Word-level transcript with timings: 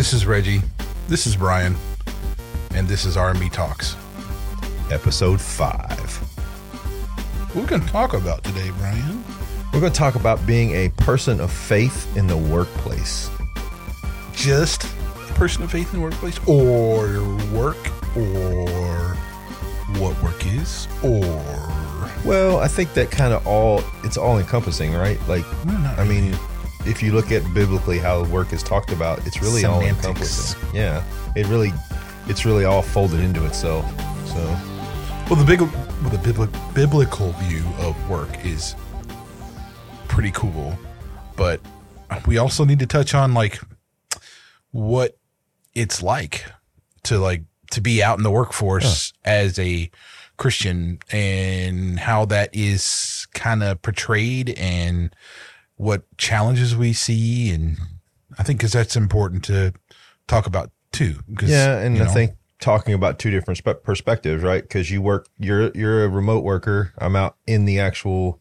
This 0.00 0.14
is 0.14 0.24
Reggie. 0.24 0.62
This 1.08 1.26
is 1.26 1.36
Brian. 1.36 1.76
And 2.70 2.88
this 2.88 3.04
is 3.04 3.18
R&B 3.18 3.50
Talks. 3.50 3.96
Episode 4.90 5.38
5. 5.38 6.00
What 7.52 7.54
we 7.54 7.66
going 7.66 7.82
to 7.82 7.88
talk 7.88 8.14
about 8.14 8.42
today, 8.42 8.70
Brian? 8.78 9.22
We're 9.74 9.80
going 9.80 9.92
to 9.92 9.98
talk 9.98 10.14
about 10.14 10.46
being 10.46 10.70
a 10.70 10.88
person 10.96 11.38
of 11.38 11.52
faith 11.52 12.16
in 12.16 12.26
the 12.26 12.36
workplace. 12.38 13.28
Just 14.32 14.84
a 14.84 15.34
person 15.34 15.64
of 15.64 15.70
faith 15.70 15.92
in 15.92 16.00
the 16.00 16.02
workplace 16.02 16.38
or 16.48 17.22
work 17.52 17.76
or 18.16 19.14
what 19.98 20.22
work 20.22 20.46
is 20.46 20.88
or 21.04 21.20
Well, 22.24 22.58
I 22.60 22.68
think 22.68 22.94
that 22.94 23.10
kind 23.10 23.34
of 23.34 23.46
all 23.46 23.84
it's 24.02 24.16
all 24.16 24.38
encompassing, 24.38 24.94
right? 24.94 25.20
Like 25.28 25.44
I 25.66 26.04
mean. 26.04 26.34
If 26.86 27.02
you 27.02 27.12
look 27.12 27.30
at 27.32 27.42
biblically 27.54 27.98
how 27.98 28.24
work 28.24 28.52
is 28.52 28.62
talked 28.62 28.90
about, 28.92 29.24
it's 29.26 29.40
really 29.42 29.64
all 29.64 29.80
Semantics. 29.80 30.06
encompassing. 30.06 30.60
Yeah. 30.74 31.02
It 31.36 31.46
really 31.46 31.72
it's 32.28 32.44
really 32.44 32.64
all 32.64 32.82
folded 32.82 33.20
into 33.20 33.44
itself. 33.44 33.84
So, 34.28 34.44
Well, 35.28 35.36
the 35.36 35.44
big, 35.44 35.60
well, 35.60 36.10
the 36.10 36.18
bibli- 36.18 36.74
biblical 36.74 37.32
view 37.32 37.64
of 37.78 38.08
work 38.08 38.28
is 38.44 38.74
pretty 40.08 40.30
cool, 40.32 40.78
but 41.36 41.60
we 42.26 42.38
also 42.38 42.64
need 42.64 42.78
to 42.80 42.86
touch 42.86 43.14
on 43.14 43.34
like 43.34 43.58
what 44.70 45.16
it's 45.74 46.02
like 46.02 46.44
to 47.04 47.18
like 47.18 47.42
to 47.72 47.80
be 47.80 48.02
out 48.02 48.18
in 48.18 48.24
the 48.24 48.30
workforce 48.30 49.12
as 49.24 49.58
a 49.58 49.90
Christian 50.36 50.98
and 51.12 51.98
how 52.00 52.24
that 52.26 52.50
is 52.52 53.26
kind 53.34 53.62
of 53.62 53.80
portrayed 53.82 54.50
and 54.50 55.14
what 55.80 56.02
challenges 56.18 56.76
we 56.76 56.92
see 56.92 57.50
and 57.50 57.78
I 58.38 58.42
think 58.42 58.58
because 58.60 58.72
that's 58.72 58.96
important 58.96 59.44
to 59.44 59.72
talk 60.28 60.46
about 60.46 60.70
too. 60.92 61.20
'cause, 61.36 61.48
yeah, 61.48 61.78
and 61.78 61.96
you 61.96 62.02
I 62.02 62.06
know, 62.06 62.12
think 62.12 62.32
talking 62.60 62.92
about 62.92 63.18
two 63.18 63.30
different 63.30 63.58
spe- 63.58 63.82
perspectives, 63.82 64.42
right? 64.42 64.68
Cuz 64.68 64.90
you 64.90 65.00
work 65.00 65.26
you're 65.38 65.70
you're 65.74 66.04
a 66.04 66.08
remote 66.08 66.44
worker. 66.44 66.92
I'm 66.98 67.16
out 67.16 67.36
in 67.46 67.64
the 67.64 67.80
actual 67.80 68.38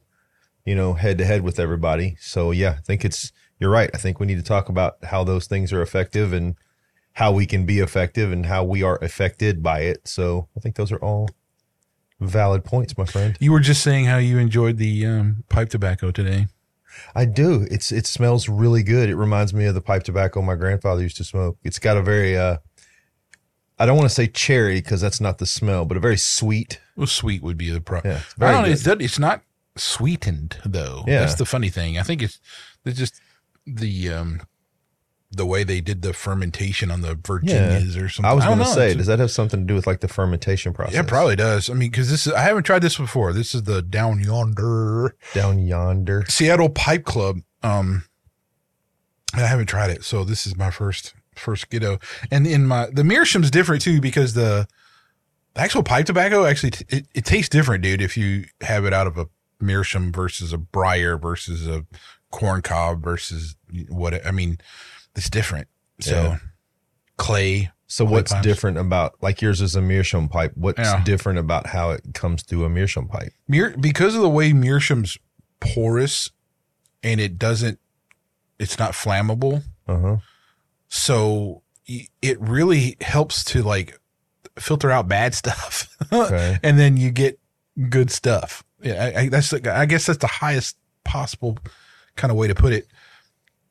you 0.66 0.76
know, 0.76 0.94
head 0.94 1.18
to 1.18 1.26
head 1.26 1.42
with 1.42 1.60
everybody. 1.60 2.16
So 2.20 2.52
yeah, 2.52 2.72
I 2.78 2.82
think 2.82 3.04
it's 3.06 3.32
you're 3.58 3.72
right. 3.72 3.90
I 3.94 3.98
think 3.98 4.20
we 4.20 4.26
need 4.28 4.36
to 4.38 4.44
talk 4.44 4.68
about 4.70 4.98
how 5.06 5.24
those 5.24 5.48
things 5.48 5.72
are 5.74 5.82
effective 5.82 6.34
and 6.34 6.56
how 7.14 7.32
we 7.32 7.46
can 7.46 7.66
be 7.66 7.80
effective 7.80 8.32
and 8.32 8.46
how 8.46 8.64
we 8.66 8.84
are 8.84 9.00
affected 9.02 9.64
by 9.64 9.80
it. 9.82 10.08
So 10.08 10.48
I 10.56 10.60
think 10.60 10.76
those 10.76 10.92
are 10.92 10.98
all 11.00 11.30
valid 12.20 12.64
points, 12.66 12.98
my 12.98 13.06
friend. 13.06 13.38
You 13.40 13.52
were 13.54 13.60
just 13.62 13.82
saying 13.82 14.06
how 14.06 14.18
you 14.18 14.38
enjoyed 14.38 14.78
the 14.78 15.06
um, 15.06 15.44
pipe 15.50 15.70
tobacco 15.70 16.12
today. 16.12 16.48
I 17.16 17.26
do. 17.26 17.68
It's 17.72 17.92
it 17.92 18.06
smells 18.06 18.50
really 18.50 18.84
good. 18.84 19.10
It 19.10 19.16
reminds 19.16 19.54
me 19.54 19.66
of 19.66 19.76
the 19.76 19.82
pipe 19.82 20.04
tobacco 20.04 20.42
my 20.42 20.56
grandfather 20.56 21.02
used 21.02 21.18
to 21.18 21.24
smoke. 21.24 21.58
It's 21.64 21.80
got 21.80 21.98
a 21.98 22.02
very 22.02 22.38
uh 22.38 22.58
I 23.78 23.86
don't 23.86 23.96
want 23.96 24.10
to 24.10 24.14
say 24.14 24.28
cherry 24.28 24.76
because 24.76 25.00
that's 25.00 25.22
not 25.22 25.38
the 25.38 25.46
smell, 25.46 25.86
but 25.86 25.96
a 25.96 26.02
very 26.02 26.18
sweet. 26.18 26.82
Well, 26.98 27.08
sweet 27.08 27.42
would 27.42 27.58
be 27.58 27.70
the 27.70 27.80
problem. 27.80 28.12
Yeah, 28.12 28.20
it's 28.20 28.36
I 28.42 28.52
don't 28.52 28.64
know. 28.64 28.70
It's, 28.70 28.86
it's 28.86 29.20
not 29.20 29.42
sweetened 29.78 30.58
though. 30.66 31.04
Yeah. 31.08 31.20
That's 31.22 31.36
the 31.36 31.46
funny 31.46 31.70
thing. 31.70 31.98
I 31.98 32.04
think 32.04 32.22
it's, 32.22 32.40
it's 32.84 33.00
just 33.00 33.22
the 33.66 34.10
um 34.10 34.42
the 35.32 35.46
way 35.46 35.64
they 35.64 35.80
did 35.80 36.02
the 36.02 36.14
fermentation 36.14 36.90
on 36.90 37.02
the 37.02 37.16
Virginias 37.16 37.96
or 37.96 38.10
something. 38.10 38.30
I 38.30 38.34
was 38.34 38.46
going 38.46 38.58
to 38.58 38.66
say, 38.66 38.96
does 38.96 39.08
that 39.08 39.20
have 39.20 39.30
something 39.30 39.60
to 39.60 39.66
do 39.66 39.76
with 39.76 39.86
like 39.86 40.00
the 40.00 40.08
fermentation 40.08 40.74
process? 40.74 40.96
yeah, 40.96 41.02
it 41.02 41.08
probably 41.08 41.36
does. 41.36 41.70
I 41.70 41.74
mean, 41.74 41.92
because 41.92 42.10
this 42.10 42.26
is 42.26 42.34
I 42.34 42.42
haven't 42.42 42.64
tried 42.64 42.82
this 42.82 42.98
before. 42.98 43.32
This 43.32 43.54
is 43.54 43.64
the 43.64 43.82
Down 43.82 44.22
Yonder 44.22 45.16
Down 45.34 45.60
yonder. 45.60 46.26
Seattle 46.28 46.70
Pipe 46.70 47.06
Club. 47.06 47.42
Um, 47.62 48.06
I 49.34 49.42
haven't 49.42 49.68
tried 49.68 49.92
it, 49.92 50.04
so 50.04 50.24
this 50.24 50.48
is 50.48 50.58
my 50.58 50.72
first 50.72 51.14
first 51.36 51.70
ghetto. 51.70 52.00
And 52.32 52.48
in 52.48 52.66
my 52.66 52.88
the 52.92 53.04
Meerschaum's 53.04 53.52
different 53.52 53.82
too 53.82 54.02
because 54.02 54.34
the, 54.34 54.68
the 55.54 55.62
actual 55.62 55.84
pipe 55.84 56.08
tobacco 56.08 56.46
actually 56.46 56.72
t- 56.72 56.86
it, 56.90 57.08
it 57.14 57.26
tastes 57.26 57.50
different, 57.50 57.84
dude. 57.84 58.02
If 58.02 58.18
you 58.18 58.46
have 58.62 58.86
it 58.86 58.94
out 58.94 59.06
of 59.06 59.18
a 59.18 59.28
Meerschaum 59.60 60.12
versus 60.12 60.54
a 60.54 60.58
Briar 60.58 61.18
versus 61.18 61.68
a 61.68 61.86
corn 62.32 62.62
cob 62.62 63.04
versus 63.04 63.56
what 63.90 64.26
I 64.26 64.32
mean, 64.32 64.58
it's 65.20 65.30
different. 65.30 65.68
So 66.02 66.16
Yeah. 66.16 66.38
clay. 67.18 67.72
So 67.88 68.06
Clay 68.06 68.14
what's 68.14 68.32
pipes. 68.32 68.44
different 68.46 68.78
about 68.78 69.16
like 69.22 69.42
yours 69.42 69.62
is 69.62 69.76
a 69.76 69.82
meerschaum 69.82 70.30
pipe? 70.30 70.52
What's 70.56 70.80
Yeah. 70.80 71.04
different 71.04 71.40
about 71.40 71.68
how 71.68 71.92
it 71.92 72.14
comes 72.14 72.44
through 72.44 72.64
a 72.66 72.70
meerschaum 72.70 73.08
pipe? 73.08 73.34
Meer, 73.48 73.76
because 73.80 74.16
of 74.16 74.22
the 74.22 74.30
way 74.30 74.54
Meerschaum's 74.54 75.18
porous 75.60 76.32
and 77.04 77.20
it 77.20 77.38
doesn't, 77.40 77.80
it's 78.60 78.78
not 78.80 78.92
flammable. 78.94 79.64
Uh 79.88 79.98
huh. 80.00 80.18
So 80.88 81.62
it 81.88 82.40
really 82.40 82.96
helps 83.02 83.44
to 83.46 83.64
like 83.64 84.00
filter 84.60 84.92
out 84.92 85.08
bad 85.08 85.34
stuff, 85.34 85.96
Okay. 86.14 86.60
and 86.64 86.78
then 86.78 86.98
you 86.98 87.10
get 87.12 87.40
good 87.90 88.12
stuff. 88.12 88.64
Yeah, 88.82 89.12
I, 89.16 89.20
I, 89.22 89.30
that's 89.30 89.52
I 89.54 89.86
guess 89.88 90.06
that's 90.06 90.20
the 90.20 90.28
highest 90.28 90.78
possible 91.04 91.58
kind 92.16 92.30
of 92.32 92.38
way 92.38 92.48
to 92.48 92.56
put 92.56 92.74
it. 92.74 92.88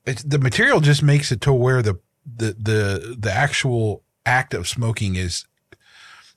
It's, 0.08 0.22
the 0.22 0.38
material 0.38 0.80
just 0.80 1.02
makes 1.02 1.30
it 1.30 1.40
to 1.42 1.52
where 1.52 1.82
the 1.82 1.98
the 2.24 2.56
the 2.58 3.16
the 3.18 3.32
actual 3.32 4.02
act 4.24 4.54
of 4.54 4.68
smoking 4.68 5.16
is, 5.16 5.44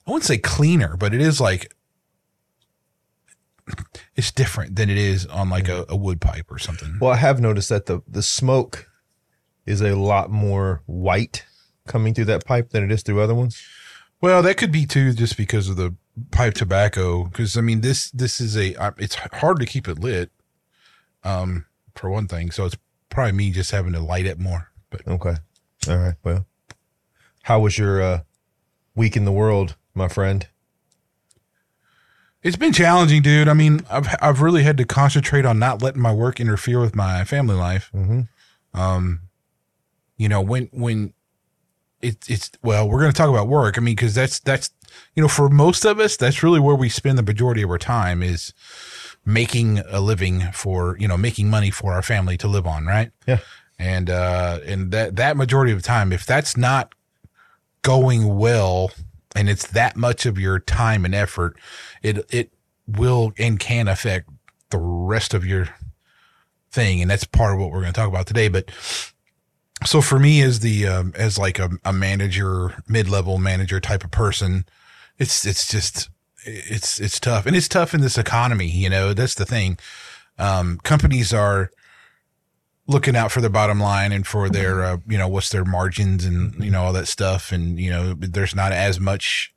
I 0.06 0.10
wouldn't 0.10 0.24
say 0.24 0.38
cleaner, 0.38 0.96
but 0.96 1.14
it 1.14 1.20
is 1.20 1.40
like 1.40 1.74
it's 4.16 4.32
different 4.32 4.76
than 4.76 4.90
it 4.90 4.98
is 4.98 5.26
on 5.26 5.48
like 5.48 5.68
a, 5.68 5.84
a 5.88 5.96
wood 5.96 6.20
pipe 6.20 6.50
or 6.50 6.58
something. 6.58 6.98
Well, 7.00 7.12
I 7.12 7.16
have 7.16 7.40
noticed 7.40 7.68
that 7.68 7.86
the 7.86 8.02
the 8.06 8.22
smoke 8.22 8.88
is 9.66 9.80
a 9.80 9.94
lot 9.94 10.30
more 10.30 10.82
white 10.86 11.44
coming 11.86 12.14
through 12.14 12.26
that 12.26 12.44
pipe 12.44 12.70
than 12.70 12.84
it 12.84 12.92
is 12.92 13.02
through 13.02 13.20
other 13.20 13.34
ones. 13.34 13.62
Well, 14.20 14.42
that 14.42 14.56
could 14.56 14.72
be 14.72 14.86
too, 14.86 15.12
just 15.12 15.36
because 15.36 15.68
of 15.68 15.76
the 15.76 15.94
pipe 16.30 16.54
tobacco. 16.54 17.24
Because 17.24 17.56
I 17.56 17.60
mean, 17.60 17.80
this 17.80 18.10
this 18.10 18.40
is 18.40 18.56
a 18.56 18.74
it's 18.98 19.14
hard 19.14 19.58
to 19.60 19.66
keep 19.66 19.88
it 19.88 19.98
lit, 19.98 20.30
um, 21.24 21.66
for 21.94 22.10
one 22.10 22.28
thing. 22.28 22.50
So 22.50 22.66
it's 22.66 22.76
probably 23.12 23.32
me 23.32 23.50
just 23.50 23.70
having 23.70 23.92
to 23.92 24.00
light 24.00 24.26
it 24.26 24.38
more. 24.38 24.70
But 24.90 25.06
Okay. 25.06 25.36
All 25.88 25.98
right. 25.98 26.14
Well, 26.24 26.46
how 27.44 27.60
was 27.60 27.78
your 27.78 28.02
uh, 28.02 28.20
week 28.94 29.16
in 29.16 29.24
the 29.24 29.32
world, 29.32 29.76
my 29.94 30.08
friend? 30.08 30.46
it's 32.42 32.56
been 32.56 32.72
challenging, 32.72 33.22
dude. 33.22 33.48
I 33.48 33.54
mean, 33.54 33.84
I've 33.90 34.08
I've 34.20 34.42
really 34.42 34.64
had 34.64 34.76
to 34.78 34.84
concentrate 34.84 35.44
on 35.44 35.58
not 35.58 35.82
letting 35.82 36.02
my 36.02 36.12
work 36.12 36.40
interfere 36.40 36.80
with 36.80 36.96
my 36.96 37.24
family 37.24 37.54
life. 37.54 37.90
Mm-hmm. 37.94 38.22
Um, 38.78 39.20
you 40.16 40.28
know, 40.28 40.40
when 40.40 40.68
when 40.72 41.12
it, 42.00 42.28
it's 42.28 42.50
well, 42.62 42.88
we're 42.88 43.00
going 43.00 43.12
to 43.12 43.16
talk 43.16 43.28
about 43.28 43.48
work. 43.48 43.78
I 43.78 43.80
mean, 43.80 43.94
because 43.94 44.14
that's 44.14 44.40
that's 44.40 44.70
you 45.14 45.22
know, 45.22 45.28
for 45.28 45.48
most 45.48 45.84
of 45.84 46.00
us, 46.00 46.16
that's 46.16 46.42
really 46.42 46.60
where 46.60 46.74
we 46.74 46.88
spend 46.88 47.16
the 47.16 47.22
majority 47.22 47.62
of 47.62 47.70
our 47.70 47.78
time 47.78 48.22
is 48.22 48.52
making 49.24 49.78
a 49.88 50.00
living 50.00 50.50
for 50.52 50.96
you 50.98 51.06
know 51.06 51.16
making 51.16 51.48
money 51.48 51.70
for 51.70 51.92
our 51.92 52.02
family 52.02 52.36
to 52.38 52.48
live 52.48 52.66
on, 52.66 52.86
right? 52.86 53.10
Yeah. 53.26 53.38
And 53.78 54.10
uh, 54.10 54.60
and 54.66 54.90
that 54.92 55.16
that 55.16 55.36
majority 55.36 55.72
of 55.72 55.78
the 55.78 55.86
time, 55.86 56.12
if 56.12 56.26
that's 56.26 56.56
not 56.56 56.94
going 57.82 58.36
well, 58.36 58.90
and 59.34 59.48
it's 59.48 59.66
that 59.68 59.96
much 59.96 60.26
of 60.26 60.38
your 60.38 60.58
time 60.58 61.04
and 61.04 61.14
effort, 61.14 61.56
it 62.02 62.24
it 62.30 62.52
will 62.86 63.32
and 63.38 63.58
can 63.58 63.88
affect 63.88 64.28
the 64.70 64.78
rest 64.78 65.34
of 65.34 65.44
your 65.44 65.68
thing, 66.70 67.00
and 67.00 67.10
that's 67.10 67.24
part 67.24 67.54
of 67.54 67.60
what 67.60 67.70
we're 67.70 67.80
going 67.80 67.92
to 67.92 67.98
talk 68.00 68.08
about 68.08 68.26
today. 68.26 68.48
But 68.48 68.70
so 69.84 70.00
for 70.00 70.18
me, 70.18 70.42
as 70.42 70.60
the 70.60 70.86
um, 70.86 71.12
as 71.16 71.38
like 71.38 71.58
a, 71.58 71.70
a 71.84 71.92
manager, 71.92 72.82
mid 72.88 73.08
level 73.08 73.38
manager 73.38 73.80
type 73.80 74.04
of 74.04 74.10
person, 74.10 74.64
it's 75.18 75.44
it's 75.46 75.66
just 75.66 76.08
it's 76.44 77.00
it's 77.00 77.20
tough, 77.20 77.46
and 77.46 77.56
it's 77.56 77.68
tough 77.68 77.94
in 77.94 78.00
this 78.00 78.18
economy. 78.18 78.68
You 78.68 78.90
know, 78.90 79.12
that's 79.12 79.34
the 79.34 79.46
thing. 79.46 79.78
Um, 80.38 80.78
companies 80.82 81.32
are 81.32 81.70
looking 82.86 83.14
out 83.14 83.30
for 83.30 83.40
their 83.40 83.50
bottom 83.50 83.78
line 83.78 84.12
and 84.12 84.26
for 84.26 84.48
their 84.48 84.82
uh, 84.82 84.96
you 85.06 85.18
know 85.18 85.28
what's 85.28 85.50
their 85.50 85.64
margins 85.64 86.24
and 86.24 86.62
you 86.62 86.70
know 86.70 86.82
all 86.82 86.92
that 86.92 87.08
stuff, 87.08 87.52
and 87.52 87.78
you 87.78 87.90
know 87.90 88.14
there's 88.14 88.54
not 88.54 88.72
as 88.72 88.98
much 88.98 89.54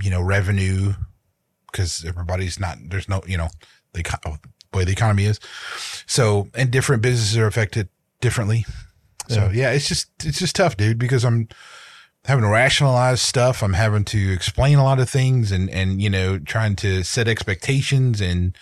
you 0.00 0.10
know 0.10 0.20
revenue 0.20 0.94
because 1.70 2.04
everybody's 2.04 2.58
not 2.58 2.78
there's 2.88 3.08
no 3.08 3.22
you 3.26 3.36
know 3.36 3.48
the 3.92 4.00
eco- 4.00 4.38
way 4.74 4.84
the 4.84 4.92
economy 4.92 5.24
is. 5.24 5.40
So 6.06 6.48
and 6.54 6.70
different 6.70 7.02
businesses 7.02 7.36
are 7.36 7.46
affected 7.46 7.88
differently. 8.20 8.64
So 9.28 9.50
yeah, 9.52 9.70
it's 9.70 9.88
just 9.88 10.08
it's 10.24 10.38
just 10.38 10.56
tough, 10.56 10.76
dude, 10.76 10.98
because 10.98 11.24
I'm 11.24 11.48
having 12.24 12.44
to 12.44 12.50
rationalize 12.50 13.20
stuff. 13.20 13.62
I'm 13.62 13.72
having 13.72 14.04
to 14.06 14.32
explain 14.32 14.78
a 14.78 14.84
lot 14.84 15.00
of 15.00 15.10
things 15.10 15.52
and 15.52 15.68
and 15.70 16.00
you 16.00 16.10
know 16.10 16.38
trying 16.38 16.76
to 16.76 17.02
set 17.02 17.28
expectations 17.28 18.20
and 18.20 18.56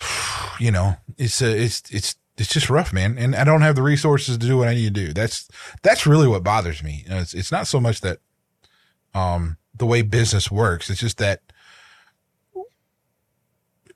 you 0.58 0.70
know 0.70 0.96
it's 1.16 1.40
a, 1.42 1.62
it's 1.64 1.82
it's 1.90 2.16
it's 2.38 2.52
just 2.52 2.68
rough, 2.68 2.92
man. 2.92 3.16
And 3.16 3.34
I 3.34 3.44
don't 3.44 3.62
have 3.62 3.76
the 3.76 3.82
resources 3.82 4.36
to 4.36 4.46
do 4.46 4.58
what 4.58 4.68
I 4.68 4.74
need 4.74 4.94
to 4.94 5.06
do. 5.06 5.12
That's 5.12 5.48
that's 5.82 6.06
really 6.06 6.28
what 6.28 6.44
bothers 6.44 6.82
me. 6.82 7.04
Know, 7.08 7.18
it's 7.18 7.34
it's 7.34 7.52
not 7.52 7.66
so 7.66 7.80
much 7.80 8.00
that 8.02 8.18
um 9.14 9.56
the 9.74 9.86
way 9.86 10.02
business 10.02 10.50
works. 10.50 10.90
It's 10.90 11.00
just 11.00 11.18
that 11.18 11.40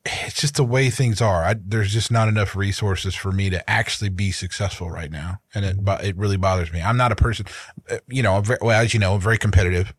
it's 0.05 0.41
just 0.41 0.56
the 0.56 0.64
way 0.64 0.88
things 0.88 1.20
are. 1.20 1.44
I, 1.44 1.56
there's 1.62 1.93
just 1.93 2.11
not 2.11 2.29
enough 2.29 2.56
resources 2.56 3.14
for 3.14 3.32
me 3.32 3.50
to 3.50 3.69
actually 3.69 4.08
be 4.08 4.31
successful 4.31 4.91
right 4.91 5.11
now, 5.11 5.41
and 5.55 5.64
it 5.64 5.76
it 6.02 6.17
really 6.17 6.37
bothers 6.37 6.73
me. 6.73 6.81
I'm 6.81 6.97
not 6.97 7.12
a 7.12 7.17
person, 7.17 7.47
uh, 7.91 7.99
you 8.08 8.23
know. 8.23 8.41
Very, 8.41 8.58
well, 8.62 8.81
as 8.81 8.94
you 8.94 9.00
know, 9.00 9.14
I'm 9.14 9.20
very 9.20 9.38
competitive. 9.38 9.93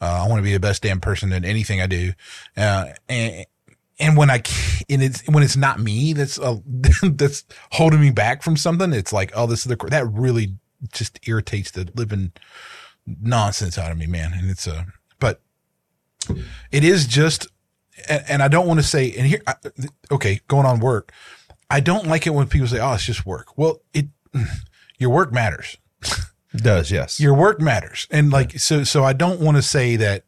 Uh, 0.00 0.22
I 0.24 0.28
want 0.28 0.38
to 0.38 0.42
be 0.42 0.52
the 0.52 0.60
best 0.60 0.82
damn 0.82 1.00
person 1.00 1.32
in 1.32 1.44
anything 1.44 1.80
I 1.80 1.86
do, 1.86 2.12
uh, 2.56 2.86
and 3.08 3.46
and 3.98 4.16
when 4.16 4.30
I 4.30 4.42
and 4.88 5.02
it's 5.02 5.26
when 5.28 5.42
it's 5.42 5.56
not 5.56 5.78
me 5.78 6.14
that's 6.14 6.38
uh, 6.38 6.56
that's 7.02 7.44
holding 7.72 8.00
me 8.00 8.10
back 8.10 8.42
from 8.42 8.56
something, 8.56 8.92
it's 8.92 9.12
like 9.12 9.32
oh, 9.34 9.46
this 9.46 9.60
is 9.60 9.64
the 9.66 9.76
that 9.90 10.06
really 10.06 10.56
just 10.92 11.20
irritates 11.28 11.70
the 11.70 11.88
living 11.94 12.32
nonsense 13.06 13.78
out 13.78 13.92
of 13.92 13.98
me, 13.98 14.06
man. 14.06 14.32
And 14.32 14.50
it's 14.50 14.66
a 14.66 14.86
but 15.20 15.42
it 16.70 16.82
is 16.82 17.06
just 17.06 17.46
and, 18.08 18.24
and 18.28 18.42
I 18.42 18.48
don't 18.48 18.66
want 18.66 18.80
to 18.80 18.86
say, 18.86 19.12
and 19.12 19.26
here, 19.26 19.42
I, 19.46 19.54
okay, 20.10 20.40
going 20.48 20.66
on 20.66 20.80
work, 20.80 21.12
I 21.70 21.80
don't 21.80 22.06
like 22.06 22.26
it 22.26 22.30
when 22.30 22.48
people 22.48 22.68
say, 22.68 22.80
"Oh, 22.80 22.92
it's 22.92 23.04
just 23.04 23.24
work." 23.24 23.56
Well, 23.56 23.80
it 23.94 24.06
your 24.98 25.10
work 25.10 25.32
matters. 25.32 25.78
It 26.54 26.62
does 26.62 26.90
yes. 26.90 27.18
Your 27.18 27.34
work 27.34 27.60
matters, 27.60 28.06
and 28.10 28.30
like 28.30 28.58
so, 28.58 28.84
so 28.84 29.04
I 29.04 29.14
don't 29.14 29.40
want 29.40 29.56
to 29.56 29.62
say 29.62 29.96
that 29.96 30.24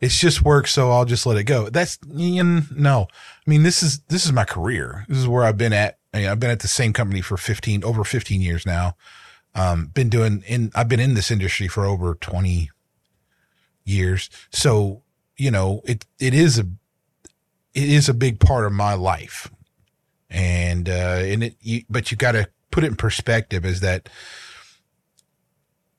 it's 0.00 0.18
just 0.18 0.42
work, 0.42 0.66
so 0.66 0.90
I'll 0.90 1.04
just 1.04 1.26
let 1.26 1.36
it 1.36 1.44
go. 1.44 1.68
That's 1.68 1.98
no. 2.04 3.08
I 3.10 3.50
mean, 3.50 3.62
this 3.62 3.82
is 3.82 4.00
this 4.08 4.24
is 4.24 4.32
my 4.32 4.44
career. 4.44 5.04
This 5.08 5.18
is 5.18 5.28
where 5.28 5.44
I've 5.44 5.58
been 5.58 5.72
at. 5.72 5.98
I 6.12 6.18
mean, 6.18 6.28
I've 6.28 6.40
been 6.40 6.50
at 6.50 6.60
the 6.60 6.68
same 6.68 6.92
company 6.92 7.20
for 7.20 7.36
fifteen 7.36 7.84
over 7.84 8.04
fifteen 8.04 8.40
years 8.40 8.66
now. 8.66 8.96
Um, 9.54 9.86
been 9.86 10.08
doing 10.08 10.42
in 10.46 10.70
I've 10.74 10.88
been 10.88 11.00
in 11.00 11.14
this 11.14 11.30
industry 11.30 11.68
for 11.68 11.84
over 11.84 12.14
twenty 12.14 12.70
years, 13.84 14.28
so 14.50 15.02
you 15.36 15.50
know 15.50 15.80
it 15.84 16.04
it 16.18 16.34
is 16.34 16.58
a 16.58 16.66
it 17.76 17.90
is 17.90 18.08
a 18.08 18.14
big 18.14 18.40
part 18.40 18.64
of 18.64 18.72
my 18.72 18.94
life. 18.94 19.50
And, 20.30 20.88
uh, 20.88 21.20
and 21.22 21.44
it, 21.44 21.56
you, 21.60 21.82
but 21.90 22.10
you 22.10 22.16
got 22.16 22.32
to 22.32 22.48
put 22.70 22.82
it 22.82 22.86
in 22.86 22.96
perspective 22.96 23.66
is 23.66 23.80
that 23.80 24.08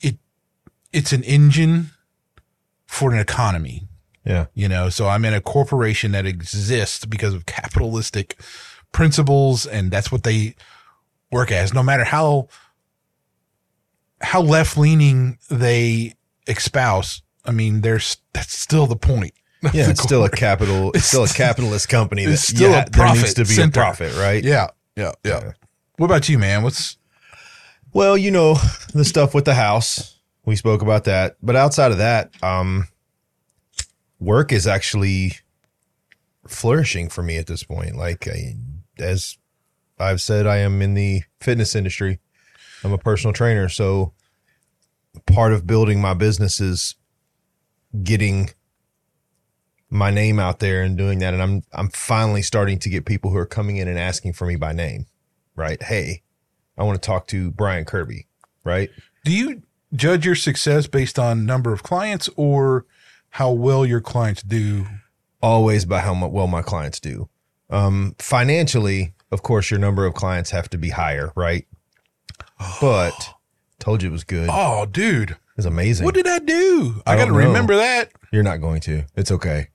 it, 0.01 0.17
it's 0.91 1.13
an 1.13 1.23
engine 1.23 1.91
for 2.87 3.13
an 3.13 3.19
economy, 3.19 3.87
yeah. 4.25 4.47
you 4.55 4.67
know? 4.67 4.89
So 4.89 5.07
I'm 5.07 5.23
in 5.23 5.35
a 5.35 5.39
corporation 5.39 6.13
that 6.13 6.25
exists 6.25 7.05
because 7.05 7.35
of 7.35 7.45
capitalistic 7.45 8.41
principles 8.91 9.67
and 9.67 9.91
that's 9.91 10.11
what 10.11 10.23
they 10.23 10.55
work 11.31 11.51
as. 11.51 11.75
No 11.75 11.83
matter 11.83 12.05
how, 12.05 12.47
how 14.19 14.41
left 14.41 14.79
leaning 14.79 15.37
they 15.47 16.15
espouse, 16.47 17.21
I 17.45 17.51
mean, 17.51 17.81
there's, 17.81 18.17
that's 18.33 18.57
still 18.57 18.87
the 18.87 18.95
point. 18.95 19.33
Yeah, 19.73 19.89
it's 19.89 20.03
still 20.03 20.23
a 20.23 20.29
capital. 20.29 20.91
It's 20.93 21.05
still 21.05 21.23
a 21.23 21.27
capitalist 21.43 21.89
company. 21.89 22.25
That, 22.25 22.33
It's 22.33 22.43
still 22.43 22.69
yeah, 22.71 22.83
a 22.83 22.89
there 22.89 23.05
profit 23.05 23.21
needs 23.23 23.33
to 23.35 23.41
be 23.41 23.53
center. 23.53 23.79
a 23.79 23.83
profit, 23.83 24.15
right? 24.15 24.43
Yeah. 24.43 24.67
Yeah. 24.95 25.13
Yeah. 25.23 25.51
What 25.97 26.05
about 26.05 26.29
you, 26.29 26.37
man? 26.37 26.61
What's, 26.63 26.97
Well, 27.91 28.15
you 28.17 28.29
know, 28.29 28.55
the 28.93 29.03
stuff 29.03 29.33
with 29.33 29.45
the 29.45 29.55
house, 29.55 30.19
we 30.45 30.55
spoke 30.55 30.81
about 30.83 31.05
that. 31.05 31.37
But 31.41 31.55
outside 31.55 31.91
of 31.91 31.97
that, 31.97 32.31
um, 32.43 32.87
work 34.19 34.51
is 34.51 34.67
actually 34.67 35.33
flourishing 36.47 37.09
for 37.09 37.23
me 37.23 37.37
at 37.37 37.47
this 37.47 37.63
point. 37.63 37.95
Like, 37.95 38.27
I, 38.27 38.55
as 38.99 39.37
I've 39.99 40.21
said, 40.21 40.45
I 40.45 40.57
am 40.57 40.81
in 40.83 40.93
the 40.93 41.23
fitness 41.41 41.75
industry. 41.75 42.19
I'm 42.83 42.93
a 42.93 42.97
personal 42.99 43.33
trainer. 43.33 43.69
So 43.69 44.13
part 45.25 45.51
of 45.51 45.65
building 45.65 45.99
my 45.99 46.13
business 46.13 46.61
is 46.61 46.95
getting 48.03 48.51
my 49.89 50.11
name 50.11 50.39
out 50.39 50.59
there 50.59 50.83
and 50.83 50.97
doing 50.97 51.19
that. 51.19 51.33
And 51.33 51.41
I'm, 51.41 51.63
I'm 51.73 51.89
finally 51.89 52.41
starting 52.41 52.79
to 52.79 52.89
get 52.89 53.05
people 53.05 53.31
who 53.31 53.37
are 53.37 53.45
coming 53.45 53.77
in 53.77 53.87
and 53.87 53.97
asking 53.97 54.33
for 54.33 54.45
me 54.45 54.55
by 54.55 54.73
name, 54.73 55.05
right? 55.55 55.81
Hey, 55.81 56.23
I 56.77 56.83
want 56.83 57.01
to 57.01 57.05
talk 57.05 57.27
to 57.27 57.51
Brian 57.51 57.85
Kirby, 57.85 58.27
right? 58.63 58.89
do 59.27 59.33
you 59.33 59.61
judge 59.93 60.25
your 60.25 60.35
success 60.35 60.87
based 60.87 61.19
on 61.19 61.45
number 61.45 61.73
of 61.73 61.83
clients 61.83 62.29
or 62.37 62.85
how 63.31 63.51
well 63.51 63.85
your 63.85 63.99
clients 63.99 64.41
do? 64.41 64.85
Always 65.41 65.83
by 65.83 65.99
how 65.99 66.27
well 66.27 66.47
my 66.47 66.61
clients 66.61 66.99
do. 67.01 67.27
Um, 67.69 68.15
financially, 68.19 69.13
of 69.31 69.43
course, 69.43 69.69
your 69.69 69.81
number 69.81 70.05
of 70.05 70.13
clients 70.13 70.51
have 70.51 70.69
to 70.69 70.77
be 70.77 70.89
higher, 70.89 71.31
right? 71.35 71.67
But 72.81 73.33
told 73.79 74.01
you 74.01 74.09
it 74.09 74.11
was 74.13 74.23
good. 74.23 74.49
Oh, 74.51 74.85
dude, 74.85 75.35
was 75.57 75.65
amazing. 75.65 76.05
what 76.05 76.15
did 76.15 76.25
I 76.25 76.39
do? 76.39 77.01
I, 77.05 77.13
I 77.13 77.15
got 77.17 77.25
to 77.25 77.33
remember 77.33 77.75
that. 77.75 78.11
You're 78.31 78.43
not 78.43 78.61
going 78.61 78.79
to. 78.81 79.03
It's 79.15 79.31
okay. 79.31 79.67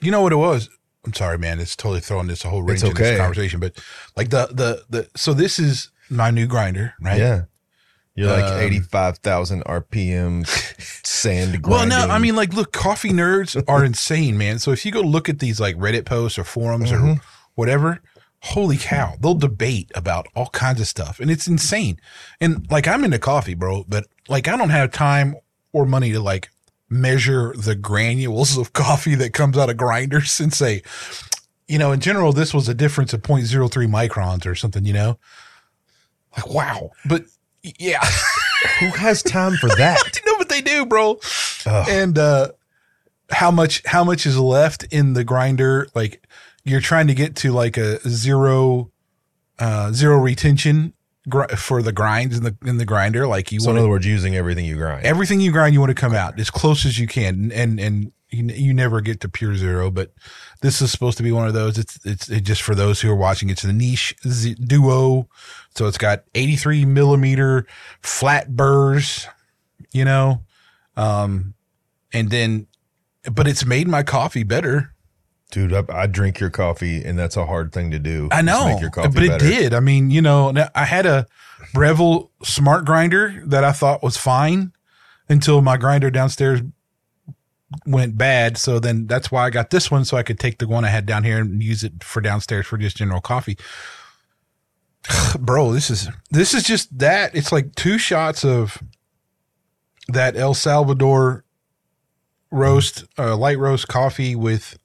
You 0.00 0.10
know 0.10 0.22
what 0.22 0.32
it 0.32 0.36
was? 0.36 0.68
I'm 1.04 1.14
sorry, 1.14 1.38
man. 1.38 1.60
It's 1.60 1.76
totally 1.76 2.00
throwing 2.00 2.26
this 2.26 2.42
whole 2.42 2.62
range 2.62 2.82
It's 2.82 2.90
in 2.90 2.94
this 2.94 3.18
conversation, 3.18 3.60
but 3.60 3.78
like 4.16 4.30
the, 4.30 4.46
the, 4.52 4.82
the, 4.90 5.08
so 5.16 5.32
this 5.32 5.58
is 5.58 5.90
my 6.10 6.30
new 6.30 6.46
grinder, 6.46 6.94
right? 7.00 7.18
Yeah. 7.18 7.42
You're 8.14 8.28
like 8.32 8.44
Um, 8.52 8.60
85,000 8.60 9.64
RPM 9.64 10.46
sand 11.06 11.62
grinding. 11.62 11.70
Well, 11.70 11.86
no, 12.08 12.12
I 12.12 12.18
mean, 12.18 12.36
like, 12.36 12.52
look, 12.52 12.72
coffee 12.72 13.10
nerds 13.10 13.62
are 13.68 13.84
insane, 13.90 14.36
man. 14.36 14.58
So 14.58 14.72
if 14.72 14.84
you 14.84 14.92
go 14.92 15.00
look 15.00 15.28
at 15.28 15.38
these 15.38 15.60
like 15.60 15.76
Reddit 15.76 16.04
posts 16.04 16.38
or 16.38 16.44
forums 16.44 16.90
Mm-hmm. 16.90 17.08
or 17.12 17.20
whatever, 17.54 18.00
holy 18.42 18.76
cow, 18.76 19.14
they'll 19.20 19.34
debate 19.34 19.90
about 19.94 20.26
all 20.34 20.48
kinds 20.48 20.80
of 20.80 20.86
stuff, 20.88 21.20
and 21.20 21.30
it's 21.30 21.46
insane. 21.46 21.98
And 22.40 22.66
like, 22.70 22.88
I'm 22.88 23.04
into 23.04 23.18
coffee, 23.18 23.54
bro, 23.54 23.84
but 23.88 24.06
like, 24.28 24.48
I 24.48 24.56
don't 24.56 24.70
have 24.70 24.90
time 24.92 25.36
or 25.72 25.86
money 25.86 26.12
to 26.12 26.20
like 26.20 26.50
measure 26.90 27.54
the 27.56 27.76
granules 27.76 28.58
of 28.58 28.72
coffee 28.72 29.14
that 29.14 29.32
comes 29.32 29.56
out 29.56 29.70
of 29.70 29.76
grinders 29.76 30.40
and 30.40 30.52
say, 30.52 30.82
you 31.68 31.78
know, 31.78 31.92
in 31.92 32.00
general, 32.00 32.32
this 32.32 32.52
was 32.52 32.68
a 32.68 32.74
difference 32.74 33.12
of 33.12 33.22
0.03 33.22 33.70
microns 33.88 34.44
or 34.44 34.56
something, 34.56 34.84
you 34.84 34.92
know? 34.92 35.18
Like, 36.36 36.48
wow. 36.48 36.90
But 37.04 37.24
yeah. 37.62 38.04
who 38.80 38.86
has 38.88 39.22
time 39.22 39.56
for 39.56 39.68
that? 39.68 40.20
no, 40.26 40.36
but 40.36 40.48
they 40.48 40.60
do, 40.60 40.84
bro. 40.84 41.18
Ugh. 41.66 41.88
And 41.88 42.18
uh 42.18 42.48
how 43.30 43.50
much 43.52 43.82
how 43.86 44.02
much 44.02 44.26
is 44.26 44.38
left 44.38 44.84
in 44.84 45.12
the 45.12 45.24
grinder? 45.24 45.86
Like 45.94 46.26
you're 46.64 46.80
trying 46.80 47.06
to 47.06 47.14
get 47.14 47.36
to 47.36 47.52
like 47.52 47.76
a 47.76 48.00
zero 48.08 48.90
uh 49.58 49.92
zero 49.92 50.18
retention 50.18 50.92
gr- 51.30 51.48
for 51.56 51.82
the 51.82 51.92
grinds 51.92 52.36
in 52.36 52.44
the 52.44 52.56
in 52.64 52.76
the 52.76 52.84
grinder. 52.84 53.26
Like 53.26 53.50
you 53.52 53.60
so 53.60 53.70
in 53.70 53.78
other 53.78 53.88
words, 53.88 54.06
using 54.06 54.36
everything 54.36 54.64
you 54.66 54.76
grind. 54.76 55.06
everything 55.06 55.40
you 55.40 55.52
grind, 55.52 55.72
you 55.72 55.80
want 55.80 55.90
to 55.90 55.94
come 56.00 56.14
out 56.14 56.38
as 56.38 56.50
close 56.50 56.84
as 56.84 56.98
you 56.98 57.06
can, 57.06 57.50
and 57.52 57.80
and 57.80 58.12
you, 58.30 58.44
you 58.44 58.74
never 58.74 59.00
get 59.00 59.20
to 59.20 59.28
pure 59.28 59.56
zero. 59.56 59.90
But 59.90 60.12
this 60.60 60.82
is 60.82 60.90
supposed 60.92 61.16
to 61.16 61.22
be 61.22 61.32
one 61.32 61.46
of 61.46 61.54
those. 61.54 61.78
It's 61.78 61.98
it's 62.04 62.28
it 62.28 62.42
just 62.42 62.62
for 62.62 62.74
those 62.74 63.00
who 63.00 63.10
are 63.10 63.16
watching. 63.16 63.50
It's 63.50 63.62
the 63.62 63.72
niche 63.72 64.14
Z- 64.26 64.54
duo, 64.54 65.28
so 65.74 65.86
it's 65.86 65.98
got 65.98 66.24
83 66.34 66.84
millimeter 66.84 67.66
flat 68.02 68.54
burrs, 68.54 69.26
you 69.92 70.04
know, 70.04 70.42
um, 70.96 71.54
and 72.12 72.30
then, 72.30 72.66
but 73.32 73.46
it's 73.48 73.64
made 73.64 73.88
my 73.88 74.02
coffee 74.02 74.42
better. 74.42 74.94
Dude, 75.50 75.72
I, 75.72 75.84
I 75.88 76.06
drink 76.06 76.38
your 76.38 76.50
coffee, 76.50 77.04
and 77.04 77.18
that's 77.18 77.36
a 77.36 77.46
hard 77.46 77.72
thing 77.72 77.90
to 77.90 77.98
do. 77.98 78.28
I 78.30 78.42
know, 78.42 78.66
make 78.66 78.80
your 78.80 78.90
coffee 78.90 79.08
but 79.08 79.22
it 79.22 79.28
better. 79.28 79.46
did. 79.46 79.74
I 79.74 79.80
mean, 79.80 80.10
you 80.10 80.22
know, 80.22 80.52
I 80.74 80.84
had 80.84 81.06
a 81.06 81.26
Breville 81.74 82.30
smart 82.42 82.84
grinder 82.84 83.42
that 83.46 83.64
I 83.64 83.72
thought 83.72 84.02
was 84.02 84.16
fine 84.16 84.72
until 85.28 85.60
my 85.62 85.76
grinder 85.76 86.10
downstairs 86.10 86.60
went 87.86 88.16
bad. 88.18 88.58
So 88.58 88.78
then 88.78 89.06
that's 89.06 89.30
why 89.30 89.44
I 89.44 89.50
got 89.50 89.70
this 89.70 89.90
one 89.90 90.04
so 90.04 90.16
I 90.16 90.22
could 90.22 90.38
take 90.38 90.58
the 90.58 90.68
one 90.68 90.84
I 90.84 90.88
had 90.88 91.06
down 91.06 91.24
here 91.24 91.38
and 91.38 91.62
use 91.62 91.84
it 91.84 92.02
for 92.02 92.20
downstairs 92.20 92.66
for 92.66 92.76
just 92.76 92.96
general 92.96 93.20
coffee. 93.20 93.56
Bro, 95.38 95.72
this 95.72 95.90
is 95.90 96.08
this 96.30 96.54
is 96.54 96.64
just 96.64 96.96
that. 96.98 97.34
It's 97.34 97.52
like 97.52 97.74
two 97.74 97.98
shots 97.98 98.44
of 98.44 98.82
that 100.08 100.36
El 100.36 100.54
Salvador 100.54 101.44
roast, 102.50 103.04
uh, 103.16 103.36
light 103.36 103.58
roast 103.58 103.88
coffee 103.88 104.34
with 104.34 104.76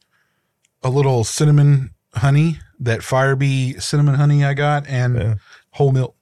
a 0.86 0.90
little 0.90 1.24
cinnamon 1.26 1.90
honey, 2.14 2.60
that 2.80 3.02
Firebee 3.04 3.74
cinnamon 3.82 4.16
honey 4.16 4.46
I 4.46 4.54
got, 4.54 4.88
and 4.88 5.18
Yeah. 5.18 5.36
whole 5.72 5.92
milk. 5.92 6.16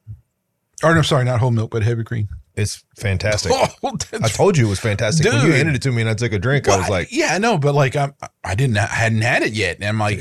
Or 0.82 0.94
no, 0.94 1.02
sorry, 1.02 1.24
not 1.24 1.38
whole 1.38 1.50
milk, 1.52 1.70
but 1.70 1.82
heavy 1.82 2.02
cream. 2.02 2.28
It's 2.56 2.82
fantastic. 2.96 3.52
Oh, 3.84 3.96
I 4.22 4.28
told 4.28 4.56
you 4.56 4.66
it 4.66 4.70
was 4.70 4.80
fantastic. 4.80 5.26
When 5.30 5.44
you 5.46 5.52
handed 5.52 5.74
it 5.74 5.82
to 5.82 5.92
me 5.92 6.00
and 6.00 6.08
I 6.10 6.14
took 6.14 6.32
a 6.32 6.38
drink, 6.38 6.66
I 6.68 6.76
was 6.78 6.84
Well, 6.88 6.98
like, 6.98 7.08
yeah, 7.12 7.34
I 7.34 7.38
know, 7.38 7.58
but 7.58 7.74
like 7.74 7.94
I'm, 7.96 8.14
I 8.42 8.54
didn't, 8.54 8.78
I 8.78 8.86
hadn't 8.86 9.20
had 9.20 9.42
it 9.42 9.52
yet, 9.52 9.76
and 9.76 9.84
I'm 9.84 9.98
like, 9.98 10.20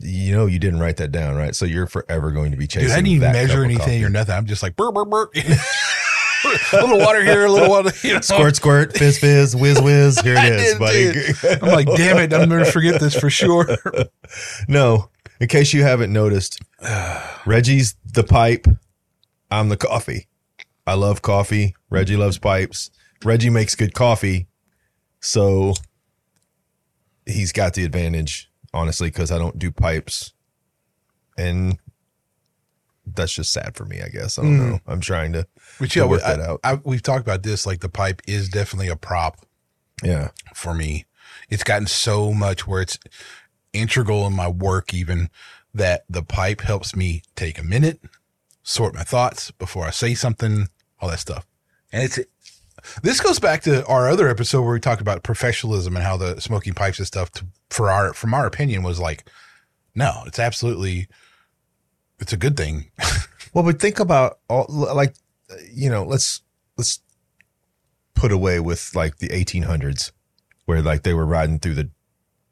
you 0.00 0.34
know, 0.34 0.44
you 0.46 0.58
didn't 0.58 0.80
write 0.80 0.98
that 0.98 1.10
down, 1.10 1.36
right? 1.36 1.54
So 1.56 1.64
you're 1.64 1.86
forever 1.86 2.30
going 2.30 2.50
to 2.50 2.56
be 2.58 2.66
chasing. 2.66 2.88
dude, 2.88 2.92
I 2.92 2.96
didn't 2.96 3.08
even 3.08 3.32
measure 3.32 3.64
anything 3.64 4.04
or 4.04 4.10
nothing. 4.10 4.34
I'm 4.34 4.44
just 4.46 4.62
like, 4.62 4.76
burr, 4.76 4.92
burr, 4.92 5.04
burr. 5.06 5.30
a 6.72 6.76
little 6.80 6.98
water 6.98 7.24
here, 7.24 7.44
a 7.44 7.50
little 7.50 7.68
water. 7.68 7.92
You 8.02 8.14
know? 8.14 8.20
Squirt, 8.20 8.56
squirt, 8.56 8.96
fizz, 8.96 9.18
fizz, 9.18 9.56
whiz, 9.56 9.80
whiz. 9.80 10.20
Here 10.20 10.34
it 10.36 10.52
is, 10.52 10.78
buddy. 10.78 11.58
I'm 11.62 11.68
like, 11.68 11.86
damn 11.96 12.18
it, 12.18 12.32
I'm 12.32 12.48
gonna 12.48 12.64
forget 12.64 13.00
this 13.00 13.18
for 13.18 13.30
sure. 13.30 13.76
no, 14.68 15.10
in 15.40 15.48
case 15.48 15.72
you 15.72 15.82
haven't 15.82 16.12
noticed, 16.12 16.60
Reggie's 17.46 17.96
the 18.04 18.24
pipe. 18.24 18.66
I'm 19.50 19.68
the 19.68 19.76
coffee. 19.76 20.28
I 20.86 20.94
love 20.94 21.22
coffee. 21.22 21.74
Reggie 21.90 22.16
loves 22.16 22.38
pipes. 22.38 22.90
Reggie 23.24 23.50
makes 23.50 23.74
good 23.74 23.94
coffee. 23.94 24.48
So 25.20 25.74
he's 27.26 27.52
got 27.52 27.74
the 27.74 27.84
advantage 27.84 28.50
honestly, 28.74 29.08
because 29.08 29.30
I 29.30 29.38
don't 29.38 29.58
do 29.58 29.70
pipes, 29.70 30.34
and 31.38 31.78
that's 33.06 33.32
just 33.32 33.52
sad 33.52 33.76
for 33.76 33.84
me. 33.84 34.00
I 34.00 34.08
guess 34.08 34.38
I 34.38 34.42
don't 34.42 34.58
know. 34.58 34.74
Mm. 34.74 34.80
I'm 34.86 35.00
trying 35.00 35.32
to, 35.32 35.46
to 35.80 36.00
yeah, 36.00 36.06
work 36.06 36.22
I, 36.24 36.36
that 36.36 36.40
out. 36.40 36.60
I, 36.64 36.80
we've 36.84 37.02
talked 37.02 37.22
about 37.22 37.42
this. 37.42 37.66
Like 37.66 37.80
the 37.80 37.88
pipe 37.88 38.22
is 38.26 38.48
definitely 38.48 38.88
a 38.88 38.96
prop 38.96 39.44
yeah, 40.02 40.30
for 40.54 40.74
me. 40.74 41.06
It's 41.50 41.64
gotten 41.64 41.86
so 41.86 42.32
much 42.32 42.66
where 42.66 42.82
it's 42.82 42.98
integral 43.72 44.26
in 44.26 44.32
my 44.32 44.48
work, 44.48 44.94
even 44.94 45.30
that 45.74 46.04
the 46.08 46.22
pipe 46.22 46.60
helps 46.60 46.94
me 46.94 47.22
take 47.34 47.58
a 47.58 47.64
minute, 47.64 48.00
sort 48.62 48.94
my 48.94 49.02
thoughts 49.02 49.50
before 49.50 49.84
I 49.84 49.90
say 49.90 50.14
something, 50.14 50.68
all 51.00 51.10
that 51.10 51.18
stuff. 51.18 51.46
And 51.92 52.04
it's 52.04 52.18
this 53.02 53.20
goes 53.20 53.38
back 53.38 53.62
to 53.62 53.84
our 53.86 54.08
other 54.08 54.28
episode 54.28 54.62
where 54.62 54.74
we 54.74 54.80
talked 54.80 55.00
about 55.00 55.22
professionalism 55.22 55.96
and 55.96 56.04
how 56.04 56.16
the 56.16 56.40
smoking 56.40 56.74
pipes 56.74 56.98
and 56.98 57.06
stuff. 57.06 57.30
To, 57.32 57.46
for 57.70 57.90
our 57.90 58.12
from 58.14 58.34
our 58.34 58.46
opinion 58.46 58.82
was 58.82 59.00
like, 59.00 59.28
no, 59.94 60.22
it's 60.26 60.38
absolutely, 60.38 61.08
it's 62.18 62.32
a 62.32 62.38
good 62.38 62.56
thing. 62.56 62.90
Well, 63.54 63.62
but 63.62 63.78
think 63.78 64.00
about 64.00 64.40
all 64.48 64.66
like 64.68 65.14
you 65.72 65.88
know, 65.88 66.02
let's 66.02 66.42
let's 66.76 67.00
put 68.14 68.32
away 68.32 68.58
with 68.58 68.90
like 68.96 69.18
the 69.18 69.28
1800s 69.28 70.10
where 70.64 70.82
like 70.82 71.04
they 71.04 71.14
were 71.14 71.24
riding 71.24 71.60
through 71.60 71.74
the 71.74 71.90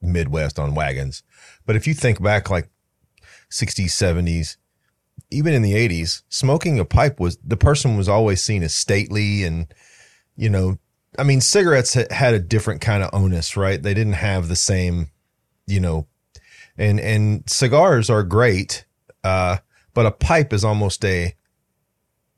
Midwest 0.00 0.58
on 0.58 0.74
wagons. 0.74 1.24
But 1.66 1.74
if 1.74 1.86
you 1.86 1.94
think 1.94 2.22
back 2.22 2.50
like 2.50 2.68
60s, 3.50 3.86
70s, 3.86 4.56
even 5.30 5.54
in 5.54 5.62
the 5.62 5.72
80s, 5.74 6.22
smoking 6.28 6.78
a 6.78 6.84
pipe 6.84 7.18
was 7.18 7.36
the 7.44 7.56
person 7.56 7.96
was 7.96 8.08
always 8.08 8.42
seen 8.42 8.62
as 8.62 8.74
stately 8.74 9.42
and 9.42 9.72
you 10.36 10.48
know, 10.48 10.78
I 11.18 11.24
mean, 11.24 11.40
cigarettes 11.40 11.94
had 11.94 12.34
a 12.34 12.38
different 12.38 12.80
kind 12.80 13.02
of 13.02 13.10
onus, 13.12 13.56
right? 13.56 13.82
They 13.82 13.92
didn't 13.92 14.14
have 14.14 14.48
the 14.48 14.56
same, 14.56 15.10
you 15.66 15.80
know, 15.80 16.06
and 16.78 17.00
and 17.00 17.42
cigars 17.50 18.08
are 18.08 18.22
great, 18.22 18.84
uh, 19.24 19.58
but 19.94 20.06
a 20.06 20.10
pipe 20.10 20.52
is 20.52 20.64
almost 20.64 21.04
a, 21.04 21.34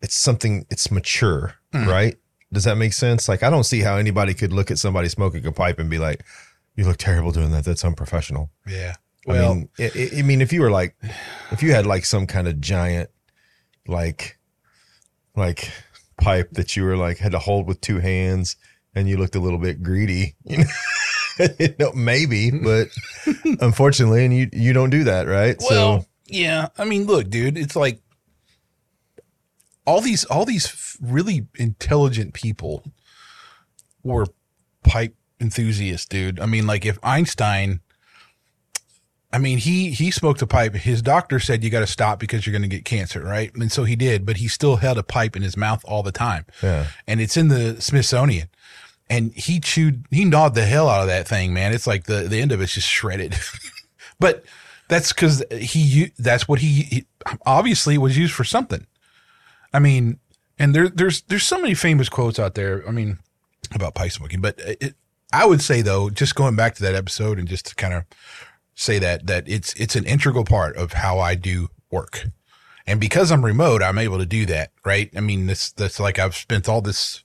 it's 0.02 0.14
something 0.16 0.66
it's 0.70 0.90
mature, 0.90 1.54
right? 1.72 2.16
Does 2.52 2.64
that 2.64 2.76
make 2.76 2.92
sense? 2.92 3.28
Like, 3.28 3.42
I 3.42 3.50
don't 3.50 3.64
see 3.64 3.80
how 3.80 3.96
anybody 3.96 4.34
could 4.34 4.52
look 4.52 4.70
at 4.70 4.78
somebody 4.78 5.08
smoking 5.08 5.44
a 5.46 5.52
pipe 5.52 5.78
and 5.78 5.88
be 5.90 5.98
like, 5.98 6.22
"You 6.76 6.84
look 6.84 6.98
terrible 6.98 7.32
doing 7.32 7.50
that. 7.52 7.64
That's 7.64 7.84
unprofessional." 7.84 8.50
Yeah. 8.66 8.94
I 9.26 9.32
Well, 9.32 9.54
mean, 9.54 9.68
I, 9.78 9.90
I- 9.94 10.10
I 10.18 10.22
mean, 10.22 10.40
if 10.42 10.52
you 10.52 10.60
were 10.60 10.70
like, 10.70 10.94
if 11.50 11.62
you 11.62 11.72
had 11.72 11.86
like 11.86 12.04
some 12.04 12.26
kind 12.26 12.46
of 12.46 12.60
giant, 12.60 13.10
like, 13.88 14.38
like 15.34 15.70
pipe 16.16 16.50
that 16.52 16.76
you 16.76 16.84
were 16.84 16.96
like 16.96 17.18
had 17.18 17.32
to 17.32 17.38
hold 17.38 17.66
with 17.66 17.80
two 17.80 17.98
hands, 17.98 18.56
and 18.94 19.08
you 19.08 19.16
looked 19.16 19.34
a 19.34 19.40
little 19.40 19.58
bit 19.58 19.82
greedy, 19.82 20.36
you 20.44 20.58
know, 21.38 21.46
you 21.58 21.74
know, 21.78 21.92
maybe, 21.92 22.50
but 22.50 22.88
unfortunately, 23.60 24.24
and 24.24 24.36
you 24.36 24.48
you 24.52 24.72
don't 24.72 24.90
do 24.90 25.04
that, 25.04 25.26
right? 25.26 25.56
Well, 25.68 26.06
yeah. 26.26 26.68
I 26.78 26.84
mean, 26.84 27.04
look, 27.06 27.28
dude, 27.28 27.58
it's 27.58 27.76
like 27.76 28.00
all 29.86 30.00
these 30.00 30.24
all 30.24 30.44
these 30.44 30.96
really 31.00 31.46
intelligent 31.56 32.34
people 32.34 32.84
were 34.02 34.26
pipe 34.82 35.14
enthusiasts, 35.40 36.06
dude. 36.06 36.40
I 36.40 36.46
mean, 36.46 36.66
like 36.66 36.84
if 36.84 36.98
Einstein 37.02 37.80
I 39.34 39.38
mean, 39.38 39.58
he 39.58 39.90
he 39.90 40.12
smoked 40.12 40.42
a 40.42 40.46
pipe. 40.46 40.74
His 40.74 41.02
doctor 41.02 41.40
said 41.40 41.64
you 41.64 41.70
got 41.70 41.80
to 41.80 41.88
stop 41.88 42.20
because 42.20 42.46
you're 42.46 42.52
going 42.52 42.62
to 42.62 42.68
get 42.68 42.84
cancer, 42.84 43.20
right? 43.20 43.52
And 43.56 43.72
so 43.72 43.82
he 43.82 43.96
did, 43.96 44.24
but 44.24 44.36
he 44.36 44.46
still 44.46 44.76
held 44.76 44.96
a 44.96 45.02
pipe 45.02 45.34
in 45.34 45.42
his 45.42 45.56
mouth 45.56 45.84
all 45.84 46.04
the 46.04 46.12
time. 46.12 46.46
Yeah. 46.62 46.86
And 47.08 47.20
it's 47.20 47.36
in 47.36 47.48
the 47.48 47.80
Smithsonian. 47.80 48.48
And 49.10 49.34
he 49.34 49.58
chewed, 49.58 50.06
he 50.12 50.24
gnawed 50.24 50.54
the 50.54 50.64
hell 50.64 50.88
out 50.88 51.00
of 51.00 51.08
that 51.08 51.26
thing, 51.26 51.52
man. 51.52 51.72
It's 51.72 51.86
like 51.86 52.04
the 52.04 52.28
the 52.28 52.40
end 52.40 52.52
of 52.52 52.60
it's 52.60 52.74
just 52.74 52.86
shredded. 52.86 53.34
but 54.20 54.44
that's 54.94 55.12
because 55.12 55.42
he 55.50 56.12
that's 56.18 56.46
what 56.46 56.60
he, 56.60 56.82
he 56.82 57.06
obviously 57.44 57.98
was 57.98 58.16
used 58.16 58.32
for 58.32 58.44
something. 58.44 58.86
I 59.72 59.80
mean, 59.80 60.20
and 60.56 60.72
there 60.72 60.88
there's 60.88 61.22
there's 61.22 61.42
so 61.42 61.60
many 61.60 61.74
famous 61.74 62.08
quotes 62.08 62.38
out 62.38 62.54
there. 62.54 62.86
I 62.86 62.92
mean, 62.92 63.18
about 63.74 63.96
pipe 63.96 64.12
smoking, 64.12 64.40
but 64.40 64.58
it, 64.58 64.94
I 65.32 65.46
would 65.46 65.60
say 65.60 65.82
though, 65.82 66.10
just 66.10 66.36
going 66.36 66.54
back 66.54 66.76
to 66.76 66.82
that 66.84 66.94
episode 66.94 67.40
and 67.40 67.48
just 67.48 67.66
to 67.66 67.74
kind 67.74 67.92
of 67.92 68.04
say 68.76 69.00
that 69.00 69.26
that 69.26 69.48
it's 69.48 69.74
it's 69.74 69.96
an 69.96 70.04
integral 70.04 70.44
part 70.44 70.76
of 70.76 70.92
how 70.92 71.18
I 71.18 71.34
do 71.34 71.70
work. 71.90 72.26
And 72.86 73.00
because 73.00 73.32
I'm 73.32 73.44
remote, 73.44 73.82
I'm 73.82 73.98
able 73.98 74.18
to 74.18 74.26
do 74.26 74.46
that, 74.46 74.70
right? 74.84 75.10
I 75.16 75.20
mean, 75.20 75.46
this 75.46 75.72
that's 75.72 75.98
like 75.98 76.20
I've 76.20 76.36
spent 76.36 76.68
all 76.68 76.82
this 76.82 77.24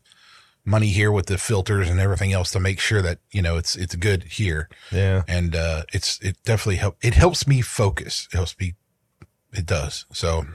money 0.70 0.88
here 0.90 1.12
with 1.12 1.26
the 1.26 1.38
filters 1.38 1.90
and 1.90 2.00
everything 2.00 2.32
else 2.32 2.52
to 2.52 2.60
make 2.60 2.80
sure 2.80 3.02
that, 3.02 3.20
you 3.32 3.42
know, 3.42 3.58
it's 3.58 3.76
it's 3.76 3.96
good 3.96 4.24
here. 4.24 4.70
yeah. 4.92 5.24
And 5.28 5.56
uh 5.56 5.84
it's 5.94 6.20
it 6.22 6.38
definitely 6.46 6.76
help 6.78 6.98
it 7.02 7.14
helps 7.16 7.48
me 7.48 7.62
focus. 7.62 8.28
It 8.32 8.36
helps 8.36 8.56
me 8.60 8.76
it 9.52 9.66
does. 9.66 10.06
So 10.14 10.46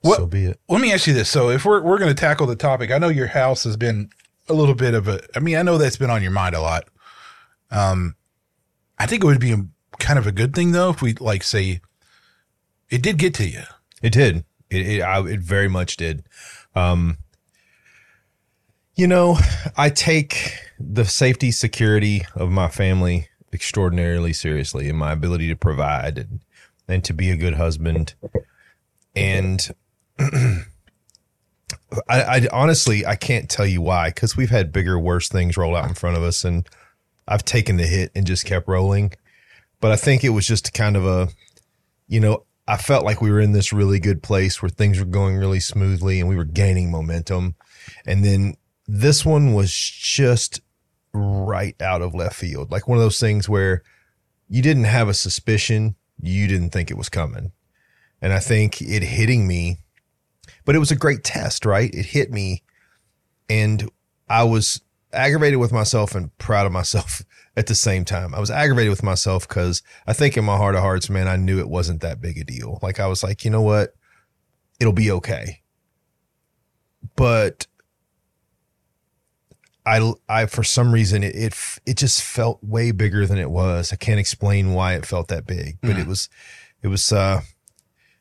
What- 0.00 0.16
So 0.18 0.26
be 0.26 0.46
it. 0.46 0.60
let 0.68 0.80
me 0.80 0.92
ask 0.92 1.06
you 1.06 1.14
this. 1.14 1.28
So 1.30 1.48
if 1.50 1.64
we're 1.64 1.80
we're 1.80 1.98
going 1.98 2.14
to 2.14 2.20
tackle 2.20 2.46
the 2.46 2.56
topic, 2.56 2.90
I 2.90 2.98
know 2.98 3.08
your 3.08 3.28
house 3.28 3.62
has 3.64 3.76
been 3.76 4.10
a 4.48 4.52
little 4.54 4.74
bit 4.74 4.94
of 4.94 5.06
a. 5.06 5.20
I 5.36 5.38
mean, 5.38 5.56
I 5.56 5.62
know 5.62 5.78
that's 5.78 5.96
been 5.96 6.10
on 6.10 6.22
your 6.22 6.32
mind 6.32 6.56
a 6.56 6.60
lot. 6.60 6.88
Um, 7.70 8.16
I 8.98 9.06
think 9.06 9.22
it 9.22 9.26
would 9.26 9.40
be 9.40 9.52
a, 9.52 9.64
kind 10.00 10.18
of 10.18 10.26
a 10.26 10.32
good 10.32 10.54
thing 10.54 10.72
though 10.72 10.90
if 10.90 11.00
we 11.02 11.14
like 11.14 11.44
say 11.44 11.80
it 12.90 13.00
did 13.02 13.16
get 13.18 13.32
to 13.34 13.46
you. 13.48 13.62
It 14.02 14.12
did. 14.12 14.44
It 14.68 14.86
it, 14.88 15.00
I, 15.02 15.20
it 15.28 15.40
very 15.40 15.68
much 15.68 15.96
did. 15.96 16.24
Um, 16.74 17.18
you 18.94 19.06
know, 19.06 19.38
I 19.76 19.90
take 19.90 20.54
the 20.78 21.04
safety 21.04 21.50
security 21.50 22.26
of 22.34 22.50
my 22.50 22.68
family 22.68 23.28
extraordinarily 23.52 24.32
seriously, 24.32 24.88
and 24.88 24.98
my 24.98 25.12
ability 25.12 25.48
to 25.48 25.56
provide 25.56 26.18
and 26.18 26.40
and 26.88 27.04
to 27.04 27.12
be 27.12 27.30
a 27.30 27.36
good 27.36 27.54
husband. 27.54 28.14
And 29.14 29.74
I, 30.18 30.64
I 32.08 32.48
honestly 32.52 33.06
I 33.06 33.16
can't 33.16 33.48
tell 33.48 33.66
you 33.66 33.80
why 33.82 34.08
because 34.08 34.36
we've 34.36 34.50
had 34.50 34.72
bigger, 34.72 34.98
worse 34.98 35.28
things 35.28 35.56
roll 35.56 35.76
out 35.76 35.88
in 35.88 35.94
front 35.94 36.16
of 36.16 36.22
us, 36.22 36.44
and 36.44 36.68
I've 37.26 37.44
taken 37.44 37.76
the 37.76 37.86
hit 37.86 38.10
and 38.14 38.26
just 38.26 38.44
kept 38.44 38.68
rolling. 38.68 39.12
But 39.80 39.92
I 39.92 39.96
think 39.96 40.22
it 40.22 40.30
was 40.30 40.46
just 40.46 40.72
kind 40.74 40.96
of 40.96 41.04
a, 41.04 41.28
you 42.06 42.20
know, 42.20 42.44
I 42.68 42.76
felt 42.76 43.04
like 43.04 43.20
we 43.20 43.30
were 43.30 43.40
in 43.40 43.52
this 43.52 43.72
really 43.72 43.98
good 43.98 44.22
place 44.22 44.62
where 44.62 44.68
things 44.68 44.98
were 44.98 45.04
going 45.04 45.36
really 45.36 45.58
smoothly 45.58 46.20
and 46.20 46.28
we 46.28 46.36
were 46.36 46.44
gaining 46.44 46.90
momentum. 46.90 47.56
And 48.06 48.24
then 48.24 48.54
this 48.94 49.24
one 49.24 49.54
was 49.54 49.72
just 49.72 50.60
right 51.14 51.80
out 51.80 52.02
of 52.02 52.14
left 52.14 52.36
field. 52.36 52.70
Like 52.70 52.86
one 52.86 52.98
of 52.98 53.02
those 53.02 53.18
things 53.18 53.48
where 53.48 53.82
you 54.50 54.60
didn't 54.60 54.84
have 54.84 55.08
a 55.08 55.14
suspicion, 55.14 55.96
you 56.20 56.46
didn't 56.46 56.70
think 56.70 56.90
it 56.90 56.98
was 56.98 57.08
coming. 57.08 57.52
And 58.20 58.34
I 58.34 58.38
think 58.38 58.82
it 58.82 59.02
hitting 59.02 59.48
me, 59.48 59.78
but 60.66 60.76
it 60.76 60.78
was 60.78 60.90
a 60.90 60.96
great 60.96 61.24
test, 61.24 61.64
right? 61.64 61.92
It 61.92 62.04
hit 62.04 62.30
me 62.30 62.64
and 63.48 63.90
I 64.28 64.44
was 64.44 64.82
aggravated 65.10 65.58
with 65.58 65.72
myself 65.72 66.14
and 66.14 66.36
proud 66.36 66.66
of 66.66 66.72
myself 66.72 67.22
at 67.56 67.68
the 67.68 67.74
same 67.74 68.04
time. 68.04 68.34
I 68.34 68.40
was 68.40 68.50
aggravated 68.50 68.90
with 68.90 69.02
myself 69.02 69.48
because 69.48 69.82
I 70.06 70.12
think 70.12 70.36
in 70.36 70.44
my 70.44 70.58
heart 70.58 70.74
of 70.74 70.82
hearts, 70.82 71.08
man, 71.08 71.28
I 71.28 71.36
knew 71.36 71.60
it 71.60 71.70
wasn't 71.70 72.02
that 72.02 72.20
big 72.20 72.36
a 72.36 72.44
deal. 72.44 72.78
Like 72.82 73.00
I 73.00 73.06
was 73.06 73.22
like, 73.22 73.42
you 73.42 73.50
know 73.50 73.62
what? 73.62 73.94
It'll 74.78 74.92
be 74.92 75.10
okay. 75.12 75.62
But 77.16 77.66
I, 79.84 80.12
I, 80.28 80.46
for 80.46 80.62
some 80.62 80.92
reason, 80.92 81.22
it, 81.22 81.34
it, 81.34 81.54
it 81.86 81.96
just 81.96 82.22
felt 82.22 82.62
way 82.62 82.92
bigger 82.92 83.26
than 83.26 83.38
it 83.38 83.50
was. 83.50 83.92
I 83.92 83.96
can't 83.96 84.20
explain 84.20 84.74
why 84.74 84.94
it 84.94 85.06
felt 85.06 85.28
that 85.28 85.46
big, 85.46 85.78
but 85.80 85.98
it 85.98 86.06
was, 86.06 86.28
it 86.82 86.88
was, 86.88 87.12
uh, 87.12 87.40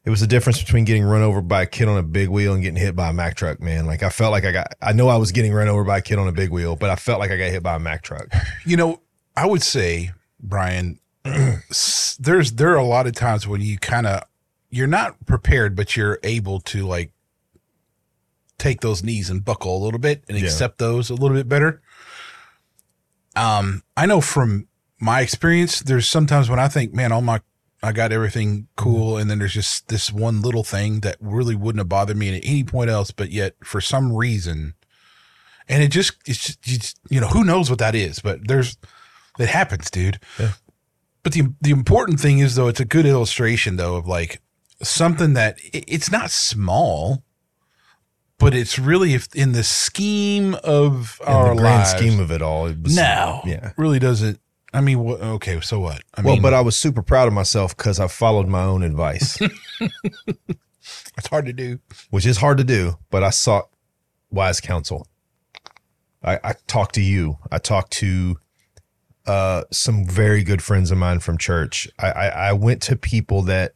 it 0.04 0.10
was 0.10 0.22
the 0.22 0.28
difference 0.28 0.60
between 0.60 0.86
getting 0.86 1.04
run 1.04 1.22
over 1.22 1.42
by 1.42 1.62
a 1.62 1.66
kid 1.68 1.88
on 1.88 1.98
a 1.98 2.04
big 2.04 2.30
wheel 2.30 2.54
and 2.54 2.64
getting 2.64 2.82
hit 2.82 2.96
by 2.96 3.10
a 3.10 3.14
Mack 3.14 3.36
truck, 3.36 3.62
man. 3.62 3.86
Like 3.86 4.02
I 4.02 4.10
felt 4.10 4.32
like 4.32 4.46
I 4.46 4.52
got, 4.52 4.74
I 4.82 4.94
know 4.94 5.08
I 5.08 5.18
was 5.18 5.32
getting 5.32 5.54
run 5.54 5.68
over 5.68 5.84
by 5.84 6.00
a 6.00 6.02
kid 6.02 6.18
on 6.18 6.28
a 6.28 6.32
big 6.32 6.50
wheel, 6.50 6.76
but 6.76 6.90
I 6.90 6.96
felt 6.96 7.20
like 7.20 7.30
I 7.30 7.38
got 7.38 7.52
hit 7.52 7.62
by 7.62 7.76
a 7.76 7.80
Mack 7.80 8.02
truck. 8.02 8.28
You 8.66 8.78
know, 8.78 9.02
I 9.36 9.48
would 9.48 9.64
say, 9.64 10.12
Brian, 10.40 11.00
there's 11.24 12.52
there 12.54 12.70
are 12.70 12.78
a 12.78 12.86
lot 12.86 13.08
of 13.08 13.14
times 13.14 13.48
when 13.48 13.62
you 13.62 13.78
kind 13.78 14.06
of 14.06 14.24
you're 14.70 14.88
not 14.88 15.26
prepared, 15.26 15.76
but 15.76 15.96
you're 15.96 16.20
able 16.24 16.60
to 16.62 16.86
like 16.86 17.12
take 18.62 18.82
those 18.82 19.04
knees 19.04 19.30
and 19.30 19.44
buckle 19.44 19.76
a 19.76 19.82
little 19.84 20.00
bit 20.00 20.24
and 20.30 20.38
Yeah. 20.38 20.46
accept 20.46 20.78
those 20.78 21.10
a 21.10 21.16
little 21.16 21.36
bit 21.36 21.50
better. 21.50 21.82
Um, 23.36 23.84
I 23.98 24.06
know 24.06 24.22
from 24.22 24.68
my 25.00 25.22
experience, 25.22 25.80
there's 25.80 26.08
sometimes 26.08 26.50
when 26.50 26.60
I 26.60 26.68
think, 26.68 26.94
man, 26.94 27.12
all 27.12 27.22
my 27.22 27.42
I 27.84 27.92
got 27.94 28.12
everything 28.12 28.68
cool, 28.78 29.18
and 29.18 29.28
then 29.28 29.40
there's 29.40 29.56
just 29.56 29.88
this 29.88 30.12
one 30.12 30.44
little 30.44 30.64
thing 30.64 31.00
that 31.00 31.18
really 31.20 31.56
wouldn't 31.56 31.80
have 31.80 31.90
bothered 31.90 32.16
me 32.16 32.30
at 32.36 32.46
any 32.46 32.64
point 32.64 32.92
else, 32.92 33.10
but 33.10 33.32
yet 33.32 33.56
for 33.64 33.82
some 33.82 34.14
reason, 34.16 34.76
and 35.68 35.82
it 35.82 35.88
just 35.88 36.14
it's 36.28 36.46
just, 36.46 36.68
you, 36.68 36.78
just, 36.78 37.00
you 37.10 37.20
know 37.20 37.30
who 37.30 37.44
knows 37.44 37.72
what 37.72 37.80
that 37.80 37.96
is, 37.96 38.20
but 38.20 38.48
there's 38.48 38.78
it 39.40 39.50
happens, 39.50 39.90
dude. 39.90 40.20
Yeah. 40.40 40.52
But 41.24 41.34
the 41.34 41.54
the 41.62 41.72
important 41.72 42.20
thing 42.20 42.38
is 42.38 42.54
though, 42.54 42.68
it's 42.68 42.80
a 42.80 42.86
good 42.86 43.08
illustration 43.08 43.78
though 43.78 43.96
of 43.96 44.06
like 44.08 44.42
something 44.84 45.34
that 45.34 45.58
it, 45.74 45.84
it's 45.88 46.12
not 46.12 46.30
small, 46.30 47.24
but 48.42 48.54
it's 48.54 48.78
really 48.80 49.14
if 49.14 49.34
in 49.36 49.52
the 49.54 49.64
scheme 49.64 50.56
of 50.64 51.20
In 51.22 51.28
our 51.28 51.50
the 51.56 51.62
grand 51.62 51.80
lives, 51.84 51.92
scheme 51.92 52.20
of 52.20 52.32
it 52.32 52.42
all, 52.42 52.68
it 52.68 52.82
was 52.82 52.96
no, 52.96 53.42
yeah. 53.46 53.72
really 53.78 54.00
doesn't. 54.00 54.40
I 54.74 54.82
mean, 54.82 54.98
wh- 54.98 55.22
okay, 55.36 55.60
so 55.62 55.80
what? 55.80 56.02
I 56.16 56.22
well, 56.22 56.36
mean, 56.36 56.42
but 56.42 56.54
I 56.54 56.62
was 56.62 56.76
super 56.78 57.02
proud 57.02 57.28
of 57.28 57.34
myself 57.34 57.76
because 57.76 58.00
I 58.00 58.08
followed 58.08 58.48
my 58.48 58.64
own 58.64 58.84
advice, 58.84 59.38
it's 59.80 61.28
hard 61.30 61.46
to 61.46 61.54
do. 61.54 61.80
which 62.10 62.26
is 62.26 62.38
hard 62.38 62.58
to 62.58 62.64
do, 62.64 62.98
but 63.10 63.24
I 63.24 63.30
sought 63.30 63.70
wise 64.30 64.60
counsel. 64.62 65.08
I, 66.24 66.40
I 66.44 66.54
talked 66.68 66.96
to 66.96 67.02
you. 67.02 67.38
I 67.52 67.58
talked 67.58 67.92
to 67.94 68.38
uh, 69.26 69.64
some 69.72 70.06
very 70.06 70.44
good 70.44 70.62
friends 70.62 70.92
of 70.92 70.98
mine 70.98 71.20
from 71.20 71.38
church. 71.38 71.88
I, 72.00 72.12
I, 72.12 72.28
I 72.28 72.54
went 72.54 72.82
to 72.84 72.96
people 72.96 73.42
that 73.44 73.74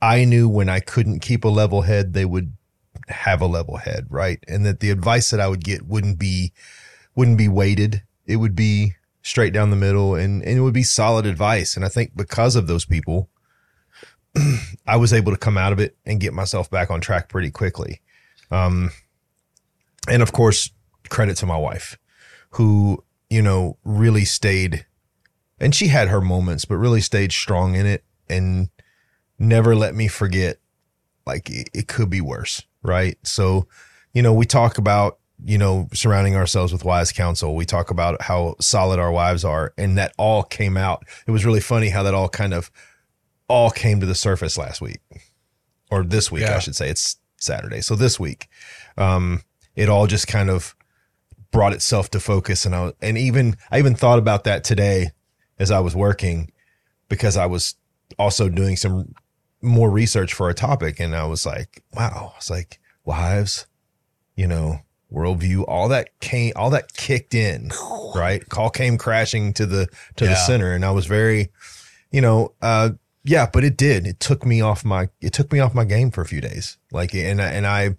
I 0.00 0.24
knew 0.24 0.48
when 0.48 0.68
I 0.68 0.80
couldn't 0.80 1.20
keep 1.20 1.44
a 1.44 1.48
level 1.48 1.82
head, 1.82 2.12
they 2.12 2.24
would 2.24 2.54
have 3.08 3.40
a 3.40 3.46
level 3.46 3.76
head, 3.76 4.06
right? 4.10 4.42
And 4.48 4.64
that 4.66 4.80
the 4.80 4.90
advice 4.90 5.30
that 5.30 5.40
I 5.40 5.48
would 5.48 5.64
get 5.64 5.86
wouldn't 5.86 6.18
be 6.18 6.52
wouldn't 7.14 7.38
be 7.38 7.48
weighted. 7.48 8.02
It 8.26 8.36
would 8.36 8.56
be 8.56 8.94
straight 9.22 9.52
down 9.52 9.70
the 9.70 9.76
middle 9.76 10.14
and, 10.14 10.42
and 10.42 10.58
it 10.58 10.60
would 10.60 10.74
be 10.74 10.82
solid 10.82 11.26
advice. 11.26 11.76
And 11.76 11.84
I 11.84 11.88
think 11.88 12.16
because 12.16 12.56
of 12.56 12.66
those 12.66 12.84
people, 12.84 13.28
I 14.86 14.96
was 14.96 15.12
able 15.12 15.32
to 15.32 15.38
come 15.38 15.58
out 15.58 15.72
of 15.72 15.78
it 15.78 15.96
and 16.04 16.20
get 16.20 16.32
myself 16.32 16.70
back 16.70 16.90
on 16.90 17.00
track 17.00 17.28
pretty 17.28 17.50
quickly. 17.50 18.00
Um, 18.50 18.90
and 20.08 20.22
of 20.22 20.32
course, 20.32 20.70
credit 21.08 21.36
to 21.38 21.46
my 21.46 21.56
wife 21.56 21.98
who, 22.50 23.04
you 23.30 23.42
know, 23.42 23.78
really 23.84 24.24
stayed 24.24 24.86
and 25.62 25.74
she 25.74 25.88
had 25.88 26.08
her 26.08 26.20
moments, 26.20 26.64
but 26.64 26.76
really 26.76 27.00
stayed 27.00 27.30
strong 27.30 27.76
in 27.76 27.86
it 27.86 28.04
and 28.28 28.68
never 29.38 29.76
let 29.76 29.94
me 29.94 30.08
forget 30.08 30.58
like 31.24 31.48
it, 31.48 31.70
it 31.72 31.86
could 31.86 32.10
be 32.10 32.20
worse. 32.20 32.62
Right. 32.82 33.16
So, 33.22 33.66
you 34.12 34.22
know, 34.22 34.32
we 34.32 34.44
talk 34.46 34.78
about, 34.78 35.18
you 35.44 35.58
know, 35.58 35.88
surrounding 35.92 36.36
ourselves 36.36 36.72
with 36.72 36.84
wise 36.84 37.12
counsel. 37.12 37.54
We 37.56 37.64
talk 37.64 37.90
about 37.90 38.22
how 38.22 38.56
solid 38.60 38.98
our 38.98 39.10
wives 39.12 39.44
are 39.44 39.72
and 39.78 39.96
that 39.98 40.12
all 40.18 40.42
came 40.42 40.76
out. 40.76 41.04
It 41.26 41.30
was 41.30 41.44
really 41.44 41.60
funny 41.60 41.88
how 41.90 42.02
that 42.02 42.14
all 42.14 42.28
kind 42.28 42.52
of 42.54 42.70
all 43.48 43.70
came 43.70 44.00
to 44.00 44.06
the 44.06 44.14
surface 44.14 44.56
last 44.56 44.80
week 44.80 45.00
or 45.90 46.02
this 46.04 46.30
week, 46.30 46.42
Yeah. 46.42 46.56
I 46.56 46.58
should 46.60 46.76
say. 46.76 46.88
It's 46.88 47.16
Saturday. 47.36 47.80
So 47.80 47.96
this 47.96 48.18
week, 48.20 48.48
um, 48.96 49.42
it 49.74 49.88
all 49.88 50.06
just 50.06 50.26
kind 50.28 50.48
of 50.50 50.74
brought 51.50 51.72
itself 51.72 52.10
to 52.10 52.20
focus. 52.20 52.64
And 52.64 52.74
I, 52.74 52.82
was- 52.84 52.94
and 53.02 53.18
even, 53.18 53.56
I 53.70 53.78
even 53.78 53.94
thought 53.94 54.18
about 54.18 54.44
that 54.44 54.64
today 54.64 55.10
as 55.58 55.70
I 55.70 55.80
was 55.80 55.94
working 55.94 56.50
because 57.08 57.36
I 57.36 57.46
was 57.46 57.74
also 58.18 58.48
doing 58.48 58.76
some 58.76 59.14
more 59.62 59.90
research 59.90 60.34
for 60.34 60.48
a 60.50 60.54
topic. 60.54 60.98
And 61.00 61.14
I 61.14 61.24
was 61.24 61.46
like, 61.46 61.82
wow, 61.92 62.34
it's 62.36 62.50
like 62.50 62.80
wives, 63.04 63.66
you 64.36 64.46
know, 64.46 64.80
worldview, 65.12 65.64
all 65.68 65.88
that 65.88 66.08
came, 66.20 66.52
all 66.56 66.70
that 66.70 66.92
kicked 66.94 67.34
in, 67.34 67.70
right? 68.14 68.46
Call 68.48 68.70
came 68.70 68.98
crashing 68.98 69.52
to 69.54 69.66
the, 69.66 69.86
to 70.16 70.24
the 70.24 70.30
center. 70.36 70.72
And 70.72 70.84
I 70.84 70.90
was 70.90 71.06
very, 71.06 71.50
you 72.10 72.20
know, 72.20 72.54
uh, 72.62 72.90
yeah, 73.24 73.48
but 73.52 73.62
it 73.62 73.76
did. 73.76 74.06
It 74.06 74.18
took 74.20 74.44
me 74.44 74.60
off 74.60 74.84
my, 74.84 75.08
it 75.20 75.32
took 75.32 75.52
me 75.52 75.60
off 75.60 75.74
my 75.74 75.84
game 75.84 76.10
for 76.10 76.22
a 76.22 76.26
few 76.26 76.40
days. 76.40 76.76
Like, 76.90 77.14
and, 77.14 77.40
I- 77.40 77.50
and 77.50 77.66
I, 77.66 77.96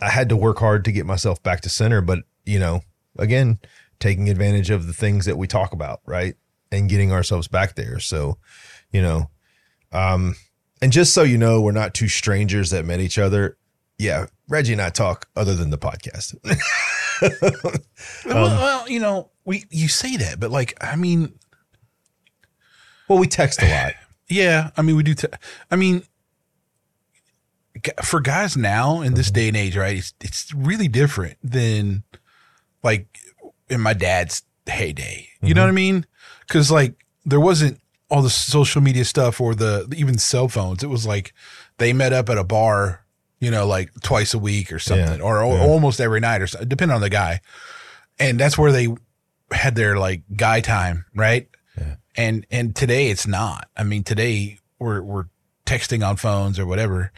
I 0.00 0.10
had 0.10 0.28
to 0.30 0.36
work 0.36 0.58
hard 0.58 0.84
to 0.86 0.92
get 0.92 1.06
myself 1.06 1.42
back 1.42 1.60
to 1.62 1.68
center, 1.68 2.00
but 2.00 2.20
you 2.44 2.58
know, 2.58 2.80
again, 3.18 3.58
taking 4.00 4.28
advantage 4.28 4.70
of 4.70 4.86
the 4.86 4.92
things 4.92 5.24
that 5.26 5.38
we 5.38 5.46
talk 5.46 5.72
about, 5.72 6.00
right? 6.04 6.34
And 6.74 6.88
getting 6.88 7.12
ourselves 7.12 7.48
back 7.48 7.74
there. 7.74 7.98
So, 8.00 8.38
you 8.90 9.02
know, 9.02 9.30
um, 9.92 10.34
and 10.82 10.92
just 10.92 11.14
so 11.14 11.22
you 11.22 11.38
know, 11.38 11.60
we're 11.60 11.72
not 11.72 11.94
two 11.94 12.08
strangers 12.08 12.70
that 12.70 12.84
met 12.84 13.00
each 13.00 13.18
other. 13.18 13.56
Yeah, 13.98 14.26
Reggie 14.48 14.72
and 14.72 14.82
I 14.82 14.90
talk 14.90 15.28
other 15.36 15.54
than 15.54 15.70
the 15.70 15.78
podcast. 15.78 16.34
well, 18.26 18.46
um, 18.46 18.58
well, 18.58 18.88
you 18.88 19.00
know, 19.00 19.30
we 19.44 19.64
you 19.70 19.88
say 19.88 20.16
that, 20.16 20.40
but 20.40 20.50
like, 20.50 20.74
I 20.80 20.96
mean, 20.96 21.38
well, 23.08 23.18
we 23.18 23.26
text 23.26 23.62
a 23.62 23.70
lot. 23.70 23.92
yeah, 24.28 24.70
I 24.76 24.82
mean, 24.82 24.96
we 24.96 25.02
do. 25.04 25.14
T- 25.14 25.28
I 25.70 25.76
mean, 25.76 26.02
for 28.02 28.20
guys 28.20 28.56
now 28.56 29.00
in 29.00 29.14
this 29.14 29.28
mm-hmm. 29.28 29.34
day 29.34 29.48
and 29.48 29.56
age, 29.56 29.76
right? 29.76 29.96
It's 29.96 30.14
it's 30.20 30.54
really 30.54 30.88
different 30.88 31.38
than 31.42 32.02
like 32.82 33.18
in 33.68 33.80
my 33.80 33.94
dad's 33.94 34.42
heyday. 34.66 35.28
You 35.42 35.54
know 35.54 35.62
what 35.62 35.68
mm-hmm. 35.68 35.72
I 35.72 35.92
mean? 35.92 36.06
Because 36.46 36.70
like 36.70 37.04
there 37.24 37.40
wasn't 37.40 37.80
all 38.10 38.22
the 38.22 38.30
social 38.30 38.80
media 38.82 39.04
stuff 39.04 39.40
or 39.40 39.54
the 39.54 39.92
even 39.96 40.18
cell 40.18 40.48
phones. 40.48 40.82
It 40.82 40.88
was 40.88 41.06
like 41.06 41.32
they 41.78 41.92
met 41.92 42.12
up 42.12 42.28
at 42.28 42.38
a 42.38 42.44
bar, 42.44 43.04
you 43.40 43.50
know, 43.50 43.66
like 43.66 43.90
twice 44.02 44.34
a 44.34 44.38
week 44.38 44.72
or 44.72 44.78
something, 44.78 45.20
or, 45.20 45.42
or 45.42 45.56
almost 45.58 46.00
every 46.00 46.20
night, 46.20 46.42
or 46.42 46.46
so- 46.46 46.64
depending 46.64 46.94
on 46.94 47.00
the 47.00 47.10
guy. 47.10 47.40
And 48.18 48.38
that's 48.38 48.56
where 48.58 48.70
they 48.72 48.88
had 49.50 49.74
their 49.74 49.96
like 49.98 50.22
guy 50.36 50.60
time, 50.60 51.04
right? 51.14 51.48
And 52.16 52.46
and 52.50 52.76
today 52.76 53.10
it's 53.10 53.26
not. 53.26 53.68
I 53.76 53.82
mean, 53.84 54.04
today 54.04 54.58
we're 54.78 55.02
we're 55.02 55.24
texting 55.66 56.06
on 56.06 56.16
phones 56.16 56.58
or 56.58 56.66
whatever. 56.66 57.10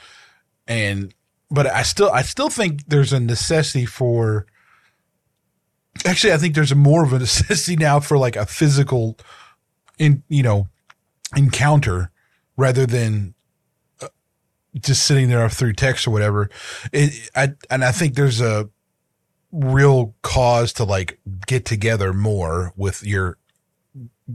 And 0.66 1.12
but 1.50 1.66
I 1.66 1.82
still 1.82 2.10
I 2.10 2.22
still 2.22 2.48
think 2.48 2.86
there's 2.86 3.12
a 3.12 3.20
necessity 3.20 3.84
for 3.86 4.46
actually 6.04 6.32
I 6.32 6.36
think 6.36 6.54
there's 6.54 6.72
a 6.72 6.76
more 6.76 7.04
of 7.04 7.12
a 7.12 7.18
necessity 7.18 7.76
now 7.80 8.00
for 8.00 8.18
like 8.18 8.36
a 8.36 8.46
physical 8.46 9.18
in 9.98 10.22
you 10.28 10.42
know 10.42 10.68
encounter 11.34 12.10
rather 12.56 12.86
than 12.86 13.34
uh, 14.00 14.08
just 14.74 15.06
sitting 15.06 15.28
there 15.28 15.48
through 15.48 15.74
text 15.74 16.06
or 16.06 16.10
whatever. 16.10 16.50
It, 16.92 17.30
I 17.34 17.54
and 17.70 17.84
I 17.84 17.92
think 17.92 18.14
there's 18.14 18.40
a 18.40 18.68
real 19.52 20.14
cause 20.22 20.72
to 20.74 20.84
like 20.84 21.18
get 21.46 21.64
together 21.64 22.12
more 22.12 22.72
with 22.76 23.04
your 23.04 23.38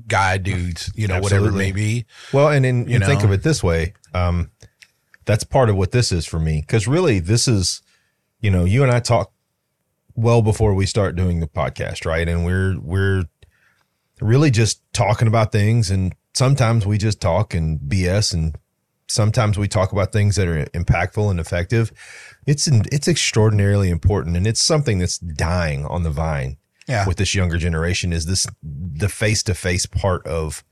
guy 0.08 0.38
dudes, 0.38 0.92
you 0.96 1.08
know, 1.08 1.20
whatever 1.20 1.50
it 1.50 1.54
may 1.54 1.72
be. 1.72 2.06
Well, 2.32 2.50
and, 2.50 2.66
and, 2.66 2.90
You 2.90 2.96
and 2.96 3.06
think 3.06 3.24
of 3.24 3.32
it 3.32 3.44
this 3.44 3.62
way. 3.64 3.94
Um, 4.14 4.52
that's 5.26 5.44
part 5.44 5.70
of 5.70 5.76
what 5.76 5.92
this 5.92 6.12
is 6.12 6.26
for 6.26 6.40
me. 6.40 6.64
Cause 6.68 6.88
really 6.88 7.20
this 7.20 7.48
is, 7.48 7.82
you 8.40 8.50
know, 8.50 8.66
you 8.66 8.84
and 8.84 8.92
I 8.92 9.00
talk 9.00 9.32
well 10.22 10.42
before 10.42 10.74
we 10.74 10.86
start 10.86 11.16
doing 11.16 11.40
the 11.40 11.48
podcast, 11.48 12.06
right? 12.06 12.28
And 12.28 12.46
we're, 12.46 12.80
we're 12.80 13.24
really 14.22 14.52
just 14.52 14.82
talking 14.94 15.28
about 15.28 15.52
things. 15.52 15.90
And 15.90 16.14
sometimes 16.34 16.86
we 16.86 16.98
just 16.98 17.20
talk 17.20 17.54
and 17.54 17.80
BS 17.80 18.34
and 18.34 18.56
sometimes 19.08 19.58
we 19.58 19.68
talk 19.68 19.92
about 19.92 20.12
things 20.14 20.36
that 20.36 20.48
are 20.48 20.66
impactful 20.68 21.30
and 21.30 21.40
effective. 21.40 21.92
It's, 22.48 22.68
it's 22.68 23.08
extraordinarily 23.08 23.90
important. 23.90 24.38
And 24.38 24.46
it's 24.48 24.62
something 24.62 25.00
that's 25.00 25.18
dying 25.18 25.86
on 25.86 26.04
the 26.04 26.12
vine 26.12 26.58
Yeah. 26.88 27.08
with 27.08 27.18
this 27.18 27.34
younger 27.36 27.58
generation 27.58 28.14
is 28.14 28.26
this 28.26 28.48
the 28.64 29.10
face 29.10 29.44
to 29.44 29.54
face 29.54 29.86
part 29.86 30.26
of 30.28 30.64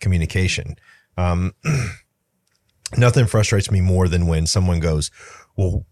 communication. 0.00 0.76
Um, 1.16 1.54
nothing 2.96 3.26
frustrates 3.26 3.70
me 3.70 3.80
more 3.80 4.08
than 4.08 4.26
when 4.26 4.46
someone 4.46 4.80
goes, 4.80 5.10
"Well, 5.56 5.84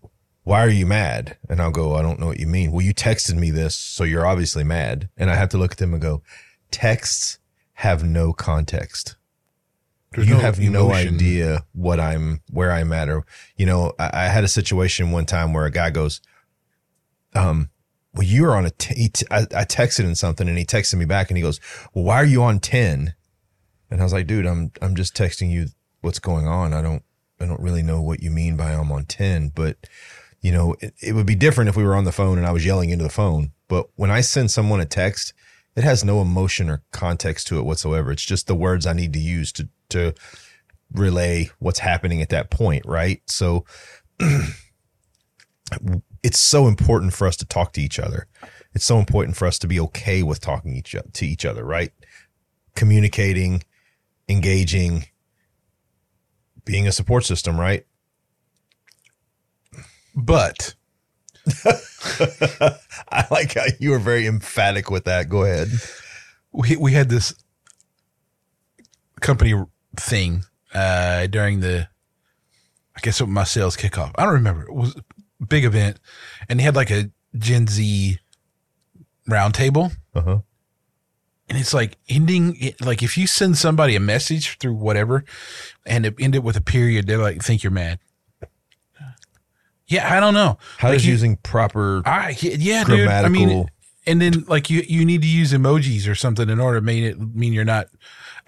why 0.47 0.65
are 0.65 0.71
you 0.71 0.87
mad?" 0.87 1.37
And 1.49 1.61
I'll 1.61 1.71
go, 1.71 1.97
"I 1.97 2.03
don't 2.03 2.21
know 2.21 2.27
what 2.27 2.41
you 2.41 2.47
mean." 2.47 2.71
Well, 2.73 2.85
you 2.85 2.95
texted 2.95 3.35
me 3.35 3.51
this, 3.51 3.77
so 3.77 4.05
you're 4.05 4.27
obviously 4.27 4.65
mad. 4.65 5.09
And 5.17 5.31
I 5.31 5.35
have 5.35 5.49
to 5.51 5.59
look 5.59 5.73
at 5.73 5.79
them 5.79 5.93
and 5.93 6.01
go, 6.01 6.23
"Texts 6.71 7.39
have 7.75 8.05
no 8.05 8.33
context." 8.33 9.17
There's 10.13 10.29
you 10.29 10.35
no 10.35 10.41
have 10.41 10.59
no 10.61 10.93
idea 10.93 11.65
what 11.73 12.01
I'm, 12.01 12.41
where 12.51 12.73
I'm 12.73 12.93
at, 12.93 13.09
or 13.09 13.27
you 13.57 13.67
know, 13.67 13.93
I, 13.99 14.11
I 14.13 14.29
had 14.29 14.45
a 14.45 14.49
situation 14.49 15.11
one 15.11 15.27
time 15.27 15.53
where 15.53 15.67
a 15.67 15.71
guy 15.71 15.91
goes, 15.91 16.23
um, 17.35 17.71
well, 18.15 18.27
you 18.27 18.45
were 18.45 18.57
on 18.57 18.65
a, 18.65 18.71
t- 18.71 18.95
he 18.95 19.09
t- 19.11 19.27
I, 19.31 19.41
I 19.41 19.65
texted 19.65 20.05
him 20.05 20.15
something 20.15 20.49
and 20.49 20.57
he 20.57 20.65
texted 20.65 20.95
me 20.95 21.05
back 21.05 21.31
and 21.31 21.37
he 21.37 21.43
goes, 21.43 21.61
well, 21.93 22.05
why 22.05 22.17
are 22.17 22.25
you 22.25 22.43
on 22.43 22.61
10? 22.61 23.15
And 23.91 24.01
I 24.01 24.03
was 24.03 24.13
like, 24.13 24.27
dude, 24.27 24.47
I'm, 24.47 24.73
I'm 24.81 24.97
just 24.97 25.15
texting 25.15 25.51
you 25.51 25.67
what's 26.01 26.19
going 26.19 26.49
on. 26.49 26.73
I 26.73 26.81
don't, 26.81 27.03
I 27.39 27.45
don't 27.45 27.61
really 27.61 27.83
know 27.83 28.01
what 28.01 28.23
you 28.23 28.31
mean 28.31 28.57
by 28.57 28.73
I'm 28.73 28.91
on 28.91 29.05
10, 29.05 29.53
but 29.55 29.77
you 30.41 30.53
know, 30.53 30.77
it, 30.81 30.95
it 31.01 31.15
would 31.15 31.27
be 31.27 31.35
different 31.35 31.69
if 31.69 31.77
we 31.77 31.85
were 31.85 31.95
on 31.95 32.05
the 32.05 32.13
phone 32.13 32.39
and 32.39 32.47
I 32.47 32.53
was 32.53 32.65
yelling 32.65 32.91
into 32.91 33.05
the 33.05 33.11
phone. 33.11 33.53
But 33.69 33.89
when 33.97 34.11
I 34.11 34.21
send 34.21 34.51
someone 34.51 34.81
a 34.81 34.85
text, 34.85 35.33
it 35.75 35.85
has 35.85 36.05
no 36.05 36.21
emotion 36.21 36.71
or 36.71 36.83
context 36.93 37.47
to 37.49 37.59
it 37.59 37.65
whatsoever. 37.65 38.11
It's 38.11 38.25
just 38.25 38.47
the 38.47 38.55
words 38.55 38.87
I 38.87 38.93
need 38.93 39.13
to 39.13 39.19
use 39.19 39.53
to, 39.53 39.69
to 39.91 40.15
relay 40.93 41.51
what's 41.59 41.81
happening 41.81 42.23
at 42.23 42.31
that 42.31 42.51
point. 42.51 42.87
Right. 42.87 43.23
So 43.27 43.65
it's 46.23 46.39
so 46.39 46.67
important 46.67 47.13
for 47.13 47.27
us 47.27 47.37
to 47.39 47.45
talk 47.45 47.73
to 47.75 47.83
each 47.83 47.99
other. 47.99 48.27
It's 48.75 48.85
so 48.85 48.99
important 48.99 49.37
for 49.37 49.47
us 49.47 49.59
to 49.61 49.67
be 49.67 49.81
okay 49.81 50.23
with 50.23 50.41
talking 50.41 50.77
each 50.77 50.95
to 51.13 51.27
each 51.27 51.45
other, 51.45 51.65
right? 51.65 51.93
Communicating, 52.75 53.65
engaging, 54.29 55.07
being 56.65 56.87
a 56.87 56.93
support 56.93 57.25
system, 57.25 57.59
right? 57.59 57.87
But 60.17 60.75
I 63.11 63.27
like 63.31 63.55
how 63.55 63.65
you 63.79 63.91
were 63.91 63.99
very 63.99 64.27
emphatic 64.27 64.91
with 64.91 65.05
that. 65.05 65.29
Go 65.29 65.45
ahead. 65.45 65.69
we 66.53 66.77
we 66.77 66.93
had 66.93 67.09
this 67.09 67.35
company 69.21 69.55
thing 69.97 70.45
uh 70.75 71.27
during 71.27 71.61
the 71.61 71.89
I 72.97 73.01
guess 73.03 73.21
it 73.21 73.25
was 73.25 73.31
my 73.33 73.45
sales 73.45 73.77
kickoff. 73.77 74.13
I 74.17 74.25
don't 74.25 74.33
remember. 74.35 74.63
It 74.63 74.75
was 74.75 74.97
a 74.97 75.45
big 75.47 75.65
event 75.65 76.01
and 76.49 76.59
they 76.59 76.65
had 76.65 76.75
like 76.77 76.91
a 76.91 77.11
Gen 77.37 77.67
Z 77.67 78.19
roundtable, 79.29 79.93
Uh-huh. 80.15 80.39
and 81.49 81.59
it's 81.59 81.75
like 81.75 81.99
ending 82.09 82.57
it, 82.59 82.81
like 82.81 83.03
if 83.03 83.19
you 83.19 83.27
send 83.27 83.59
somebody 83.59 83.97
a 83.97 84.01
message 84.01 84.57
through 84.59 84.75
whatever, 84.75 85.25
and 85.85 86.07
it 86.07 86.15
end 86.19 86.35
it 86.35 86.43
with 86.43 86.57
a 86.57 86.61
period, 86.63 87.07
they 87.07 87.17
like 87.17 87.43
think 87.43 87.63
you're 87.63 87.71
mad. 87.73 87.99
Yeah, 89.89 90.13
I 90.17 90.21
don't 90.21 90.35
know. 90.35 90.59
How 90.79 90.89
Like 90.89 90.97
does 90.99 91.07
you- 91.07 91.13
using 91.13 91.37
proper 91.37 92.03
I 92.05 92.37
yeah, 92.41 92.85
dude. 92.85 93.09
I 93.09 93.29
mean, 93.29 93.67
and 94.07 94.21
then 94.21 94.45
like 94.49 94.69
you 94.71 94.83
you 94.89 95.05
need 95.05 95.23
to 95.23 95.29
use 95.29 95.53
emojis 95.53 96.09
or 96.09 96.15
something 96.15 96.49
in 96.49 96.61
order 96.61 96.79
to 96.79 96.85
make 96.85 97.03
it 97.05 97.19
mean 97.35 97.53
you're 97.53 97.65
not. 97.65 97.89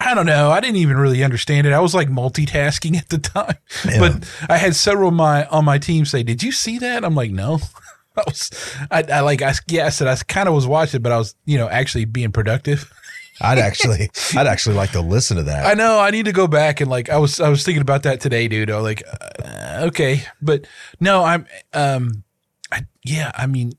I 0.00 0.14
don't 0.14 0.26
know. 0.26 0.50
I 0.52 0.60
didn't 0.60 0.76
even 0.76 0.96
really 0.96 1.24
understand 1.24 1.66
it. 1.66 1.72
I 1.72 1.80
was 1.80 1.92
like 1.94 2.08
multitasking 2.08 2.96
at 2.96 3.08
the 3.08 3.18
time, 3.18 3.56
Yeah. 3.84 3.98
but 3.98 4.30
I 4.48 4.56
had 4.56 4.76
several 4.76 5.08
of 5.08 5.14
my 5.14 5.44
on 5.46 5.64
my 5.64 5.78
team 5.78 6.04
say, 6.04 6.22
"Did 6.22 6.42
you 6.42 6.52
see 6.52 6.78
that?" 6.78 7.04
I'm 7.04 7.14
like, 7.16 7.30
"No." 7.32 7.58
I 8.16 8.22
was, 8.26 8.50
I, 8.90 9.02
I 9.12 9.20
like, 9.20 9.42
I 9.42 9.54
yeah, 9.68 9.86
I 9.86 9.88
said 9.90 10.08
I 10.08 10.16
kind 10.16 10.48
of 10.48 10.54
was 10.54 10.66
watching, 10.66 11.02
but 11.02 11.12
I 11.12 11.18
was, 11.18 11.36
you 11.46 11.56
know, 11.58 11.68
actually 11.68 12.04
being 12.04 12.32
productive. 12.32 12.92
I'd 13.40 13.58
actually 13.58 14.10
I'd 14.36 14.46
actually 14.46 14.76
like 14.76 14.92
to 14.92 15.00
listen 15.00 15.36
to 15.36 15.44
that. 15.44 15.66
I 15.66 15.74
know 15.74 16.00
I 16.00 16.10
need 16.10 16.24
to 16.24 16.32
go 16.32 16.46
back 16.46 16.80
and 16.80 16.90
like 16.90 17.08
I 17.08 17.18
was 17.18 17.40
I 17.40 17.48
was 17.48 17.64
thinking 17.64 17.82
about 17.82 18.02
that 18.02 18.20
today, 18.20 18.48
dude. 18.48 18.70
I 18.70 18.76
was 18.76 18.84
like, 18.84 19.02
uh, 19.06 19.86
okay, 19.88 20.22
but 20.42 20.66
no, 21.00 21.24
I'm 21.24 21.46
um, 21.72 22.24
I 22.72 22.82
yeah, 23.04 23.30
I 23.34 23.46
mean, 23.46 23.72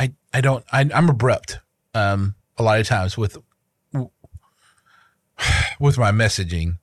I 0.00 0.12
I 0.34 0.40
don't 0.40 0.64
I 0.72 0.88
I'm 0.94 1.08
abrupt 1.08 1.60
um 1.94 2.34
a 2.58 2.62
lot 2.62 2.80
of 2.80 2.86
times 2.86 3.16
with 3.16 3.38
with 5.80 5.98
my 5.98 6.10
messaging, 6.10 6.78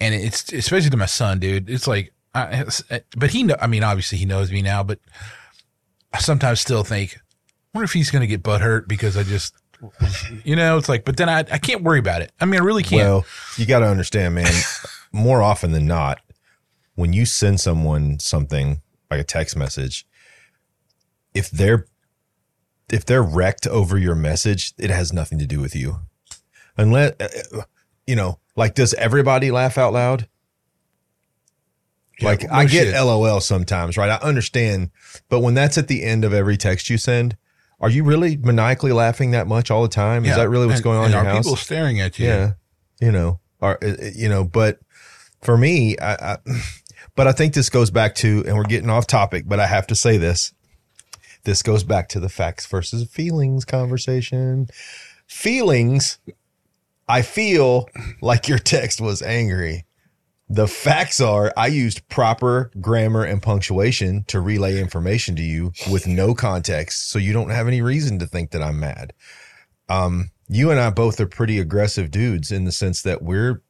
and 0.00 0.14
it's 0.14 0.52
especially 0.52 0.90
to 0.90 0.96
my 0.96 1.06
son, 1.06 1.38
dude. 1.38 1.68
It's 1.68 1.86
like, 1.86 2.12
I, 2.34 2.64
but 3.16 3.30
he 3.30 3.42
know. 3.42 3.56
I 3.60 3.66
mean, 3.66 3.82
obviously 3.82 4.18
he 4.18 4.24
knows 4.24 4.52
me 4.52 4.62
now, 4.62 4.82
but 4.82 4.98
I 6.12 6.18
sometimes 6.18 6.60
still 6.60 6.84
think, 6.84 7.18
wonder 7.74 7.84
if 7.84 7.92
he's 7.92 8.10
gonna 8.10 8.26
get 8.26 8.42
butt 8.42 8.60
hurt 8.60 8.88
because 8.88 9.16
I 9.16 9.22
just. 9.22 9.54
You 10.44 10.56
know, 10.56 10.78
it's 10.78 10.88
like, 10.88 11.04
but 11.04 11.16
then 11.16 11.28
I, 11.28 11.38
I 11.40 11.58
can't 11.58 11.82
worry 11.82 11.98
about 11.98 12.22
it. 12.22 12.32
I 12.40 12.44
mean, 12.44 12.60
I 12.60 12.64
really 12.64 12.82
can't. 12.82 13.02
Well, 13.02 13.24
you 13.56 13.66
got 13.66 13.80
to 13.80 13.86
understand, 13.86 14.34
man. 14.34 14.52
more 15.12 15.42
often 15.42 15.72
than 15.72 15.86
not, 15.86 16.20
when 16.94 17.12
you 17.12 17.26
send 17.26 17.60
someone 17.60 18.18
something 18.18 18.80
like 19.10 19.20
a 19.20 19.24
text 19.24 19.56
message, 19.56 20.06
if 21.34 21.50
they're 21.50 21.86
if 22.90 23.06
they're 23.06 23.22
wrecked 23.22 23.66
over 23.66 23.96
your 23.96 24.14
message, 24.14 24.72
it 24.78 24.90
has 24.90 25.12
nothing 25.12 25.38
to 25.38 25.46
do 25.46 25.60
with 25.60 25.74
you. 25.74 26.00
Unless 26.76 27.14
uh, 27.20 27.62
you 28.06 28.16
know, 28.16 28.38
like, 28.56 28.74
does 28.74 28.94
everybody 28.94 29.50
laugh 29.50 29.78
out 29.78 29.92
loud? 29.92 30.28
Yeah, 32.20 32.28
like, 32.28 32.42
no 32.42 32.48
I 32.52 32.66
get 32.66 32.88
shit. 32.88 32.94
LOL 32.94 33.40
sometimes, 33.40 33.96
right? 33.96 34.10
I 34.10 34.16
understand, 34.16 34.90
but 35.28 35.40
when 35.40 35.54
that's 35.54 35.78
at 35.78 35.88
the 35.88 36.02
end 36.02 36.24
of 36.24 36.32
every 36.34 36.56
text 36.56 36.90
you 36.90 36.98
send, 36.98 37.36
are 37.82 37.90
you 37.90 38.04
really 38.04 38.36
maniacally 38.36 38.92
laughing 38.92 39.32
that 39.32 39.46
much 39.46 39.70
all 39.70 39.82
the 39.82 39.88
time? 39.88 40.24
Is 40.24 40.36
that 40.36 40.48
really 40.48 40.66
what's 40.66 40.78
And- 40.78 40.84
going 40.84 40.98
on 40.98 41.04
in 41.06 41.10
your 41.12 41.20
are 41.20 41.24
house? 41.24 41.44
people 41.44 41.56
staring 41.56 42.00
at 42.00 42.18
you? 42.18 42.26
Yeah, 42.28 42.52
you 43.00 43.12
know, 43.12 43.40
or 43.60 43.78
uh, 43.84 43.88
uh, 43.88 43.96
you 44.14 44.28
know, 44.28 44.44
but 44.44 44.78
for 45.42 45.58
me, 45.58 45.98
I, 45.98 46.34
I, 46.34 46.36
but 47.16 47.26
I 47.26 47.32
think 47.32 47.54
this 47.54 47.68
goes 47.68 47.90
back 47.90 48.14
to, 48.16 48.44
and 48.46 48.56
we're 48.56 48.62
getting 48.64 48.88
off 48.88 49.06
topic, 49.06 49.44
but 49.46 49.60
I 49.60 49.66
have 49.66 49.86
to 49.88 49.94
say 49.94 50.16
this. 50.16 50.54
This 51.44 51.62
goes 51.62 51.82
back 51.82 52.08
to 52.10 52.20
the 52.20 52.28
facts 52.28 52.66
versus 52.66 53.08
feelings 53.10 53.64
conversation. 53.64 54.68
Feelings, 55.26 56.18
I 57.08 57.22
feel 57.22 57.88
like 58.20 58.46
your 58.48 58.58
text 58.58 59.00
was 59.00 59.22
angry. 59.22 59.84
The 60.52 60.68
facts 60.68 61.20
are 61.20 61.52
I 61.56 61.68
used 61.68 62.06
proper 62.08 62.70
grammar 62.80 63.24
and 63.24 63.42
punctuation 63.42 64.24
to 64.28 64.40
relay 64.40 64.80
information 64.80 65.34
to 65.36 65.42
you 65.42 65.72
with 65.90 66.06
no 66.06 66.34
context, 66.34 67.08
so 67.10 67.18
you 67.18 67.32
don't 67.32 67.50
have 67.50 67.68
any 67.68 67.82
reason 67.82 68.18
to 68.18 68.26
think 68.26 68.50
that 68.50 68.62
I'm 68.62 68.78
mad 68.78 69.14
um, 69.92 70.30
you 70.48 70.70
and 70.70 70.80
I 70.80 70.90
both 70.90 71.20
are 71.20 71.26
pretty 71.26 71.58
aggressive 71.58 72.10
dudes 72.10 72.50
in 72.50 72.64
the 72.64 72.72
sense 72.72 73.02
that 73.02 73.22
we're 73.22 73.62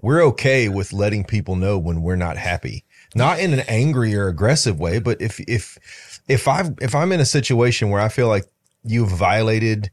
we're 0.00 0.22
okay 0.26 0.68
with 0.68 0.92
letting 0.92 1.24
people 1.24 1.56
know 1.56 1.78
when 1.78 2.02
we're 2.02 2.16
not 2.16 2.36
happy. 2.36 2.84
Not 3.14 3.40
in 3.40 3.52
an 3.52 3.64
angry 3.68 4.14
or 4.14 4.28
aggressive 4.28 4.78
way, 4.78 4.98
but 4.98 5.20
if 5.20 5.40
if 5.40 6.20
if 6.28 6.46
I 6.46 6.70
if 6.80 6.94
I'm 6.94 7.12
in 7.12 7.20
a 7.20 7.26
situation 7.26 7.90
where 7.90 8.00
I 8.00 8.08
feel 8.08 8.28
like 8.28 8.44
you've 8.84 9.10
violated 9.10 9.90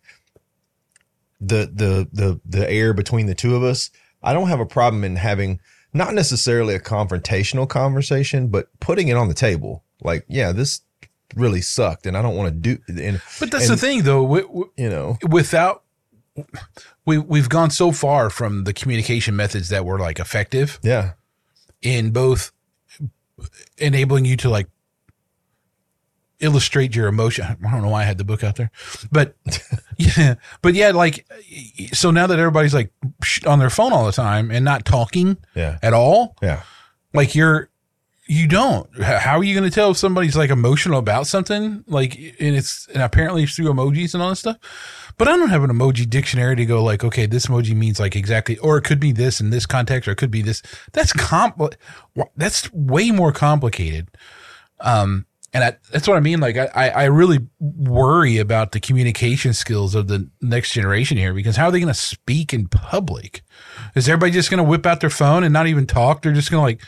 the 1.41 1.69
the 1.73 2.07
the 2.11 2.39
the 2.45 2.69
air 2.69 2.93
between 2.93 3.25
the 3.25 3.35
two 3.35 3.55
of 3.55 3.63
us, 3.63 3.89
I 4.21 4.33
don't 4.33 4.49
have 4.49 4.59
a 4.59 4.65
problem 4.65 5.03
in 5.03 5.15
having 5.15 5.59
not 5.97 6.13
necessarily 6.13 6.75
a 6.75 6.79
confrontational 6.79 7.67
conversation, 7.67 8.47
but 8.47 8.67
putting 8.79 9.07
it 9.09 9.17
on 9.17 9.27
the 9.27 9.33
table. 9.33 9.83
Like, 10.01 10.25
yeah, 10.29 10.51
this 10.51 10.81
really 11.35 11.61
sucked 11.61 12.05
and 12.05 12.15
I 12.15 12.21
don't 12.21 12.35
want 12.37 12.53
to 12.53 12.75
do 12.75 12.81
and 12.87 13.21
But 13.39 13.51
that's 13.51 13.65
And- 13.69 13.73
the 13.73 13.77
thing, 13.81 14.03
though. 14.03 14.21
wi- 14.23 14.47
wi- 14.47 14.69
you 14.77 14.89
know 14.89 15.17
without 15.27 15.83
we 17.05 17.17
we've 17.17 17.49
gone 17.49 17.69
so 17.71 17.91
far 17.91 18.29
from 18.29 18.63
the 18.63 18.71
communication 18.73 19.35
methods 19.35 19.67
that 19.69 19.83
were 19.85 19.99
like 19.99 20.19
effective 20.19 20.79
yeah 20.83 21.13
in 21.81 22.11
both 22.11 22.51
enabling 23.77 24.25
you 24.25 24.37
to 24.37 24.49
like 24.49 24.67
illustrate 26.39 26.95
your 26.95 27.07
emotion. 27.07 27.45
I 27.45 27.71
don't 27.71 27.81
know 27.81 27.89
why 27.89 28.01
I 28.01 28.05
had 28.05 28.17
the 28.17 28.23
book 28.23 28.43
out 28.43 28.55
there, 28.55 28.71
but 29.11 29.35
yeah, 29.97 30.35
but 30.61 30.73
yeah, 30.73 30.91
like 30.91 31.25
so 31.93 32.11
now 32.11 32.27
that 32.27 32.39
everybody's 32.39 32.73
like 32.73 32.91
on 33.45 33.59
their 33.59 33.69
phone 33.69 33.93
all 33.93 34.05
the 34.05 34.11
time 34.11 34.51
and 34.51 34.63
not 34.63 34.85
talking 34.85 35.37
yeah. 35.55 35.79
at 35.81 35.93
all, 35.93 36.35
yeah. 36.41 36.63
like 37.13 37.35
you're 37.35 37.69
you 38.27 38.45
don't. 38.45 38.89
How 39.01 39.37
are 39.37 39.43
you 39.43 39.57
going 39.57 39.69
to 39.69 39.73
tell 39.73 39.91
if 39.91 39.97
somebody's 39.97 40.35
like 40.35 40.49
emotional 40.49 40.99
about 40.99 41.27
something? 41.27 41.83
Like 41.87 42.15
and 42.39 42.55
it's 42.55 42.87
and 42.93 43.01
apparently 43.01 43.43
it's 43.43 43.55
through 43.55 43.71
emojis 43.71 44.13
and 44.13 44.21
all 44.21 44.29
this 44.29 44.39
stuff. 44.39 44.57
But 45.17 45.27
i 45.27 45.35
don't 45.35 45.49
have 45.49 45.63
an 45.63 45.71
emoji 45.71 46.07
dictionary 46.07 46.55
to 46.57 46.65
go 46.65 46.83
like 46.83 47.03
okay 47.03 47.25
this 47.25 47.47
emoji 47.47 47.75
means 47.75 47.99
like 47.99 48.15
exactly 48.15 48.57
or 48.59 48.77
it 48.77 48.83
could 48.83 48.99
be 48.99 49.11
this 49.11 49.41
in 49.41 49.49
this 49.49 49.65
context 49.65 50.07
or 50.07 50.11
it 50.11 50.17
could 50.17 50.29
be 50.29 50.41
this. 50.41 50.61
That's 50.91 51.13
compl 51.13 51.73
that's 52.35 52.71
way 52.73 53.11
more 53.11 53.31
complicated. 53.31 54.09
Um 54.81 55.25
and 55.57 55.63
I, 55.63 55.77
that's 55.91 56.07
what 56.07 56.17
I 56.17 56.19
mean. 56.19 56.39
Like, 56.39 56.55
I, 56.55 56.89
I 56.89 57.03
really 57.05 57.39
worry 57.59 58.37
about 58.37 58.73
the 58.73 58.79
communication 58.79 59.53
skills 59.53 59.95
of 59.95 60.07
the 60.07 60.29
next 60.39 60.71
generation 60.71 61.17
here 61.17 61.33
because 61.33 61.55
how 61.55 61.65
are 61.65 61.71
they 61.71 61.79
going 61.79 61.91
to 61.91 61.99
speak 61.99 62.53
in 62.53 62.67
public? 62.67 63.41
Is 63.95 64.07
everybody 64.07 64.33
just 64.33 64.51
going 64.51 64.63
to 64.63 64.63
whip 64.63 64.85
out 64.85 64.99
their 64.99 65.09
phone 65.09 65.43
and 65.43 65.51
not 65.51 65.65
even 65.65 65.87
talk? 65.87 66.21
They're 66.21 66.31
just 66.31 66.51
going 66.51 66.61
to 66.61 66.63
like, 66.63 66.81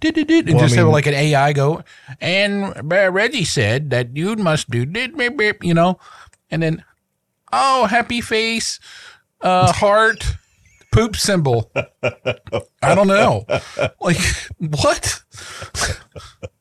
did 0.00 0.16
did 0.16 0.26
did, 0.26 0.46
and 0.48 0.56
Well, 0.56 0.64
I 0.64 0.66
just 0.66 0.76
have 0.76 0.88
like 0.88 1.06
an 1.06 1.14
AI 1.14 1.52
go. 1.52 1.84
And 2.20 2.74
Reggie 2.90 3.44
said 3.44 3.90
that 3.90 4.16
you 4.16 4.34
must 4.34 4.68
do 4.70 4.84
did 4.84 5.16
beep, 5.16 5.62
you 5.62 5.74
know, 5.74 6.00
and 6.50 6.60
then 6.60 6.84
oh 7.52 7.86
happy 7.86 8.20
face, 8.20 8.80
uh 9.40 9.72
heart, 9.72 10.36
poop 10.92 11.14
symbol. 11.14 11.70
I 12.02 12.96
don't 12.96 13.06
know, 13.06 13.46
like 14.00 14.18
what? 14.58 15.22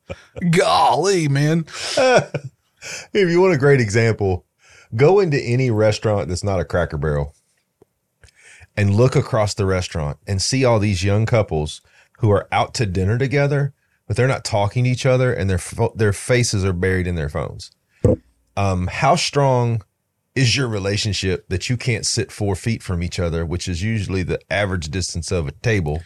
Golly, 0.49 1.27
man. 1.27 1.65
if 1.97 2.29
you 3.13 3.41
want 3.41 3.53
a 3.53 3.57
great 3.57 3.81
example, 3.81 4.45
go 4.95 5.19
into 5.19 5.39
any 5.39 5.71
restaurant 5.71 6.29
that's 6.29 6.43
not 6.43 6.59
a 6.59 6.65
Cracker 6.65 6.97
Barrel 6.97 7.35
and 8.77 8.95
look 8.95 9.15
across 9.15 9.53
the 9.53 9.65
restaurant 9.65 10.17
and 10.27 10.41
see 10.41 10.65
all 10.65 10.79
these 10.79 11.03
young 11.03 11.25
couples 11.25 11.81
who 12.19 12.31
are 12.31 12.47
out 12.51 12.73
to 12.75 12.85
dinner 12.85 13.17
together, 13.17 13.73
but 14.07 14.15
they're 14.15 14.27
not 14.27 14.45
talking 14.45 14.83
to 14.83 14.89
each 14.89 15.05
other 15.05 15.33
and 15.33 15.49
their 15.49 15.59
their 15.95 16.13
faces 16.13 16.63
are 16.63 16.73
buried 16.73 17.07
in 17.07 17.15
their 17.15 17.29
phones. 17.29 17.71
Um, 18.57 18.87
how 18.87 19.15
strong 19.15 19.83
is 20.35 20.55
your 20.55 20.67
relationship 20.67 21.47
that 21.49 21.69
you 21.69 21.77
can't 21.77 22.05
sit 22.05 22.31
four 22.31 22.55
feet 22.55 22.83
from 22.83 23.01
each 23.01 23.19
other, 23.19 23.45
which 23.45 23.67
is 23.67 23.81
usually 23.81 24.23
the 24.23 24.39
average 24.51 24.89
distance 24.89 25.31
of 25.31 25.47
a 25.47 25.51
table, 25.51 26.01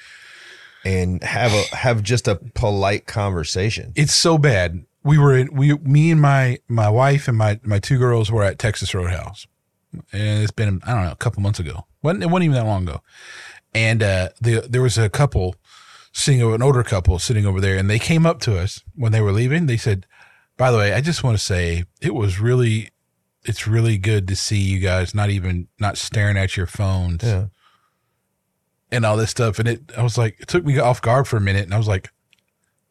and 0.85 1.23
have 1.23 1.51
a 1.53 1.75
have 1.75 2.03
just 2.03 2.27
a 2.27 2.35
polite 2.55 3.05
conversation? 3.05 3.93
it's 3.95 4.15
so 4.15 4.37
bad. 4.37 4.85
We 5.03 5.17
were 5.17 5.37
in, 5.37 5.53
we 5.53 5.73
me 5.79 6.11
and 6.11 6.21
my 6.21 6.59
my 6.67 6.89
wife 6.89 7.27
and 7.27 7.37
my 7.37 7.59
my 7.63 7.79
two 7.79 7.97
girls 7.97 8.31
were 8.31 8.43
at 8.43 8.59
Texas 8.59 8.93
Roadhouse, 8.93 9.47
and 10.11 10.43
it's 10.43 10.51
been 10.51 10.81
I 10.85 10.93
don't 10.93 11.05
know 11.05 11.11
a 11.11 11.15
couple 11.15 11.41
months 11.41 11.59
ago. 11.59 11.85
wasn't 12.01 12.23
It 12.23 12.27
wasn't 12.27 12.45
even 12.45 12.55
that 12.55 12.65
long 12.65 12.83
ago, 12.83 13.01
and 13.73 14.03
uh, 14.03 14.29
the 14.41 14.67
there 14.69 14.81
was 14.81 14.97
a 14.97 15.09
couple 15.09 15.55
sitting 16.11 16.41
over 16.41 16.55
an 16.55 16.61
older 16.61 16.83
couple 16.83 17.17
sitting 17.19 17.45
over 17.45 17.61
there, 17.61 17.77
and 17.77 17.89
they 17.89 17.99
came 17.99 18.25
up 18.25 18.39
to 18.41 18.57
us 18.57 18.83
when 18.95 19.11
they 19.11 19.21
were 19.21 19.31
leaving. 19.31 19.67
They 19.67 19.77
said, 19.77 20.05
"By 20.57 20.71
the 20.71 20.77
way, 20.77 20.93
I 20.93 21.01
just 21.01 21.23
want 21.23 21.37
to 21.37 21.43
say 21.43 21.85
it 22.01 22.13
was 22.13 22.39
really." 22.39 22.89
It's 23.45 23.65
really 23.65 23.97
good 23.97 24.27
to 24.27 24.35
see 24.35 24.57
you 24.57 24.79
guys 24.79 25.15
not 25.15 25.29
even 25.29 25.69
not 25.79 25.97
staring 25.97 26.35
at 26.37 26.57
your 26.57 26.67
phones 26.67 27.23
Yeah. 27.23 27.45
And 28.91 29.05
all 29.05 29.17
this 29.17 29.31
stuff. 29.31 29.59
And 29.59 29.67
it, 29.67 29.91
I 29.97 30.03
was 30.03 30.17
like, 30.17 30.39
it 30.39 30.47
took 30.47 30.65
me 30.65 30.77
off 30.79 31.01
guard 31.01 31.27
for 31.27 31.37
a 31.37 31.41
minute, 31.41 31.63
and 31.63 31.73
I 31.73 31.77
was 31.77 31.87
like, 31.87 32.11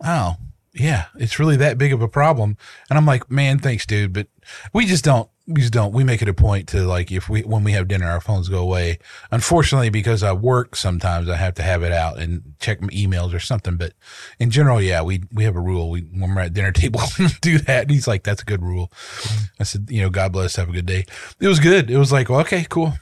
oh, 0.05 0.37
yeah, 0.75 1.07
it's 1.19 1.39
really 1.39 1.57
that 1.57 1.79
big 1.79 1.93
of 1.93 2.03
a 2.03 2.09
problem. 2.09 2.57
And 2.89 2.99
I'm 2.99 3.07
like, 3.07 3.31
man, 3.31 3.59
thanks, 3.59 3.85
dude, 3.87 4.13
but 4.13 4.29
we 4.73 4.87
just 4.87 5.05
don't. 5.05 5.29
we 5.47 5.63
just 5.63 5.73
don't. 5.73 5.93
We 5.93 6.05
make 6.05 6.23
it 6.23 6.29
a 6.29 6.35
point 6.35 6.69
to 6.69 6.83
like 6.83 7.11
if 7.11 7.29
we 7.29 7.41
when 7.41 7.65
we 7.65 7.73
have 7.73 7.89
dinner, 7.89 8.07
our 8.07 8.21
phones 8.21 8.49
go 8.49 8.59
away. 8.59 8.99
Unfortunately, 9.33 9.89
because 9.89 10.23
I 10.23 10.33
work, 10.33 10.77
sometimes 10.77 11.29
I 11.29 11.37
have 11.37 11.55
to 11.55 11.63
have 11.63 11.83
it 11.83 11.91
out 11.91 12.19
and 12.19 12.55
check 12.61 12.81
my 12.81 12.89
emails 12.89 13.35
or 13.35 13.41
something. 13.41 13.77
But 13.77 13.95
in 14.39 14.51
general, 14.51 14.81
yeah, 14.81 15.03
we 15.03 15.23
we 15.33 15.45
have 15.45 15.57
a 15.57 15.61
rule. 15.61 15.91
We 15.91 16.03
when 16.03 16.35
we're 16.35 16.43
at 16.43 16.53
dinner 16.53 16.73
table, 16.83 17.01
do 17.41 17.59
that. 17.61 17.83
And 17.83 17.91
he's 17.91 18.07
like, 18.07 18.23
"That's 18.23 18.43
a 18.43 18.45
good 18.45 18.63
rule." 18.63 18.93
Mm-hmm. 18.93 19.45
I 19.59 19.65
said, 19.65 19.87
"You 19.91 20.03
know, 20.03 20.11
God 20.11 20.33
bless. 20.33 20.57
Have 20.57 20.69
a 20.69 20.73
good 20.73 20.87
day." 20.87 21.07
It 21.41 21.49
was 21.49 21.61
good. 21.61 21.91
It 21.91 21.99
was 21.99 22.13
like, 22.13 22.29
well, 22.29 22.41
okay, 22.41 22.67
cool. 22.69 22.93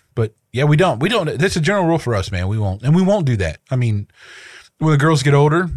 Yeah, 0.57 0.65
we 0.65 0.77
don't. 0.79 0.99
We 1.01 1.09
don't. 1.11 1.39
That's 1.39 1.57
a 1.57 1.61
general 1.61 1.85
rule 1.87 1.99
for 1.99 2.15
us, 2.15 2.31
man. 2.33 2.49
We 2.49 2.57
won't, 2.59 2.83
and 2.83 2.95
we 2.97 3.03
won't 3.03 3.27
do 3.27 3.37
that. 3.37 3.59
I 3.71 3.77
mean, 3.77 4.09
when 4.79 4.93
the 4.93 4.97
girls 4.99 5.23
get 5.23 5.35
older, 5.35 5.69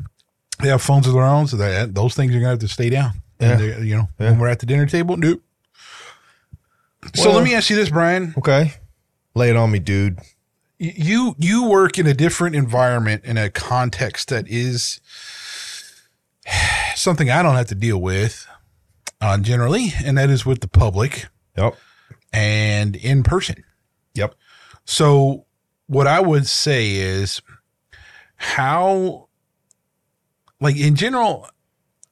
they 0.62 0.70
have 0.70 0.82
phones 0.82 1.06
of 1.06 1.13
their 1.13 1.24
own, 1.24 1.48
so 1.48 1.58
that 1.58 1.94
those 1.94 2.15
things 2.15 2.32
are 2.34 2.39
gonna 2.39 2.52
have 2.52 2.60
to 2.60 2.68
stay 2.70 2.89
down. 2.89 3.22
And 3.42 3.60
they- 3.60 3.80
you 3.82 3.98
know, 3.98 4.08
Yeah. 4.20 4.30
when 4.32 4.39
we're 4.39 4.48
at 4.48 4.60
the 4.60 4.65
dinner 4.65 4.86
table, 4.86 5.18
nope. 5.18 5.42
so 7.13 7.26
Well- 7.26 7.36
let 7.36 7.44
me 7.44 7.54
ask 7.56 7.70
you 7.70 7.76
this, 7.76 7.89
Brian. 7.89 8.34
Okay. 8.38 8.74
Lay 9.36 9.50
it 9.50 9.56
on 9.58 9.70
me, 9.72 9.80
dude. 9.80 10.20
You 10.78 11.36
you 11.38 11.65
work 11.68 11.98
in 12.00 12.08
a 12.08 12.13
different 12.13 12.56
environment 12.56 13.26
in 13.26 13.38
a 13.38 13.50
context 13.50 14.30
that 14.30 14.48
is 14.48 15.02
something 16.96 17.30
I 17.30 17.44
don't 17.44 17.56
have 17.56 17.68
to 17.68 17.76
deal 17.76 18.00
with 18.02 18.48
uh, 19.22 19.38
generally, 19.39 19.94
and 20.06 20.18
that 20.18 20.30
is 20.30 20.46
with 20.46 20.62
the 20.62 20.68
public 20.70 21.26
Yep. 21.58 21.76
and 22.32 22.96
in 22.96 23.24
person. 23.24 23.63
Yep. 24.15 24.36
So 24.86 25.46
what 25.88 26.08
I 26.08 26.20
would 26.20 26.48
say 26.48 26.96
is 26.96 27.42
how 28.36 29.28
like 30.62 30.78
in 30.78 30.96
general 30.96 31.48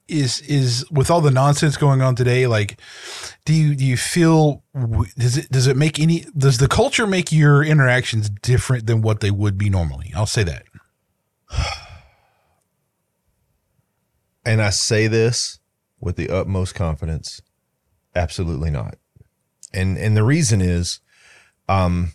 is 0.08 0.40
is 0.42 0.84
with 0.90 1.10
all 1.10 1.20
the 1.20 1.30
nonsense 1.30 1.76
going 1.76 2.00
on 2.00 2.14
today 2.14 2.46
like 2.46 2.80
do 3.44 3.52
you 3.52 3.74
do 3.74 3.84
you 3.84 3.96
feel 3.96 4.62
does 5.18 5.36
it 5.36 5.50
does 5.50 5.66
it 5.66 5.76
make 5.76 5.98
any 5.98 6.24
does 6.36 6.58
the 6.58 6.68
culture 6.68 7.06
make 7.06 7.30
your 7.30 7.62
interactions 7.62 8.30
different 8.30 8.86
than 8.86 9.02
what 9.02 9.20
they 9.20 9.30
would 9.30 9.58
be 9.58 9.68
normally 9.68 10.10
i'll 10.14 10.26
say 10.26 10.42
that 10.42 10.64
And 14.48 14.62
I 14.62 14.70
say 14.70 15.08
this 15.08 15.60
with 16.00 16.16
the 16.16 16.30
utmost 16.30 16.74
confidence. 16.74 17.42
Absolutely 18.14 18.70
not. 18.70 18.96
And 19.74 19.98
and 19.98 20.16
the 20.16 20.24
reason 20.24 20.62
is 20.62 21.00
um 21.68 22.12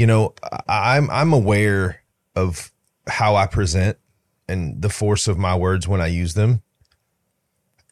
you 0.00 0.06
know, 0.06 0.34
I'm 0.66 1.10
I'm 1.10 1.34
aware 1.34 2.02
of 2.34 2.72
how 3.06 3.36
I 3.36 3.46
present 3.46 3.98
and 4.48 4.80
the 4.80 4.88
force 4.88 5.28
of 5.28 5.36
my 5.36 5.54
words 5.54 5.86
when 5.86 6.00
I 6.00 6.06
use 6.06 6.32
them. 6.32 6.62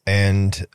And 0.07 0.67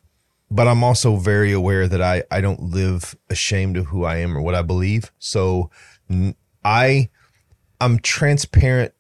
but 0.52 0.67
I'm 0.67 0.84
also 0.84 1.15
very 1.15 1.52
aware 1.52 1.88
that 1.88 2.04
I 2.04 2.22
I 2.30 2.39
don't 2.39 2.62
live 2.62 3.15
ashamed 3.32 3.78
of 3.78 3.88
who 3.88 4.04
I 4.04 4.17
am 4.17 4.38
or 4.38 4.41
what 4.41 4.54
I 4.54 4.62
believe. 4.62 5.12
So 5.17 5.72
I 6.63 7.10
I'm 7.82 7.98
transparent 7.98 8.93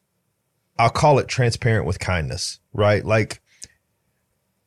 I'll 0.79 0.89
call 0.89 1.19
it 1.19 1.27
transparent 1.27 1.85
with 1.85 1.99
kindness, 1.99 2.59
right? 2.73 3.05
Like 3.05 3.42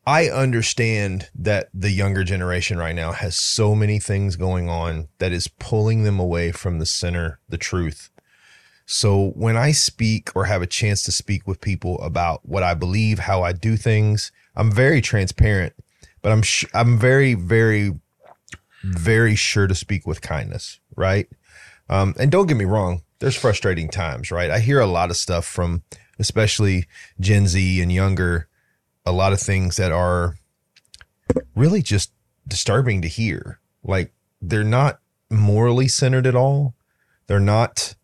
I 0.07 0.29
understand 0.29 1.31
that 1.35 1.69
the 1.75 1.91
younger 1.91 2.23
generation 2.23 2.79
right 2.79 2.95
now 2.95 3.11
has 3.11 3.37
so 3.37 3.75
many 3.75 3.99
things 3.99 4.37
going 4.37 4.69
on 4.69 5.09
that 5.19 5.33
is 5.33 5.49
pulling 5.49 6.05
them 6.05 6.21
away 6.21 6.53
from 6.53 6.79
the 6.79 6.87
center, 6.87 7.41
the 7.49 7.59
truth. 7.59 8.11
So 8.87 9.31
when 9.31 9.57
I 9.57 9.73
speak 9.73 10.31
or 10.37 10.45
have 10.45 10.63
a 10.63 10.67
chance 10.67 11.03
to 11.05 11.13
speak 11.13 11.49
with 11.49 11.61
people 11.61 12.01
about 12.01 12.49
what 12.49 12.63
I 12.63 12.75
believe, 12.75 13.19
how 13.19 13.43
I 13.43 13.51
do 13.51 13.77
things, 13.77 14.31
I'm 14.55 14.71
very 14.71 15.01
transparent, 15.01 15.73
but 16.23 16.31
I'm 16.31 16.43
sh- 16.43 16.67
I'm 16.73 16.97
very 16.97 17.35
very 17.35 17.99
very 18.85 19.35
sure 19.35 19.67
to 19.67 19.75
speak 19.75 20.07
with 20.07 20.23
kindness, 20.23 20.79
right? 20.97 21.29
Um, 21.89 22.15
and 22.17 22.31
don't 22.31 22.47
get 22.47 22.57
me 22.57 22.65
wrong, 22.65 23.03
there's 23.19 23.35
frustrating 23.35 23.89
times, 23.89 24.31
right? 24.31 24.51
I 24.51 24.61
hear 24.61 24.79
a 24.79 24.87
lot 24.87 25.11
of 25.11 25.17
stuff 25.17 25.45
from 25.45 25.83
especially 26.21 26.87
Gen 27.19 27.49
Z 27.49 27.81
and 27.81 27.93
younger, 27.93 28.49
a 29.07 29.13
lot 29.13 29.33
of 29.33 29.41
things 29.41 29.77
that 29.77 29.93
are 29.93 30.37
really 31.55 31.81
just 31.81 32.13
disturbing 32.47 33.01
to 33.03 33.09
hear. 33.09 33.61
Like 33.83 34.13
they're 34.43 34.65
not 34.65 35.01
morally 35.31 35.89
centered 35.89 36.27
at 36.27 36.35
all. 36.35 36.75
They're 37.29 37.41
not 37.41 37.95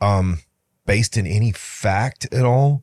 um, 0.00 0.40
based 0.84 1.16
in 1.16 1.26
any 1.26 1.52
fact 1.52 2.26
at 2.32 2.44
all. 2.44 2.82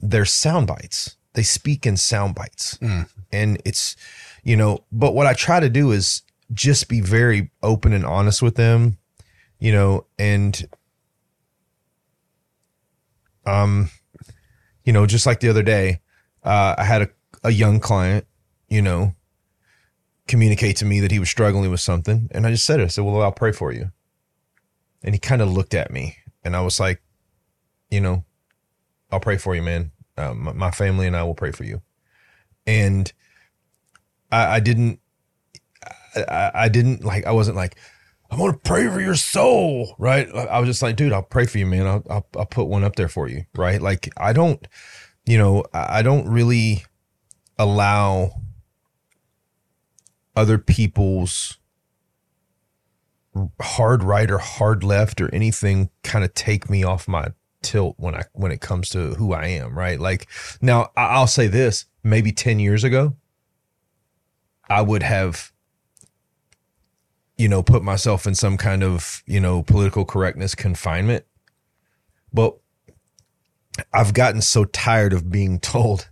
They're 0.00 0.24
sound 0.24 0.66
bites. 0.66 1.16
They 1.32 1.42
speak 1.42 1.86
in 1.86 1.96
sound 1.96 2.34
bites. 2.34 2.78
Mm. 2.78 3.08
And 3.32 3.62
it's, 3.64 3.96
you 4.42 4.56
know, 4.56 4.84
but 4.92 5.14
what 5.14 5.26
I 5.26 5.34
try 5.34 5.60
to 5.60 5.68
do 5.68 5.90
is 5.90 6.22
just 6.52 6.88
be 6.88 7.00
very 7.00 7.50
open 7.62 7.92
and 7.92 8.04
honest 8.04 8.40
with 8.40 8.54
them, 8.54 8.98
you 9.58 9.72
know, 9.72 10.06
and 10.18 10.68
um, 13.44 13.90
you 14.84 14.92
know, 14.92 15.06
just 15.06 15.26
like 15.26 15.40
the 15.40 15.48
other 15.48 15.62
day, 15.62 16.00
uh, 16.44 16.74
I 16.78 16.84
had 16.84 17.02
a, 17.02 17.08
a 17.44 17.50
young 17.50 17.80
client, 17.80 18.26
you 18.68 18.82
know, 18.82 19.14
communicate 20.26 20.76
to 20.76 20.84
me 20.84 21.00
that 21.00 21.10
he 21.10 21.18
was 21.18 21.30
struggling 21.30 21.70
with 21.70 21.80
something. 21.80 22.28
And 22.32 22.46
I 22.46 22.50
just 22.50 22.64
said 22.64 22.80
it. 22.80 22.84
I 22.84 22.86
said, 22.88 23.04
Well, 23.04 23.22
I'll 23.22 23.32
pray 23.32 23.52
for 23.52 23.72
you. 23.72 23.90
And 25.02 25.14
he 25.14 25.18
kind 25.18 25.42
of 25.42 25.50
looked 25.52 25.74
at 25.74 25.90
me 25.90 26.16
and 26.44 26.54
I 26.56 26.60
was 26.60 26.78
like, 26.80 27.02
You 27.90 28.00
know, 28.00 28.24
I'll 29.10 29.20
pray 29.20 29.38
for 29.38 29.54
you, 29.54 29.62
man. 29.62 29.92
Uh, 30.16 30.34
my, 30.34 30.52
my 30.52 30.70
family 30.70 31.06
and 31.06 31.16
I 31.16 31.22
will 31.24 31.34
pray 31.34 31.52
for 31.52 31.64
you. 31.64 31.82
And 32.66 33.12
I, 34.30 34.56
I 34.56 34.60
didn't, 34.60 35.00
I- 36.16 36.50
I, 36.54 36.68
didn't 36.68 37.04
like, 37.04 37.24
I 37.26 37.32
wasn't 37.32 37.56
like, 37.56 37.76
I'm 38.30 38.38
going 38.38 38.52
to 38.52 38.58
pray 38.58 38.86
for 38.88 39.00
your 39.00 39.14
soul, 39.14 39.94
right? 39.98 40.28
I 40.34 40.44
I 40.44 40.58
was 40.58 40.68
just 40.68 40.82
like, 40.82 40.96
dude, 40.96 41.12
I'll 41.14 41.22
pray 41.22 41.46
for 41.46 41.56
you, 41.56 41.64
man. 41.64 41.86
I'll, 41.86 42.02
I'll, 42.10 42.26
I'll 42.36 42.46
put 42.46 42.64
one 42.66 42.84
up 42.84 42.96
there 42.96 43.08
for 43.08 43.26
you, 43.26 43.44
right? 43.56 43.80
Like, 43.80 44.10
I 44.18 44.34
don't, 44.34 44.66
you 45.28 45.36
know, 45.36 45.62
I 45.74 46.00
don't 46.00 46.26
really 46.26 46.86
allow 47.58 48.40
other 50.34 50.56
people's 50.56 51.58
hard 53.60 54.02
right 54.02 54.30
or 54.30 54.38
hard 54.38 54.82
left 54.82 55.20
or 55.20 55.32
anything 55.34 55.90
kind 56.02 56.24
of 56.24 56.32
take 56.32 56.70
me 56.70 56.82
off 56.82 57.06
my 57.06 57.26
tilt 57.60 57.96
when 57.98 58.14
I 58.14 58.22
when 58.32 58.52
it 58.52 58.62
comes 58.62 58.88
to 58.90 59.16
who 59.16 59.34
I 59.34 59.48
am, 59.48 59.76
right? 59.76 60.00
Like 60.00 60.28
now 60.62 60.92
I'll 60.96 61.26
say 61.26 61.46
this, 61.46 61.84
maybe 62.02 62.32
10 62.32 62.58
years 62.58 62.82
ago 62.82 63.14
I 64.70 64.80
would 64.80 65.02
have 65.02 65.52
you 67.36 67.48
know 67.48 67.62
put 67.62 67.82
myself 67.82 68.26
in 68.26 68.34
some 68.34 68.56
kind 68.56 68.82
of, 68.82 69.22
you 69.26 69.40
know, 69.40 69.62
political 69.62 70.06
correctness 70.06 70.54
confinement. 70.54 71.26
But 72.32 72.56
I've 73.92 74.14
gotten 74.14 74.42
so 74.42 74.64
tired 74.64 75.12
of 75.12 75.30
being 75.30 75.60
told 75.60 76.08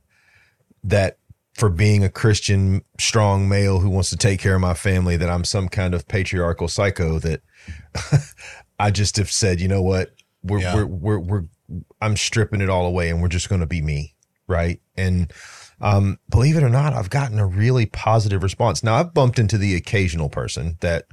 that 0.84 1.18
for 1.54 1.68
being 1.70 2.04
a 2.04 2.08
Christian 2.10 2.82
strong 2.98 3.48
male 3.48 3.80
who 3.80 3.88
wants 3.88 4.10
to 4.10 4.16
take 4.16 4.40
care 4.40 4.54
of 4.54 4.60
my 4.60 4.74
family 4.74 5.16
that 5.16 5.30
I'm 5.30 5.44
some 5.44 5.68
kind 5.68 5.94
of 5.94 6.06
patriarchal 6.06 6.68
psycho 6.68 7.18
that 7.20 7.40
I 8.78 8.90
just 8.90 9.16
have 9.16 9.30
said, 9.30 9.60
you 9.60 9.68
know 9.68 9.82
what? 9.82 10.10
We're 10.42 10.60
Yeah. 10.60 10.74
we're 10.74 10.86
we're 10.86 11.18
we're 11.18 11.44
I'm 12.00 12.16
stripping 12.16 12.60
it 12.60 12.68
all 12.68 12.86
away 12.86 13.08
and 13.10 13.20
we're 13.22 13.28
just 13.28 13.48
going 13.48 13.62
to 13.62 13.66
be 13.66 13.80
me, 13.82 14.14
right? 14.46 14.80
And 14.96 15.32
um 15.80 16.18
believe 16.28 16.56
it 16.56 16.62
or 16.62 16.68
not, 16.68 16.92
I've 16.92 17.10
gotten 17.10 17.38
a 17.38 17.46
really 17.46 17.86
positive 17.86 18.42
response. 18.42 18.84
Now, 18.84 18.96
I've 18.96 19.14
bumped 19.14 19.38
into 19.38 19.58
the 19.58 19.74
occasional 19.74 20.28
person 20.28 20.76
that 20.80 21.06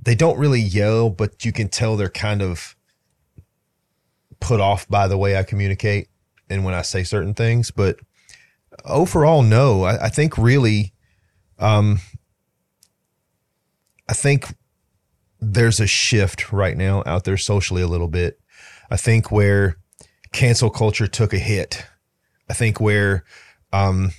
they 0.00 0.14
don't 0.14 0.38
really 0.38 0.60
yell, 0.60 1.08
but 1.10 1.44
you 1.44 1.52
can 1.52 1.68
tell 1.68 1.96
they're 1.96 2.10
kind 2.10 2.42
of 2.42 2.75
put 4.40 4.60
off 4.60 4.88
by 4.88 5.08
the 5.08 5.18
way 5.18 5.36
I 5.36 5.42
communicate 5.42 6.08
and 6.48 6.64
when 6.64 6.74
I 6.74 6.82
say 6.82 7.02
certain 7.02 7.34
things, 7.34 7.70
but 7.70 7.98
overall, 8.84 9.42
no. 9.42 9.84
I, 9.84 10.06
I 10.06 10.08
think 10.08 10.38
really, 10.38 10.92
um, 11.58 12.00
I 14.08 14.12
think 14.12 14.54
there's 15.40 15.80
a 15.80 15.86
shift 15.86 16.52
right 16.52 16.76
now 16.76 17.02
out 17.06 17.24
there 17.24 17.36
socially 17.36 17.82
a 17.82 17.88
little 17.88 18.08
bit. 18.08 18.40
I 18.90 18.96
think 18.96 19.30
where 19.30 19.78
cancel 20.32 20.70
culture 20.70 21.06
took 21.06 21.32
a 21.32 21.38
hit. 21.38 21.84
I 22.48 22.54
think 22.54 22.80
where 22.80 23.24
um, 23.72 24.12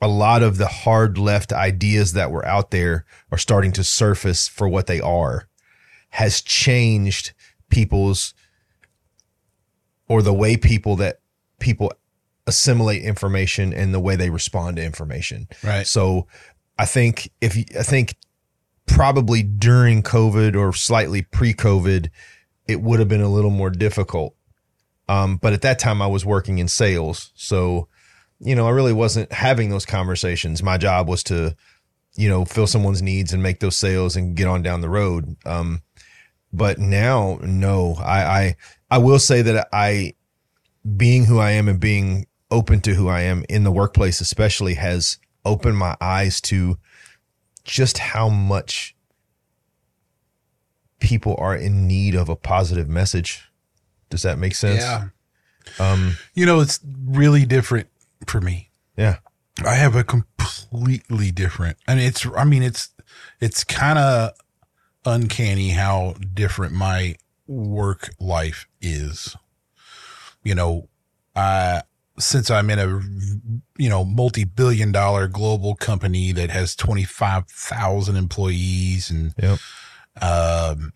a 0.00 0.08
lot 0.08 0.42
of 0.42 0.56
the 0.56 0.66
hard 0.66 1.18
left 1.18 1.52
ideas 1.52 2.14
that 2.14 2.30
were 2.30 2.46
out 2.46 2.70
there 2.70 3.04
are 3.30 3.38
starting 3.38 3.72
to 3.72 3.84
surface 3.84 4.48
for 4.48 4.68
what 4.68 4.86
they 4.86 5.00
are 5.00 5.48
has 6.10 6.40
changed 6.40 7.32
people's 7.68 8.34
or 10.10 10.22
the 10.22 10.34
way 10.34 10.56
people 10.56 10.96
that 10.96 11.20
people 11.60 11.92
assimilate 12.48 13.02
information 13.02 13.72
and 13.72 13.94
the 13.94 14.00
way 14.00 14.16
they 14.16 14.28
respond 14.28 14.76
to 14.76 14.82
information. 14.82 15.46
Right. 15.62 15.86
So 15.86 16.26
I 16.76 16.84
think 16.84 17.30
if 17.40 17.56
you, 17.56 17.64
I 17.78 17.84
think 17.84 18.16
probably 18.86 19.44
during 19.44 20.02
COVID 20.02 20.56
or 20.56 20.72
slightly 20.72 21.22
pre-COVID, 21.22 22.10
it 22.66 22.82
would 22.82 22.98
have 22.98 23.08
been 23.08 23.20
a 23.20 23.28
little 23.28 23.52
more 23.52 23.70
difficult. 23.70 24.34
Um, 25.08 25.36
but 25.36 25.52
at 25.52 25.62
that 25.62 25.78
time 25.78 26.02
I 26.02 26.08
was 26.08 26.26
working 26.26 26.58
in 26.58 26.66
sales. 26.66 27.30
So, 27.36 27.86
you 28.40 28.56
know, 28.56 28.66
I 28.66 28.70
really 28.70 28.92
wasn't 28.92 29.30
having 29.30 29.70
those 29.70 29.86
conversations. 29.86 30.60
My 30.60 30.76
job 30.76 31.08
was 31.08 31.22
to 31.24 31.54
you 32.16 32.28
know, 32.28 32.44
fill 32.44 32.66
someone's 32.66 33.02
needs 33.02 33.32
and 33.32 33.42
make 33.42 33.60
those 33.60 33.76
sales 33.76 34.16
and 34.16 34.34
get 34.36 34.48
on 34.48 34.62
down 34.62 34.80
the 34.80 34.88
road. 34.88 35.36
Um, 35.46 35.82
but 36.52 36.78
now, 36.78 37.38
no, 37.42 37.94
I, 37.98 38.22
I, 38.22 38.56
I 38.90 38.98
will 38.98 39.18
say 39.18 39.42
that 39.42 39.68
I, 39.72 40.14
being 40.96 41.26
who 41.26 41.38
I 41.38 41.52
am 41.52 41.68
and 41.68 41.78
being 41.78 42.26
open 42.50 42.80
to 42.80 42.94
who 42.94 43.08
I 43.08 43.20
am 43.22 43.44
in 43.48 43.64
the 43.64 43.70
workplace, 43.70 44.20
especially 44.20 44.74
has 44.74 45.18
opened 45.44 45.76
my 45.78 45.96
eyes 46.00 46.40
to 46.42 46.78
just 47.64 47.98
how 47.98 48.28
much 48.28 48.96
people 50.98 51.34
are 51.38 51.56
in 51.56 51.86
need 51.86 52.14
of 52.14 52.28
a 52.28 52.36
positive 52.36 52.88
message. 52.88 53.48
Does 54.10 54.22
that 54.22 54.38
make 54.38 54.54
sense? 54.54 54.80
Yeah. 54.80 55.08
Um, 55.78 56.16
You 56.34 56.46
know, 56.46 56.60
it's 56.60 56.80
really 57.06 57.46
different 57.46 57.88
for 58.26 58.40
me. 58.40 58.70
yeah. 58.96 59.18
I 59.64 59.74
have 59.74 59.94
a 59.94 60.02
completely 60.04 61.30
different, 61.30 61.76
and 61.86 62.00
it's, 62.00 62.26
I 62.34 62.44
mean, 62.44 62.62
it's, 62.62 62.88
it's 63.40 63.62
kind 63.62 63.98
of 63.98 64.30
uncanny 65.04 65.70
how 65.70 66.14
different 66.34 66.72
my 66.74 67.16
work 67.46 68.10
life 68.20 68.66
is. 68.80 69.36
You 70.42 70.54
know, 70.54 70.88
uh, 71.34 71.82
since 72.18 72.50
I'm 72.50 72.70
in 72.70 72.78
a, 72.78 73.00
you 73.78 73.88
know, 73.88 74.04
multi 74.04 74.44
billion 74.44 74.92
dollar 74.92 75.26
global 75.26 75.74
company 75.74 76.32
that 76.32 76.50
has 76.50 76.74
25,000 76.76 78.16
employees 78.16 79.10
and, 79.10 79.34
Yep. 79.40 79.58
um, 80.22 80.92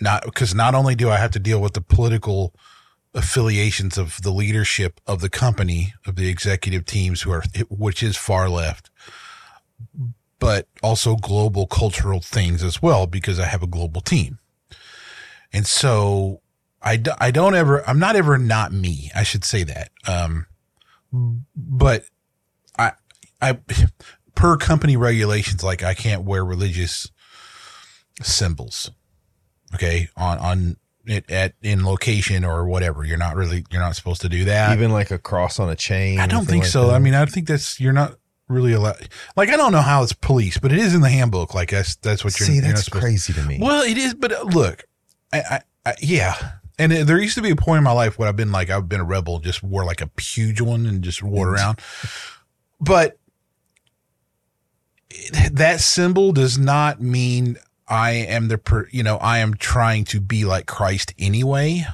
not 0.00 0.24
because 0.24 0.54
not 0.54 0.74
only 0.74 0.94
do 0.94 1.10
I 1.10 1.16
have 1.16 1.32
to 1.32 1.40
deal 1.40 1.60
with 1.60 1.72
the 1.74 1.80
political 1.80 2.54
affiliations 3.14 3.98
of 3.98 4.22
the 4.22 4.30
leadership 4.30 5.00
of 5.06 5.20
the 5.20 5.30
company 5.30 5.94
of 6.06 6.14
the 6.16 6.28
executive 6.28 6.84
teams 6.84 7.22
who 7.22 7.32
are 7.32 7.42
which 7.68 8.02
is 8.02 8.16
far 8.16 8.48
left 8.48 8.90
but 10.38 10.66
also 10.82 11.16
global 11.16 11.66
cultural 11.66 12.20
things 12.20 12.62
as 12.62 12.80
well 12.82 13.06
because 13.06 13.38
I 13.40 13.46
have 13.46 13.62
a 13.62 13.66
global 13.66 14.00
team 14.00 14.38
and 15.52 15.66
so 15.66 16.40
I, 16.80 16.96
do, 16.96 17.10
I 17.18 17.30
don't 17.30 17.54
ever 17.54 17.86
I'm 17.88 17.98
not 17.98 18.16
ever 18.16 18.38
not 18.38 18.72
me 18.72 19.10
I 19.14 19.22
should 19.22 19.44
say 19.44 19.64
that 19.64 19.90
um 20.06 20.46
but 21.56 22.04
I 22.78 22.92
I 23.42 23.58
per 24.34 24.56
company 24.56 24.96
regulations 24.96 25.64
like 25.64 25.82
I 25.82 25.94
can't 25.94 26.22
wear 26.22 26.44
religious 26.44 27.10
symbols 28.22 28.90
okay 29.74 30.08
on 30.16 30.38
on 30.38 30.76
it 31.06 31.30
at 31.30 31.54
in 31.62 31.84
location 31.84 32.44
or 32.44 32.66
whatever 32.66 33.04
you're 33.04 33.16
not 33.16 33.34
really 33.36 33.64
you're 33.70 33.80
not 33.80 33.96
supposed 33.96 34.20
to 34.20 34.28
do 34.28 34.44
that 34.44 34.72
Even 34.76 34.92
like 34.92 35.10
a 35.10 35.18
cross 35.18 35.58
on 35.58 35.70
a 35.70 35.76
chain. 35.76 36.18
i 36.20 36.26
don't 36.26 36.44
think 36.46 36.64
like 36.64 36.70
so 36.70 36.88
that? 36.88 36.94
i 36.94 36.98
mean 36.98 37.14
i 37.14 37.24
think 37.24 37.48
that's 37.48 37.80
you're 37.80 37.92
not 37.92 38.14
really 38.48 38.72
allowed 38.72 39.08
like 39.36 39.48
i 39.48 39.56
don't 39.56 39.72
know 39.72 39.80
how 39.80 40.02
it's 40.02 40.12
police 40.12 40.58
but 40.58 40.72
it 40.72 40.78
is 40.78 40.94
in 40.94 41.00
the 41.00 41.08
handbook 41.08 41.54
like 41.54 41.70
that's 41.70 41.96
that's 41.96 42.24
what 42.24 42.38
you're 42.38 42.46
see, 42.46 42.54
you're 42.54 42.62
that's 42.62 42.88
crazy 42.88 43.32
to 43.32 43.42
me. 43.42 43.58
well 43.60 43.82
it 43.82 43.96
is 43.96 44.14
but 44.14 44.32
uh, 44.32 44.42
look 44.42 44.84
I, 45.32 45.40
I, 45.40 45.60
I 45.86 45.94
yeah 46.00 46.52
and 46.78 46.92
it, 46.92 47.06
there 47.06 47.18
used 47.18 47.34
to 47.34 47.42
be 47.42 47.50
a 47.50 47.56
point 47.56 47.78
in 47.78 47.84
my 47.84 47.92
life 47.92 48.18
where 48.18 48.28
i've 48.28 48.36
been 48.36 48.52
like 48.52 48.70
i've 48.70 48.88
been 48.88 49.00
a 49.00 49.04
rebel 49.04 49.38
just 49.38 49.62
wore 49.62 49.84
like 49.84 50.00
a 50.00 50.10
huge 50.20 50.60
one 50.60 50.86
and 50.86 51.02
just 51.02 51.22
wore 51.22 51.48
it 51.48 51.52
around 51.52 51.80
but 52.80 53.18
that 55.52 55.80
symbol 55.80 56.32
does 56.32 56.58
not 56.58 57.00
mean 57.00 57.58
I 57.88 58.10
am 58.10 58.48
the 58.48 58.58
per, 58.58 58.86
you 58.90 59.02
know, 59.02 59.16
I 59.16 59.38
am 59.38 59.54
trying 59.54 60.04
to 60.06 60.20
be 60.20 60.44
like 60.44 60.66
Christ 60.66 61.14
anyway. 61.18 61.86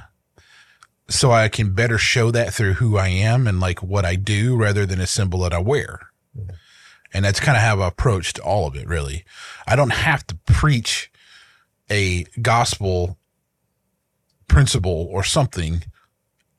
So 1.07 1.31
I 1.31 1.47
can 1.49 1.73
better 1.73 1.97
show 1.97 2.31
that 2.31 2.53
through 2.53 2.73
who 2.73 2.97
I 2.97 3.07
am 3.07 3.47
and 3.47 3.59
like 3.59 3.83
what 3.83 4.05
I 4.05 4.15
do 4.15 4.57
rather 4.57 4.85
than 4.85 4.99
a 4.99 5.07
symbol 5.07 5.39
that 5.41 5.53
I 5.53 5.59
wear. 5.59 5.99
And 7.15 7.23
that's 7.23 7.39
kind 7.39 7.55
of 7.55 7.63
how 7.63 7.75
I've 7.75 7.93
approached 7.93 8.39
all 8.39 8.67
of 8.67 8.75
it, 8.75 8.85
really. 8.89 9.23
I 9.65 9.77
don't 9.77 9.93
have 9.93 10.27
to 10.27 10.35
preach 10.35 11.09
a 11.89 12.25
gospel 12.41 13.17
principle 14.49 15.07
or 15.09 15.23
something 15.23 15.85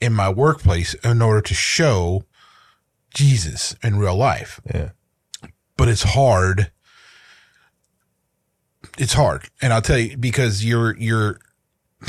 in 0.01 0.15
my 0.15 0.31
workplace 0.31 0.95
in 0.95 1.21
order 1.21 1.43
to 1.43 1.53
show 1.53 2.25
Jesus 3.13 3.77
in 3.83 3.99
real 3.99 4.17
life 4.17 4.59
yeah. 4.73 4.93
but 5.77 5.89
it's 5.89 6.03
hard. 6.03 6.71
It's 8.97 9.13
hard. 9.13 9.51
And 9.61 9.75
I'll 9.75 9.83
tell 9.83 9.99
you 9.99 10.17
because 10.17 10.65
you're, 10.65 10.97
you're, 10.97 11.39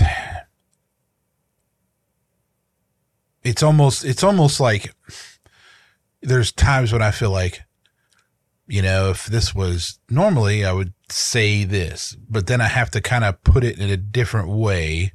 it's 3.44 3.62
almost, 3.62 4.06
it's 4.06 4.24
almost 4.24 4.62
like 4.62 4.94
there's 6.22 6.54
times 6.54 6.94
when 6.94 7.02
I 7.02 7.12
feel 7.12 7.32
like, 7.32 7.64
you 8.68 8.82
know, 8.82 9.10
if 9.12 9.26
this 9.28 9.56
was 9.56 10.00
normally, 10.10 10.66
I 10.66 10.74
would 10.74 10.94
say 11.10 11.64
this, 11.64 12.16
but 12.30 12.48
then 12.48 12.60
I 12.62 12.68
have 12.68 12.92
to 12.92 13.02
kind 13.02 13.24
of 13.24 13.42
put 13.44 13.64
it 13.64 13.80
in 13.80 13.90
a 13.90 13.98
different 13.98 14.50
way. 14.50 15.14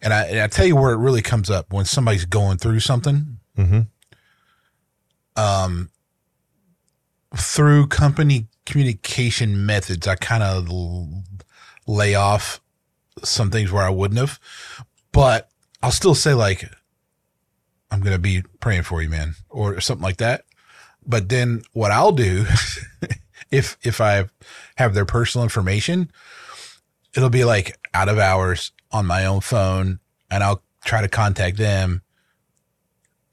And 0.00 0.12
I, 0.14 0.24
and 0.26 0.38
I 0.40 0.46
tell 0.46 0.66
you 0.66 0.76
where 0.76 0.92
it 0.92 0.98
really 0.98 1.20
comes 1.22 1.50
up 1.50 1.72
when 1.72 1.84
somebody's 1.84 2.24
going 2.24 2.58
through 2.58 2.80
something 2.80 3.38
Mm-hmm. 3.58 3.80
um, 5.36 5.90
through 7.36 7.88
company 7.88 8.46
communication 8.64 9.66
methods, 9.66 10.06
I 10.06 10.14
kind 10.14 10.42
of 10.42 10.68
l- 10.70 11.24
lay 11.86 12.14
off 12.14 12.60
some 13.22 13.50
things 13.50 13.70
where 13.70 13.82
I 13.82 13.90
wouldn't 13.90 14.18
have, 14.20 14.38
but 15.12 15.50
I'll 15.82 15.90
still 15.90 16.14
say 16.14 16.32
like, 16.34 16.64
I'm 17.90 18.00
going 18.00 18.14
to 18.14 18.18
be 18.20 18.42
praying 18.60 18.82
for 18.84 19.02
you, 19.02 19.08
man, 19.10 19.34
or 19.48 19.80
something 19.80 20.02
like 20.04 20.18
that. 20.18 20.44
But 21.06 21.28
then 21.28 21.62
what 21.72 21.90
I'll 21.90 22.12
do 22.12 22.44
if, 23.50 23.76
if 23.82 24.00
I 24.00 24.26
have 24.76 24.94
their 24.94 25.04
personal 25.04 25.42
information, 25.42 26.10
it'll 27.16 27.30
be 27.30 27.44
like 27.44 27.76
out 27.94 28.08
of 28.08 28.18
hours 28.18 28.72
on 28.92 29.06
my 29.06 29.26
own 29.26 29.40
phone 29.40 30.00
and 30.30 30.42
I'll 30.44 30.62
try 30.84 31.00
to 31.02 31.08
contact 31.08 31.56
them 31.56 32.02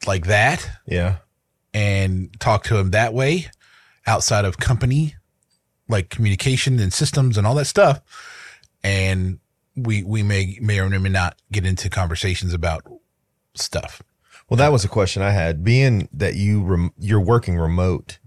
like 0.06 0.26
that 0.26 0.68
Yeah. 0.86 1.16
and 1.74 2.30
talk 2.40 2.64
to 2.64 2.74
them 2.74 2.90
that 2.90 3.12
way 3.14 3.46
outside 4.06 4.44
of 4.44 4.58
company 4.58 5.14
like 5.88 6.08
communication 6.10 6.78
and 6.78 6.92
systems 6.92 7.36
and 7.38 7.46
all 7.46 7.54
that 7.56 7.64
stuff 7.66 8.00
and 8.84 9.38
we 9.76 10.02
we 10.02 10.22
may 10.22 10.58
may 10.60 10.78
or 10.78 10.88
may 10.88 11.08
not 11.08 11.36
get 11.52 11.64
into 11.66 11.88
conversations 11.90 12.52
about 12.54 12.84
stuff 13.54 14.02
Well, 14.48 14.56
that 14.58 14.72
was 14.72 14.84
a 14.84 14.88
question 14.88 15.22
I 15.22 15.30
had. 15.30 15.62
Being 15.64 16.08
that 16.12 16.34
you 16.36 16.62
rem- 16.62 16.92
you're 16.98 17.20
working 17.20 17.56
remote, 17.58 18.18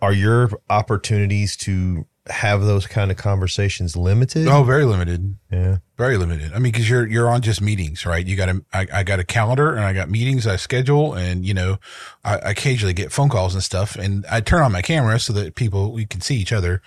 are 0.00 0.12
your 0.12 0.50
opportunities 0.68 1.56
to 1.58 2.06
have 2.28 2.62
those 2.62 2.86
kind 2.86 3.10
of 3.10 3.16
conversations 3.16 3.96
limited? 3.96 4.46
oh 4.46 4.62
very 4.62 4.84
limited 4.84 5.36
yeah. 5.50 5.78
very 5.96 6.16
limited 6.16 6.52
i 6.52 6.56
mean 6.60 6.70
because 6.70 6.88
you're 6.88 7.04
you're 7.08 7.28
on 7.28 7.40
just 7.40 7.60
meetings 7.60 8.06
right 8.06 8.24
you 8.26 8.36
got 8.36 8.48
a 8.48 8.62
I, 8.72 8.86
I 8.92 9.02
got 9.02 9.18
a 9.18 9.24
calendar 9.24 9.70
and 9.74 9.80
i 9.80 9.92
got 9.92 10.08
meetings 10.10 10.46
i 10.46 10.54
schedule 10.56 11.14
and 11.14 11.44
you 11.44 11.54
know 11.54 11.78
I, 12.22 12.36
I 12.36 12.50
occasionally 12.50 12.92
get 12.92 13.10
phone 13.10 13.30
calls 13.30 13.54
and 13.54 13.64
stuff 13.64 13.96
and 13.96 14.24
i 14.30 14.40
turn 14.40 14.62
on 14.62 14.70
my 14.70 14.82
camera 14.82 15.18
so 15.18 15.32
that 15.32 15.56
people 15.56 15.92
we 15.92 16.04
can 16.04 16.20
see 16.20 16.36
each 16.36 16.52
other 16.52 16.82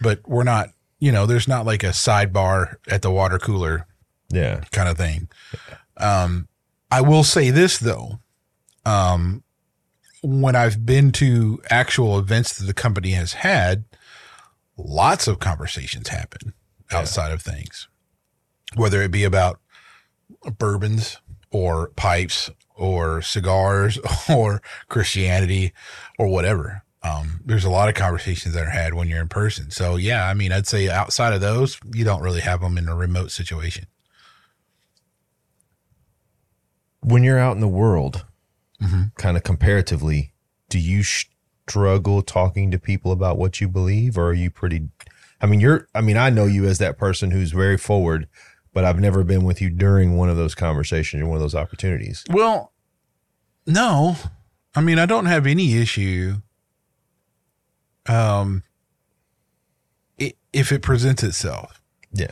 but 0.00 0.20
we're 0.26 0.42
not 0.42 0.70
you 0.98 1.12
know 1.12 1.26
there's 1.26 1.46
not 1.46 1.64
like 1.64 1.84
a 1.84 1.88
sidebar 1.90 2.76
at 2.88 3.02
the 3.02 3.10
water 3.10 3.38
cooler 3.38 3.86
Yeah. 4.32 4.62
kind 4.72 4.88
of 4.88 4.96
thing. 4.96 5.28
Um, 5.98 6.48
I 6.92 7.00
will 7.00 7.24
say 7.24 7.48
this 7.50 7.78
though. 7.78 8.20
Um, 8.84 9.42
when 10.22 10.54
I've 10.54 10.84
been 10.84 11.10
to 11.12 11.60
actual 11.70 12.18
events 12.18 12.58
that 12.58 12.66
the 12.66 12.74
company 12.74 13.12
has 13.12 13.32
had, 13.32 13.84
lots 14.76 15.26
of 15.26 15.38
conversations 15.38 16.08
happen 16.08 16.52
outside 16.90 17.32
of 17.32 17.40
things, 17.40 17.88
whether 18.74 19.00
it 19.00 19.10
be 19.10 19.24
about 19.24 19.58
bourbons 20.58 21.16
or 21.50 21.88
pipes 21.96 22.50
or 22.74 23.22
cigars 23.22 23.98
or 24.28 24.60
Christianity 24.88 25.72
or 26.18 26.28
whatever. 26.28 26.82
Um, 27.02 27.40
there's 27.44 27.64
a 27.64 27.70
lot 27.70 27.88
of 27.88 27.94
conversations 27.94 28.54
that 28.54 28.66
are 28.66 28.70
had 28.70 28.92
when 28.92 29.08
you're 29.08 29.22
in 29.22 29.28
person. 29.28 29.70
So 29.70 29.96
yeah, 29.96 30.28
I 30.28 30.34
mean, 30.34 30.52
I'd 30.52 30.68
say 30.68 30.90
outside 30.90 31.32
of 31.32 31.40
those, 31.40 31.80
you 31.94 32.04
don't 32.04 32.22
really 32.22 32.42
have 32.42 32.60
them 32.60 32.76
in 32.76 32.86
a 32.86 32.94
remote 32.94 33.30
situation. 33.30 33.86
When 37.02 37.22
you're 37.24 37.38
out 37.38 37.54
in 37.54 37.60
the 37.60 37.68
world, 37.68 38.24
Mhm. 38.80 39.14
kind 39.16 39.36
of 39.36 39.42
comparatively, 39.42 40.32
do 40.68 40.78
you 40.78 41.02
struggle 41.02 42.22
talking 42.22 42.70
to 42.70 42.78
people 42.78 43.12
about 43.12 43.38
what 43.38 43.60
you 43.60 43.68
believe, 43.68 44.16
or 44.18 44.28
are 44.28 44.34
you 44.34 44.50
pretty? 44.50 44.88
I 45.40 45.46
mean, 45.46 45.60
you're. 45.60 45.88
I 45.94 46.00
mean, 46.00 46.16
I 46.16 46.30
know 46.30 46.46
you 46.46 46.66
as 46.66 46.78
that 46.78 46.98
person 46.98 47.30
who's 47.32 47.50
very 47.52 47.76
forward, 47.76 48.28
but 48.72 48.84
I've 48.84 49.00
never 49.00 49.24
been 49.24 49.44
with 49.44 49.60
you 49.60 49.70
during 49.70 50.16
one 50.16 50.28
of 50.28 50.36
those 50.36 50.54
conversations 50.54 51.22
or 51.22 51.26
one 51.26 51.36
of 51.36 51.42
those 51.42 51.54
opportunities. 51.54 52.24
Well, 52.30 52.72
no. 53.66 54.16
I 54.74 54.80
mean, 54.80 54.98
I 54.98 55.06
don't 55.06 55.26
have 55.26 55.46
any 55.46 55.74
issue. 55.76 56.40
Um, 58.06 58.62
if 60.52 60.70
it 60.70 60.82
presents 60.82 61.22
itself, 61.22 61.80
Yeah. 62.12 62.30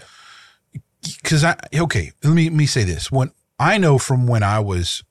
because 1.22 1.42
I 1.44 1.56
okay. 1.74 2.12
Let 2.22 2.34
me 2.34 2.44
let 2.50 2.56
me 2.56 2.66
say 2.66 2.84
this. 2.84 3.10
When 3.10 3.32
I 3.60 3.78
know 3.78 3.98
from 3.98 4.26
when 4.26 4.42
I 4.42 4.58
was 4.58 5.04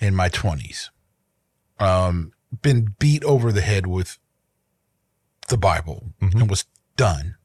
in 0.00 0.14
my 0.14 0.28
twenties, 0.28 0.90
um, 1.78 2.32
been 2.62 2.94
beat 2.98 3.22
over 3.24 3.52
the 3.52 3.60
head 3.60 3.86
with 3.86 4.18
the 5.48 5.58
Bible 5.58 6.14
and 6.20 6.50
was 6.50 6.64
done. 6.96 7.36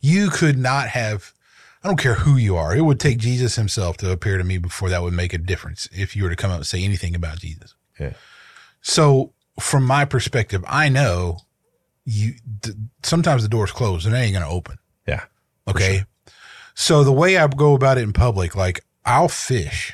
You 0.00 0.28
could 0.28 0.58
not 0.58 0.88
have, 0.88 1.32
I 1.82 1.88
don't 1.88 1.98
care 1.98 2.14
who 2.14 2.36
you 2.36 2.56
are. 2.56 2.76
It 2.76 2.82
would 2.82 3.00
take 3.00 3.18
Jesus 3.18 3.56
himself 3.56 3.96
to 3.98 4.12
appear 4.12 4.36
to 4.36 4.44
me 4.44 4.58
before 4.58 4.90
that 4.90 5.02
would 5.02 5.14
make 5.14 5.32
a 5.32 5.38
difference 5.38 5.88
if 5.90 6.14
you 6.14 6.22
were 6.24 6.30
to 6.30 6.36
come 6.36 6.50
out 6.50 6.58
and 6.58 6.66
say 6.66 6.84
anything 6.84 7.14
about 7.14 7.38
Jesus. 7.38 7.74
Yeah. 7.98 8.12
So 8.82 9.32
from 9.58 9.84
my 9.84 10.04
perspective, 10.04 10.62
I 10.68 10.88
know 10.88 11.38
you, 12.04 12.34
th- 12.62 12.76
sometimes 13.02 13.42
the 13.42 13.48
door's 13.48 13.72
closed 13.72 14.06
and 14.06 14.14
it 14.14 14.18
ain't 14.18 14.34
going 14.34 14.44
to 14.44 14.50
open. 14.50 14.78
Yeah. 15.06 15.24
Okay. 15.66 16.04
So 16.74 17.04
the 17.04 17.12
way 17.12 17.36
I 17.36 17.46
go 17.46 17.74
about 17.74 17.98
it 17.98 18.02
in 18.02 18.12
public, 18.12 18.56
like 18.56 18.84
I'll 19.04 19.28
fish, 19.28 19.92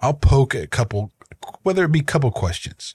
I'll 0.00 0.14
poke 0.14 0.54
a 0.54 0.66
couple, 0.66 1.12
whether 1.62 1.84
it 1.84 1.92
be 1.92 2.00
a 2.00 2.04
couple 2.04 2.30
questions. 2.30 2.94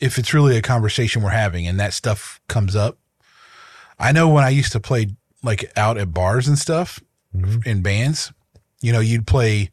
If 0.00 0.18
it's 0.18 0.32
really 0.32 0.56
a 0.56 0.62
conversation 0.62 1.22
we're 1.22 1.30
having 1.30 1.66
and 1.66 1.78
that 1.80 1.92
stuff 1.92 2.40
comes 2.48 2.76
up, 2.76 2.98
I 3.98 4.12
know 4.12 4.28
when 4.28 4.44
I 4.44 4.50
used 4.50 4.72
to 4.72 4.80
play 4.80 5.08
like 5.42 5.70
out 5.76 5.98
at 5.98 6.14
bars 6.14 6.46
and 6.46 6.58
stuff 6.58 7.00
in 7.66 7.82
bands, 7.82 8.32
you 8.80 8.92
know, 8.92 9.00
you'd 9.00 9.26
play, 9.26 9.70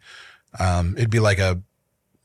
um, 0.60 0.96
it'd 0.98 1.12
be 1.12 1.20
like 1.20 1.40
a 1.40 1.62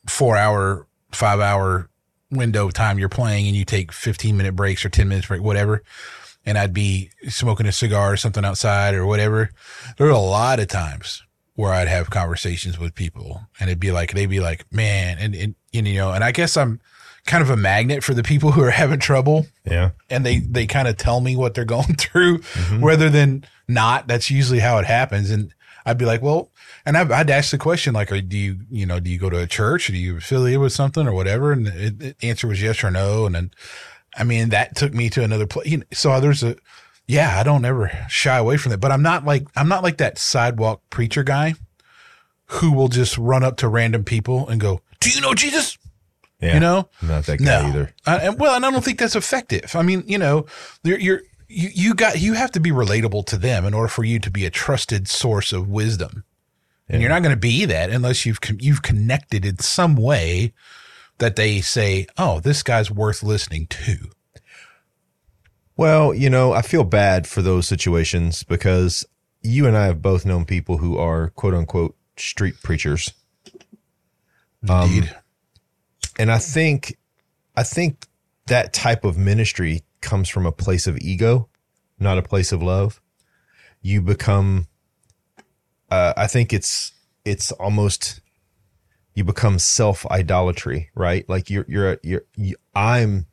four 0.08 0.36
hour, 0.36 0.86
five 1.12 1.40
hour 1.40 1.90
window 2.30 2.66
of 2.66 2.72
time 2.72 2.98
you're 2.98 3.08
playing 3.08 3.46
and 3.46 3.56
you 3.56 3.64
take 3.64 3.92
15 3.92 4.36
minute 4.36 4.56
breaks 4.56 4.84
or 4.84 4.88
10 4.88 5.08
minutes 5.08 5.28
break, 5.28 5.42
whatever. 5.42 5.82
And 6.46 6.56
I'd 6.56 6.72
be 6.72 7.10
smoking 7.28 7.66
a 7.66 7.72
cigar 7.72 8.12
or 8.12 8.16
something 8.16 8.44
outside 8.44 8.94
or 8.94 9.06
whatever. 9.06 9.50
There 9.96 10.06
were 10.06 10.12
a 10.12 10.18
lot 10.18 10.58
of 10.58 10.68
times 10.68 11.22
where 11.54 11.72
I'd 11.72 11.88
have 11.88 12.08
conversations 12.08 12.78
with 12.78 12.94
people 12.94 13.42
and 13.58 13.68
it'd 13.68 13.80
be 13.80 13.92
like, 13.92 14.14
they'd 14.14 14.26
be 14.26 14.40
like, 14.40 14.70
man, 14.72 15.18
and, 15.18 15.34
and, 15.34 15.54
and 15.74 15.86
you 15.86 15.94
know, 15.94 16.12
and 16.12 16.24
I 16.24 16.32
guess 16.32 16.56
I'm 16.56 16.80
kind 17.26 17.42
of 17.42 17.50
a 17.50 17.56
magnet 17.56 18.02
for 18.02 18.14
the 18.14 18.22
people 18.22 18.52
who 18.52 18.62
are 18.62 18.70
having 18.70 18.98
trouble. 18.98 19.46
Yeah. 19.64 19.90
and 20.08 20.24
they 20.24 20.38
they 20.38 20.66
kind 20.66 20.88
of 20.88 20.96
tell 20.96 21.20
me 21.20 21.36
what 21.36 21.54
they're 21.54 21.64
going 21.66 21.96
through 21.96 22.38
mm-hmm. 22.38 22.84
rather 22.84 23.10
than 23.10 23.44
not. 23.68 24.08
That's 24.08 24.30
usually 24.30 24.60
how 24.60 24.78
it 24.78 24.86
happens. 24.86 25.30
And 25.30 25.54
i'd 25.86 25.96
be 25.96 26.04
like 26.04 26.20
well 26.20 26.50
and 26.84 26.96
I'd, 26.98 27.10
I'd 27.10 27.30
ask 27.30 27.50
the 27.50 27.58
question 27.58 27.94
like 27.94 28.12
are, 28.12 28.20
do 28.20 28.36
you 28.36 28.58
you 28.70 28.86
know 28.86 29.00
do 29.00 29.10
you 29.10 29.18
go 29.18 29.30
to 29.30 29.40
a 29.40 29.46
church 29.46 29.88
or 29.88 29.92
do 29.92 29.98
you 29.98 30.16
affiliate 30.16 30.60
with 30.60 30.72
something 30.72 31.06
or 31.06 31.12
whatever? 31.12 31.52
And 31.52 31.66
the 31.66 32.14
answer 32.22 32.46
was 32.46 32.62
yes 32.62 32.82
or 32.82 32.90
no. 32.90 33.26
And 33.26 33.34
then 33.34 33.50
i 34.16 34.24
mean 34.24 34.48
that 34.50 34.76
took 34.76 34.92
me 34.94 35.08
to 35.10 35.22
another 35.22 35.46
place 35.46 35.68
you 35.68 35.78
know, 35.78 35.84
so 35.92 36.20
there's 36.20 36.42
a 36.42 36.56
yeah 37.06 37.38
i 37.38 37.42
don't 37.42 37.64
ever 37.64 37.90
shy 38.08 38.36
away 38.36 38.56
from 38.56 38.70
that 38.70 38.78
but 38.78 38.90
i'm 38.92 39.02
not 39.02 39.24
like 39.24 39.46
i'm 39.56 39.68
not 39.68 39.82
like 39.82 39.98
that 39.98 40.18
sidewalk 40.18 40.80
preacher 40.90 41.22
guy 41.22 41.54
who 42.46 42.72
will 42.72 42.88
just 42.88 43.16
run 43.18 43.42
up 43.44 43.56
to 43.56 43.68
random 43.68 44.04
people 44.04 44.48
and 44.48 44.60
go 44.60 44.80
do 45.00 45.10
you 45.10 45.20
know 45.20 45.34
jesus 45.34 45.78
Yeah. 46.40 46.54
you 46.54 46.60
know 46.60 46.88
Not 47.02 47.24
that 47.26 47.38
guy 47.38 47.62
no. 47.62 47.68
either. 47.68 47.94
And 48.06 48.38
well, 48.38 48.56
and 48.56 48.64
I 48.64 48.70
don't 48.70 48.82
think 48.84 48.98
that's 48.98 49.14
effective. 49.16 49.76
I 49.76 49.82
mean, 49.82 50.04
you 50.06 50.16
know, 50.18 50.46
you're, 50.82 50.98
you're 50.98 51.20
you 51.48 51.68
you 51.74 51.94
got 51.94 52.18
you 52.18 52.32
have 52.32 52.50
to 52.52 52.60
be 52.60 52.70
relatable 52.70 53.26
to 53.26 53.36
them 53.36 53.66
in 53.66 53.74
order 53.74 53.88
for 53.88 54.04
you 54.04 54.18
to 54.20 54.30
be 54.30 54.46
a 54.46 54.50
trusted 54.50 55.06
source 55.06 55.52
of 55.52 55.68
wisdom, 55.68 56.24
and 56.88 57.02
you're 57.02 57.10
not 57.10 57.22
going 57.22 57.34
to 57.34 57.40
be 57.40 57.66
that 57.66 57.90
unless 57.90 58.24
you've 58.24 58.38
you've 58.58 58.80
connected 58.82 59.44
in 59.44 59.58
some 59.58 59.96
way 59.96 60.54
that 61.20 61.36
they 61.36 61.60
say, 61.60 62.06
"Oh, 62.18 62.40
this 62.40 62.62
guy's 62.62 62.90
worth 62.90 63.22
listening 63.22 63.66
to." 63.68 64.10
Well, 65.76 66.12
you 66.12 66.28
know, 66.28 66.52
I 66.52 66.60
feel 66.60 66.84
bad 66.84 67.26
for 67.26 67.40
those 67.40 67.66
situations 67.66 68.42
because 68.42 69.06
you 69.40 69.66
and 69.66 69.76
I 69.76 69.86
have 69.86 70.02
both 70.02 70.26
known 70.26 70.44
people 70.44 70.76
who 70.76 70.98
are 70.98 71.30
quote 71.30 71.54
unquote 71.54 71.96
street 72.16 72.60
preachers. 72.62 73.14
Um, 74.68 74.90
Indeed. 74.90 75.16
and 76.18 76.30
I 76.30 76.38
think 76.38 76.98
I 77.56 77.62
think 77.62 78.06
that 78.46 78.74
type 78.74 79.04
of 79.04 79.16
ministry 79.16 79.82
comes 80.02 80.28
from 80.28 80.44
a 80.44 80.52
place 80.52 80.86
of 80.86 80.98
ego, 80.98 81.48
not 81.98 82.18
a 82.18 82.22
place 82.22 82.52
of 82.52 82.62
love. 82.62 83.00
You 83.80 84.02
become 84.02 84.66
uh, 85.90 86.12
I 86.16 86.26
think 86.26 86.52
it's 86.52 86.92
it's 87.24 87.52
almost 87.52 88.20
you 89.20 89.24
become 89.24 89.58
self 89.58 90.06
idolatry, 90.06 90.88
right? 90.94 91.28
Like 91.28 91.50
you're 91.50 91.66
you're 91.68 91.98
you're 92.02 92.22
you, 92.36 92.56
I'm 92.74 93.26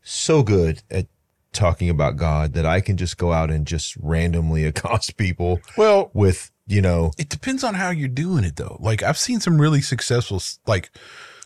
so 0.00 0.44
good 0.44 0.80
at 0.92 1.08
talking 1.52 1.90
about 1.90 2.16
God 2.16 2.52
that 2.52 2.64
I 2.64 2.80
can 2.80 2.96
just 2.96 3.18
go 3.18 3.32
out 3.32 3.50
and 3.50 3.66
just 3.66 3.96
randomly 3.96 4.64
accost 4.70 5.16
people 5.16 5.60
well, 5.76 6.12
with, 6.14 6.52
you 6.68 6.80
know, 6.80 7.10
it 7.18 7.28
depends 7.28 7.64
on 7.64 7.74
how 7.74 7.90
you're 7.90 8.06
doing 8.08 8.44
it, 8.44 8.54
though. 8.54 8.76
Like 8.78 9.02
I've 9.02 9.18
seen 9.18 9.40
some 9.40 9.60
really 9.60 9.80
successful 9.80 10.40
like 10.68 10.90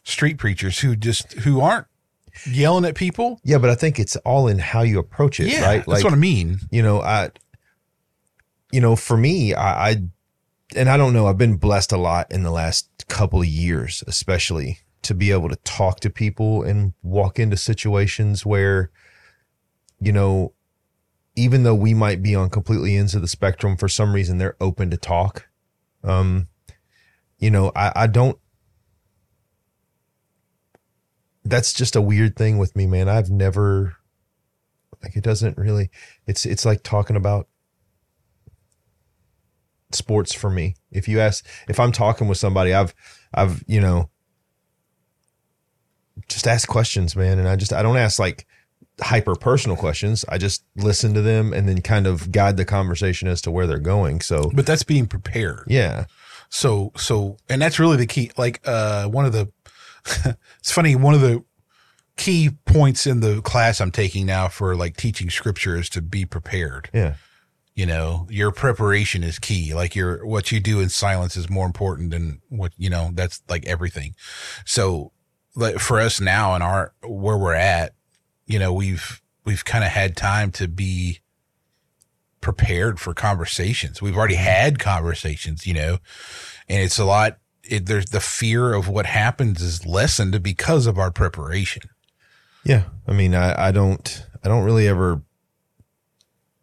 street 0.04 0.36
preachers 0.36 0.80
who 0.80 0.94
just 0.94 1.32
who 1.32 1.60
aren't 1.62 1.86
yelling 2.46 2.84
at 2.84 2.94
people. 2.94 3.40
yeah, 3.42 3.56
but 3.56 3.70
I 3.70 3.74
think 3.74 3.98
it's 3.98 4.16
all 4.16 4.48
in 4.48 4.58
how 4.58 4.82
you 4.82 4.98
approach 4.98 5.40
it, 5.40 5.48
Yeah, 5.48 5.64
right? 5.64 5.84
that's 5.86 6.04
what 6.04 6.12
I 6.12 6.16
mean. 6.16 6.58
you 6.70 6.82
know, 6.82 7.00
I, 7.00 7.30
you 8.70 8.82
know, 8.82 8.96
for 8.96 9.16
me, 9.16 9.54
I, 9.54 9.88
I, 9.90 9.96
and 10.76 10.88
I 10.88 10.96
don't 10.96 11.12
know, 11.12 11.26
I've 11.26 11.38
been 11.38 11.56
blessed 11.56 11.92
a 11.92 11.96
lot 11.96 12.30
in 12.30 12.42
the 12.42 12.50
last 12.50 13.06
couple 13.08 13.40
of 13.40 13.46
years, 13.46 14.04
especially 14.06 14.80
to 15.02 15.14
be 15.14 15.30
able 15.30 15.48
to 15.48 15.56
talk 15.56 16.00
to 16.00 16.10
people 16.10 16.62
and 16.62 16.92
walk 17.02 17.38
into 17.38 17.56
situations 17.56 18.44
where, 18.44 18.90
you 20.00 20.12
know, 20.12 20.52
even 21.34 21.62
though 21.62 21.74
we 21.74 21.94
might 21.94 22.22
be 22.22 22.34
on 22.34 22.50
completely 22.50 22.96
ends 22.96 23.14
of 23.14 23.22
the 23.22 23.28
spectrum, 23.28 23.76
for 23.76 23.88
some 23.88 24.12
reason 24.12 24.38
they're 24.38 24.56
open 24.60 24.90
to 24.90 24.96
talk. 24.96 25.48
Um, 26.04 26.48
you 27.38 27.50
know, 27.50 27.72
I, 27.74 27.92
I 27.94 28.06
don't, 28.06 28.38
that's 31.44 31.72
just 31.72 31.96
a 31.96 32.02
weird 32.02 32.36
thing 32.36 32.58
with 32.58 32.76
me, 32.76 32.86
man. 32.86 33.08
I've 33.08 33.30
never, 33.30 33.96
like, 35.02 35.16
it 35.16 35.24
doesn't 35.24 35.56
really, 35.56 35.90
it's, 36.26 36.44
it's 36.44 36.66
like 36.66 36.82
talking 36.82 37.16
about 37.16 37.47
sports 39.92 40.32
for 40.32 40.50
me. 40.50 40.74
If 40.90 41.08
you 41.08 41.20
ask, 41.20 41.46
if 41.68 41.78
I'm 41.80 41.92
talking 41.92 42.28
with 42.28 42.38
somebody, 42.38 42.74
I've, 42.74 42.94
I've, 43.34 43.62
you 43.66 43.80
know, 43.80 44.10
just 46.28 46.46
ask 46.46 46.68
questions, 46.68 47.14
man. 47.16 47.38
And 47.38 47.48
I 47.48 47.56
just, 47.56 47.72
I 47.72 47.82
don't 47.82 47.96
ask 47.96 48.18
like 48.18 48.46
hyper 49.00 49.34
personal 49.34 49.76
questions. 49.76 50.24
I 50.28 50.38
just 50.38 50.64
listen 50.76 51.14
to 51.14 51.22
them 51.22 51.52
and 51.52 51.68
then 51.68 51.80
kind 51.80 52.06
of 52.06 52.32
guide 52.32 52.56
the 52.56 52.64
conversation 52.64 53.28
as 53.28 53.40
to 53.42 53.50
where 53.50 53.66
they're 53.66 53.78
going. 53.78 54.20
So, 54.20 54.50
But 54.52 54.66
that's 54.66 54.82
being 54.82 55.06
prepared. 55.06 55.64
yeah. 55.68 56.06
So, 56.50 56.92
so, 56.96 57.36
and 57.50 57.60
that's 57.60 57.78
really 57.78 57.98
the 57.98 58.06
key. 58.06 58.30
Like, 58.38 58.62
uh, 58.64 59.06
one 59.06 59.26
of 59.26 59.32
the, 59.34 59.52
it's 60.58 60.72
funny, 60.72 60.96
one 60.96 61.12
of 61.12 61.20
the 61.20 61.44
key 62.16 62.50
points 62.64 63.06
in 63.06 63.20
the 63.20 63.42
class 63.42 63.82
I'm 63.82 63.90
taking 63.90 64.24
now 64.24 64.48
for 64.48 64.74
like 64.74 64.96
teaching 64.96 65.28
scripture 65.28 65.76
is 65.76 65.90
to 65.90 66.00
be 66.00 66.24
prepared. 66.24 66.88
Yeah. 66.94 67.14
You 67.78 67.86
know, 67.86 68.26
your 68.28 68.50
preparation 68.50 69.22
is 69.22 69.38
key. 69.38 69.72
Like 69.72 69.94
your, 69.94 70.26
what 70.26 70.50
you 70.50 70.58
do 70.58 70.80
in 70.80 70.88
silence 70.88 71.36
is 71.36 71.48
more 71.48 71.64
important 71.64 72.10
than 72.10 72.40
what, 72.48 72.72
you 72.76 72.90
know, 72.90 73.10
that's 73.14 73.40
like 73.48 73.64
everything. 73.66 74.16
So 74.66 75.12
like 75.54 75.78
for 75.78 76.00
us 76.00 76.20
now 76.20 76.56
in 76.56 76.62
our, 76.62 76.92
where 77.04 77.38
we're 77.38 77.54
at, 77.54 77.94
you 78.46 78.58
know, 78.58 78.72
we've, 78.72 79.22
we've 79.44 79.64
kind 79.64 79.84
of 79.84 79.90
had 79.90 80.16
time 80.16 80.50
to 80.52 80.66
be 80.66 81.20
prepared 82.40 82.98
for 82.98 83.14
conversations. 83.14 84.02
We've 84.02 84.16
already 84.16 84.34
mm-hmm. 84.34 84.42
had 84.42 84.78
conversations, 84.80 85.64
you 85.64 85.74
know, 85.74 85.98
and 86.68 86.82
it's 86.82 86.98
a 86.98 87.04
lot. 87.04 87.38
It, 87.62 87.86
there's 87.86 88.06
the 88.06 88.18
fear 88.18 88.74
of 88.74 88.88
what 88.88 89.06
happens 89.06 89.62
is 89.62 89.86
lessened 89.86 90.42
because 90.42 90.88
of 90.88 90.98
our 90.98 91.12
preparation. 91.12 91.82
Yeah. 92.64 92.86
I 93.06 93.12
mean, 93.12 93.36
I, 93.36 93.68
I 93.68 93.70
don't, 93.70 94.26
I 94.42 94.48
don't 94.48 94.64
really 94.64 94.88
ever, 94.88 95.22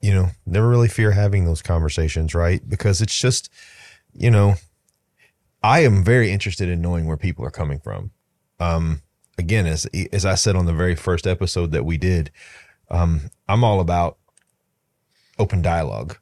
you 0.06 0.14
know, 0.14 0.30
never 0.46 0.70
really 0.70 0.88
fear 0.88 1.10
having 1.10 1.46
those 1.46 1.64
conversations, 1.64 2.36
right? 2.36 2.62
Because 2.70 3.02
it's 3.02 3.18
just, 3.18 3.50
you 4.14 4.30
know, 4.30 4.54
I 5.64 5.80
am 5.80 6.04
very 6.04 6.32
interested 6.32 6.70
in 6.70 6.80
knowing 6.80 7.08
where 7.08 7.18
people 7.18 7.44
are 7.44 7.50
coming 7.50 7.80
from. 7.80 8.12
Um, 8.60 9.02
again, 9.40 9.66
as, 9.66 9.88
as 10.14 10.24
I 10.24 10.36
said 10.36 10.56
on 10.56 10.68
the 10.68 10.74
very 10.74 10.94
first 10.96 11.26
episode 11.26 11.72
that 11.72 11.86
we 11.86 11.98
did, 11.98 12.30
um, 12.92 13.32
I'm 13.50 13.64
all 13.64 13.80
about 13.80 14.18
open 15.40 15.64
dialog 15.64 16.14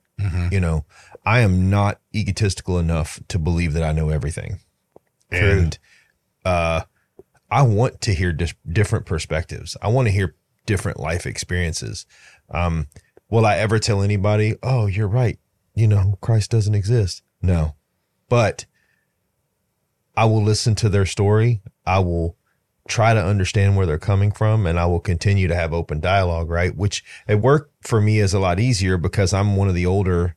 You 0.53 0.61
know, 0.61 0.85
I 1.25 1.41
am 1.41 1.69
not 1.69 1.99
egotistical 2.15 2.79
enough 2.79 3.19
to 3.27 3.37
believe 3.37 3.73
that 3.73 3.83
I 3.83 3.91
know 3.91 4.07
everything. 4.07 4.59
And, 5.29 5.77
uh, 6.45 6.83
I 7.51 7.63
want 7.63 7.99
to 8.01 8.13
hear 8.13 8.31
dis- 8.31 8.55
different 8.71 9.05
perspectives. 9.05 9.75
I 9.81 9.89
want 9.89 10.07
to 10.07 10.13
hear 10.13 10.35
different 10.65 11.01
life 11.01 11.25
experiences. 11.25 12.05
Um, 12.49 12.87
will 13.33 13.47
I 13.47 13.55
ever 13.57 13.79
tell 13.79 14.03
anybody, 14.03 14.55
oh, 14.61 14.85
you're 14.85 15.07
right. 15.07 15.39
You 15.73 15.87
know, 15.87 16.19
Christ 16.21 16.51
doesn't 16.51 16.75
exist? 16.75 17.23
No. 17.41 17.73
But 18.29 18.67
I 20.15 20.25
will 20.25 20.43
listen 20.43 20.75
to 20.75 20.87
their 20.87 21.07
story. 21.07 21.63
I 21.83 21.97
will 21.97 22.37
try 22.87 23.15
to 23.15 23.25
understand 23.25 23.75
where 23.75 23.87
they're 23.87 23.97
coming 23.97 24.31
from 24.31 24.67
and 24.67 24.79
I 24.79 24.85
will 24.85 24.99
continue 24.99 25.47
to 25.47 25.55
have 25.55 25.73
open 25.73 25.99
dialogue, 25.99 26.47
right? 26.51 26.75
Which 26.75 27.03
at 27.27 27.41
work 27.41 27.71
for 27.81 27.99
me 27.99 28.19
is 28.19 28.35
a 28.35 28.39
lot 28.39 28.59
easier 28.59 28.99
because 28.99 29.33
I'm 29.33 29.55
one 29.55 29.67
of 29.67 29.73
the 29.73 29.87
older, 29.87 30.35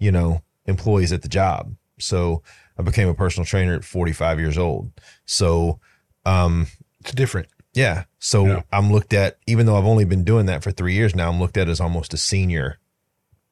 you 0.00 0.10
know, 0.10 0.42
employees 0.64 1.12
at 1.12 1.22
the 1.22 1.28
job. 1.28 1.76
So 2.00 2.42
I 2.76 2.82
became 2.82 3.08
a 3.08 3.14
personal 3.14 3.46
trainer 3.46 3.76
at 3.76 3.84
45 3.84 4.40
years 4.40 4.58
old. 4.58 4.90
So, 5.26 5.78
um, 6.24 6.66
It's 7.02 7.12
different. 7.12 7.46
Yeah. 7.76 8.04
So 8.18 8.46
Yeah. 8.46 8.62
I'm 8.72 8.90
looked 8.90 9.12
at, 9.12 9.38
even 9.46 9.66
though 9.66 9.76
I've 9.76 9.84
only 9.84 10.06
been 10.06 10.24
doing 10.24 10.46
that 10.46 10.64
for 10.64 10.72
three 10.72 10.94
years 10.94 11.14
now, 11.14 11.28
I'm 11.30 11.38
looked 11.38 11.56
at 11.58 11.68
as 11.68 11.80
almost 11.80 12.14
a 12.14 12.16
senior 12.16 12.78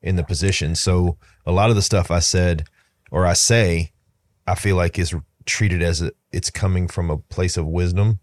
in 0.00 0.16
the 0.16 0.24
position. 0.24 0.74
So 0.74 1.18
a 1.46 1.52
lot 1.52 1.70
of 1.70 1.76
the 1.76 1.82
stuff 1.82 2.10
I 2.10 2.20
said 2.20 2.64
or 3.10 3.26
I 3.26 3.34
say, 3.34 3.92
I 4.46 4.54
feel 4.54 4.76
like 4.76 4.98
is 4.98 5.14
treated 5.44 5.82
as 5.82 6.00
a, 6.02 6.10
it's 6.32 6.50
coming 6.50 6.88
from 6.88 7.10
a 7.10 7.18
place 7.18 7.56
of 7.56 7.66
wisdom, 7.66 8.18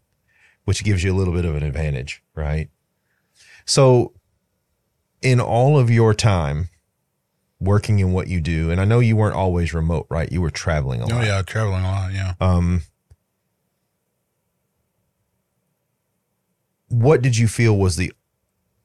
which 0.65 0.83
gives 0.83 1.03
you 1.03 1.13
a 1.13 1.17
little 1.17 1.33
bit 1.33 1.45
of 1.45 1.55
an 1.55 1.63
advantage, 1.63 2.23
right? 2.35 2.69
So 3.65 4.13
in 5.21 5.39
all 5.39 5.77
of 5.77 5.91
your 5.91 6.13
time 6.15 6.69
working 7.59 7.99
in 7.99 8.11
what 8.11 8.27
you 8.27 8.41
do, 8.41 8.71
and 8.71 8.81
I 8.81 8.85
know 8.85 8.99
you 8.99 9.15
weren't 9.15 9.35
always 9.35 9.71
remote, 9.73 10.07
right? 10.09 10.31
You 10.31 10.41
were 10.41 10.49
traveling 10.49 11.01
a 11.01 11.05
lot. 11.05 11.21
Oh 11.21 11.25
yeah, 11.25 11.41
traveling 11.43 11.83
a 11.83 11.91
lot. 11.91 12.11
Yeah. 12.11 12.33
Um, 12.41 12.81
what 16.91 17.21
did 17.21 17.37
you 17.37 17.47
feel 17.47 17.77
was 17.77 17.95
the 17.95 18.13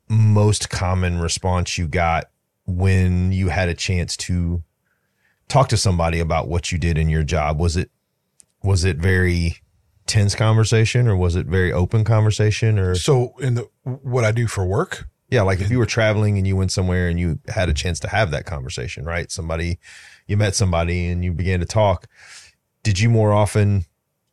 most 0.09 0.71
common 0.71 1.19
response 1.19 1.77
you 1.77 1.89
got 1.89 2.27
when 2.67 3.33
you 3.33 3.49
had 3.49 3.69
a 3.69 3.75
chance 3.75 4.17
to 4.17 4.63
talk 5.49 5.69
to 5.69 5.77
somebody 5.77 6.21
about 6.21 6.49
what 6.49 6.71
you 6.71 6.79
did 6.79 6.97
in 6.97 7.09
your 7.09 7.25
job? 7.25 7.59
Was 7.59 7.77
it 7.77 7.91
was 8.63 8.85
it 8.85 8.97
very 8.97 9.57
tense 10.07 10.35
conversation 10.35 11.09
or 11.09 11.17
was 11.17 11.35
it 11.35 11.47
very 11.47 11.73
open 11.73 12.05
conversation 12.05 12.79
or 12.79 12.95
So 12.95 13.35
in 13.41 13.55
the 13.55 13.69
what 13.83 14.25
I 14.25 14.31
do 14.31 14.47
for 14.47 14.65
work, 14.65 15.09
yeah, 15.29 15.43
like 15.43 15.61
if 15.61 15.71
you 15.71 15.79
were 15.79 15.87
traveling 15.87 16.39
and 16.39 16.47
you 16.47 16.55
went 16.55 16.71
somewhere 16.71 17.09
and 17.09 17.19
you 17.19 17.41
had 17.49 17.69
a 17.69 17.75
chance 17.75 17.99
to 18.01 18.09
have 18.09 18.31
that 18.31 18.47
conversation, 18.47 19.05
right? 19.05 19.31
Somebody, 19.33 19.81
you 20.29 20.37
met 20.37 20.55
somebody 20.55 21.09
and 21.09 21.25
you 21.25 21.33
began 21.33 21.59
to 21.59 21.67
talk. 21.67 22.07
Did 22.85 23.01
you 23.01 23.11
more 23.11 23.33
often 23.33 23.85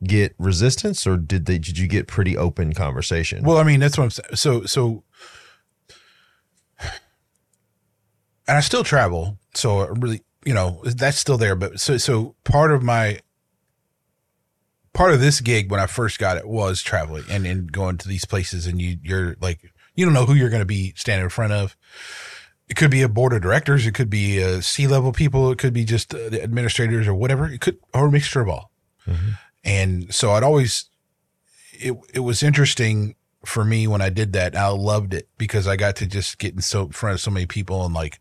get 0.04 0.36
resistance 0.38 1.06
or 1.08 1.18
did 1.18 1.46
they, 1.46 1.58
did 1.58 1.78
you 1.78 1.88
get 1.88 2.08
pretty 2.08 2.38
open 2.38 2.74
conversation? 2.74 3.44
Well, 3.44 3.58
I 3.58 3.64
mean, 3.64 3.80
that's 3.80 3.98
what 3.98 4.06
I'm 4.06 4.12
saying. 4.12 4.36
So, 4.36 4.64
so, 4.66 5.04
and 8.48 8.58
I 8.58 8.60
still 8.60 8.84
travel. 8.84 9.38
So 9.54 9.80
I 9.80 9.88
really, 9.88 10.22
you 10.46 10.54
know, 10.54 10.82
that's 10.84 11.18
still 11.18 11.38
there. 11.38 11.56
But 11.56 11.80
so, 11.80 11.98
so 11.98 12.36
part 12.44 12.72
of 12.72 12.84
my, 12.84 13.20
part 14.94 15.14
of 15.14 15.22
this 15.22 15.42
gig 15.42 15.72
when 15.72 15.80
I 15.80 15.88
first 15.88 16.20
got 16.20 16.38
it 16.38 16.48
was 16.48 16.82
traveling 16.82 17.24
and, 17.30 17.48
and 17.48 17.72
going 17.72 17.98
to 17.98 18.08
these 18.08 18.26
places 18.26 18.68
and 18.68 18.82
you, 18.82 18.98
you're 19.02 19.36
like, 19.42 19.72
you 19.96 20.06
don't 20.06 20.14
know 20.14 20.26
who 20.26 20.34
you're 20.34 20.50
going 20.50 20.62
to 20.62 20.66
be 20.66 20.94
standing 20.96 21.24
in 21.24 21.30
front 21.30 21.54
of. 21.54 21.78
It 22.70 22.78
could 22.78 22.90
be 22.90 23.02
a 23.02 23.10
board 23.10 23.34
of 23.34 23.42
directors. 23.42 23.86
It 23.86 23.94
could 23.94 24.10
be 24.10 24.40
a 24.40 24.62
C 24.62 24.88
level 24.88 25.12
people. 25.12 25.52
It 25.52 25.60
could 25.60 25.74
be 25.74 25.84
just 25.84 26.14
uh, 26.16 26.30
the 26.30 26.42
administrators 26.42 27.08
or 27.08 27.14
whatever. 27.14 27.46
It 27.46 27.62
could, 27.62 27.78
or 27.94 28.08
a 28.08 28.12
mixture 28.12 28.42
of 28.42 28.50
all. 28.50 28.72
And 29.64 30.14
so 30.14 30.32
I'd 30.32 30.44
always, 30.44 30.86
it, 31.72 31.96
it 32.14 32.20
was 32.20 32.44
interesting 32.44 33.16
for 33.46 33.64
me 33.64 33.88
when 33.88 34.02
I 34.02 34.10
did 34.10 34.34
that. 34.34 34.56
I 34.56 34.68
loved 34.70 35.14
it 35.14 35.30
because 35.38 35.68
I 35.68 35.76
got 35.76 35.96
to 35.98 36.06
just 36.06 36.38
get 36.38 36.54
in 36.54 36.62
so 36.62 36.84
in 36.84 36.92
front 36.92 37.16
of 37.16 37.22
so 37.22 37.32
many 37.32 37.46
people 37.46 37.86
and 37.86 37.94
like, 37.94 38.20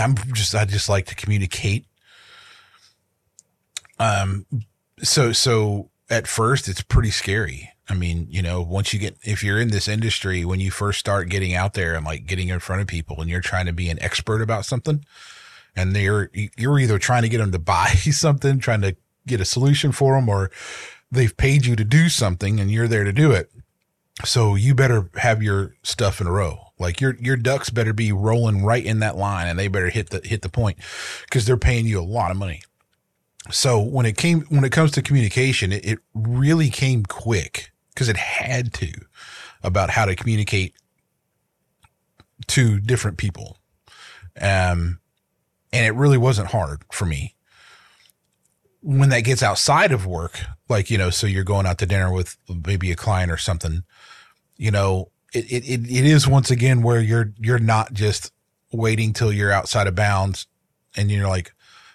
I'm 0.00 0.16
just, 0.32 0.54
I 0.54 0.64
just 0.64 0.88
like 0.88 1.06
to 1.06 1.14
communicate. 1.14 1.86
Um, 3.98 4.46
so, 5.02 5.32
so 5.32 5.90
at 6.08 6.26
first 6.26 6.68
it's 6.68 6.82
pretty 6.82 7.10
scary. 7.10 7.72
I 7.88 7.94
mean, 7.94 8.26
you 8.30 8.42
know, 8.42 8.62
once 8.62 8.92
you 8.92 8.98
get, 8.98 9.16
if 9.22 9.44
you're 9.44 9.60
in 9.60 9.68
this 9.68 9.86
industry, 9.86 10.44
when 10.44 10.60
you 10.60 10.70
first 10.70 10.98
start 10.98 11.28
getting 11.28 11.54
out 11.54 11.74
there 11.74 11.94
and 11.94 12.04
like 12.04 12.26
getting 12.26 12.48
in 12.48 12.58
front 12.58 12.82
of 12.82 12.88
people 12.88 13.20
and 13.20 13.30
you're 13.30 13.40
trying 13.40 13.66
to 13.66 13.72
be 13.72 13.90
an 13.90 14.02
expert 14.02 14.42
about 14.42 14.64
something 14.64 15.04
and 15.76 15.94
they're, 15.94 16.30
you're 16.56 16.78
either 16.78 16.98
trying 16.98 17.22
to 17.22 17.28
get 17.28 17.38
them 17.38 17.52
to 17.52 17.58
buy 17.60 17.88
something, 17.90 18.58
trying 18.58 18.80
to 18.80 18.96
get 19.26 19.40
a 19.40 19.44
solution 19.44 19.92
for 19.92 20.14
them, 20.14 20.28
or 20.28 20.50
they've 21.10 21.36
paid 21.36 21.66
you 21.66 21.76
to 21.76 21.84
do 21.84 22.08
something 22.08 22.60
and 22.60 22.70
you're 22.70 22.88
there 22.88 23.04
to 23.04 23.12
do 23.12 23.32
it. 23.32 23.50
So 24.24 24.54
you 24.54 24.74
better 24.74 25.10
have 25.16 25.42
your 25.42 25.74
stuff 25.82 26.20
in 26.20 26.26
a 26.26 26.32
row. 26.32 26.72
Like 26.78 27.00
your, 27.00 27.16
your 27.16 27.36
ducks 27.36 27.70
better 27.70 27.92
be 27.92 28.12
rolling 28.12 28.64
right 28.64 28.84
in 28.84 29.00
that 29.00 29.16
line 29.16 29.46
and 29.46 29.58
they 29.58 29.68
better 29.68 29.90
hit 29.90 30.10
the, 30.10 30.20
hit 30.24 30.42
the 30.42 30.48
point 30.48 30.78
because 31.24 31.46
they're 31.46 31.56
paying 31.56 31.86
you 31.86 32.00
a 32.00 32.02
lot 32.02 32.30
of 32.30 32.36
money. 32.36 32.62
So 33.50 33.80
when 33.80 34.06
it 34.06 34.16
came, 34.16 34.42
when 34.48 34.64
it 34.64 34.72
comes 34.72 34.90
to 34.92 35.02
communication, 35.02 35.72
it, 35.72 35.84
it 35.84 35.98
really 36.14 36.68
came 36.70 37.04
quick 37.04 37.70
because 37.94 38.08
it 38.08 38.16
had 38.16 38.72
to 38.74 38.92
about 39.62 39.90
how 39.90 40.04
to 40.04 40.16
communicate 40.16 40.74
to 42.48 42.80
different 42.80 43.18
people. 43.18 43.58
Um, 44.40 45.00
and 45.72 45.86
it 45.86 45.94
really 45.94 46.18
wasn't 46.18 46.48
hard 46.48 46.82
for 46.92 47.06
me 47.06 47.35
when 48.86 49.08
that 49.08 49.22
gets 49.22 49.42
outside 49.42 49.90
of 49.90 50.06
work, 50.06 50.42
like, 50.68 50.92
you 50.92 50.96
know, 50.96 51.10
so 51.10 51.26
you're 51.26 51.42
going 51.42 51.66
out 51.66 51.76
to 51.78 51.86
dinner 51.86 52.12
with 52.12 52.36
maybe 52.64 52.92
a 52.92 52.94
client 52.94 53.32
or 53.32 53.36
something, 53.36 53.82
you 54.56 54.70
know, 54.70 55.10
it, 55.34 55.44
it, 55.50 55.90
it, 55.90 56.06
is 56.06 56.28
once 56.28 56.52
again 56.52 56.82
where 56.82 57.00
you're, 57.00 57.32
you're 57.36 57.58
not 57.58 57.92
just 57.92 58.32
waiting 58.70 59.12
till 59.12 59.32
you're 59.32 59.50
outside 59.50 59.88
of 59.88 59.96
bounds 59.96 60.46
and 60.96 61.10
you're 61.10 61.26
like, 61.26 61.52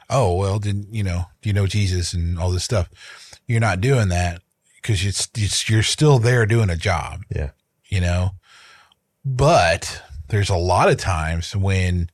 oh, 0.10 0.36
well, 0.36 0.60
didn't, 0.60 0.94
you 0.94 1.02
know, 1.02 1.28
do 1.42 1.48
you 1.48 1.54
know 1.54 1.66
Jesus 1.66 2.12
and 2.12 2.38
all 2.38 2.52
this 2.52 2.66
stuff? 2.66 2.90
You're 3.48 3.62
not 3.62 3.80
doing 3.80 4.10
that 4.10 4.42
because 4.76 5.06
it's, 5.06 5.30
it's, 5.38 5.70
you're 5.70 5.84
still 5.84 6.20
there 6.20 6.46
doing 6.46 6.70
a 6.70 6.76
job, 6.76 7.22
yeah. 7.34 7.52
you 7.86 8.02
know, 8.02 8.32
but 9.24 10.04
there's 10.28 10.50
a 10.50 10.58
lot 10.58 10.90
of 10.90 10.98
times 10.98 11.56
when 11.56 12.10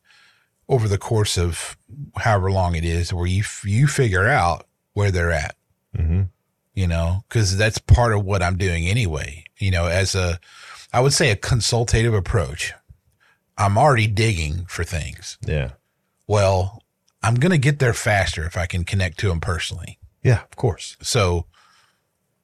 over 0.70 0.88
the 0.88 0.98
course 0.98 1.38
of 1.38 1.78
however 2.18 2.52
long 2.52 2.76
it 2.76 2.84
is 2.84 3.14
where 3.14 3.26
you, 3.26 3.44
you 3.64 3.88
figure 3.88 4.28
out 4.28 4.66
where 4.94 5.12
they're 5.12 5.32
at 5.32 5.56
Mm-hmm. 5.98 6.24
you 6.76 6.86
know, 6.86 7.24
because 7.28 7.58
that's 7.58 7.80
part 7.80 8.14
of 8.14 8.24
what 8.24 8.44
I'm 8.44 8.58
doing 8.58 8.88
anyway. 8.88 9.46
You 9.58 9.72
know, 9.72 9.88
as 9.88 10.14
a, 10.14 10.40
I 10.94 11.00
would 11.00 11.14
say 11.14 11.32
a 11.32 11.36
consultative 11.36 12.14
approach. 12.14 12.74
I'm 13.58 13.78
already 13.80 14.06
digging 14.06 14.66
for 14.68 14.84
things. 14.84 15.40
Yeah. 15.44 15.72
Well, 16.28 16.84
I'm 17.24 17.36
going 17.36 17.52
to 17.52 17.58
get 17.58 17.80
there 17.80 17.94
faster 17.96 18.46
if 18.46 18.56
I 18.56 18.68
can 18.68 18.84
connect 18.84 19.18
to 19.20 19.30
them 19.30 19.40
personally. 19.40 19.98
Yeah. 20.24 20.44
Of 20.44 20.56
course. 20.56 20.98
So 21.02 21.48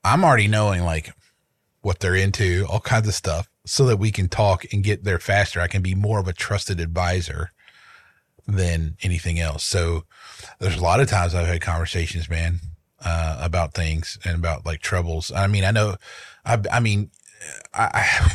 I'm 0.02 0.24
already 0.24 0.48
knowing 0.48 0.82
like 0.82 1.12
what 1.82 2.00
they're 2.00 2.16
into, 2.16 2.66
all 2.68 2.80
kinds 2.80 3.06
of 3.06 3.14
stuff, 3.14 3.48
so 3.64 3.86
that 3.86 3.98
we 3.98 4.10
can 4.10 4.28
talk 4.28 4.64
and 4.72 4.82
get 4.82 5.04
there 5.04 5.20
faster. 5.20 5.60
I 5.60 5.68
can 5.68 5.82
be 5.82 5.94
more 5.94 6.18
of 6.18 6.26
a 6.26 6.32
trusted 6.32 6.80
advisor 6.80 7.50
than 8.46 8.96
anything 9.02 9.40
else. 9.40 9.64
So 9.64 10.04
there's 10.58 10.76
a 10.76 10.82
lot 10.82 11.00
of 11.00 11.08
times 11.08 11.34
I've 11.34 11.46
had 11.46 11.60
conversations, 11.60 12.28
man, 12.28 12.60
uh, 13.04 13.38
about 13.40 13.74
things 13.74 14.18
and 14.24 14.36
about 14.36 14.66
like 14.66 14.80
troubles. 14.80 15.32
I 15.32 15.46
mean, 15.46 15.64
I 15.64 15.70
know, 15.70 15.96
I, 16.44 16.58
I 16.70 16.80
mean, 16.80 17.10
I, 17.72 17.90
I 17.94 18.32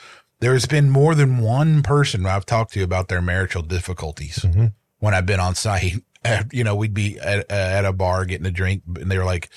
there's 0.40 0.66
been 0.66 0.90
more 0.90 1.14
than 1.14 1.38
one 1.38 1.82
person 1.82 2.26
I've 2.26 2.46
talked 2.46 2.72
to 2.74 2.82
about 2.82 3.08
their 3.08 3.22
marital 3.22 3.62
difficulties 3.62 4.38
Mhm. 4.38 4.72
when 4.98 5.14
I've 5.14 5.26
been 5.26 5.40
on 5.40 5.54
site. 5.54 6.02
You 6.52 6.62
know, 6.62 6.76
we'd 6.76 6.94
be 6.94 7.18
at, 7.18 7.50
at 7.50 7.84
a 7.84 7.92
bar 7.92 8.24
getting 8.26 8.46
a 8.46 8.52
drink, 8.52 8.84
and 8.94 9.10
they 9.10 9.18
were 9.18 9.24
like, 9.24 9.48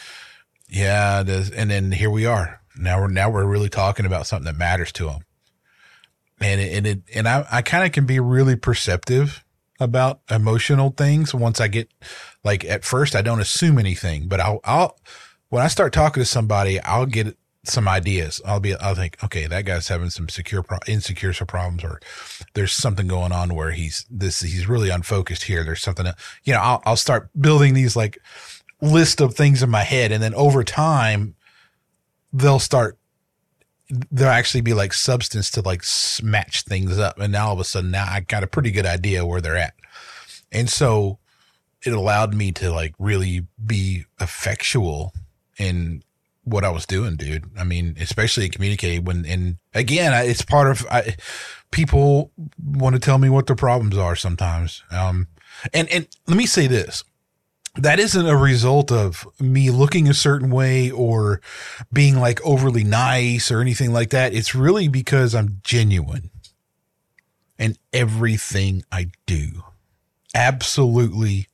"Yeah," 0.67 1.21
this, 1.21 1.51
and 1.51 1.69
then 1.69 1.91
here 1.91 2.09
we 2.09 2.25
are. 2.25 2.59
Now 2.75 2.99
we're 3.01 3.07
now 3.07 3.29
we're 3.29 3.45
really 3.45 3.69
talking 3.69 4.07
about 4.07 4.25
something 4.25 4.45
that 4.45 4.57
matters 4.57 4.91
to 4.93 5.05
them, 5.05 5.19
and 6.41 6.59
it, 6.59 6.73
and 6.75 6.87
it, 6.87 7.01
and 7.13 7.27
I 7.27 7.45
I 7.51 7.61
kind 7.61 7.85
of 7.85 7.91
can 7.91 8.07
be 8.07 8.19
really 8.19 8.55
perceptive 8.55 9.44
about 9.79 10.21
emotional 10.29 10.91
things 10.91 11.33
once 11.33 11.59
I 11.59 11.67
get 11.67 11.89
like 12.43 12.63
at 12.65 12.85
first 12.85 13.15
I 13.15 13.21
don't 13.21 13.41
assume 13.41 13.77
anything, 13.77 14.27
but 14.27 14.39
I'll 14.39 14.59
I'll 14.63 14.97
when 15.49 15.63
I 15.63 15.67
start 15.67 15.93
talking 15.93 16.21
to 16.21 16.25
somebody, 16.25 16.81
I'll 16.81 17.05
get 17.05 17.37
some 17.63 17.87
ideas. 17.87 18.41
I'll 18.45 18.59
be 18.59 18.75
I'll 18.75 18.95
think, 18.95 19.23
okay, 19.23 19.47
that 19.47 19.65
guy's 19.65 19.87
having 19.87 20.09
some 20.09 20.29
secure 20.29 20.63
pro- 20.63 20.79
insecure 20.87 21.33
problems, 21.45 21.83
or 21.83 21.99
there's 22.53 22.71
something 22.71 23.07
going 23.07 23.31
on 23.31 23.53
where 23.53 23.71
he's 23.71 24.05
this 24.09 24.41
he's 24.41 24.67
really 24.67 24.89
unfocused 24.89 25.43
here. 25.43 25.63
There's 25.63 25.81
something, 25.81 26.07
you 26.43 26.53
know. 26.53 26.59
I'll 26.59 26.81
I'll 26.85 26.95
start 26.95 27.29
building 27.39 27.73
these 27.73 27.95
like 27.95 28.17
list 28.81 29.21
of 29.21 29.35
things 29.35 29.63
in 29.63 29.69
my 29.69 29.83
head, 29.83 30.11
and 30.11 30.21
then 30.21 30.33
over 30.35 30.63
time, 30.63 31.35
they'll 32.31 32.59
start. 32.59 32.97
There'll 33.89 34.33
actually 34.33 34.61
be 34.61 34.73
like 34.73 34.93
substance 34.93 35.51
to 35.51 35.61
like 35.61 35.83
match 36.23 36.63
things 36.63 36.97
up, 36.97 37.19
and 37.19 37.31
now 37.31 37.47
all 37.47 37.53
of 37.53 37.59
a 37.59 37.63
sudden, 37.63 37.91
now 37.91 38.07
I 38.09 38.21
got 38.21 38.43
a 38.43 38.47
pretty 38.47 38.71
good 38.71 38.85
idea 38.85 39.25
where 39.25 39.41
they're 39.41 39.57
at, 39.57 39.73
and 40.51 40.69
so 40.69 41.19
it 41.85 41.93
allowed 41.93 42.33
me 42.33 42.51
to 42.53 42.71
like 42.71 42.95
really 42.97 43.45
be 43.63 44.05
effectual 44.19 45.13
in 45.57 46.03
what 46.45 46.63
I 46.63 46.69
was 46.69 46.85
doing, 46.85 47.15
dude. 47.15 47.49
I 47.57 47.63
mean, 47.63 47.97
especially 47.99 48.49
communicate 48.49 49.03
when, 49.03 49.25
and 49.25 49.57
again, 49.73 50.13
it's 50.27 50.43
part 50.43 50.69
of, 50.69 50.85
I, 50.89 51.15
people 51.71 52.31
want 52.63 52.95
to 52.95 52.99
tell 52.99 53.17
me 53.17 53.29
what 53.29 53.47
their 53.47 53.55
problems 53.55 53.97
are 53.97 54.15
sometimes. 54.15 54.83
Um, 54.91 55.27
and, 55.73 55.89
and 55.89 56.07
let 56.27 56.37
me 56.37 56.45
say 56.45 56.67
this. 56.67 57.03
That 57.77 57.99
isn't 57.99 58.25
a 58.25 58.37
result 58.37 58.91
of 58.91 59.27
me 59.39 59.69
looking 59.69 60.07
a 60.07 60.13
certain 60.13 60.49
way 60.49 60.89
or 60.89 61.41
being 61.91 62.19
like 62.19 62.43
overly 62.45 62.83
nice 62.83 63.51
or 63.51 63.59
anything 63.59 63.91
like 63.91 64.11
that. 64.11 64.33
It's 64.33 64.55
really 64.55 64.87
because 64.87 65.35
I'm 65.35 65.59
genuine 65.61 66.29
in 67.59 67.75
everything 67.91 68.83
I 68.91 69.11
do. 69.25 69.63
Absolutely 70.33 71.47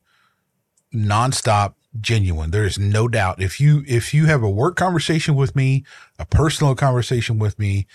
nonstop, 0.94 1.74
genuine. 2.00 2.50
There 2.50 2.64
is 2.64 2.78
no 2.78 3.08
doubt. 3.08 3.42
If 3.42 3.60
you 3.60 3.82
if 3.86 4.14
you 4.14 4.26
have 4.26 4.42
a 4.42 4.50
work 4.50 4.76
conversation 4.76 5.34
with 5.34 5.56
me, 5.56 5.84
a 6.18 6.26
personal 6.26 6.74
conversation 6.74 7.38
with 7.38 7.58
me, 7.58 7.86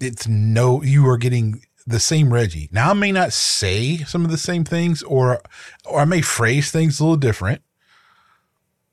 it's 0.00 0.28
no 0.28 0.82
you 0.82 1.08
are 1.08 1.18
getting 1.18 1.62
the 1.88 2.00
same 2.00 2.32
Reggie. 2.32 2.68
Now 2.70 2.90
I 2.90 2.94
may 2.94 3.12
not 3.12 3.32
say 3.32 3.98
some 3.98 4.24
of 4.24 4.30
the 4.30 4.38
same 4.38 4.64
things 4.64 5.02
or 5.02 5.40
or 5.86 6.00
I 6.00 6.04
may 6.04 6.20
phrase 6.20 6.70
things 6.70 7.00
a 7.00 7.04
little 7.04 7.16
different, 7.16 7.62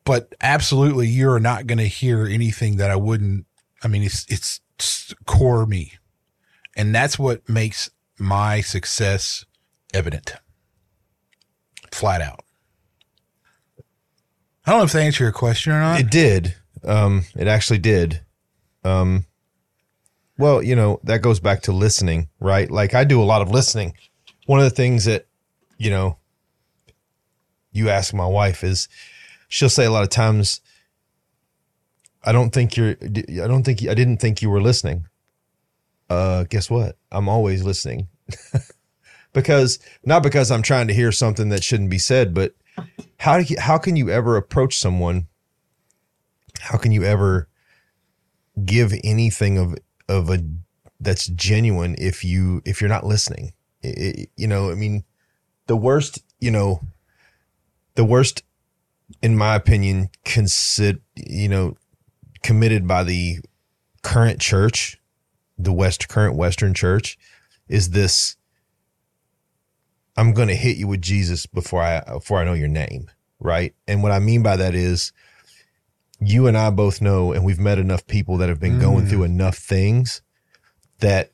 but 0.06 0.34
absolutely 0.42 1.08
you're 1.08 1.40
not 1.40 1.68
going 1.68 1.78
to 1.78 1.88
hear 1.88 2.26
anything 2.26 2.78
that 2.78 2.90
I 2.90 2.96
wouldn't 2.96 3.46
I 3.84 3.88
mean 3.88 4.04
it's 4.04 4.26
it's 4.30 4.62
core 5.26 5.66
me. 5.66 5.94
And 6.76 6.94
that's 6.94 7.20
what 7.20 7.48
makes 7.48 7.90
my 8.18 8.62
success 8.62 9.46
evident. 9.94 10.34
Flat 11.92 12.22
out. 12.22 12.44
I 14.66 14.72
don't 14.72 14.80
know 14.80 14.86
if 14.86 14.92
they 14.92 15.06
answer 15.06 15.24
your 15.24 15.32
question 15.32 15.72
or 15.72 15.80
not. 15.80 16.00
It 16.00 16.10
did. 16.10 16.56
Um, 16.84 17.26
it 17.36 17.48
actually 17.48 17.78
did. 17.78 18.22
Um, 18.84 19.26
well, 20.38 20.62
you 20.62 20.76
know, 20.76 21.00
that 21.04 21.22
goes 21.22 21.40
back 21.40 21.62
to 21.64 21.72
listening, 21.72 22.30
right? 22.40 22.70
Like 22.70 22.94
I 22.94 23.04
do 23.04 23.22
a 23.22 23.26
lot 23.26 23.42
of 23.42 23.50
listening. 23.50 23.94
One 24.46 24.60
of 24.60 24.66
the 24.66 24.76
things 24.76 25.06
that, 25.06 25.28
you 25.78 25.90
know, 25.90 26.18
you 27.72 27.90
ask 27.90 28.14
my 28.14 28.28
wife 28.28 28.64
is 28.64 28.88
she'll 29.48 29.70
say 29.70 29.86
a 29.86 29.92
lot 29.92 30.04
of 30.04 30.10
times, 30.10 30.62
I 32.24 32.32
don't 32.32 32.52
think 32.52 32.76
you're, 32.76 32.96
I 33.02 33.48
don't 33.48 33.64
think, 33.64 33.82
I 33.88 33.94
didn't 33.94 34.18
think 34.18 34.42
you 34.42 34.50
were 34.50 34.62
listening. 34.62 35.08
Uh, 36.10 36.44
guess 36.44 36.70
what? 36.70 36.98
I'm 37.12 37.30
always 37.30 37.64
listening. 37.64 38.08
because 39.34 39.80
not 40.04 40.24
because 40.24 40.52
I'm 40.52 40.62
trying 40.62 40.88
to 40.88 40.94
hear 40.94 41.12
something 41.12 41.50
that 41.50 41.64
shouldn't 41.64 41.90
be 41.90 41.98
said, 41.98 42.34
but 42.34 42.54
how 43.18 43.38
do 43.38 43.44
you, 43.44 43.60
how 43.60 43.78
can 43.78 43.96
you 43.96 44.10
ever 44.10 44.38
approach 44.38 44.78
someone? 44.78 45.28
How 46.60 46.78
can 46.78 46.92
you 46.92 47.04
ever 47.04 47.48
give 48.64 48.94
anything 49.04 49.58
of 49.58 49.76
of 50.08 50.30
a 50.30 50.44
that's 51.00 51.28
genuine 51.28 51.96
if 51.98 52.24
you 52.24 52.62
if 52.66 52.82
you're 52.82 52.90
not 52.90 53.06
listening? 53.06 53.54
It, 53.82 54.30
you 54.36 54.48
know, 54.48 54.72
I 54.72 54.76
mean, 54.76 55.04
the 55.68 55.76
worst, 55.76 56.24
you 56.40 56.52
know, 56.52 56.82
the 57.96 58.06
worst, 58.06 58.44
in 59.22 59.38
my 59.38 59.56
opinion, 59.56 60.10
consider 60.24 61.00
you 61.16 61.50
know, 61.50 61.76
committed 62.44 62.88
by 62.88 63.04
the 63.04 63.40
current 64.04 64.40
church, 64.40 65.00
the 65.58 65.74
West 65.74 66.08
current 66.08 66.36
Western 66.36 66.74
church, 66.74 67.18
is 67.68 67.92
this 67.92 68.38
I'm 70.18 70.34
going 70.34 70.48
to 70.48 70.56
hit 70.56 70.78
you 70.78 70.88
with 70.88 71.02
Jesus 71.02 71.46
before 71.46 71.82
I 71.82 72.02
before 72.08 72.40
I 72.40 72.46
know 72.46 72.54
your 72.54 72.68
name, 72.68 73.10
right? 73.40 73.74
And 73.88 74.02
what 74.02 74.12
I 74.12 74.20
mean 74.20 74.44
by 74.44 74.56
that 74.56 74.74
is 74.74 75.12
you 76.20 76.48
and 76.48 76.58
I 76.58 76.70
both 76.70 77.02
know 77.02 77.32
and 77.32 77.44
we've 77.44 77.60
met 77.60 77.78
enough 77.78 78.06
people 78.08 78.38
that 78.38 78.50
have 78.50 78.60
been 78.60 78.78
mm. 78.78 78.82
going 78.82 79.06
through 79.08 79.24
enough 79.24 79.58
things 79.58 80.22
that 81.00 81.32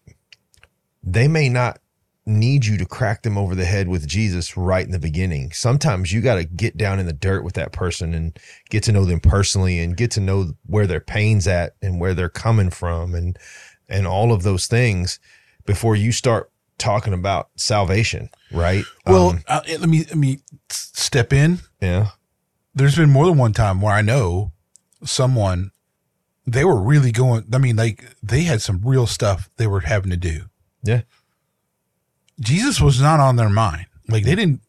they 1.03 1.27
may 1.27 1.49
not 1.49 1.79
need 2.25 2.65
you 2.65 2.77
to 2.77 2.85
crack 2.85 3.23
them 3.23 3.37
over 3.37 3.55
the 3.55 3.65
head 3.65 3.87
with 3.87 4.07
Jesus 4.07 4.55
right 4.55 4.85
in 4.85 4.91
the 4.91 4.99
beginning. 4.99 5.51
Sometimes 5.51 6.13
you 6.13 6.21
got 6.21 6.35
to 6.35 6.43
get 6.43 6.77
down 6.77 6.99
in 6.99 7.05
the 7.05 7.13
dirt 7.13 7.43
with 7.43 7.55
that 7.55 7.71
person 7.71 8.13
and 8.13 8.37
get 8.69 8.83
to 8.83 8.91
know 8.91 9.05
them 9.05 9.19
personally 9.19 9.79
and 9.79 9.97
get 9.97 10.11
to 10.11 10.19
know 10.19 10.53
where 10.65 10.87
their 10.87 10.99
pain's 10.99 11.47
at 11.47 11.75
and 11.81 11.99
where 11.99 12.13
they're 12.13 12.29
coming 12.29 12.69
from 12.69 13.15
and 13.15 13.37
and 13.89 14.07
all 14.07 14.31
of 14.31 14.43
those 14.43 14.67
things 14.67 15.19
before 15.65 15.95
you 15.95 16.11
start 16.11 16.49
talking 16.77 17.13
about 17.13 17.49
salvation, 17.55 18.29
right? 18.51 18.85
Well, 19.05 19.31
um, 19.31 19.43
uh, 19.47 19.61
let 19.67 19.89
me 19.89 19.99
let 19.99 20.17
me 20.17 20.39
step 20.69 21.33
in. 21.33 21.59
Yeah. 21.81 22.09
There's 22.73 22.95
been 22.95 23.09
more 23.09 23.25
than 23.25 23.37
one 23.37 23.53
time 23.53 23.81
where 23.81 23.93
I 23.93 24.01
know 24.01 24.53
someone 25.03 25.71
they 26.45 26.65
were 26.65 26.79
really 26.79 27.11
going 27.11 27.45
I 27.53 27.57
mean 27.57 27.75
like 27.75 28.03
they 28.21 28.41
had 28.43 28.61
some 28.61 28.81
real 28.83 29.07
stuff 29.07 29.49
they 29.57 29.67
were 29.67 29.81
having 29.81 30.11
to 30.11 30.17
do. 30.17 30.43
Yeah. 30.83 31.01
Jesus 32.39 32.81
was 32.81 32.99
not 32.99 33.19
on 33.19 33.35
their 33.35 33.49
mind. 33.49 33.85
Like 34.07 34.23
they 34.23 34.35
didn't 34.35 34.61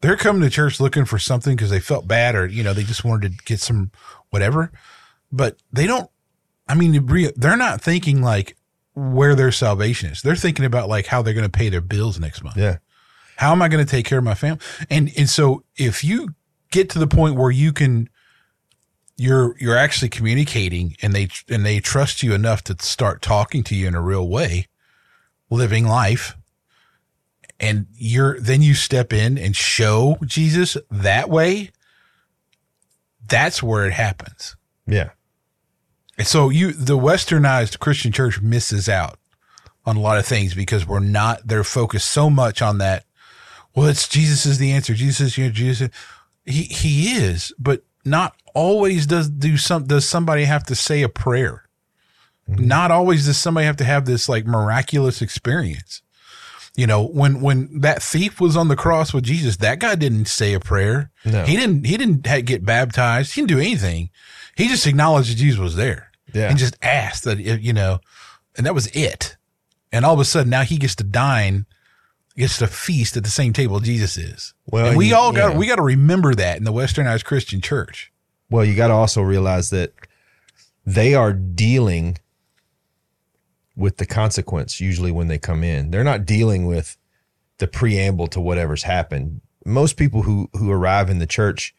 they're 0.00 0.16
coming 0.16 0.42
to 0.42 0.50
church 0.50 0.78
looking 0.78 1.04
for 1.04 1.18
something 1.18 1.56
because 1.56 1.70
they 1.70 1.80
felt 1.80 2.06
bad 2.06 2.34
or 2.34 2.46
you 2.46 2.62
know 2.62 2.74
they 2.74 2.84
just 2.84 3.04
wanted 3.04 3.38
to 3.38 3.44
get 3.44 3.60
some 3.60 3.90
whatever. 4.30 4.70
But 5.32 5.56
they 5.72 5.86
don't 5.86 6.10
I 6.68 6.74
mean 6.74 7.06
they're 7.36 7.56
not 7.56 7.80
thinking 7.80 8.22
like 8.22 8.56
where 8.94 9.34
their 9.34 9.52
salvation 9.52 10.10
is. 10.10 10.22
They're 10.22 10.36
thinking 10.36 10.64
about 10.64 10.88
like 10.88 11.06
how 11.06 11.22
they're 11.22 11.34
going 11.34 11.50
to 11.50 11.58
pay 11.58 11.68
their 11.68 11.80
bills 11.80 12.18
next 12.18 12.42
month. 12.42 12.56
Yeah. 12.56 12.78
How 13.36 13.52
am 13.52 13.60
I 13.60 13.68
going 13.68 13.84
to 13.84 13.90
take 13.90 14.06
care 14.06 14.18
of 14.18 14.24
my 14.24 14.34
family? 14.34 14.60
And 14.90 15.12
and 15.16 15.28
so 15.28 15.62
if 15.76 16.02
you 16.02 16.34
get 16.70 16.90
to 16.90 16.98
the 16.98 17.06
point 17.06 17.36
where 17.36 17.50
you 17.50 17.72
can 17.72 18.08
you're 19.16 19.56
you're 19.58 19.76
actually 19.76 20.08
communicating 20.08 20.96
and 21.02 21.12
they 21.12 21.28
and 21.48 21.64
they 21.64 21.80
trust 21.80 22.22
you 22.22 22.34
enough 22.34 22.62
to 22.64 22.76
start 22.80 23.22
talking 23.22 23.62
to 23.64 23.74
you 23.74 23.86
in 23.86 23.94
a 23.94 24.02
real 24.02 24.28
way, 24.28 24.66
living 25.50 25.86
life 25.86 26.36
and 27.58 27.86
you're 27.94 28.38
then 28.40 28.62
you 28.62 28.74
step 28.74 29.12
in 29.12 29.38
and 29.38 29.56
show 29.56 30.18
Jesus 30.24 30.76
that 30.90 31.28
way, 31.28 31.70
that's 33.26 33.62
where 33.62 33.86
it 33.86 33.92
happens. 33.92 34.56
Yeah. 34.86 35.10
And 36.18 36.26
so 36.26 36.48
you, 36.48 36.72
the 36.72 36.98
westernized 36.98 37.78
Christian 37.78 38.12
church 38.12 38.40
misses 38.40 38.88
out 38.88 39.18
on 39.84 39.96
a 39.96 40.00
lot 40.00 40.18
of 40.18 40.26
things 40.26 40.54
because 40.54 40.86
we're 40.86 41.00
not, 41.00 41.46
they're 41.46 41.64
focused 41.64 42.10
so 42.10 42.30
much 42.30 42.62
on 42.62 42.78
that. 42.78 43.04
Well, 43.74 43.86
it's 43.86 44.08
Jesus 44.08 44.46
is 44.46 44.58
the 44.58 44.72
answer. 44.72 44.94
Jesus, 44.94 45.36
you 45.36 45.44
know, 45.44 45.50
Jesus, 45.50 45.90
he, 46.44 46.62
he 46.62 47.12
is, 47.12 47.52
but 47.58 47.82
not 48.06 48.34
always 48.54 49.06
does 49.06 49.28
do 49.28 49.56
some, 49.56 49.84
does 49.84 50.08
somebody 50.08 50.44
have 50.44 50.64
to 50.64 50.74
say 50.74 51.02
a 51.02 51.08
prayer? 51.08 51.64
Mm-hmm. 52.48 52.66
Not 52.66 52.90
always 52.90 53.26
does 53.26 53.36
somebody 53.36 53.66
have 53.66 53.76
to 53.78 53.84
have 53.84 54.06
this 54.06 54.28
like 54.28 54.46
miraculous 54.46 55.20
experience. 55.20 56.02
You 56.76 56.86
know, 56.86 57.02
when, 57.02 57.40
when 57.40 57.80
that 57.80 58.02
thief 58.02 58.40
was 58.40 58.56
on 58.56 58.68
the 58.68 58.76
cross 58.76 59.14
with 59.14 59.24
Jesus, 59.24 59.56
that 59.56 59.78
guy 59.78 59.94
didn't 59.94 60.26
say 60.26 60.52
a 60.52 60.60
prayer. 60.60 61.10
No. 61.24 61.44
He 61.44 61.56
didn't, 61.56 61.84
he 61.84 61.96
didn't 61.96 62.22
get 62.44 62.64
baptized. 62.64 63.34
He 63.34 63.40
didn't 63.40 63.48
do 63.48 63.58
anything. 63.58 64.10
He 64.56 64.68
just 64.68 64.86
acknowledged 64.86 65.30
that 65.30 65.36
Jesus 65.36 65.58
was 65.58 65.76
there. 65.76 66.10
Yeah. 66.34 66.48
And 66.48 66.58
just 66.58 66.76
asked 66.82 67.24
that, 67.24 67.38
you 67.38 67.72
know, 67.72 68.00
and 68.56 68.66
that 68.66 68.74
was 68.74 68.88
it. 68.88 69.36
And 69.90 70.04
all 70.04 70.12
of 70.12 70.20
a 70.20 70.24
sudden 70.24 70.50
now 70.50 70.62
he 70.62 70.76
gets 70.76 70.94
to 70.96 71.04
dine, 71.04 71.64
gets 72.36 72.58
to 72.58 72.66
feast 72.66 73.16
at 73.16 73.24
the 73.24 73.30
same 73.30 73.52
table 73.52 73.80
Jesus 73.80 74.16
is. 74.16 74.54
Well, 74.66 74.86
and 74.86 74.96
we 74.96 75.12
all 75.12 75.32
got, 75.32 75.52
yeah. 75.52 75.58
we 75.58 75.66
got 75.66 75.76
to 75.76 75.82
remember 75.82 76.34
that 76.34 76.58
in 76.58 76.64
the 76.64 76.72
Westernized 76.72 77.24
Christian 77.24 77.60
church. 77.60 78.12
Well, 78.50 78.64
you 78.64 78.76
got 78.76 78.88
to 78.88 78.94
also 78.94 79.22
realize 79.22 79.70
that 79.70 79.92
they 80.84 81.14
are 81.14 81.32
dealing 81.32 82.18
with 83.76 83.98
the 83.98 84.06
consequence 84.06 84.80
usually 84.80 85.10
when 85.10 85.28
they 85.28 85.38
come 85.38 85.64
in. 85.64 85.90
They're 85.90 86.04
not 86.04 86.24
dealing 86.24 86.66
with 86.66 86.96
the 87.58 87.66
preamble 87.66 88.26
to 88.28 88.40
whatever's 88.40 88.84
happened. 88.84 89.40
Most 89.64 89.96
people 89.96 90.22
who 90.22 90.48
who 90.52 90.70
arrive 90.70 91.10
in 91.10 91.18
the 91.18 91.26
church 91.26 91.74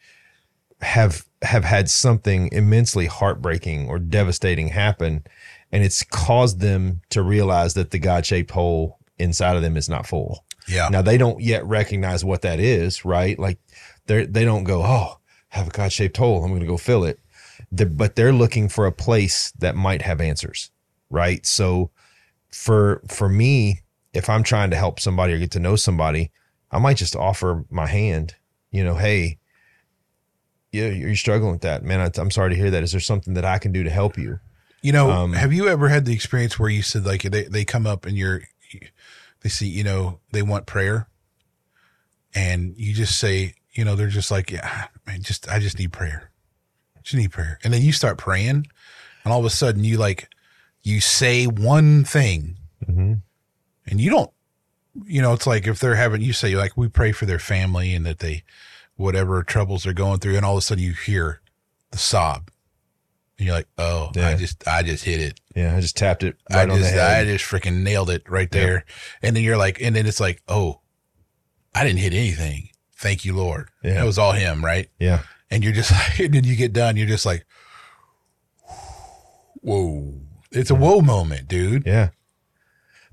have 0.80 1.24
have 1.42 1.64
had 1.64 1.88
something 1.88 2.48
immensely 2.52 3.06
heartbreaking 3.06 3.88
or 3.88 3.98
devastating 3.98 4.68
happen 4.68 5.24
and 5.70 5.84
it's 5.84 6.02
caused 6.04 6.60
them 6.60 7.00
to 7.10 7.22
realize 7.22 7.74
that 7.74 7.90
the 7.90 7.98
god-shaped 7.98 8.50
hole 8.50 8.98
inside 9.18 9.56
of 9.56 9.62
them 9.62 9.76
is 9.76 9.88
not 9.88 10.06
full 10.06 10.44
yeah 10.68 10.88
now 10.88 11.02
they 11.02 11.18
don't 11.18 11.40
yet 11.40 11.64
recognize 11.66 12.24
what 12.24 12.42
that 12.42 12.60
is 12.60 13.04
right 13.04 13.38
like 13.38 13.58
they 14.06 14.24
they 14.26 14.44
don't 14.44 14.64
go 14.64 14.82
oh 14.82 15.18
have 15.48 15.68
a 15.68 15.70
god-shaped 15.70 16.16
hole 16.16 16.42
i'm 16.42 16.50
going 16.50 16.60
to 16.60 16.66
go 16.66 16.76
fill 16.76 17.04
it 17.04 17.20
they're, 17.72 17.86
but 17.86 18.16
they're 18.16 18.32
looking 18.32 18.68
for 18.68 18.86
a 18.86 18.92
place 18.92 19.52
that 19.58 19.74
might 19.74 20.02
have 20.02 20.20
answers 20.20 20.70
right 21.10 21.44
so 21.46 21.90
for 22.50 23.02
for 23.08 23.28
me 23.28 23.80
if 24.12 24.28
i'm 24.28 24.42
trying 24.42 24.70
to 24.70 24.76
help 24.76 25.00
somebody 25.00 25.32
or 25.32 25.38
get 25.38 25.50
to 25.50 25.60
know 25.60 25.76
somebody 25.76 26.30
i 26.70 26.78
might 26.78 26.96
just 26.96 27.16
offer 27.16 27.64
my 27.70 27.86
hand 27.86 28.34
you 28.70 28.84
know 28.84 28.94
hey 28.94 29.38
yeah, 30.72 30.88
you're 30.88 31.16
struggling 31.16 31.52
with 31.52 31.62
that, 31.62 31.82
man. 31.82 32.00
I, 32.00 32.20
am 32.20 32.30
sorry 32.30 32.50
to 32.50 32.56
hear 32.56 32.70
that. 32.70 32.82
Is 32.82 32.92
there 32.92 33.00
something 33.00 33.34
that 33.34 33.44
I 33.44 33.58
can 33.58 33.72
do 33.72 33.84
to 33.84 33.90
help 33.90 34.18
you? 34.18 34.38
You 34.82 34.92
know, 34.92 35.10
um, 35.10 35.32
have 35.32 35.52
you 35.52 35.68
ever 35.68 35.88
had 35.88 36.04
the 36.04 36.12
experience 36.12 36.58
where 36.58 36.70
you 36.70 36.82
said 36.82 37.04
like 37.04 37.22
they, 37.22 37.44
they 37.44 37.64
come 37.64 37.86
up 37.86 38.06
and 38.06 38.16
you're, 38.16 38.42
they 39.48 39.50
see, 39.50 39.66
you 39.66 39.82
know, 39.82 40.20
they 40.30 40.42
want 40.42 40.66
prayer 40.66 41.08
and 42.34 42.74
you 42.76 42.92
just 42.92 43.18
say, 43.18 43.54
you 43.72 43.82
know, 43.82 43.96
they're 43.96 44.08
just 44.08 44.30
like, 44.30 44.50
yeah, 44.50 44.88
man, 45.06 45.22
just, 45.22 45.48
I 45.48 45.58
just 45.58 45.78
need 45.78 45.90
prayer. 45.90 46.30
Just 47.02 47.16
need 47.16 47.32
prayer. 47.32 47.58
And 47.64 47.72
then 47.72 47.80
you 47.80 47.92
start 47.92 48.18
praying 48.18 48.66
and 49.24 49.32
all 49.32 49.38
of 49.38 49.46
a 49.46 49.50
sudden 49.50 49.84
you 49.84 49.96
like, 49.96 50.28
you 50.82 51.00
say 51.00 51.46
one 51.46 52.04
thing 52.04 52.58
mm-hmm. 52.86 53.14
and 53.86 54.00
you 54.00 54.10
don't, 54.10 54.30
you 55.06 55.22
know, 55.22 55.32
it's 55.32 55.46
like 55.46 55.66
if 55.66 55.80
they're 55.80 55.94
having, 55.94 56.20
you 56.20 56.34
say 56.34 56.54
like, 56.54 56.76
we 56.76 56.88
pray 56.88 57.12
for 57.12 57.24
their 57.24 57.38
family 57.38 57.94
and 57.94 58.04
that 58.04 58.18
they, 58.18 58.42
whatever 58.96 59.42
troubles 59.42 59.84
they're 59.84 59.94
going 59.94 60.18
through, 60.18 60.36
and 60.36 60.44
all 60.44 60.54
of 60.54 60.58
a 60.58 60.60
sudden 60.60 60.84
you 60.84 60.92
hear 60.92 61.40
the 61.90 61.98
sob. 61.98 62.50
And 63.38 63.46
you're 63.46 63.56
like, 63.56 63.68
oh, 63.78 64.10
yeah. 64.14 64.28
I 64.28 64.34
just, 64.34 64.66
I 64.66 64.82
just 64.82 65.04
hit 65.04 65.20
it. 65.20 65.40
Yeah, 65.54 65.76
I 65.76 65.80
just 65.80 65.96
tapped 65.96 66.24
it. 66.24 66.36
Right 66.52 66.68
I 66.68 66.76
just, 66.76 66.94
I 66.94 67.24
just 67.24 67.44
freaking 67.44 67.82
nailed 67.82 68.10
it 68.10 68.28
right 68.28 68.50
there. 68.50 68.74
Yep. 68.74 68.84
And 69.22 69.36
then 69.36 69.44
you're 69.44 69.56
like, 69.56 69.80
and 69.80 69.94
then 69.94 70.06
it's 70.06 70.20
like, 70.20 70.42
oh, 70.48 70.80
I 71.74 71.84
didn't 71.84 72.00
hit 72.00 72.14
anything. 72.14 72.70
Thank 72.96 73.24
you, 73.24 73.36
Lord. 73.36 73.70
Yeah. 73.84 73.94
That 73.94 74.06
was 74.06 74.18
all 74.18 74.32
him, 74.32 74.64
right? 74.64 74.88
Yeah. 74.98 75.22
and 75.50 75.62
you're 75.62 75.72
just 75.72 75.92
like, 75.92 76.18
and 76.18 76.34
then 76.34 76.44
you 76.44 76.56
get 76.56 76.72
done, 76.72 76.96
you're 76.96 77.06
just 77.06 77.26
like, 77.26 77.46
whoa. 79.62 80.14
It's 80.50 80.70
a 80.70 80.74
whoa 80.74 81.00
moment, 81.00 81.46
dude. 81.46 81.86
Yeah. 81.86 82.10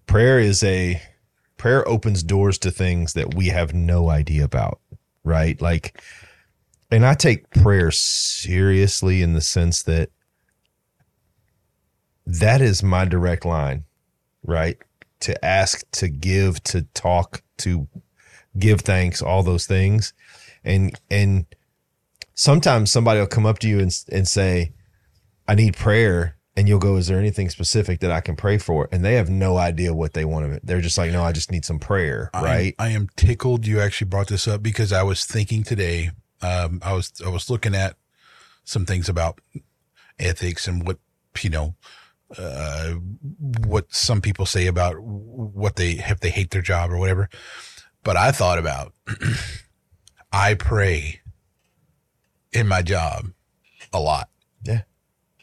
Prayer 0.08 0.40
is 0.40 0.64
a 0.64 1.02
prayer 1.58 1.88
opens 1.88 2.24
doors 2.24 2.58
to 2.60 2.72
things 2.72 3.14
that 3.14 3.36
we 3.36 3.48
have 3.48 3.74
no 3.74 4.10
idea 4.10 4.44
about, 4.44 4.80
right? 5.24 5.60
Like 5.62 6.00
and 6.92 7.06
I 7.06 7.14
take 7.14 7.50
prayer 7.50 7.92
seriously 7.92 9.22
in 9.22 9.34
the 9.34 9.42
sense 9.42 9.84
that 9.84 10.12
that 12.26 12.62
is 12.62 12.84
my 12.84 13.06
direct 13.06 13.46
line, 13.46 13.86
right? 14.44 14.78
To 15.22 15.46
ask, 15.46 15.90
to 15.92 16.08
give, 16.08 16.62
to 16.64 16.84
talk, 16.94 17.44
to 17.58 17.88
give 18.58 18.82
thanks, 18.82 19.22
all 19.22 19.44
those 19.44 19.66
things. 19.66 20.14
And 20.64 21.00
and 21.10 21.46
sometimes 22.34 22.92
somebody 22.92 23.20
will 23.20 23.28
come 23.28 23.46
up 23.46 23.60
to 23.60 23.68
you 23.68 23.80
and 23.80 23.92
and 24.12 24.28
say, 24.28 24.74
"I 25.48 25.56
need 25.56 25.76
prayer." 25.76 26.36
and 26.58 26.70
you'll 26.70 26.80
go, 26.80 26.96
"Is 26.96 27.08
there 27.08 27.20
anything 27.20 27.50
specific 27.50 28.00
that 28.00 28.12
I 28.12 28.22
can 28.22 28.36
pray 28.36 28.58
for?" 28.58 28.88
And 28.92 29.04
they 29.04 29.16
have 29.16 29.30
no 29.30 29.58
idea 29.58 29.94
what 29.94 30.14
they 30.14 30.26
want 30.26 30.46
of 30.46 30.52
it. 30.54 30.66
They're 30.66 30.82
just 30.82 30.98
like, 30.98 31.12
"No, 31.12 31.24
I 31.24 31.32
just 31.32 31.52
need 31.52 31.66
some 31.66 31.80
prayer." 31.80 32.30
Right? 32.34 32.74
I, 32.80 32.86
I 32.86 32.90
am 32.90 33.10
tickled 33.16 33.68
you 33.68 33.82
actually 33.82 34.08
brought 34.08 34.28
this 34.28 34.48
up 34.48 34.64
because 34.64 34.94
I 34.94 35.04
was 35.04 35.26
thinking 35.26 35.64
today. 35.64 36.12
Um, 36.42 36.80
I 36.84 36.94
was 36.94 37.12
I 37.26 37.30
was 37.30 37.50
looking 37.50 37.76
at 37.76 37.98
some 38.64 38.86
things 38.86 39.10
about 39.10 39.42
ethics 40.18 40.68
and 40.68 40.86
what 40.86 40.98
you 41.42 41.50
know, 41.50 41.76
uh, 42.38 42.94
what 43.66 43.94
some 43.94 44.22
people 44.22 44.46
say 44.46 44.68
about 44.68 44.96
what 45.00 45.76
they 45.76 45.92
if 45.92 46.20
they 46.20 46.30
hate 46.30 46.52
their 46.52 46.62
job 46.62 46.92
or 46.92 46.98
whatever. 46.98 47.30
But 48.04 48.18
I 48.18 48.32
thought 48.32 48.60
about 48.60 48.94
I 50.32 50.54
pray 50.54 51.22
in 52.52 52.68
my 52.68 52.82
job 52.82 53.28
a 53.94 54.00
lot. 54.00 54.30
Yeah 54.64 54.82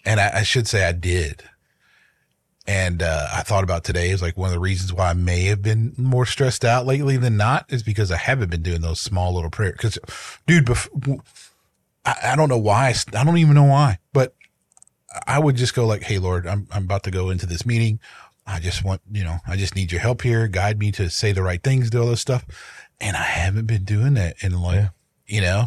and 0.05 0.20
I, 0.20 0.39
I, 0.39 0.43
should 0.43 0.66
say 0.66 0.85
I 0.85 0.93
did. 0.93 1.43
And 2.66 3.03
uh, 3.03 3.28
I 3.33 3.43
thought 3.43 3.64
about 3.64 3.85
today 3.85 4.11
is 4.11 4.22
like 4.22 4.37
one 4.37 4.49
of 4.49 4.53
the 4.53 4.61
reasons 4.61 4.93
why 4.93 5.11
I 5.11 5.14
may 5.14 5.45
have 5.45 5.62
been 5.62 5.95
more 5.97 6.26
stressed 6.26 6.64
out 6.64 6.87
lately 6.87 7.16
than 7.16 7.37
not 7.37 7.66
is 7.68 7.83
because 7.83 8.12
I 8.12 8.16
haven't 8.16 8.51
been 8.51 8.62
doing 8.62 8.83
those 8.83 9.01
small 9.01 9.35
little 9.35 9.51
prayers. 9.51 9.72
Because, 9.72 9.99
dude, 10.47 10.64
before, 10.64 11.18
I, 12.05 12.14
I 12.24 12.37
don't 12.37 12.49
know 12.49 12.59
why. 12.59 12.95
I 13.14 13.24
don't 13.24 13.39
even 13.39 13.55
know 13.55 13.64
why, 13.64 13.99
but 14.12 14.35
I 15.26 15.38
would 15.38 15.56
just 15.56 15.74
go 15.74 15.86
like, 15.86 16.02
"Hey, 16.02 16.18
Lord, 16.18 16.46
I'm 16.46 16.66
I'm 16.70 16.84
about 16.84 17.04
to 17.04 17.10
go 17.10 17.30
into 17.30 17.46
this 17.46 17.66
meeting. 17.66 18.00
I 18.46 18.60
just 18.60 18.84
want 18.84 19.02
you 19.10 19.24
know, 19.24 19.38
I 19.46 19.56
just 19.56 19.76
need 19.76 19.92
your 19.92 20.00
help 20.00 20.22
here. 20.22 20.48
Guide 20.48 20.78
me 20.78 20.92
to 20.92 21.10
say 21.10 21.32
the 21.32 21.42
right 21.42 21.62
things, 21.62 21.90
do 21.90 22.00
all 22.02 22.08
this 22.08 22.20
stuff." 22.20 22.46
And 23.00 23.16
I 23.16 23.22
haven't 23.22 23.66
been 23.66 23.84
doing 23.84 24.14
that 24.14 24.36
in 24.42 24.52
like, 24.60 24.76
yeah. 24.76 24.88
you 25.26 25.40
know, 25.40 25.64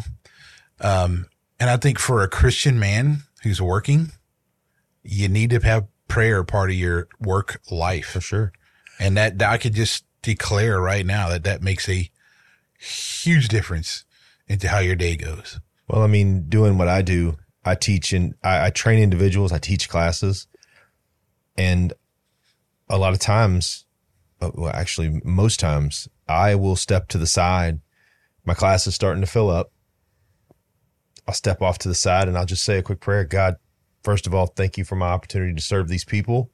um, 0.80 1.26
and 1.60 1.68
I 1.68 1.76
think 1.76 1.98
for 1.98 2.22
a 2.22 2.28
Christian 2.28 2.78
man 2.78 3.24
who's 3.42 3.60
working 3.60 4.12
you 5.06 5.28
need 5.28 5.50
to 5.50 5.60
have 5.60 5.86
prayer 6.08 6.42
part 6.44 6.70
of 6.70 6.76
your 6.76 7.08
work 7.20 7.60
life 7.70 8.06
for 8.06 8.20
sure. 8.20 8.52
And 8.98 9.16
that, 9.16 9.38
that 9.38 9.50
I 9.50 9.58
could 9.58 9.74
just 9.74 10.04
declare 10.22 10.80
right 10.80 11.06
now 11.06 11.28
that 11.28 11.44
that 11.44 11.62
makes 11.62 11.88
a 11.88 12.10
huge 12.78 13.48
difference 13.48 14.04
into 14.48 14.68
how 14.68 14.78
your 14.78 14.96
day 14.96 15.16
goes. 15.16 15.60
Well, 15.88 16.02
I 16.02 16.06
mean, 16.06 16.48
doing 16.48 16.78
what 16.78 16.88
I 16.88 17.02
do, 17.02 17.36
I 17.66 17.74
teach 17.74 18.12
and 18.12 18.34
I, 18.42 18.66
I 18.66 18.70
train 18.70 19.02
individuals, 19.02 19.52
I 19.52 19.58
teach 19.58 19.88
classes, 19.88 20.46
and 21.56 21.92
a 22.88 22.96
lot 22.96 23.12
of 23.12 23.18
times, 23.18 23.84
uh, 24.40 24.50
well, 24.54 24.72
actually, 24.72 25.20
most 25.24 25.58
times, 25.58 26.08
I 26.28 26.54
will 26.54 26.76
step 26.76 27.08
to 27.08 27.18
the 27.18 27.26
side. 27.26 27.80
My 28.44 28.54
class 28.54 28.86
is 28.86 28.94
starting 28.94 29.22
to 29.22 29.26
fill 29.26 29.50
up. 29.50 29.72
I'll 31.26 31.34
step 31.34 31.60
off 31.60 31.78
to 31.78 31.88
the 31.88 31.94
side 31.94 32.28
and 32.28 32.38
I'll 32.38 32.46
just 32.46 32.64
say 32.64 32.78
a 32.78 32.82
quick 32.82 33.00
prayer. 33.00 33.24
God, 33.24 33.56
first 34.04 34.28
of 34.28 34.34
all, 34.34 34.46
thank 34.46 34.78
you 34.78 34.84
for 34.84 34.94
my 34.94 35.08
opportunity 35.08 35.54
to 35.54 35.60
serve 35.60 35.88
these 35.88 36.04
people. 36.04 36.50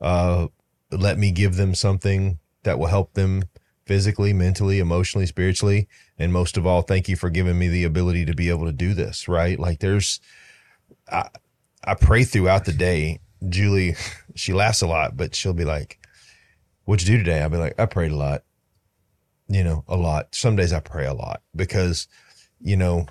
Uh, 0.00 0.48
let 0.92 1.18
me 1.18 1.32
give 1.32 1.56
them 1.56 1.74
something 1.74 2.38
that 2.62 2.78
will 2.78 2.86
help 2.86 3.14
them 3.14 3.44
physically, 3.84 4.32
mentally, 4.32 4.78
emotionally, 4.78 5.26
spiritually. 5.26 5.88
And 6.18 6.32
most 6.32 6.56
of 6.56 6.66
all, 6.66 6.82
thank 6.82 7.08
you 7.08 7.16
for 7.16 7.30
giving 7.30 7.58
me 7.58 7.68
the 7.68 7.84
ability 7.84 8.24
to 8.26 8.34
be 8.34 8.48
able 8.48 8.66
to 8.66 8.72
do 8.72 8.94
this, 8.94 9.28
right? 9.28 9.58
Like 9.58 9.80
there's, 9.80 10.20
I, 11.10 11.28
I 11.84 11.94
pray 11.94 12.24
throughout 12.24 12.64
the 12.64 12.72
day. 12.72 13.20
Julie, 13.48 13.96
she 14.34 14.52
laughs 14.52 14.82
a 14.82 14.86
lot, 14.86 15.16
but 15.16 15.34
she'll 15.34 15.52
be 15.52 15.64
like, 15.64 15.98
what'd 16.84 17.06
you 17.06 17.16
do 17.16 17.24
today? 17.24 17.42
I'll 17.42 17.50
be 17.50 17.56
like, 17.56 17.78
I 17.78 17.86
prayed 17.86 18.12
a 18.12 18.16
lot, 18.16 18.44
you 19.48 19.64
know, 19.64 19.84
a 19.88 19.96
lot. 19.96 20.34
Some 20.34 20.56
days 20.56 20.72
I 20.72 20.80
pray 20.80 21.06
a 21.06 21.14
lot 21.14 21.42
because, 21.54 22.06
you 22.60 22.76
know, 22.76 23.06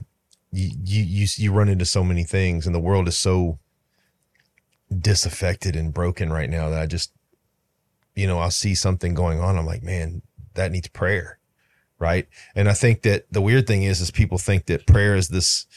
you, 0.52 0.72
you, 0.84 1.28
you 1.36 1.52
run 1.52 1.70
into 1.70 1.86
so 1.86 2.04
many 2.04 2.24
things 2.24 2.66
and 2.66 2.76
the 2.76 2.80
world 2.80 3.08
is 3.08 3.18
so 3.18 3.60
disaffected 5.00 5.76
and 5.76 5.94
broken 5.94 6.32
right 6.32 6.50
now 6.50 6.70
that 6.70 6.82
I 6.82 6.86
just, 6.86 7.14
you 8.16 8.28
know, 8.28 8.40
I'll 8.40 8.52
see 8.52 8.76
something 8.76 9.14
going 9.14 9.40
on. 9.40 9.58
I'm 9.58 9.66
like, 9.66 9.84
man, 9.84 10.22
that 10.54 10.72
needs 10.72 10.88
prayer. 10.90 11.40
Right. 12.00 12.28
And 12.56 12.68
I 12.68 12.74
think 12.74 13.04
that 13.04 13.32
the 13.32 13.42
weird 13.42 13.68
thing 13.68 13.84
is, 13.84 14.02
is 14.02 14.10
people 14.10 14.40
think 14.40 14.66
that 14.66 14.88
prayer 14.88 15.16
is 15.16 15.28
this, 15.28 15.68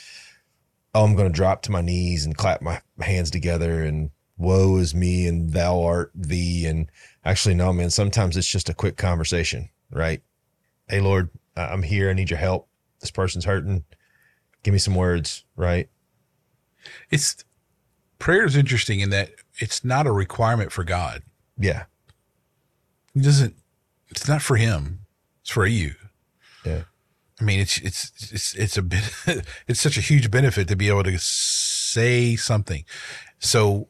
oh, 0.94 1.04
I'm 1.04 1.14
going 1.14 1.30
to 1.30 1.36
drop 1.36 1.60
to 1.62 1.70
my 1.70 1.82
knees 1.82 2.24
and 2.24 2.36
clap 2.36 2.62
my 2.62 2.80
hands 3.00 3.30
together 3.30 3.82
and 3.82 4.10
woe 4.38 4.78
is 4.78 4.94
me 4.94 5.26
and 5.26 5.52
thou 5.52 5.82
art 5.82 6.10
thee. 6.14 6.64
And 6.64 6.90
actually, 7.24 7.54
no, 7.54 7.72
man, 7.74 7.90
sometimes 7.90 8.38
it's 8.38 8.48
just 8.48 8.70
a 8.70 8.74
quick 8.74 8.96
conversation, 8.96 9.68
right? 9.90 10.22
Hey, 10.88 11.00
Lord, 11.00 11.28
I'm 11.56 11.82
here. 11.82 12.08
I 12.08 12.14
need 12.14 12.30
your 12.30 12.38
help. 12.38 12.68
This 13.00 13.10
person's 13.10 13.44
hurting 13.44 13.84
give 14.64 14.72
me 14.72 14.78
some 14.78 14.94
words, 14.94 15.44
right? 15.56 15.88
It's 17.10 17.44
prayer 18.18 18.44
is 18.44 18.56
interesting 18.56 19.00
in 19.00 19.10
that 19.10 19.30
it's 19.58 19.84
not 19.84 20.06
a 20.06 20.12
requirement 20.12 20.72
for 20.72 20.82
God. 20.82 21.22
Yeah. 21.58 21.84
He 23.12 23.20
doesn't 23.20 23.54
it's 24.16 24.28
not 24.28 24.42
for 24.42 24.56
him. 24.56 25.00
It's 25.42 25.50
for 25.50 25.66
you. 25.66 25.94
Yeah. 26.64 26.82
I 27.40 27.44
mean, 27.44 27.60
it's 27.60 27.78
it's 27.78 28.12
it's 28.32 28.54
it's 28.54 28.76
a 28.76 28.82
bit 28.82 29.02
it's 29.66 29.80
such 29.80 29.98
a 29.98 30.00
huge 30.00 30.30
benefit 30.30 30.68
to 30.68 30.76
be 30.76 30.88
able 30.88 31.02
to 31.04 31.18
say 31.18 32.36
something. 32.36 32.84
So 33.38 33.88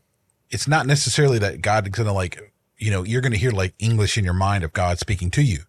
it's 0.50 0.66
not 0.66 0.86
necessarily 0.86 1.38
that 1.40 1.60
God 1.60 1.86
is 1.86 1.90
going 1.90 2.06
to 2.06 2.12
like, 2.12 2.52
you 2.78 2.90
know, 2.90 3.02
you're 3.02 3.20
going 3.20 3.32
to 3.32 3.38
hear 3.38 3.50
like 3.50 3.74
English 3.78 4.16
in 4.16 4.24
your 4.24 4.34
mind 4.34 4.64
of 4.64 4.72
God 4.72 4.98
speaking 4.98 5.30
to 5.32 5.42
you. 5.42 5.60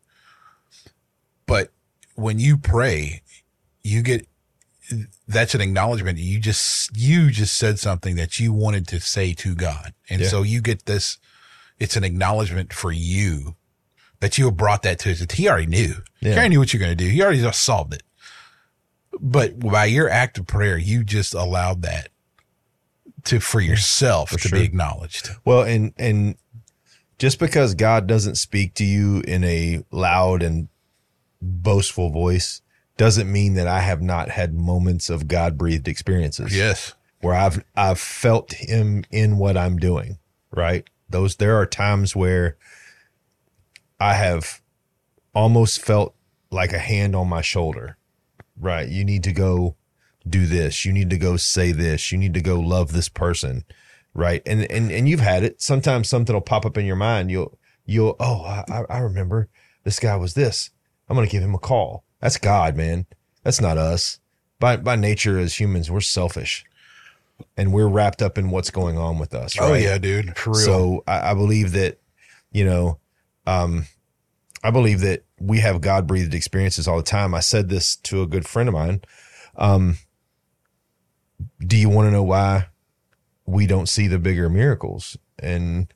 But 1.46 1.72
when 2.16 2.40
you 2.40 2.58
pray, 2.58 3.22
you 3.84 4.02
get 4.02 4.28
that's 5.28 5.54
an 5.54 5.62
acknowledgement. 5.62 6.18
You 6.18 6.40
just 6.40 6.96
you 6.96 7.30
just 7.30 7.58
said 7.58 7.78
something 7.80 8.16
that 8.16 8.40
you 8.40 8.54
wanted 8.54 8.88
to 8.90 9.00
say 9.00 9.34
to 9.34 9.54
God, 9.54 9.94
and 10.10 10.22
yeah. 10.22 10.28
so 10.28 10.44
you 10.44 10.62
get 10.62 10.86
this. 10.86 11.18
It's 11.78 11.98
an 11.98 12.06
acknowledgement 12.06 12.72
for 12.72 12.92
you 12.92 13.58
that 14.20 14.38
you 14.38 14.46
have 14.46 14.58
brought 14.58 14.84
that 14.84 15.00
to 15.00 15.10
his. 15.10 15.26
He 15.32 15.50
already 15.50 15.68
knew. 15.68 15.96
Yeah. 16.22 16.30
He 16.30 16.34
already 16.34 16.50
knew 16.50 16.60
what 16.60 16.74
you're 16.74 16.80
going 16.80 16.96
to 16.98 17.04
do. 17.04 17.10
He 17.10 17.22
already 17.22 17.42
just 17.42 17.64
solved 17.64 17.94
it. 17.94 18.04
But 19.20 19.60
by 19.60 19.86
your 19.86 20.10
act 20.10 20.38
of 20.38 20.48
prayer, 20.48 20.78
you 20.78 21.04
just 21.04 21.34
allowed 21.34 21.84
that 21.84 22.10
to 23.26 23.40
for 23.40 23.60
yourself 23.60 24.30
for 24.30 24.38
to 24.40 24.48
sure. 24.50 24.60
be 24.60 24.66
acknowledged. 24.66 25.30
Well, 25.44 25.64
and 25.64 25.94
and 25.98 26.36
just 27.18 27.40
because 27.40 27.76
God 27.76 28.08
doesn't 28.08 28.36
speak 28.36 28.74
to 28.76 28.84
you 28.84 29.22
in 29.22 29.44
a 29.44 29.84
loud 29.92 30.44
and 30.44 30.68
boastful 31.42 32.10
voice 32.10 32.62
doesn't 32.98 33.32
mean 33.32 33.56
that 33.56 33.68
I 33.68 33.80
have 33.80 34.02
not 34.02 34.30
had 34.30 34.54
moments 34.54 35.10
of 35.10 35.28
God 35.28 35.58
breathed 35.58 35.88
experiences. 35.88 36.56
Yes. 36.56 36.94
Where 37.22 37.36
I've 37.36 37.64
I've 37.76 38.00
felt 38.00 38.54
him 38.54 39.04
in 39.12 39.38
what 39.38 39.58
I'm 39.58 39.78
doing, 39.78 40.20
right? 40.52 40.88
Those 41.10 41.38
there 41.38 41.58
are 41.58 41.66
times 41.66 42.16
where 42.16 42.58
I 44.00 44.14
have 44.16 44.62
almost 45.34 45.82
felt 45.82 46.16
like 46.52 46.74
a 46.74 46.80
hand 46.80 47.16
on 47.16 47.28
my 47.28 47.42
shoulder. 47.42 47.98
Right? 48.60 48.88
You 48.88 49.04
need 49.04 49.24
to 49.24 49.34
go 49.34 49.76
do 50.28 50.46
this. 50.46 50.86
You 50.86 50.94
need 50.94 51.10
to 51.10 51.18
go 51.18 51.38
say 51.38 51.72
this. 51.72 52.12
You 52.12 52.18
need 52.18 52.34
to 52.34 52.42
go 52.42 52.60
love 52.60 52.94
this 52.94 53.10
person. 53.10 53.66
Right? 54.14 54.42
And 54.46 54.70
and 54.72 54.92
and 54.92 55.10
you've 55.10 55.20
had 55.20 55.44
it. 55.44 55.62
Sometimes 55.62 56.10
something 56.10 56.34
will 56.34 56.42
pop 56.42 56.66
up 56.66 56.78
in 56.78 56.86
your 56.86 56.96
mind. 56.96 57.32
You'll 57.32 57.58
you'll 57.86 58.16
oh, 58.20 58.44
I 58.44 58.86
I 58.90 59.00
remember 59.00 59.50
this 59.84 60.00
guy 60.00 60.16
was 60.16 60.34
this. 60.34 60.70
I'm 61.10 61.16
going 61.16 61.28
to 61.28 61.32
give 61.32 61.44
him 61.44 61.54
a 61.54 61.60
call 61.60 62.06
that's 62.26 62.38
God, 62.38 62.76
man. 62.76 63.06
That's 63.44 63.62
not 63.62 63.78
us. 63.78 64.20
By 64.60 64.78
by 64.78 64.96
nature 64.96 65.38
as 65.38 65.60
humans, 65.60 65.92
we're 65.92 66.02
selfish. 66.02 66.66
And 67.56 67.72
we're 67.72 67.88
wrapped 67.88 68.24
up 68.24 68.40
in 68.40 68.50
what's 68.50 68.72
going 68.72 68.98
on 68.98 69.20
with 69.20 69.36
us. 69.36 69.56
Oh, 69.60 69.66
right? 69.66 69.72
Oh 69.72 69.76
yeah, 69.76 69.98
dude. 70.00 70.36
For 70.36 70.52
real. 70.52 70.60
So 70.60 71.04
I, 71.06 71.32
I 71.32 71.34
believe 71.36 71.74
that, 71.74 72.00
you 72.52 72.66
know, 72.66 72.98
um, 73.46 73.86
I 74.64 74.72
believe 74.72 75.02
that 75.02 75.24
we 75.40 75.60
have 75.60 75.82
God 75.82 76.08
breathed 76.08 76.34
experiences 76.34 76.88
all 76.88 76.98
the 76.98 77.04
time. 77.04 77.36
I 77.36 77.40
said 77.40 77.70
this 77.70 77.96
to 77.98 78.22
a 78.22 78.28
good 78.28 78.48
friend 78.48 78.68
of 78.68 78.74
mine. 78.74 79.02
Um, 79.56 79.98
do 81.60 81.78
you 81.78 81.90
want 81.90 82.08
to 82.08 82.12
know 82.12 82.24
why 82.24 82.68
we 83.46 83.68
don't 83.68 83.90
see 83.90 84.08
the 84.08 84.20
bigger 84.20 84.50
miracles? 84.50 85.18
And 85.40 85.94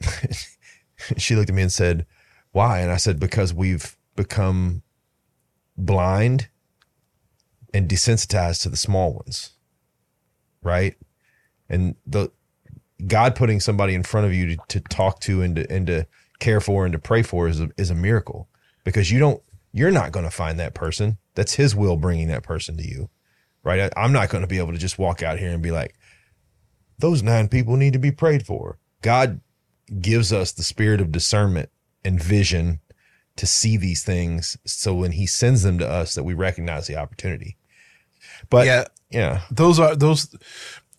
she 1.16 1.34
looked 1.34 1.50
at 1.50 1.56
me 1.56 1.62
and 1.62 1.72
said, 1.72 2.06
Why? 2.52 2.80
And 2.80 2.90
I 2.90 2.96
said, 2.96 3.20
Because 3.20 3.52
we've 3.52 3.96
become 4.14 4.82
blind 5.76 6.48
and 7.74 7.88
desensitized 7.88 8.62
to 8.62 8.68
the 8.68 8.76
small 8.76 9.12
ones. 9.12 9.50
Right? 10.62 10.96
And 11.68 11.96
the 12.06 12.30
God 13.06 13.34
putting 13.36 13.60
somebody 13.60 13.94
in 13.94 14.02
front 14.02 14.26
of 14.26 14.32
you 14.32 14.56
to, 14.56 14.62
to 14.68 14.80
talk 14.80 15.20
to 15.20 15.42
and 15.42 15.56
to, 15.56 15.70
and 15.70 15.86
to 15.86 16.06
care 16.38 16.60
for 16.60 16.84
and 16.84 16.92
to 16.92 16.98
pray 16.98 17.22
for 17.22 17.48
is 17.48 17.60
a, 17.60 17.70
is 17.76 17.90
a 17.90 17.94
miracle 17.94 18.48
because 18.84 19.10
you 19.10 19.18
don't 19.18 19.42
you're 19.72 19.90
not 19.90 20.12
going 20.12 20.24
to 20.24 20.30
find 20.30 20.58
that 20.58 20.74
person. 20.74 21.18
That's 21.34 21.54
his 21.54 21.74
will 21.74 21.96
bringing 21.96 22.28
that 22.28 22.42
person 22.42 22.76
to 22.78 22.86
you. 22.86 23.10
Right? 23.62 23.80
I, 23.80 24.02
I'm 24.02 24.12
not 24.12 24.30
going 24.30 24.42
to 24.42 24.48
be 24.48 24.58
able 24.58 24.72
to 24.72 24.78
just 24.78 24.98
walk 24.98 25.22
out 25.22 25.38
here 25.38 25.50
and 25.50 25.62
be 25.62 25.70
like 25.70 25.94
those 26.98 27.22
nine 27.22 27.48
people 27.48 27.76
need 27.76 27.92
to 27.92 27.98
be 27.98 28.12
prayed 28.12 28.46
for. 28.46 28.78
God 29.02 29.40
gives 30.00 30.32
us 30.32 30.52
the 30.52 30.62
spirit 30.62 31.00
of 31.00 31.12
discernment 31.12 31.68
and 32.04 32.22
vision 32.22 32.80
to 33.36 33.46
see 33.46 33.76
these 33.76 34.02
things 34.02 34.56
so 34.64 34.94
when 34.94 35.12
he 35.12 35.26
sends 35.26 35.62
them 35.62 35.78
to 35.78 35.86
us 35.88 36.14
that 36.14 36.24
we 36.24 36.32
recognize 36.32 36.86
the 36.86 36.96
opportunity. 36.96 37.56
But 38.48 38.66
Yeah. 38.66 38.84
yeah. 39.10 39.40
those 39.50 39.78
are 39.78 39.94
those 39.94 40.34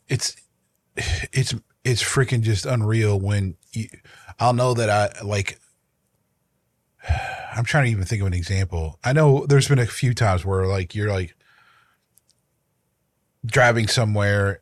it's 0.08 0.36
it's 1.34 1.56
it's 1.84 2.04
freaking 2.04 2.42
just 2.42 2.66
unreal 2.66 3.20
when 3.20 3.56
you, 3.72 3.88
I'll 4.40 4.54
know 4.54 4.74
that 4.74 4.90
I 4.90 5.24
like 5.24 5.60
I'm 7.56 7.66
trying 7.66 7.86
to 7.86 7.92
even 7.92 8.06
think 8.06 8.22
of 8.22 8.28
an 8.28 8.34
example. 8.34 9.00
I 9.04 9.14
know 9.14 9.46
there's 9.48 9.68
been 9.68 9.80
a 9.80 9.86
few 9.86 10.14
times 10.14 10.46
where 10.46 10.68
like 10.68 10.94
you're 10.94 11.12
like 11.12 11.36
driving 13.46 13.88
somewhere 13.88 14.62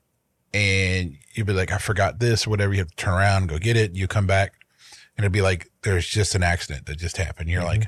and 0.53 1.17
you'll 1.33 1.47
be 1.47 1.53
like, 1.53 1.71
I 1.71 1.77
forgot 1.77 2.19
this 2.19 2.47
or 2.47 2.51
whatever. 2.51 2.73
You 2.73 2.79
have 2.79 2.89
to 2.89 2.95
turn 2.95 3.15
around 3.15 3.43
and 3.43 3.49
go 3.49 3.57
get 3.57 3.75
it. 3.75 3.93
You 3.93 4.07
come 4.07 4.27
back 4.27 4.53
and 5.17 5.25
it'd 5.25 5.33
be 5.33 5.41
like, 5.41 5.69
there's 5.81 6.07
just 6.07 6.35
an 6.35 6.43
accident 6.43 6.85
that 6.85 6.97
just 6.97 7.17
happened. 7.17 7.49
You're 7.49 7.61
mm-hmm. 7.61 7.81
like, 7.81 7.87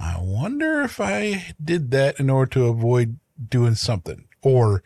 I 0.00 0.16
wonder 0.20 0.80
if 0.80 1.00
I 1.00 1.54
did 1.62 1.92
that 1.92 2.18
in 2.18 2.28
order 2.30 2.50
to 2.50 2.66
avoid 2.66 3.18
doing 3.48 3.76
something. 3.76 4.26
Or 4.42 4.82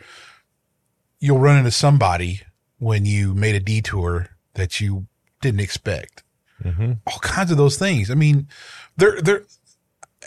you'll 1.21 1.39
run 1.39 1.57
into 1.57 1.71
somebody 1.71 2.43
when 2.79 3.07
you 3.07 3.35
made 3.35 3.55
a 3.55 3.61
detour 3.61 4.29
that 4.55 4.81
you 4.81 5.07
didn't 5.41 5.61
expect. 5.61 6.23
Mm-hmm. 6.63 6.93
All 7.07 7.19
kinds 7.21 7.51
of 7.51 7.57
those 7.57 7.77
things. 7.79 8.11
I 8.11 8.15
mean, 8.15 8.49
there, 8.97 9.21
there, 9.21 9.45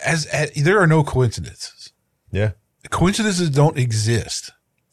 as, 0.04 0.26
as 0.26 0.50
there 0.52 0.80
are 0.80 0.86
no 0.86 1.04
coincidences. 1.04 1.92
Yeah. 2.30 2.52
Coincidences 2.90 3.50
don't 3.50 3.78
exist. 3.78 4.50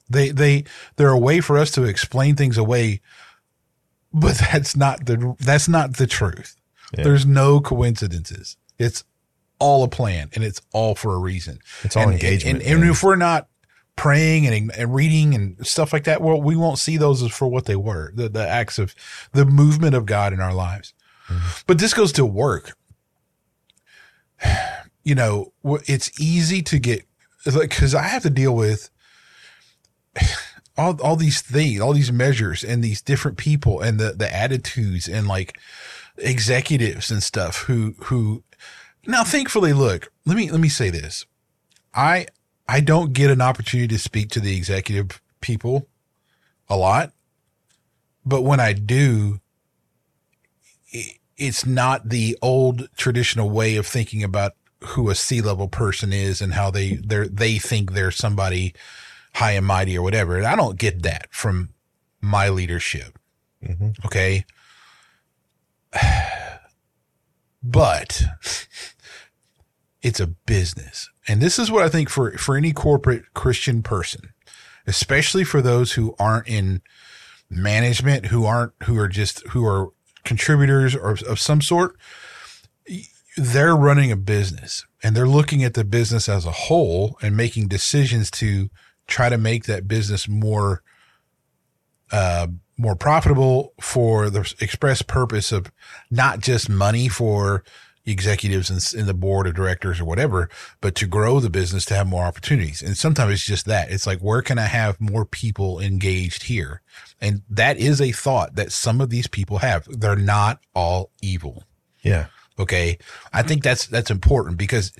They, 0.09 0.29
they, 0.29 0.65
they're 0.95 1.09
a 1.09 1.17
way 1.17 1.39
for 1.39 1.57
us 1.57 1.71
to 1.71 1.83
explain 1.83 2.35
things 2.35 2.57
away, 2.57 3.01
but 4.13 4.37
that's 4.51 4.75
not 4.75 5.05
the, 5.05 5.35
that's 5.39 5.67
not 5.67 5.97
the 5.97 6.07
truth. 6.07 6.55
Yeah. 6.97 7.03
There's 7.03 7.25
no 7.25 7.61
coincidences. 7.61 8.57
It's 8.77 9.03
all 9.59 9.83
a 9.83 9.89
plan 9.89 10.29
and 10.33 10.43
it's 10.43 10.61
all 10.71 10.95
for 10.95 11.13
a 11.13 11.19
reason. 11.19 11.59
It's 11.83 11.95
all 11.95 12.03
and, 12.03 12.13
engagement, 12.13 12.61
And, 12.61 12.67
and 12.67 12.81
man. 12.81 12.91
if 12.91 13.03
we're 13.03 13.15
not 13.17 13.48
praying 13.99 14.47
and, 14.47 14.71
and 14.77 14.95
reading 14.95 15.35
and 15.35 15.67
stuff 15.67 15.91
like 15.91 16.05
that, 16.05 16.21
well, 16.21 16.41
we 16.41 16.55
won't 16.55 16.79
see 16.79 16.95
those 16.95 17.21
as 17.21 17.31
for 17.31 17.49
what 17.49 17.65
they 17.65 17.75
were, 17.75 18.13
the, 18.15 18.29
the 18.29 18.47
acts 18.47 18.79
of 18.79 18.95
the 19.33 19.43
movement 19.43 19.93
of 19.93 20.05
God 20.05 20.31
in 20.31 20.39
our 20.39 20.53
lives. 20.53 20.93
Mm-hmm. 21.27 21.63
But 21.67 21.79
this 21.79 21.93
goes 21.93 22.13
to 22.13 22.25
work. 22.25 22.77
You 25.01 25.15
know, 25.15 25.53
it's 25.63 26.19
easy 26.19 26.61
to 26.63 26.77
get 26.77 27.03
like, 27.45 27.71
cause 27.71 27.95
I 27.95 28.03
have 28.03 28.21
to 28.23 28.29
deal 28.29 28.53
with 28.53 28.91
all, 30.77 31.01
all 31.01 31.15
these 31.15 31.41
things, 31.41 31.79
all 31.79 31.93
these 31.93 32.11
measures 32.11 32.63
and 32.63 32.83
these 32.83 33.01
different 33.01 33.37
people 33.37 33.79
and 33.79 33.97
the, 33.97 34.11
the 34.11 34.31
attitudes 34.31 35.07
and 35.07 35.25
like 35.25 35.57
executives 36.17 37.09
and 37.09 37.23
stuff 37.23 37.63
who, 37.63 37.95
who 38.03 38.43
now 39.07 39.23
thankfully, 39.23 39.73
look, 39.73 40.11
let 40.25 40.35
me, 40.35 40.51
let 40.51 40.59
me 40.59 40.69
say 40.69 40.91
this. 40.91 41.25
I, 41.95 42.27
I 42.69 42.81
don't 42.81 43.13
get 43.13 43.31
an 43.31 43.41
opportunity 43.41 43.87
to 43.87 43.97
speak 43.97 44.29
to 44.29 44.39
the 44.39 44.55
executive 44.55 45.19
people 45.41 45.87
a 46.69 46.77
lot, 46.77 47.13
but 48.23 48.43
when 48.43 48.59
I 48.59 48.73
do, 48.73 49.39
it's 51.35 51.65
not 51.65 52.09
the 52.09 52.37
old 52.43 52.87
traditional 52.95 53.49
way 53.49 53.75
of 53.75 53.87
thinking 53.87 54.23
about 54.23 54.53
who 54.83 55.09
a 55.09 55.15
C 55.15 55.41
level 55.41 55.67
person 55.67 56.13
is 56.13 56.41
and 56.41 56.53
how 56.53 56.69
they 56.69 56.93
they 56.93 57.27
they 57.27 57.57
think 57.57 57.93
they're 57.93 58.11
somebody 58.11 58.75
high 59.33 59.53
and 59.53 59.65
mighty 59.65 59.97
or 59.97 60.03
whatever. 60.03 60.37
And 60.37 60.45
I 60.45 60.55
don't 60.55 60.77
get 60.77 61.01
that 61.01 61.27
from 61.31 61.69
my 62.21 62.49
leadership. 62.49 63.17
Mhm. 63.65 64.05
Okay. 64.05 64.45
But 67.61 68.23
it's 70.01 70.21
a 70.21 70.27
business. 70.27 71.09
And 71.29 71.41
this 71.41 71.59
is 71.59 71.69
what 71.69 71.83
I 71.83 71.89
think 71.89 72.09
for, 72.09 72.31
for 72.39 72.57
any 72.57 72.73
corporate 72.73 73.35
Christian 73.35 73.83
person, 73.83 74.33
especially 74.87 75.43
for 75.43 75.61
those 75.61 75.91
who 75.91 76.15
aren't 76.17 76.47
in 76.47 76.81
management, 77.51 78.25
who 78.25 78.45
aren't, 78.45 78.73
who 78.83 78.97
are 78.97 79.07
just, 79.07 79.47
who 79.49 79.63
are 79.63 79.89
contributors 80.25 80.95
or 80.95 81.11
of 81.11 81.39
some 81.39 81.61
sort, 81.61 81.95
they're 83.37 83.75
running 83.75 84.11
a 84.11 84.15
business 84.15 84.87
and 85.03 85.15
they're 85.15 85.27
looking 85.27 85.63
at 85.63 85.75
the 85.75 85.83
business 85.83 86.27
as 86.27 86.47
a 86.47 86.51
whole 86.51 87.15
and 87.21 87.37
making 87.37 87.67
decisions 87.67 88.31
to 88.31 88.71
try 89.05 89.29
to 89.29 89.37
make 89.37 89.65
that 89.65 89.87
business 89.87 90.27
more, 90.27 90.81
uh, 92.11 92.47
more 92.75 92.95
profitable 92.95 93.73
for 93.79 94.31
the 94.31 94.51
express 94.61 95.03
purpose 95.03 95.51
of 95.51 95.71
not 96.09 96.39
just 96.39 96.69
money 96.69 97.07
for 97.07 97.63
executives 98.09 98.69
in, 98.69 98.99
in 98.99 99.05
the 99.05 99.13
board 99.13 99.47
of 99.47 99.53
directors 99.53 99.99
or 99.99 100.05
whatever, 100.05 100.49
but 100.81 100.95
to 100.95 101.05
grow 101.07 101.39
the 101.39 101.49
business 101.49 101.85
to 101.85 101.95
have 101.95 102.07
more 102.07 102.25
opportunities. 102.25 102.81
And 102.81 102.97
sometimes 102.97 103.33
it's 103.33 103.45
just 103.45 103.65
that. 103.67 103.91
It's 103.91 104.07
like, 104.07 104.19
where 104.19 104.41
can 104.41 104.57
I 104.57 104.65
have 104.65 104.99
more 104.99 105.25
people 105.25 105.79
engaged 105.79 106.43
here? 106.43 106.81
And 107.21 107.43
that 107.49 107.77
is 107.77 108.01
a 108.01 108.11
thought 108.11 108.55
that 108.55 108.71
some 108.71 108.99
of 109.01 109.09
these 109.09 109.27
people 109.27 109.59
have. 109.59 109.85
They're 109.87 110.15
not 110.15 110.59
all 110.73 111.11
evil. 111.21 111.65
Yeah. 112.01 112.27
Okay. 112.57 112.97
I 113.31 113.43
think 113.43 113.63
that's, 113.63 113.87
that's 113.87 114.11
important 114.11 114.57
because 114.57 114.91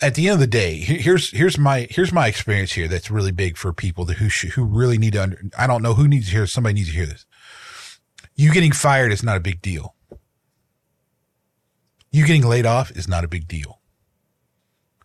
at 0.00 0.14
the 0.14 0.26
end 0.26 0.34
of 0.34 0.40
the 0.40 0.46
day, 0.46 0.76
here's, 0.76 1.30
here's 1.30 1.58
my, 1.58 1.86
here's 1.90 2.12
my 2.12 2.26
experience 2.26 2.72
here. 2.72 2.88
That's 2.88 3.10
really 3.10 3.32
big 3.32 3.56
for 3.56 3.72
people 3.72 4.04
that 4.06 4.18
who, 4.18 4.28
sh- 4.28 4.52
who 4.54 4.64
really 4.64 4.98
need 4.98 5.12
to 5.12 5.22
under, 5.22 5.42
I 5.56 5.66
don't 5.66 5.82
know 5.82 5.94
who 5.94 6.08
needs 6.08 6.26
to 6.26 6.32
hear, 6.32 6.46
somebody 6.46 6.74
needs 6.74 6.88
to 6.88 6.94
hear 6.94 7.06
this. 7.06 7.26
You 8.34 8.52
getting 8.52 8.72
fired 8.72 9.12
is 9.12 9.22
not 9.22 9.36
a 9.36 9.40
big 9.40 9.62
deal. 9.62 9.93
You 12.14 12.24
getting 12.24 12.46
laid 12.46 12.64
off 12.64 12.92
is 12.92 13.08
not 13.08 13.24
a 13.24 13.28
big 13.28 13.48
deal. 13.48 13.80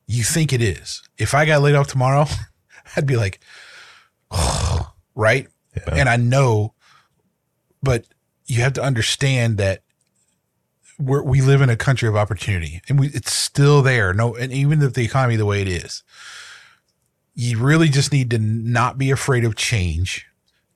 You 0.05 0.24
think 0.24 0.53
it 0.53 0.62
is. 0.62 1.01
If 1.18 1.34
I 1.34 1.45
got 1.45 1.64
laid 1.64 1.74
off 1.74 1.88
tomorrow, 1.88 2.28
I'd 2.95 3.07
be 3.07 3.16
like, 3.16 3.39
right? 5.16 5.47
Yeah. 5.76 5.95
And 5.95 6.07
I 6.07 6.18
know, 6.18 6.76
but 7.82 8.05
you 8.45 8.62
have 8.62 8.74
to 8.74 8.84
understand 8.84 9.57
that 9.57 9.82
we're, 10.99 11.24
we 11.24 11.41
live 11.41 11.64
in 11.64 11.72
a 11.72 11.76
country 11.76 12.07
of 12.07 12.16
opportunity 12.16 12.80
and 12.88 12.99
we, 12.99 13.07
it's 13.07 13.34
still 13.34 13.82
there. 13.82 14.14
No, 14.14 14.36
and 14.36 14.53
even 14.53 14.80
if 14.84 14.93
the 14.93 15.03
economy 15.03 15.36
the 15.36 15.47
way 15.47 15.64
it 15.64 15.68
is, 15.68 16.03
you 17.34 17.57
really 17.57 17.89
just 17.89 18.12
need 18.12 18.30
to 18.30 18.38
not 18.38 18.99
be 18.99 19.10
afraid 19.10 19.45
of 19.45 19.55
change 19.55 20.28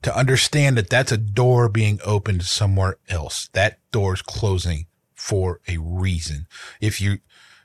to 0.02 0.16
understand 0.16 0.76
that 0.78 0.90
that's 0.90 1.12
a 1.12 1.16
door 1.16 1.68
being 1.68 2.00
opened 2.04 2.42
somewhere 2.42 2.96
else. 3.08 3.50
That 3.52 3.78
door's 3.92 4.20
closing 4.20 4.86
for 5.24 5.58
a 5.66 5.78
reason. 5.78 6.46
If 6.82 7.00
you, 7.00 7.16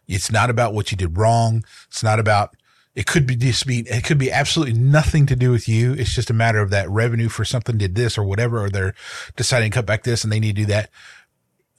it's 0.07 0.31
not 0.31 0.49
about 0.49 0.73
what 0.73 0.91
you 0.91 0.97
did 0.97 1.17
wrong. 1.17 1.65
It's 1.89 2.01
not 2.01 2.17
about, 2.17 2.55
it 2.95 3.05
could 3.05 3.27
be 3.27 3.35
just 3.35 3.67
be, 3.67 3.79
it 3.79 4.05
could 4.05 4.17
be 4.17 4.31
absolutely 4.31 4.75
nothing 4.75 5.25
to 5.25 5.35
do 5.35 5.51
with 5.51 5.67
you. 5.67 5.91
It's 5.91 6.15
just 6.15 6.29
a 6.29 6.33
matter 6.33 6.61
of 6.61 6.69
that 6.69 6.89
revenue 6.89 7.27
for 7.27 7.43
something 7.43 7.77
did 7.77 7.95
this 7.95 8.17
or 8.17 8.23
whatever, 8.23 8.63
or 8.63 8.69
they're 8.69 8.95
deciding 9.35 9.71
to 9.71 9.75
cut 9.75 9.85
back 9.85 10.03
this 10.03 10.23
and 10.23 10.31
they 10.31 10.39
need 10.39 10.55
to 10.55 10.61
do 10.61 10.67
that. 10.67 10.89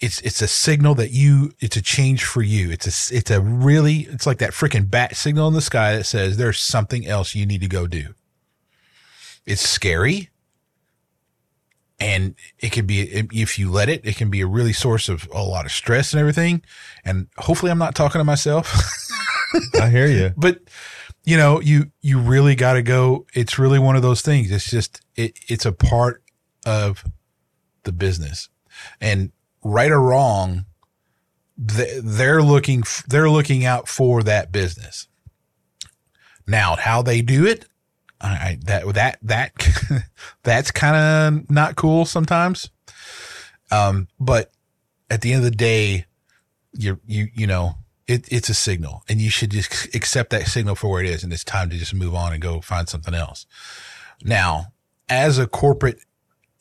It's, 0.00 0.20
it's 0.20 0.42
a 0.42 0.48
signal 0.48 0.94
that 0.96 1.12
you, 1.12 1.52
it's 1.60 1.78
a 1.78 1.82
change 1.82 2.24
for 2.24 2.42
you. 2.42 2.70
It's 2.70 3.10
a, 3.10 3.16
it's 3.16 3.30
a 3.30 3.40
really, 3.40 4.00
it's 4.00 4.26
like 4.26 4.38
that 4.38 4.52
freaking 4.52 4.90
bat 4.90 5.16
signal 5.16 5.48
in 5.48 5.54
the 5.54 5.62
sky 5.62 5.96
that 5.96 6.04
says 6.04 6.36
there's 6.36 6.60
something 6.60 7.06
else 7.06 7.34
you 7.34 7.46
need 7.46 7.62
to 7.62 7.68
go 7.68 7.86
do. 7.86 8.14
It's 9.46 9.66
scary 9.66 10.28
and 12.00 12.34
it 12.58 12.72
can 12.72 12.86
be 12.86 13.02
if 13.02 13.58
you 13.58 13.70
let 13.70 13.88
it 13.88 14.04
it 14.04 14.16
can 14.16 14.30
be 14.30 14.40
a 14.40 14.46
really 14.46 14.72
source 14.72 15.08
of 15.08 15.28
a 15.32 15.42
lot 15.42 15.66
of 15.66 15.70
stress 15.70 16.12
and 16.12 16.20
everything. 16.20 16.62
And 17.04 17.28
hopefully 17.36 17.70
i'm 17.70 17.78
not 17.78 17.94
talking 17.94 18.18
to 18.18 18.24
myself. 18.24 18.74
I 19.80 19.90
hear 19.90 20.06
you. 20.06 20.32
but 20.36 20.60
you 21.24 21.36
know 21.36 21.60
you 21.60 21.92
you 22.00 22.18
really 22.18 22.54
got 22.54 22.72
to 22.74 22.82
go. 22.82 23.26
It's 23.34 23.58
really 23.58 23.78
one 23.78 23.96
of 23.96 24.02
those 24.02 24.22
things. 24.22 24.50
It's 24.50 24.70
just 24.70 25.02
it 25.14 25.38
it's 25.48 25.66
a 25.66 25.72
part 25.72 26.22
of 26.64 27.04
the 27.84 27.92
business. 27.92 28.48
And 29.00 29.32
right 29.62 29.90
or 29.90 30.00
wrong 30.00 30.64
they, 31.58 32.00
they're 32.02 32.42
looking 32.42 32.82
they're 33.08 33.28
looking 33.28 33.66
out 33.66 33.88
for 33.88 34.22
that 34.22 34.50
business. 34.50 35.06
Now 36.46 36.76
how 36.76 37.02
they 37.02 37.20
do 37.20 37.44
it 37.44 37.66
I, 38.22 38.58
that 38.66 38.86
that 38.94 39.18
that 39.22 39.52
that's 40.42 40.70
kind 40.70 40.96
of 40.96 41.50
not 41.50 41.76
cool 41.76 42.04
sometimes 42.04 42.68
um 43.70 44.08
but 44.18 44.50
at 45.08 45.22
the 45.22 45.32
end 45.32 45.44
of 45.44 45.50
the 45.50 45.56
day 45.56 46.04
you 46.72 47.00
you 47.06 47.28
you 47.34 47.46
know 47.46 47.76
it, 48.10 48.26
it's 48.32 48.48
a 48.48 48.54
signal 48.54 49.04
and 49.08 49.20
you 49.20 49.30
should 49.30 49.50
just 49.50 49.94
accept 49.94 50.30
that 50.30 50.48
signal 50.48 50.74
for 50.74 50.90
where 50.90 51.04
it 51.04 51.08
is. 51.08 51.22
And 51.22 51.32
it's 51.32 51.44
time 51.44 51.70
to 51.70 51.78
just 51.78 51.94
move 51.94 52.12
on 52.12 52.32
and 52.32 52.42
go 52.42 52.60
find 52.60 52.88
something 52.88 53.14
else. 53.14 53.46
Now, 54.24 54.72
as 55.08 55.38
a 55.38 55.46
corporate 55.46 56.00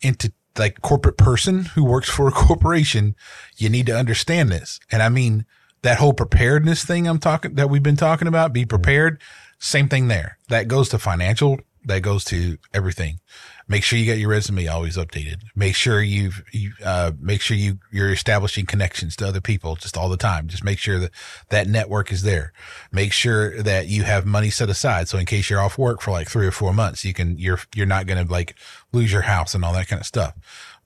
into 0.01 0.31
like 0.59 0.81
corporate 0.81 1.17
person 1.17 1.65
who 1.65 1.83
works 1.83 2.07
for 2.07 2.27
a 2.27 2.31
corporation, 2.47 3.15
you 3.57 3.67
need 3.67 3.87
to 3.87 3.97
understand 3.97 4.49
this. 4.51 4.79
And 4.91 5.01
I 5.01 5.09
mean, 5.09 5.45
that 5.81 5.97
whole 5.97 6.13
preparedness 6.13 6.85
thing 6.85 7.07
I'm 7.07 7.19
talking 7.19 7.55
that 7.55 7.69
we've 7.69 7.81
been 7.81 7.95
talking 7.95 8.27
about, 8.27 8.53
be 8.53 8.65
prepared. 8.65 9.19
Same 9.59 9.89
thing 9.89 10.07
there. 10.07 10.37
That 10.47 10.67
goes 10.67 10.89
to 10.89 10.99
financial. 10.99 11.59
That 11.85 12.01
goes 12.01 12.23
to 12.25 12.57
everything. 12.73 13.19
Make 13.67 13.83
sure 13.83 13.99
you 13.99 14.05
get 14.05 14.17
your 14.17 14.29
resume 14.29 14.67
always 14.67 14.97
updated. 14.97 15.43
Make 15.55 15.75
sure 15.75 16.01
you've, 16.01 16.43
you, 16.51 16.73
uh, 16.83 17.11
make 17.19 17.39
sure 17.39 17.55
you, 17.55 17.79
you're 17.91 18.11
establishing 18.11 18.65
connections 18.65 19.15
to 19.17 19.27
other 19.27 19.39
people 19.39 19.75
just 19.75 19.95
all 19.95 20.09
the 20.09 20.17
time. 20.17 20.47
Just 20.47 20.63
make 20.63 20.79
sure 20.79 20.99
that 20.99 21.11
that 21.49 21.67
network 21.67 22.11
is 22.11 22.23
there. 22.23 22.51
Make 22.91 23.13
sure 23.13 23.61
that 23.61 23.87
you 23.87 24.03
have 24.03 24.25
money 24.25 24.49
set 24.49 24.69
aside. 24.69 25.07
So 25.07 25.17
in 25.17 25.25
case 25.25 25.49
you're 25.49 25.61
off 25.61 25.77
work 25.77 26.01
for 26.01 26.11
like 26.11 26.27
three 26.29 26.47
or 26.47 26.51
four 26.51 26.73
months, 26.73 27.05
you 27.05 27.13
can, 27.13 27.37
you're, 27.37 27.59
you're 27.75 27.85
not 27.85 28.07
going 28.07 28.25
to 28.25 28.31
like 28.31 28.55
lose 28.91 29.11
your 29.11 29.21
house 29.23 29.55
and 29.55 29.63
all 29.63 29.73
that 29.73 29.87
kind 29.87 30.01
of 30.01 30.07
stuff. 30.07 30.33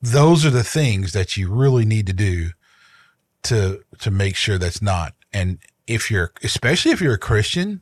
Those 0.01 0.45
are 0.45 0.51
the 0.51 0.63
things 0.63 1.13
that 1.13 1.37
you 1.37 1.51
really 1.51 1.85
need 1.85 2.05
to 2.07 2.13
do 2.13 2.51
to, 3.43 3.83
to 3.99 4.11
make 4.11 4.35
sure 4.35 4.57
that's 4.57 4.81
not. 4.81 5.15
And 5.31 5.57
if 5.87 6.11
you're, 6.11 6.33
especially 6.43 6.91
if 6.91 7.01
you're 7.01 7.15
a 7.15 7.19
Christian, 7.19 7.81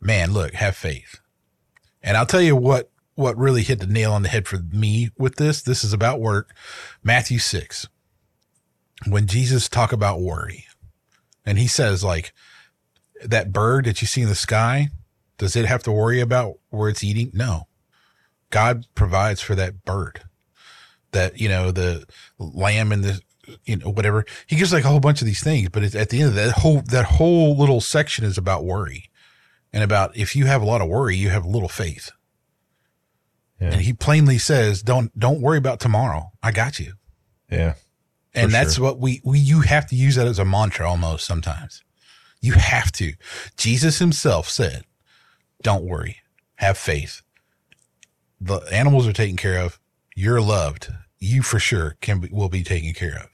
man, 0.00 0.32
look, 0.32 0.54
have 0.54 0.76
faith. 0.76 1.20
And 2.02 2.16
I'll 2.16 2.26
tell 2.26 2.40
you 2.40 2.56
what 2.56 2.90
what 3.14 3.36
really 3.36 3.62
hit 3.62 3.80
the 3.80 3.86
nail 3.86 4.12
on 4.12 4.22
the 4.22 4.28
head 4.30 4.48
for 4.48 4.58
me 4.72 5.10
with 5.18 5.36
this. 5.36 5.60
This 5.60 5.84
is 5.84 5.92
about 5.92 6.20
work. 6.20 6.54
Matthew 7.02 7.38
6. 7.38 7.86
When 9.06 9.26
Jesus 9.26 9.68
talk 9.68 9.92
about 9.92 10.20
worry 10.20 10.66
and 11.44 11.58
he 11.58 11.66
says 11.66 12.02
like 12.02 12.32
that 13.22 13.52
bird 13.52 13.84
that 13.84 14.00
you 14.00 14.06
see 14.06 14.22
in 14.22 14.28
the 14.28 14.34
sky, 14.34 14.88
does 15.36 15.54
it 15.54 15.66
have 15.66 15.82
to 15.82 15.92
worry 15.92 16.20
about 16.20 16.58
where 16.70 16.88
it's 16.88 17.04
eating? 17.04 17.30
No. 17.34 17.66
God 18.50 18.86
provides 18.94 19.40
for 19.40 19.54
that 19.54 19.84
bird. 19.84 20.22
That, 21.12 21.40
you 21.40 21.48
know, 21.48 21.72
the 21.72 22.04
lamb 22.38 22.92
and 22.92 23.04
the 23.04 23.20
you 23.64 23.76
know 23.76 23.90
whatever. 23.90 24.24
He 24.46 24.56
gives 24.56 24.72
like 24.72 24.84
a 24.84 24.88
whole 24.88 25.00
bunch 25.00 25.20
of 25.20 25.26
these 25.26 25.42
things, 25.42 25.68
but 25.70 25.94
at 25.94 26.10
the 26.10 26.20
end 26.20 26.28
of 26.28 26.34
that 26.36 26.52
whole 26.52 26.82
that 26.82 27.04
whole 27.04 27.56
little 27.56 27.80
section 27.80 28.24
is 28.24 28.38
about 28.38 28.64
worry. 28.64 29.09
And 29.72 29.84
about 29.84 30.16
if 30.16 30.34
you 30.34 30.46
have 30.46 30.62
a 30.62 30.64
lot 30.64 30.80
of 30.80 30.88
worry, 30.88 31.16
you 31.16 31.30
have 31.30 31.46
little 31.46 31.68
faith. 31.68 32.10
Yeah. 33.60 33.72
And 33.72 33.80
he 33.82 33.92
plainly 33.92 34.38
says, 34.38 34.82
don't, 34.82 35.16
don't 35.18 35.40
worry 35.40 35.58
about 35.58 35.80
tomorrow. 35.80 36.32
I 36.42 36.50
got 36.50 36.80
you. 36.80 36.94
Yeah. 37.50 37.74
And 38.34 38.52
that's 38.52 38.76
sure. 38.76 38.84
what 38.84 38.98
we, 38.98 39.20
we, 39.24 39.38
you 39.38 39.60
have 39.60 39.86
to 39.88 39.96
use 39.96 40.14
that 40.16 40.26
as 40.26 40.38
a 40.38 40.44
mantra 40.44 40.88
almost 40.88 41.26
sometimes. 41.26 41.82
You 42.40 42.54
have 42.54 42.90
to. 42.92 43.12
Jesus 43.56 43.98
himself 43.98 44.48
said, 44.48 44.84
don't 45.62 45.84
worry. 45.84 46.18
Have 46.56 46.78
faith. 46.78 47.22
The 48.40 48.60
animals 48.72 49.06
are 49.06 49.12
taken 49.12 49.36
care 49.36 49.58
of. 49.58 49.78
You're 50.16 50.40
loved. 50.40 50.90
You 51.18 51.42
for 51.42 51.58
sure 51.58 51.96
can 52.00 52.20
be, 52.20 52.28
will 52.32 52.48
be 52.48 52.62
taken 52.64 52.94
care 52.94 53.16
of. 53.16 53.28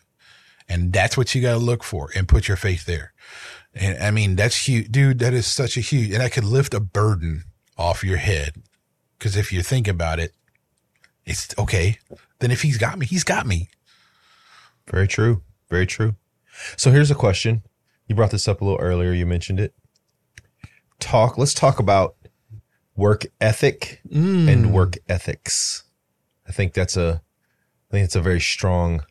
And 0.68 0.92
that's 0.92 1.16
what 1.16 1.34
you 1.34 1.42
got 1.42 1.52
to 1.52 1.58
look 1.58 1.84
for 1.84 2.10
and 2.16 2.26
put 2.26 2.48
your 2.48 2.56
faith 2.56 2.86
there. 2.86 3.12
And 3.78 4.02
I 4.02 4.10
mean, 4.10 4.36
that's 4.36 4.66
huge, 4.66 4.90
dude. 4.90 5.18
That 5.18 5.34
is 5.34 5.46
such 5.46 5.76
a 5.76 5.80
huge, 5.80 6.10
and 6.10 6.20
that 6.20 6.32
could 6.32 6.44
lift 6.44 6.72
a 6.72 6.80
burden 6.80 7.44
off 7.76 8.02
your 8.02 8.16
head 8.16 8.54
because 9.18 9.36
if 9.36 9.52
you 9.52 9.62
think 9.62 9.86
about 9.86 10.18
it, 10.18 10.32
it's 11.26 11.54
okay. 11.58 11.98
Then 12.38 12.50
if 12.50 12.62
he's 12.62 12.78
got 12.78 12.98
me, 12.98 13.06
he's 13.06 13.24
got 13.24 13.46
me. 13.46 13.68
Very 14.90 15.06
true. 15.06 15.42
Very 15.68 15.86
true. 15.86 16.14
So 16.76 16.90
here's 16.90 17.10
a 17.10 17.14
question. 17.14 17.62
You 18.06 18.14
brought 18.14 18.30
this 18.30 18.48
up 18.48 18.60
a 18.60 18.64
little 18.64 18.80
earlier. 18.80 19.12
You 19.12 19.26
mentioned 19.26 19.60
it. 19.60 19.74
Talk. 20.98 21.36
Let's 21.36 21.54
talk 21.54 21.78
about 21.78 22.16
work 22.94 23.26
ethic 23.40 24.00
mm. 24.08 24.48
and 24.50 24.72
work 24.72 24.96
ethics. 25.08 25.84
I 26.48 26.52
think 26.52 26.72
that's 26.72 26.96
a. 26.96 27.20
I 27.90 27.92
think 27.92 28.04
it's 28.04 28.16
a 28.16 28.20
very 28.20 28.40
strong. 28.40 29.04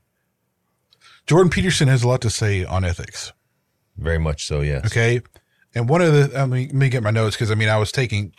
Jordan 1.28 1.50
Peterson 1.50 1.88
has 1.88 2.04
a 2.04 2.08
lot 2.08 2.22
to 2.22 2.30
say 2.30 2.66
on 2.66 2.84
ethics. 2.84 3.32
Very 3.98 4.18
much 4.20 4.46
so. 4.46 4.62
Yes. 4.62 4.86
Okay. 4.86 5.22
And 5.74 5.90
one 5.90 6.02
of 6.02 6.14
the, 6.14 6.40
I 6.40 6.46
mean, 6.46 6.68
let 6.68 6.76
me 6.76 6.90
get 6.90 7.04
my 7.04 7.12
notes 7.12 7.36
because 7.36 7.52
I 7.52 7.56
mean, 7.56 7.70
I 7.70 7.78
was 7.78 7.92
taking 7.92 8.34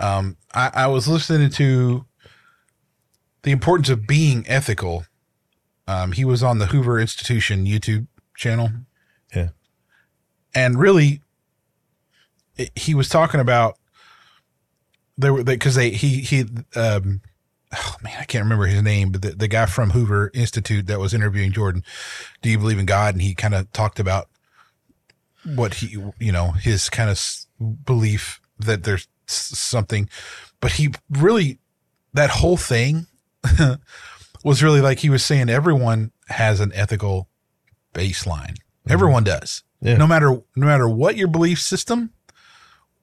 um, 0.00 0.36
I, 0.54 0.70
I 0.74 0.86
was 0.86 1.06
listening 1.06 1.50
to 1.50 2.06
the 3.42 3.50
importance 3.50 3.90
of 3.90 4.06
being 4.06 4.44
ethical. 4.48 5.04
Um, 5.86 6.12
he 6.12 6.24
was 6.24 6.42
on 6.42 6.58
the 6.58 6.66
Hoover 6.66 6.98
Institution 6.98 7.66
YouTube 7.66 8.06
channel. 8.36 8.70
Yeah. 9.34 9.50
And 10.54 10.78
really, 10.78 11.20
it, 12.56 12.70
he 12.74 12.94
was 12.94 13.08
talking 13.08 13.40
about 13.40 13.76
there 15.18 15.34
were 15.34 15.44
because 15.44 15.74
they, 15.74 15.90
he 15.90 16.20
he 16.20 16.46
um 16.74 17.20
oh 17.74 17.96
man 18.02 18.16
I 18.18 18.24
can't 18.24 18.42
remember 18.42 18.66
his 18.66 18.82
name 18.82 19.12
but 19.12 19.22
the, 19.22 19.30
the 19.30 19.48
guy 19.48 19.66
from 19.66 19.90
Hoover 19.90 20.30
Institute 20.34 20.86
that 20.86 20.98
was 20.98 21.12
interviewing 21.12 21.52
Jordan 21.52 21.84
do 22.40 22.50
you 22.50 22.58
believe 22.58 22.78
in 22.78 22.86
God 22.86 23.14
and 23.14 23.22
he 23.22 23.34
kind 23.34 23.54
of 23.54 23.70
talked 23.72 24.00
about 24.00 24.28
what 25.44 25.74
he 25.74 25.96
you 26.18 26.32
know 26.32 26.52
his 26.52 26.88
kind 26.90 27.10
of 27.10 27.20
belief 27.84 28.40
that 28.58 28.84
there's 28.84 29.08
something, 29.26 30.08
but 30.60 30.72
he 30.72 30.90
really, 31.10 31.58
that 32.12 32.30
whole 32.30 32.56
thing 32.56 33.06
was 34.44 34.62
really 34.62 34.80
like 34.80 35.00
he 35.00 35.10
was 35.10 35.24
saying 35.24 35.48
everyone 35.48 36.12
has 36.28 36.60
an 36.60 36.72
ethical 36.74 37.28
baseline. 37.94 38.52
Mm-hmm. 38.52 38.92
Everyone 38.92 39.24
does. 39.24 39.62
Yeah. 39.80 39.96
No 39.96 40.06
matter, 40.06 40.30
no 40.56 40.66
matter 40.66 40.88
what 40.88 41.16
your 41.16 41.28
belief 41.28 41.60
system, 41.60 42.12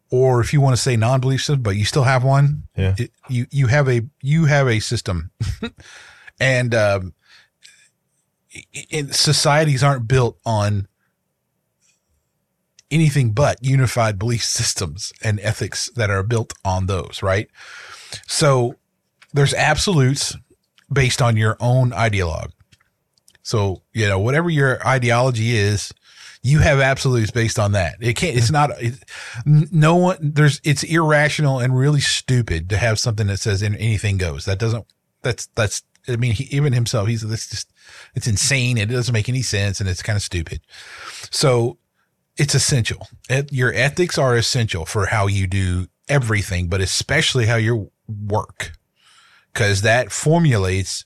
or 0.09 0.39
if 0.39 0.53
you 0.53 0.61
want 0.61 0.75
to 0.75 0.81
say 0.81 0.95
non-belief 0.95 1.41
system, 1.41 1.61
but 1.61 1.75
you 1.75 1.83
still 1.83 2.03
have 2.03 2.23
one. 2.23 2.63
Yeah. 2.75 2.95
It, 2.97 3.11
you, 3.29 3.45
you 3.51 3.67
have 3.67 3.89
a, 3.89 4.01
you 4.21 4.45
have 4.45 4.67
a 4.67 4.79
system 4.79 5.31
and, 6.39 6.73
um, 6.73 7.13
societies 9.11 9.83
aren't 9.83 10.07
built 10.07 10.39
on 10.45 10.87
anything 12.89 13.31
but 13.31 13.57
unified 13.61 14.17
belief 14.17 14.43
systems 14.43 15.11
and 15.23 15.39
ethics 15.41 15.89
that 15.95 16.09
are 16.09 16.23
built 16.23 16.53
on 16.63 16.85
those, 16.85 17.21
right? 17.21 17.49
So 18.27 18.75
there's 19.33 19.53
absolutes 19.53 20.35
based 20.91 21.21
on 21.21 21.35
your 21.37 21.57
own 21.59 21.91
ideologue. 21.91 22.51
So, 23.43 23.81
you 23.93 24.07
know, 24.07 24.19
whatever 24.19 24.49
your 24.49 24.85
ideology 24.85 25.55
is, 25.55 25.93
you 26.43 26.59
have 26.59 26.79
absolutes 26.79 27.31
based 27.31 27.59
on 27.59 27.73
that. 27.73 27.95
It 27.99 28.15
can't, 28.15 28.37
it's 28.37 28.51
not, 28.51 28.71
it, 28.81 29.03
no 29.45 29.95
one, 29.95 30.17
there's, 30.21 30.61
it's 30.63 30.83
irrational 30.83 31.59
and 31.59 31.77
really 31.77 31.99
stupid 31.99 32.69
to 32.69 32.77
have 32.77 32.99
something 32.99 33.27
that 33.27 33.39
says 33.39 33.63
anything 33.63 34.17
goes. 34.17 34.45
That 34.45 34.59
doesn't, 34.59 34.85
that's, 35.23 35.47
that's, 35.55 35.83
I 36.07 36.15
mean, 36.15 36.31
he, 36.33 36.45
even 36.55 36.71
himself, 36.71 37.07
he's, 37.09 37.21
this 37.21 37.49
just, 37.49 37.73
it's 38.15 38.27
insane. 38.27 38.77
It 38.77 38.85
doesn't 38.85 39.13
make 39.13 39.27
any 39.27 39.41
sense 39.41 39.81
and 39.81 39.89
it's 39.89 40.03
kind 40.03 40.15
of 40.15 40.23
stupid. 40.23 40.61
So 41.31 41.77
it's 42.37 42.55
essential. 42.55 43.07
your 43.51 43.73
ethics 43.73 44.17
are 44.17 44.35
essential 44.35 44.85
for 44.85 45.07
how 45.07 45.27
you 45.27 45.47
do 45.47 45.87
everything, 46.07 46.67
but 46.67 46.81
especially 46.81 47.45
how 47.47 47.55
you 47.55 47.91
work. 48.07 48.73
Cause 49.53 49.81
that 49.81 50.11
formulates 50.11 51.03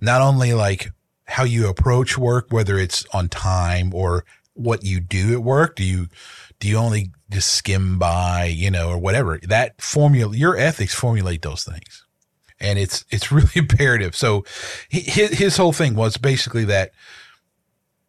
not 0.00 0.22
only 0.22 0.54
like 0.54 0.90
how 1.26 1.44
you 1.44 1.68
approach 1.68 2.16
work, 2.16 2.46
whether 2.50 2.78
it's 2.78 3.04
on 3.12 3.28
time 3.28 3.94
or 3.94 4.24
what 4.54 4.84
you 4.84 5.00
do 5.00 5.32
at 5.34 5.42
work. 5.42 5.76
Do 5.76 5.84
you, 5.84 6.08
do 6.58 6.68
you 6.68 6.76
only 6.76 7.10
just 7.30 7.52
skim 7.52 7.98
by, 7.98 8.44
you 8.44 8.70
know, 8.70 8.88
or 8.88 8.98
whatever 8.98 9.38
that 9.42 9.80
formula, 9.80 10.34
your 10.34 10.56
ethics 10.56 10.94
formulate 10.94 11.42
those 11.42 11.64
things. 11.64 12.04
And 12.58 12.78
it's, 12.78 13.04
it's 13.10 13.30
really 13.32 13.52
imperative. 13.54 14.16
So 14.16 14.44
his, 14.88 15.38
his 15.38 15.56
whole 15.56 15.72
thing 15.72 15.94
was 15.94 16.16
basically 16.16 16.64
that 16.64 16.92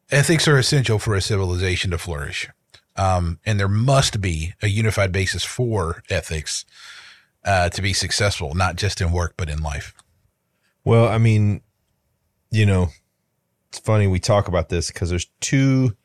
ethics 0.09 0.47
are 0.47 0.57
essential 0.57 0.99
for 0.99 1.15
a 1.15 1.21
civilization 1.21 1.91
to 1.91 1.97
flourish. 1.97 2.49
Um, 2.95 3.39
and 3.45 3.59
there 3.59 3.67
must 3.67 4.21
be 4.21 4.53
a 4.61 4.67
unified 4.67 5.11
basis 5.11 5.43
for 5.43 6.03
ethics 6.09 6.65
uh, 7.45 7.69
to 7.69 7.81
be 7.81 7.93
successful, 7.93 8.53
not 8.53 8.75
just 8.75 9.01
in 9.01 9.11
work, 9.11 9.35
but 9.37 9.49
in 9.49 9.61
life. 9.61 9.93
Well, 10.83 11.07
I 11.07 11.17
mean, 11.17 11.61
you 12.49 12.65
know, 12.65 12.89
it's 13.69 13.79
funny 13.79 14.07
we 14.07 14.19
talk 14.19 14.47
about 14.47 14.69
this 14.69 14.91
because 14.91 15.09
there's 15.09 15.29
two 15.39 15.95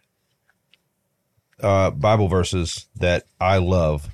uh, 1.61 1.91
Bible 1.91 2.29
verses 2.29 2.87
that 2.95 3.25
I 3.41 3.59
love, 3.59 4.09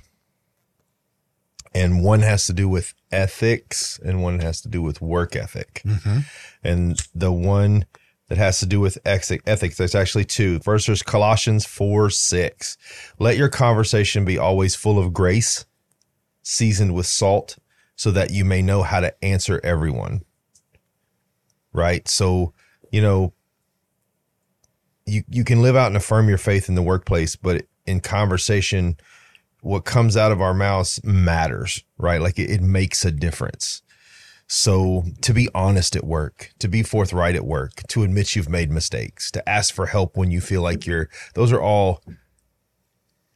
and 1.75 2.03
one 2.03 2.21
has 2.21 2.45
to 2.45 2.53
do 2.53 2.67
with 2.67 2.93
ethics, 3.11 3.99
and 4.03 4.23
one 4.23 4.39
has 4.39 4.61
to 4.61 4.69
do 4.69 4.81
with 4.81 5.01
work 5.01 5.35
ethic. 5.35 5.81
Mm-hmm. 5.85 6.19
And 6.63 6.99
the 7.13 7.31
one 7.31 7.85
that 8.33 8.43
has 8.43 8.57
to 8.57 8.65
do 8.65 8.79
with 8.79 8.97
ethics. 9.05 9.77
There's 9.77 9.93
actually 9.93 10.25
two. 10.25 10.57
First, 10.61 10.87
there's 10.87 11.03
Colossians 11.03 11.67
4 11.67 12.09
6. 12.09 12.77
Let 13.19 13.37
your 13.37 13.47
conversation 13.47 14.25
be 14.25 14.39
always 14.39 14.73
full 14.73 14.97
of 14.97 15.13
grace, 15.13 15.65
seasoned 16.41 16.95
with 16.95 17.05
salt, 17.05 17.59
so 17.95 18.09
that 18.09 18.31
you 18.31 18.43
may 18.43 18.63
know 18.63 18.81
how 18.81 19.01
to 19.01 19.13
answer 19.23 19.61
everyone. 19.63 20.23
Right? 21.73 22.07
So, 22.07 22.53
you 22.91 23.03
know, 23.03 23.33
you 25.05 25.21
you 25.29 25.43
can 25.43 25.61
live 25.61 25.75
out 25.75 25.87
and 25.87 25.97
affirm 25.97 26.27
your 26.27 26.39
faith 26.39 26.69
in 26.69 26.73
the 26.73 26.81
workplace, 26.81 27.35
but 27.35 27.67
in 27.85 27.99
conversation, 27.99 28.97
what 29.61 29.85
comes 29.85 30.17
out 30.17 30.31
of 30.31 30.41
our 30.41 30.55
mouths 30.55 30.99
matters, 31.03 31.83
right? 31.99 32.19
Like 32.19 32.39
it, 32.39 32.49
it 32.49 32.61
makes 32.61 33.05
a 33.05 33.11
difference. 33.11 33.82
So 34.47 35.05
to 35.21 35.33
be 35.33 35.49
honest 35.55 35.95
at 35.95 36.03
work, 36.03 36.51
to 36.59 36.67
be 36.67 36.83
forthright 36.83 37.35
at 37.35 37.45
work, 37.45 37.81
to 37.89 38.03
admit 38.03 38.35
you've 38.35 38.49
made 38.49 38.71
mistakes, 38.71 39.31
to 39.31 39.49
ask 39.49 39.73
for 39.73 39.87
help 39.87 40.15
when 40.15 40.31
you 40.31 40.41
feel 40.41 40.61
like 40.61 40.85
you're, 40.85 41.09
those 41.33 41.51
are 41.51 41.61
all 41.61 42.01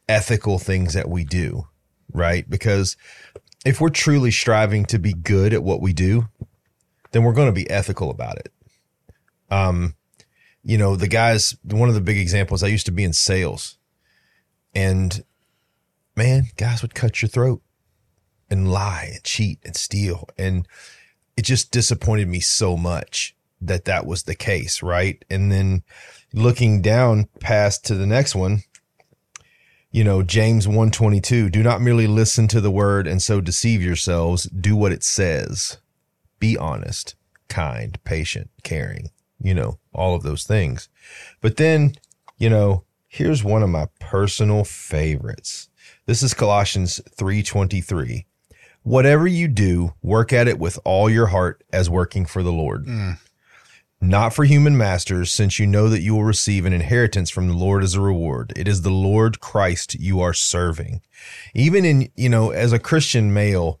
ethical 0.08 0.58
things 0.58 0.94
that 0.94 1.08
we 1.08 1.24
do, 1.24 1.66
right? 2.12 2.48
Because 2.48 2.96
if 3.64 3.80
we're 3.80 3.88
truly 3.88 4.30
striving 4.30 4.84
to 4.86 4.98
be 4.98 5.12
good 5.12 5.52
at 5.52 5.62
what 5.62 5.80
we 5.80 5.92
do, 5.92 6.28
then 7.10 7.24
we're 7.24 7.32
going 7.32 7.48
to 7.48 7.52
be 7.52 7.68
ethical 7.68 8.10
about 8.10 8.38
it. 8.38 8.52
Um, 9.50 9.94
you 10.62 10.78
know, 10.78 10.94
the 10.94 11.08
guys, 11.08 11.56
one 11.62 11.88
of 11.88 11.94
the 11.94 12.00
big 12.00 12.18
examples, 12.18 12.62
I 12.62 12.68
used 12.68 12.86
to 12.86 12.92
be 12.92 13.04
in 13.04 13.12
sales 13.12 13.78
and 14.74 15.24
man, 16.14 16.44
guys 16.56 16.82
would 16.82 16.94
cut 16.94 17.22
your 17.22 17.28
throat 17.28 17.62
and 18.50 18.70
lie 18.70 19.10
and 19.14 19.24
cheat 19.24 19.60
and 19.64 19.76
steal. 19.76 20.28
And 20.36 20.66
it 21.38 21.44
just 21.44 21.70
disappointed 21.70 22.26
me 22.26 22.40
so 22.40 22.76
much 22.76 23.36
that 23.60 23.84
that 23.84 24.04
was 24.04 24.24
the 24.24 24.34
case. 24.34 24.82
Right. 24.82 25.24
And 25.30 25.52
then 25.52 25.84
looking 26.34 26.82
down 26.82 27.28
past 27.38 27.86
to 27.86 27.94
the 27.94 28.06
next 28.06 28.34
one, 28.34 28.64
you 29.92 30.02
know, 30.02 30.24
James 30.24 30.66
122, 30.66 31.48
do 31.48 31.62
not 31.62 31.80
merely 31.80 32.08
listen 32.08 32.48
to 32.48 32.60
the 32.60 32.72
word 32.72 33.06
and 33.06 33.22
so 33.22 33.40
deceive 33.40 33.80
yourselves. 33.80 34.44
Do 34.46 34.74
what 34.74 34.90
it 34.90 35.04
says. 35.04 35.78
Be 36.40 36.58
honest, 36.58 37.14
kind, 37.48 38.02
patient, 38.02 38.50
caring, 38.64 39.10
you 39.40 39.54
know, 39.54 39.78
all 39.94 40.16
of 40.16 40.24
those 40.24 40.42
things. 40.42 40.88
But 41.40 41.56
then, 41.56 41.94
you 42.36 42.50
know, 42.50 42.82
here's 43.06 43.44
one 43.44 43.62
of 43.62 43.70
my 43.70 43.86
personal 44.00 44.64
favorites. 44.64 45.68
This 46.06 46.20
is 46.24 46.34
Colossians 46.34 47.00
3:23. 47.16 48.24
Whatever 48.88 49.26
you 49.26 49.48
do, 49.48 49.92
work 50.00 50.32
at 50.32 50.48
it 50.48 50.58
with 50.58 50.78
all 50.82 51.10
your 51.10 51.26
heart 51.26 51.62
as 51.70 51.90
working 51.90 52.24
for 52.24 52.42
the 52.42 52.50
Lord. 52.50 52.86
Mm. 52.86 53.18
Not 54.00 54.32
for 54.32 54.46
human 54.46 54.78
masters, 54.78 55.30
since 55.30 55.58
you 55.58 55.66
know 55.66 55.90
that 55.90 56.00
you 56.00 56.14
will 56.14 56.24
receive 56.24 56.64
an 56.64 56.72
inheritance 56.72 57.28
from 57.28 57.48
the 57.48 57.54
Lord 57.54 57.82
as 57.82 57.94
a 57.94 58.00
reward. 58.00 58.54
It 58.56 58.66
is 58.66 58.80
the 58.80 58.90
Lord 58.90 59.40
Christ 59.40 59.96
you 59.96 60.22
are 60.22 60.32
serving. 60.32 61.02
Even 61.54 61.84
in, 61.84 62.08
you 62.16 62.30
know, 62.30 62.50
as 62.50 62.72
a 62.72 62.78
Christian 62.78 63.34
male, 63.34 63.78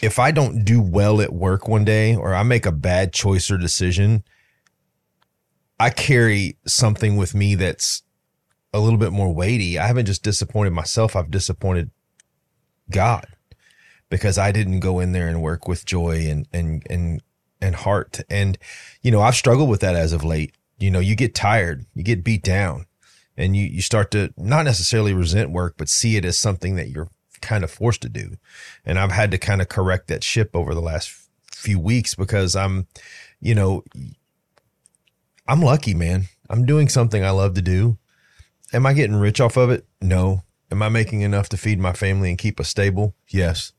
if 0.00 0.20
I 0.20 0.30
don't 0.30 0.64
do 0.64 0.80
well 0.80 1.20
at 1.20 1.32
work 1.32 1.66
one 1.66 1.84
day 1.84 2.14
or 2.14 2.32
I 2.32 2.44
make 2.44 2.64
a 2.64 2.70
bad 2.70 3.12
choice 3.12 3.50
or 3.50 3.58
decision, 3.58 4.22
I 5.80 5.90
carry 5.90 6.58
something 6.64 7.16
with 7.16 7.34
me 7.34 7.56
that's 7.56 8.04
a 8.72 8.78
little 8.78 9.00
bit 9.00 9.10
more 9.10 9.34
weighty. 9.34 9.80
I 9.80 9.88
haven't 9.88 10.06
just 10.06 10.22
disappointed 10.22 10.74
myself, 10.74 11.16
I've 11.16 11.32
disappointed 11.32 11.90
God 12.88 13.26
because 14.08 14.38
I 14.38 14.52
didn't 14.52 14.80
go 14.80 15.00
in 15.00 15.12
there 15.12 15.28
and 15.28 15.42
work 15.42 15.66
with 15.66 15.84
joy 15.84 16.26
and 16.28 16.46
and 16.52 16.82
and 16.88 17.22
and 17.60 17.74
heart. 17.74 18.20
And 18.28 18.58
you 19.02 19.10
know, 19.10 19.20
I've 19.20 19.34
struggled 19.34 19.68
with 19.68 19.80
that 19.80 19.96
as 19.96 20.12
of 20.12 20.24
late. 20.24 20.54
You 20.78 20.90
know, 20.90 21.00
you 21.00 21.16
get 21.16 21.34
tired, 21.34 21.86
you 21.94 22.02
get 22.02 22.24
beat 22.24 22.42
down, 22.42 22.86
and 23.36 23.56
you 23.56 23.66
you 23.66 23.82
start 23.82 24.10
to 24.12 24.32
not 24.36 24.64
necessarily 24.64 25.12
resent 25.12 25.50
work, 25.50 25.74
but 25.76 25.88
see 25.88 26.16
it 26.16 26.24
as 26.24 26.38
something 26.38 26.76
that 26.76 26.88
you're 26.88 27.08
kind 27.40 27.64
of 27.64 27.70
forced 27.70 28.02
to 28.02 28.08
do. 28.08 28.36
And 28.84 28.98
I've 28.98 29.12
had 29.12 29.30
to 29.32 29.38
kind 29.38 29.60
of 29.60 29.68
correct 29.68 30.08
that 30.08 30.24
ship 30.24 30.50
over 30.54 30.74
the 30.74 30.80
last 30.80 31.12
few 31.52 31.78
weeks 31.78 32.14
because 32.14 32.54
I'm, 32.56 32.86
you 33.40 33.54
know, 33.54 33.84
I'm 35.46 35.60
lucky, 35.60 35.94
man. 35.94 36.24
I'm 36.48 36.64
doing 36.64 36.88
something 36.88 37.24
I 37.24 37.30
love 37.30 37.54
to 37.54 37.62
do. 37.62 37.98
Am 38.72 38.86
I 38.86 38.94
getting 38.94 39.16
rich 39.16 39.40
off 39.40 39.56
of 39.56 39.70
it? 39.70 39.86
No. 40.00 40.42
Am 40.70 40.82
I 40.82 40.88
making 40.88 41.20
enough 41.20 41.48
to 41.50 41.56
feed 41.56 41.78
my 41.78 41.92
family 41.92 42.28
and 42.28 42.38
keep 42.38 42.58
us 42.58 42.68
stable? 42.68 43.14
Yes 43.28 43.72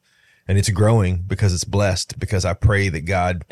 and 0.48 0.58
it's 0.58 0.70
growing 0.70 1.24
because 1.28 1.54
it's 1.54 1.64
blessed 1.64 2.20
because 2.20 2.46
I 2.46 2.54
pray 2.54 2.90
that 2.90 3.02
God 3.02 3.44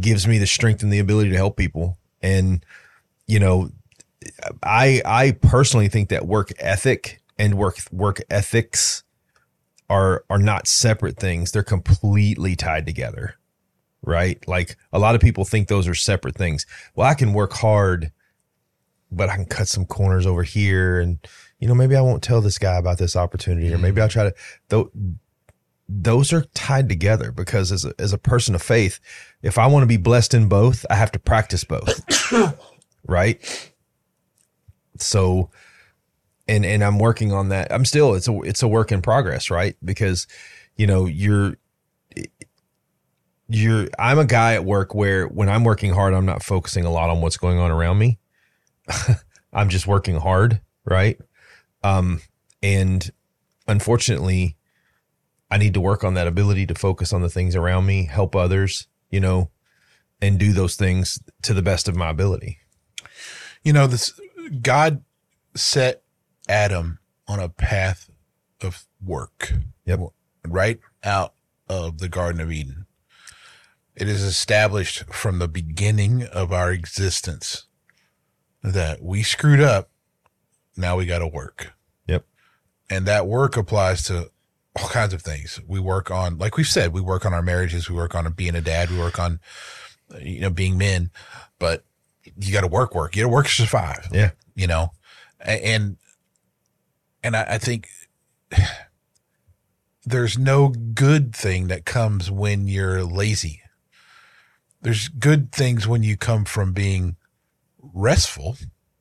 gives 0.00 0.26
me 0.26 0.38
the 0.38 0.46
strength 0.46 0.82
and 0.82 0.92
the 0.92 0.98
ability 0.98 1.30
to 1.30 1.36
help 1.36 1.56
people. 1.56 1.98
And, 2.22 2.64
you 3.26 3.38
know, 3.38 3.70
I, 4.62 5.02
I 5.04 5.32
personally 5.32 5.88
think 5.88 6.08
that 6.08 6.26
work 6.26 6.52
ethic 6.58 7.22
and 7.38 7.54
work, 7.54 7.78
work 7.92 8.20
ethics 8.30 9.04
are, 9.90 10.24
are 10.30 10.38
not 10.38 10.66
separate 10.66 11.18
things. 11.18 11.52
They're 11.52 11.62
completely 11.62 12.56
tied 12.56 12.86
together, 12.86 13.34
right? 14.02 14.42
Like 14.48 14.76
a 14.92 14.98
lot 14.98 15.14
of 15.14 15.20
people 15.20 15.44
think 15.44 15.68
those 15.68 15.86
are 15.86 15.94
separate 15.94 16.36
things. 16.36 16.64
Well, 16.94 17.08
I 17.08 17.14
can 17.14 17.34
work 17.34 17.52
hard, 17.52 18.10
but 19.12 19.28
I 19.28 19.36
can 19.36 19.44
cut 19.44 19.68
some 19.68 19.84
corners 19.84 20.26
over 20.26 20.42
here 20.42 20.98
and, 20.98 21.18
you 21.58 21.68
know, 21.68 21.74
maybe 21.74 21.94
I 21.94 22.00
won't 22.00 22.22
tell 22.22 22.40
this 22.40 22.58
guy 22.58 22.76
about 22.76 22.98
this 22.98 23.16
opportunity 23.16 23.68
or 23.68 23.74
mm-hmm. 23.74 23.82
maybe 23.82 24.00
I'll 24.00 24.08
try 24.08 24.24
to, 24.24 24.34
though 24.68 24.90
those 25.88 26.32
are 26.32 26.42
tied 26.54 26.88
together 26.88 27.30
because 27.30 27.70
as 27.70 27.84
a, 27.84 27.92
as 27.98 28.12
a 28.12 28.18
person 28.18 28.54
of 28.54 28.62
faith, 28.62 29.00
if 29.42 29.58
I 29.58 29.66
want 29.66 29.82
to 29.82 29.86
be 29.86 29.96
blessed 29.96 30.34
in 30.34 30.48
both, 30.48 30.86
I 30.88 30.94
have 30.94 31.12
to 31.12 31.18
practice 31.18 31.64
both. 31.64 32.00
right. 33.06 33.72
So, 34.98 35.50
and, 36.48 36.64
and 36.64 36.82
I'm 36.82 36.98
working 36.98 37.32
on 37.32 37.50
that. 37.50 37.72
I'm 37.72 37.84
still, 37.84 38.14
it's 38.14 38.28
a, 38.28 38.40
it's 38.42 38.62
a 38.62 38.68
work 38.68 38.92
in 38.92 39.02
progress, 39.02 39.50
right? 39.50 39.76
Because, 39.84 40.26
you 40.76 40.86
know, 40.86 41.06
you're, 41.06 41.56
you're, 43.48 43.88
I'm 43.98 44.18
a 44.18 44.24
guy 44.24 44.54
at 44.54 44.64
work 44.64 44.94
where 44.94 45.26
when 45.26 45.48
I'm 45.48 45.64
working 45.64 45.92
hard, 45.92 46.14
I'm 46.14 46.26
not 46.26 46.42
focusing 46.42 46.84
a 46.84 46.90
lot 46.90 47.10
on 47.10 47.20
what's 47.20 47.36
going 47.36 47.58
on 47.58 47.70
around 47.70 47.98
me. 47.98 48.18
I'm 49.52 49.68
just 49.68 49.86
working 49.86 50.16
hard. 50.16 50.60
Right. 50.86 51.18
Um, 51.82 52.20
and 52.62 53.10
unfortunately, 53.66 54.56
I 55.50 55.58
need 55.58 55.74
to 55.74 55.80
work 55.80 56.02
on 56.02 56.14
that 56.14 56.26
ability 56.26 56.66
to 56.66 56.74
focus 56.74 57.12
on 57.12 57.22
the 57.22 57.28
things 57.28 57.54
around 57.54 57.86
me, 57.86 58.06
help 58.06 58.34
others, 58.34 58.88
you 59.10 59.20
know, 59.20 59.50
and 60.20 60.38
do 60.38 60.52
those 60.52 60.76
things 60.76 61.18
to 61.42 61.54
the 61.54 61.62
best 61.62 61.88
of 61.88 61.96
my 61.96 62.10
ability. 62.10 62.58
You 63.62 63.72
know, 63.72 63.86
this 63.86 64.18
God 64.62 65.02
set 65.54 66.02
Adam 66.48 66.98
on 67.28 67.40
a 67.40 67.48
path 67.48 68.10
of 68.60 68.86
work. 69.04 69.52
Yep. 69.86 70.00
Right 70.46 70.80
out 71.02 71.34
of 71.68 71.98
the 71.98 72.08
Garden 72.08 72.40
of 72.40 72.50
Eden. 72.50 72.86
It 73.96 74.08
is 74.08 74.22
established 74.22 75.04
from 75.12 75.38
the 75.38 75.48
beginning 75.48 76.24
of 76.24 76.52
our 76.52 76.72
existence 76.72 77.66
that 78.62 79.02
we 79.02 79.22
screwed 79.22 79.60
up. 79.60 79.90
Now 80.76 80.96
we 80.96 81.06
got 81.06 81.20
to 81.20 81.26
work. 81.26 81.74
Yep. 82.08 82.26
And 82.90 83.06
that 83.06 83.26
work 83.26 83.56
applies 83.56 84.02
to 84.04 84.30
all 84.76 84.88
kinds 84.88 85.14
of 85.14 85.22
things. 85.22 85.60
We 85.66 85.78
work 85.78 86.10
on, 86.10 86.38
like 86.38 86.56
we've 86.56 86.66
said, 86.66 86.92
we 86.92 87.00
work 87.00 87.24
on 87.24 87.32
our 87.32 87.42
marriages. 87.42 87.88
We 87.88 87.96
work 87.96 88.14
on 88.14 88.30
being 88.32 88.54
a 88.54 88.60
dad. 88.60 88.90
We 88.90 88.98
work 88.98 89.18
on, 89.18 89.40
you 90.20 90.40
know, 90.40 90.50
being 90.50 90.76
men, 90.76 91.10
but 91.58 91.84
you 92.36 92.52
got 92.52 92.62
to 92.62 92.66
work, 92.66 92.94
work. 92.94 93.14
You 93.14 93.22
got 93.22 93.28
to 93.28 93.34
work 93.34 93.46
to 93.46 93.52
survive. 93.52 94.08
Yeah. 94.12 94.30
You 94.54 94.66
know, 94.66 94.92
and, 95.40 95.96
and 97.22 97.36
I, 97.36 97.46
I 97.50 97.58
think 97.58 97.88
there's 100.04 100.38
no 100.38 100.68
good 100.68 101.34
thing 101.34 101.68
that 101.68 101.84
comes 101.84 102.30
when 102.30 102.66
you're 102.66 103.04
lazy. 103.04 103.62
There's 104.82 105.08
good 105.08 105.52
things 105.52 105.86
when 105.86 106.02
you 106.02 106.16
come 106.16 106.44
from 106.44 106.72
being 106.72 107.16
restful 107.80 108.56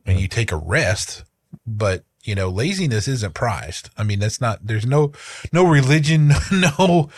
and 0.06 0.16
mm-hmm. 0.16 0.20
you 0.20 0.28
take 0.28 0.52
a 0.52 0.58
rest, 0.58 1.24
but 1.66 2.04
you 2.24 2.36
know, 2.36 2.50
laziness 2.50 3.08
isn't 3.08 3.34
prized. 3.34 3.90
I 3.98 4.04
mean, 4.04 4.20
that's 4.20 4.40
not, 4.40 4.66
there's 4.66 4.86
no, 4.86 5.12
no 5.52 5.68
religion, 5.68 6.32
no, 6.52 7.10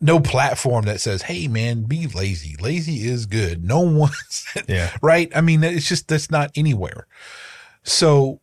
no 0.00 0.20
platform 0.20 0.84
that 0.84 1.00
says, 1.00 1.22
Hey 1.22 1.48
man, 1.48 1.84
be 1.84 2.06
lazy. 2.06 2.56
Lazy 2.60 3.08
is 3.08 3.26
good. 3.26 3.64
No 3.64 3.80
one, 3.80 4.10
yeah. 4.68 4.94
right. 5.00 5.32
I 5.34 5.40
mean, 5.40 5.64
it's 5.64 5.88
just, 5.88 6.08
that's 6.08 6.30
not 6.30 6.50
anywhere. 6.54 7.06
So 7.82 8.40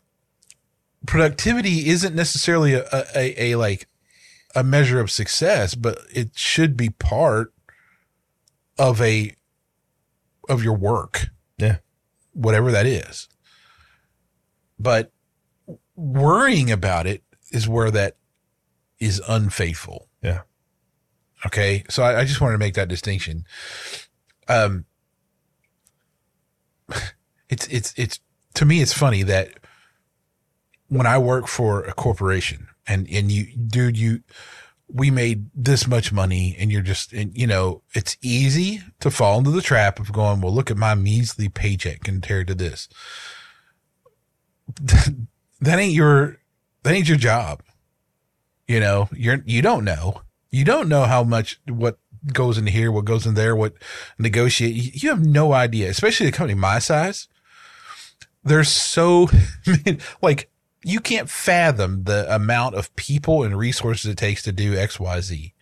productivity 1.06 1.90
isn't 1.90 2.16
necessarily 2.16 2.74
a, 2.74 2.86
a, 2.92 3.06
a, 3.16 3.52
a 3.52 3.56
like 3.56 3.88
a 4.56 4.64
measure 4.64 5.00
of 5.00 5.12
success, 5.12 5.76
but 5.76 6.00
it 6.12 6.32
should 6.36 6.76
be 6.76 6.90
part 6.90 7.54
of 8.80 9.02
a, 9.02 9.36
of 10.50 10.64
your 10.64 10.76
work. 10.76 11.28
Yeah. 11.58 11.78
Whatever 12.34 12.72
that 12.72 12.88
is. 12.88 13.28
But 14.80 15.13
worrying 15.96 16.72
about 16.72 17.08
it 17.08 17.24
is 17.52 17.68
where 17.68 17.92
that 17.92 18.18
is 19.00 19.22
unfaithful. 19.28 20.08
Yeah. 20.22 20.42
Okay. 21.46 21.84
So 21.90 22.04
I, 22.04 22.22
I 22.22 22.26
just 22.26 22.42
wanted 22.42 22.54
to 22.54 22.60
make 22.60 22.76
that 22.76 22.88
distinction. 22.88 23.46
Um, 24.48 24.86
it's, 27.50 27.68
it's, 27.68 27.94
it's, 27.98 28.20
to 28.56 28.66
me, 28.66 28.82
it's 28.82 28.94
funny 28.94 29.24
that 29.24 29.52
when 30.88 31.08
I 31.08 31.18
work 31.18 31.48
for 31.48 31.84
a 31.84 31.94
corporation 31.94 32.68
and, 32.88 33.08
and 33.10 33.32
you, 33.32 33.46
dude, 33.58 33.98
you, 33.98 34.22
we 34.88 35.10
made 35.10 35.50
this 35.56 35.88
much 35.88 36.12
money 36.12 36.56
and 36.60 36.72
you're 36.72 36.82
just, 36.82 37.14
and, 37.14 37.36
you 37.36 37.48
know, 37.48 37.82
it's 37.96 38.16
easy 38.22 38.82
to 39.00 39.10
fall 39.10 39.40
into 39.40 39.50
the 39.50 39.62
trap 39.62 40.00
of 40.00 40.12
going, 40.14 40.40
well, 40.40 40.54
look 40.54 40.70
at 40.70 40.78
my 40.78 40.94
measly 40.94 41.50
paycheck 41.50 42.04
compared 42.04 42.48
to 42.48 42.56
this. 42.56 42.88
that 45.64 45.80
ain't 45.80 45.94
your, 45.94 46.38
that 46.84 46.94
ain't 46.94 47.08
your 47.08 47.18
job. 47.18 47.62
You 48.68 48.80
know, 48.80 49.10
you're, 49.14 49.44
you 49.46 49.62
don't 49.62 49.84
know. 49.84 50.22
You 50.50 50.64
don't 50.64 50.88
know 50.88 51.04
how 51.04 51.24
much, 51.24 51.60
what 51.68 51.98
goes 52.32 52.58
in 52.58 52.68
here, 52.68 52.92
what 52.92 53.06
goes 53.06 53.26
in 53.26 53.34
there, 53.34 53.56
what 53.56 53.74
negotiate. 54.18 55.02
You 55.02 55.10
have 55.10 55.26
no 55.26 55.54
idea, 55.54 55.90
especially 55.90 56.28
a 56.28 56.32
company 56.32 56.54
my 56.54 56.80
size. 56.80 57.28
There's 58.44 58.70
so 58.70 59.30
like 60.22 60.50
you 60.84 61.00
can't 61.00 61.30
fathom 61.30 62.04
the 62.04 62.34
amount 62.34 62.76
of 62.76 62.96
people 62.96 63.44
and 63.44 63.58
resources 63.58 64.12
it 64.12 64.18
takes 64.18 64.44
to 64.44 64.52
do 64.52 64.78
X, 64.78 65.00
Y, 65.00 65.22
Z. 65.22 65.54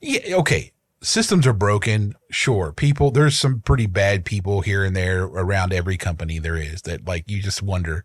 Yeah, 0.00 0.36
okay. 0.36 0.72
Systems 1.00 1.46
are 1.46 1.52
broken. 1.52 2.14
Sure. 2.30 2.72
People, 2.72 3.10
there's 3.10 3.36
some 3.36 3.60
pretty 3.60 3.86
bad 3.86 4.24
people 4.24 4.60
here 4.60 4.84
and 4.84 4.94
there 4.94 5.24
around 5.24 5.72
every 5.72 5.96
company 5.96 6.38
there 6.38 6.56
is 6.56 6.82
that 6.82 7.06
like 7.06 7.24
you 7.28 7.42
just 7.42 7.62
wonder 7.62 8.04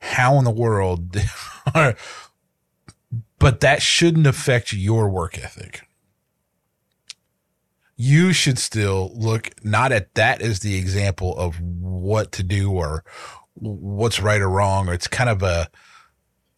how 0.00 0.38
in 0.38 0.44
the 0.44 0.50
world 0.50 1.16
but 3.38 3.60
that 3.60 3.82
shouldn't 3.82 4.26
affect 4.26 4.72
your 4.72 5.08
work 5.08 5.38
ethic. 5.38 5.82
You 7.96 8.32
should 8.32 8.58
still 8.58 9.10
look 9.14 9.50
not 9.64 9.90
at 9.90 10.14
that 10.14 10.40
as 10.40 10.60
the 10.60 10.76
example 10.76 11.36
of 11.36 11.60
what 11.60 12.30
to 12.32 12.42
do 12.42 12.70
or 12.70 13.04
what's 13.54 14.20
right 14.20 14.40
or 14.40 14.48
wrong, 14.48 14.88
or 14.88 14.94
it's 14.94 15.08
kind 15.08 15.30
of 15.30 15.42
a 15.42 15.68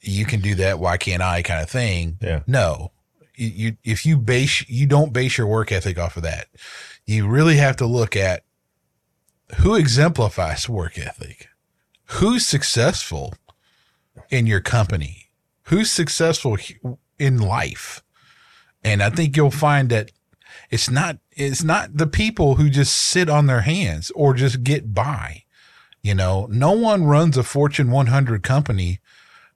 you 0.02 0.24
can 0.24 0.40
do 0.40 0.54
that, 0.56 0.78
why 0.78 0.96
can't 0.96 1.22
I 1.22 1.42
kind 1.42 1.62
of 1.62 1.70
thing. 1.70 2.18
Yeah. 2.20 2.40
No. 2.46 2.92
You, 3.36 3.48
you 3.48 3.76
if 3.84 4.04
you 4.04 4.18
base 4.18 4.68
you 4.68 4.86
don't 4.86 5.12
base 5.12 5.38
your 5.38 5.46
work 5.46 5.72
ethic 5.72 5.98
off 5.98 6.16
of 6.16 6.22
that. 6.24 6.48
You 7.06 7.26
really 7.26 7.56
have 7.56 7.76
to 7.76 7.86
look 7.86 8.16
at 8.16 8.44
who 9.58 9.74
exemplifies 9.74 10.68
work 10.68 10.98
ethic. 10.98 11.48
Who's 12.12 12.46
successful 12.46 13.34
in 14.30 14.46
your 14.46 14.60
company? 14.60 15.30
Who's 15.64 15.90
successful 15.90 16.58
in 17.18 17.38
life? 17.38 18.02
And 18.82 19.02
I 19.02 19.10
think 19.10 19.36
you'll 19.36 19.50
find 19.50 19.90
that 19.90 20.10
it's 20.70 20.90
not 20.90 21.18
it's 21.30 21.62
not 21.62 21.96
the 21.96 22.06
people 22.06 22.56
who 22.56 22.68
just 22.68 22.94
sit 22.94 23.28
on 23.28 23.46
their 23.46 23.60
hands 23.60 24.10
or 24.14 24.34
just 24.34 24.64
get 24.64 24.92
by. 24.92 25.44
You 26.02 26.14
know, 26.14 26.48
no 26.50 26.72
one 26.72 27.04
runs 27.04 27.36
a 27.36 27.42
Fortune 27.42 27.90
100 27.90 28.42
company 28.42 29.00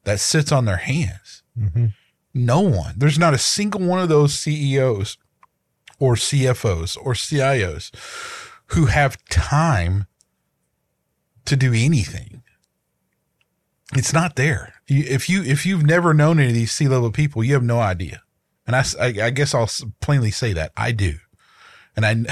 that 0.05 0.21
sits 0.21 0.53
on 0.53 0.65
their 0.65 0.77
hands. 0.77 1.43
Mm-hmm. 1.59 1.87
No 2.35 2.61
one. 2.61 2.95
There's 2.99 3.19
not 3.19 3.35
a 3.35 3.39
single 3.39 3.81
one 3.81 4.01
of 4.01 4.09
those 4.09 4.35
CEOs 4.35 5.17
or 5.99 6.15
CFOs 6.15 6.97
or 7.01 7.15
CIOs 7.15 7.91
who 8.69 8.87
have 8.87 9.25
time 9.27 10.07
to 11.47 11.57
do 11.57 11.73
anything. 11.75 12.43
It's 13.95 14.13
not 14.13 14.37
there. 14.37 14.75
If 14.87 15.29
you 15.29 15.43
if 15.43 15.65
you've 15.65 15.85
never 15.85 16.13
known 16.15 16.39
any 16.39 16.49
of 16.49 16.55
these 16.55 16.73
C 16.73 16.89
level 16.89 17.11
people, 17.11 17.45
you 17.45 17.55
have 17.55 17.63
no 17.63 17.81
idea. 17.81 18.23
And 18.67 18.75
I, 18.75 18.85
I, 19.01 19.27
I 19.27 19.31
guess 19.31 19.55
I'll 19.55 19.71
plainly 20.01 20.31
say 20.31 20.55
that 20.55 20.73
I 20.77 20.93
do, 20.93 21.15
and 21.97 22.07
I, 22.07 22.11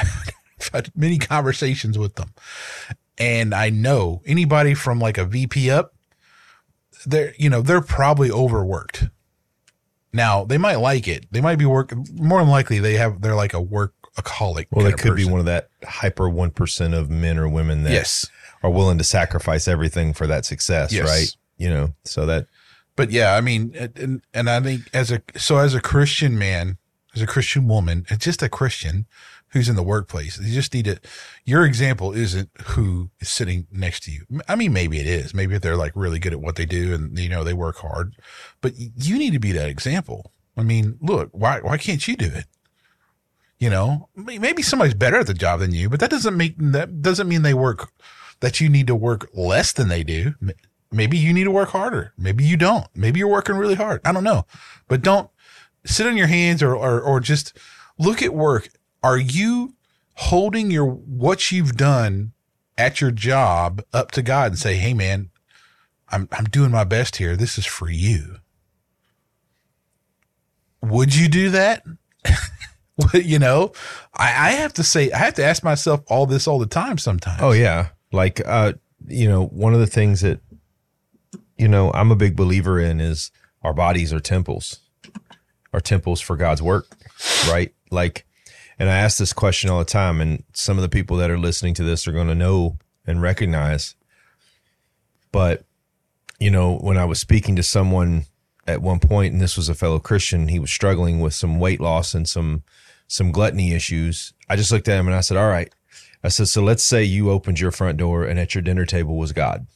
I've 0.60 0.68
had 0.72 0.92
many 0.96 1.18
conversations 1.18 1.98
with 1.98 2.14
them, 2.14 2.32
and 3.18 3.54
I 3.54 3.70
know 3.70 4.22
anybody 4.26 4.74
from 4.74 4.98
like 4.98 5.18
a 5.18 5.24
VP 5.24 5.70
up, 5.70 5.94
they're, 7.04 7.34
you 7.38 7.50
know, 7.50 7.60
they're 7.60 7.80
probably 7.80 8.30
overworked. 8.30 9.08
Now 10.12 10.44
they 10.44 10.58
might 10.58 10.76
like 10.76 11.08
it. 11.08 11.26
They 11.30 11.40
might 11.40 11.56
be 11.56 11.66
work 11.66 11.92
more 12.12 12.40
than 12.40 12.48
likely 12.48 12.78
they 12.78 12.94
have, 12.94 13.20
they're 13.20 13.34
like 13.34 13.54
a 13.54 13.62
workaholic. 13.62 14.66
Well, 14.70 14.84
they 14.84 14.92
could 14.92 15.16
be 15.16 15.24
one 15.24 15.40
of 15.40 15.46
that 15.46 15.68
hyper 15.84 16.24
1% 16.24 16.94
of 16.94 17.10
men 17.10 17.38
or 17.38 17.48
women 17.48 17.84
that 17.84 17.92
yes. 17.92 18.26
are 18.62 18.70
willing 18.70 18.98
to 18.98 19.04
sacrifice 19.04 19.68
everything 19.68 20.12
for 20.12 20.26
that 20.26 20.44
success. 20.44 20.92
Yes. 20.92 21.08
Right. 21.08 21.36
You 21.56 21.68
know, 21.68 21.94
so 22.04 22.26
that, 22.26 22.46
but 22.96 23.10
yeah, 23.10 23.34
I 23.34 23.40
mean, 23.40 23.74
and, 23.96 24.22
and 24.34 24.50
I 24.50 24.60
think 24.60 24.82
as 24.92 25.10
a, 25.10 25.22
so 25.36 25.58
as 25.58 25.74
a 25.74 25.80
Christian 25.80 26.38
man, 26.38 26.78
as 27.14 27.22
a 27.22 27.26
Christian 27.26 27.68
woman, 27.68 28.06
and 28.08 28.20
just 28.20 28.42
a 28.42 28.48
Christian, 28.48 29.06
who's 29.52 29.68
in 29.68 29.76
the 29.76 29.82
workplace. 29.82 30.38
You 30.40 30.52
just 30.52 30.72
need 30.72 30.86
to, 30.86 30.98
your 31.44 31.64
example 31.64 32.12
isn't 32.12 32.50
who 32.68 33.10
is 33.20 33.28
sitting 33.28 33.66
next 33.70 34.02
to 34.04 34.10
you. 34.10 34.24
I 34.48 34.56
mean, 34.56 34.72
maybe 34.72 34.98
it 34.98 35.06
is. 35.06 35.34
Maybe 35.34 35.58
they're 35.58 35.76
like 35.76 35.92
really 35.94 36.18
good 36.18 36.32
at 36.32 36.40
what 36.40 36.56
they 36.56 36.64
do 36.64 36.94
and, 36.94 37.18
you 37.18 37.28
know, 37.28 37.44
they 37.44 37.52
work 37.52 37.76
hard, 37.76 38.16
but 38.60 38.72
you 38.76 39.18
need 39.18 39.34
to 39.34 39.38
be 39.38 39.52
that 39.52 39.68
example. 39.68 40.32
I 40.56 40.62
mean, 40.62 40.98
look, 41.00 41.28
why, 41.32 41.60
why 41.60 41.76
can't 41.76 42.06
you 42.08 42.16
do 42.16 42.26
it? 42.26 42.46
You 43.58 43.70
know, 43.70 44.08
maybe 44.16 44.62
somebody's 44.62 44.94
better 44.94 45.18
at 45.18 45.26
the 45.26 45.34
job 45.34 45.60
than 45.60 45.72
you, 45.72 45.88
but 45.88 46.00
that 46.00 46.10
doesn't 46.10 46.36
make, 46.36 46.54
that 46.58 47.02
doesn't 47.02 47.28
mean 47.28 47.42
they 47.42 47.54
work, 47.54 47.92
that 48.40 48.60
you 48.60 48.68
need 48.68 48.86
to 48.88 48.96
work 48.96 49.28
less 49.34 49.72
than 49.72 49.88
they 49.88 50.02
do. 50.02 50.34
Maybe 50.92 51.16
you 51.16 51.32
need 51.32 51.44
to 51.44 51.50
work 51.50 51.70
harder. 51.70 52.12
Maybe 52.18 52.44
you 52.44 52.56
don't. 52.56 52.86
Maybe 52.94 53.18
you're 53.18 53.28
working 53.28 53.56
really 53.56 53.74
hard. 53.74 54.00
I 54.04 54.12
don't 54.12 54.24
know, 54.24 54.46
but 54.88 55.02
don't 55.02 55.30
sit 55.84 56.06
on 56.06 56.16
your 56.16 56.26
hands 56.26 56.62
or, 56.62 56.74
or, 56.76 57.00
or 57.00 57.18
just 57.18 57.56
look 57.98 58.22
at 58.22 58.34
work 58.34 58.68
are 59.02 59.18
you 59.18 59.74
holding 60.14 60.70
your 60.70 60.86
what 60.86 61.50
you've 61.50 61.76
done 61.76 62.32
at 62.78 63.00
your 63.00 63.10
job 63.10 63.82
up 63.92 64.10
to 64.12 64.22
God 64.22 64.52
and 64.52 64.58
say, 64.58 64.76
"Hey, 64.76 64.94
man, 64.94 65.30
I'm 66.08 66.28
I'm 66.32 66.44
doing 66.44 66.70
my 66.70 66.84
best 66.84 67.16
here. 67.16 67.36
This 67.36 67.58
is 67.58 67.66
for 67.66 67.90
you." 67.90 68.36
Would 70.82 71.14
you 71.14 71.28
do 71.28 71.50
that? 71.50 71.84
you 73.14 73.38
know, 73.38 73.72
I, 74.14 74.48
I 74.48 74.50
have 74.52 74.72
to 74.74 74.82
say, 74.82 75.12
I 75.12 75.18
have 75.18 75.34
to 75.34 75.44
ask 75.44 75.62
myself 75.62 76.00
all 76.08 76.26
this 76.26 76.48
all 76.48 76.58
the 76.58 76.66
time. 76.66 76.98
Sometimes. 76.98 77.40
Oh 77.42 77.52
yeah, 77.52 77.88
like 78.12 78.40
uh, 78.46 78.74
you 79.06 79.28
know, 79.28 79.46
one 79.46 79.74
of 79.74 79.80
the 79.80 79.86
things 79.86 80.20
that 80.20 80.40
you 81.56 81.68
know 81.68 81.90
I'm 81.92 82.10
a 82.10 82.16
big 82.16 82.36
believer 82.36 82.80
in 82.80 83.00
is 83.00 83.30
our 83.62 83.74
bodies 83.74 84.12
are 84.12 84.20
temples, 84.20 84.80
are 85.72 85.80
temples 85.80 86.20
for 86.20 86.36
God's 86.36 86.62
work, 86.62 86.86
right? 87.48 87.74
Like 87.90 88.26
and 88.78 88.90
I 88.90 88.96
ask 88.96 89.18
this 89.18 89.32
question 89.32 89.70
all 89.70 89.78
the 89.78 89.84
time, 89.84 90.20
and 90.20 90.42
some 90.54 90.76
of 90.76 90.82
the 90.82 90.88
people 90.88 91.16
that 91.18 91.30
are 91.30 91.38
listening 91.38 91.74
to 91.74 91.84
this 91.84 92.08
are 92.08 92.12
going 92.12 92.26
to 92.26 92.34
know 92.34 92.78
and 93.06 93.22
recognize. 93.22 93.94
But, 95.30 95.64
you 96.40 96.50
know, 96.50 96.78
when 96.78 96.98
I 96.98 97.04
was 97.04 97.20
speaking 97.20 97.54
to 97.56 97.62
someone 97.62 98.26
at 98.66 98.82
one 98.82 98.98
point, 98.98 99.32
and 99.32 99.40
this 99.40 99.56
was 99.56 99.68
a 99.68 99.74
fellow 99.74 99.98
Christian, 99.98 100.48
he 100.48 100.58
was 100.58 100.70
struggling 100.70 101.20
with 101.20 101.32
some 101.32 101.60
weight 101.60 101.80
loss 101.80 102.12
and 102.12 102.28
some 102.28 102.64
some 103.06 103.30
gluttony 103.30 103.72
issues. 103.72 104.32
I 104.48 104.56
just 104.56 104.72
looked 104.72 104.88
at 104.88 104.98
him 104.98 105.06
and 105.06 105.14
I 105.14 105.20
said, 105.20 105.36
All 105.36 105.48
right. 105.48 105.72
I 106.24 106.28
said, 106.28 106.48
So 106.48 106.62
let's 106.62 106.82
say 106.82 107.04
you 107.04 107.30
opened 107.30 107.60
your 107.60 107.70
front 107.70 107.98
door 107.98 108.24
and 108.24 108.38
at 108.40 108.54
your 108.54 108.62
dinner 108.62 108.84
table 108.84 109.16
was 109.16 109.32
God. 109.32 109.66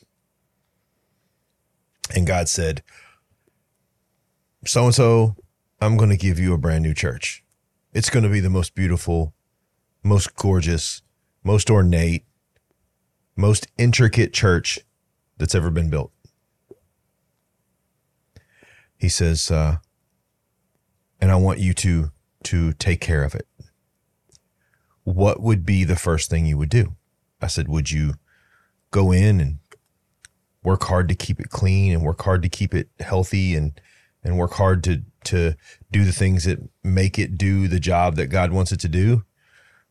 And 2.15 2.27
God 2.27 2.49
said, 2.49 2.83
So 4.65 4.85
and 4.85 4.95
so, 4.95 5.37
I'm 5.81 5.97
going 5.97 6.11
to 6.11 6.17
give 6.17 6.39
you 6.39 6.55
a 6.55 6.59
brand 6.59 6.83
new 6.83 6.95
church. 6.95 7.45
It's 7.93 8.11
going 8.11 8.23
to 8.23 8.31
be 8.31 8.41
the 8.41 8.51
most 8.51 8.75
beautiful, 8.75 9.35
most 10.03 10.35
gorgeous, 10.37 11.03
most 11.43 11.71
ornate, 11.71 12.25
most 13.37 13.67
intricate 13.77 14.33
church 14.33 14.79
that's 15.37 15.55
ever 15.55 15.71
been 15.71 15.91
built. 15.91 16.13
He 18.97 19.09
says, 19.09 19.51
uh, 19.51 19.79
and 21.21 21.31
I 21.31 21.37
want 21.37 21.59
you 21.59 21.75
to 21.75 22.11
to 22.45 22.73
take 22.75 23.01
care 23.01 23.25
of 23.25 23.35
it. 23.35 23.47
What 25.03 25.41
would 25.41 25.67
be 25.67 25.85
the 25.85 25.97
first 25.97 26.31
thing 26.31 26.47
you 26.47 26.57
would 26.59 26.69
do? 26.69 26.95
I 27.41 27.49
said, 27.49 27.69
would 27.69 27.91
you 27.91 28.15
go 28.91 29.11
in 29.11 29.41
and 29.41 29.59
work 30.67 30.83
hard 30.83 31.09
to 31.09 31.15
keep 31.15 31.39
it 31.39 31.49
clean 31.49 31.93
and 31.93 32.03
work 32.03 32.21
hard 32.23 32.43
to 32.43 32.49
keep 32.49 32.75
it 32.75 32.89
healthy 32.99 33.55
and 33.55 33.81
and 34.25 34.37
work 34.37 34.55
hard 34.55 34.83
to 34.83 35.01
to 35.23 35.55
do 35.93 36.05
the 36.05 36.11
things 36.11 36.43
that 36.43 36.59
make 36.83 37.21
it 37.21 37.39
do 37.39 37.69
the 37.69 37.79
job 37.79 38.17
that 38.17 38.27
God 38.27 38.51
wants 38.51 38.73
it 38.73 38.81
to 38.81 38.89
do? 38.89 39.23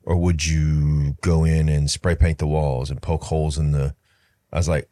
Or 0.03 0.17
would 0.17 0.45
you 0.45 1.15
go 1.21 1.45
in 1.45 1.69
and 1.69 1.89
spray 1.89 2.13
paint 2.13 2.39
the 2.39 2.45
walls 2.45 2.91
and 2.91 3.01
poke 3.01 3.23
holes 3.23 3.57
in 3.57 3.71
the 3.71 3.95
I 4.51 4.57
was 4.57 4.67
like 4.67 4.89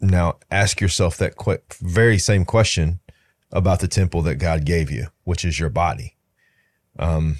now 0.00 0.38
ask 0.48 0.80
yourself 0.80 1.16
that 1.16 1.34
very 1.80 2.18
same 2.18 2.44
question 2.44 3.00
about 3.50 3.80
the 3.80 3.88
temple 3.88 4.22
that 4.22 4.36
God 4.36 4.64
gave 4.64 4.92
you, 4.92 5.08
which 5.24 5.44
is 5.44 5.58
your 5.58 5.70
body. 5.70 6.14
Um 7.00 7.38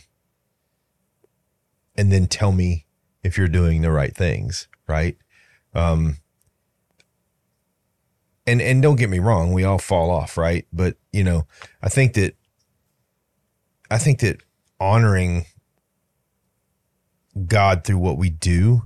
and 1.95 2.11
then 2.11 2.27
tell 2.27 2.51
me 2.51 2.87
if 3.23 3.39
you're 3.39 3.47
doing 3.47 3.81
the 3.81 3.93
right 3.93 4.15
things, 4.15 4.67
right? 4.89 5.17
Um 5.73 6.17
and 8.47 8.61
and 8.61 8.83
don't 8.83 8.97
get 8.97 9.11
me 9.11 9.19
wrong, 9.19 9.53
we 9.53 9.65
all 9.65 9.79
fall 9.79 10.11
off, 10.11 10.37
right? 10.37 10.67
But 10.73 10.97
you 11.13 11.25
know, 11.25 11.47
I 11.83 11.89
think 11.89 12.15
that 12.15 12.37
I 13.91 13.99
think 13.99 14.21
that 14.21 14.41
honoring 14.81 15.47
God 17.47 17.85
through 17.85 17.99
what 17.99 18.19
we 18.19 18.31
do 18.31 18.83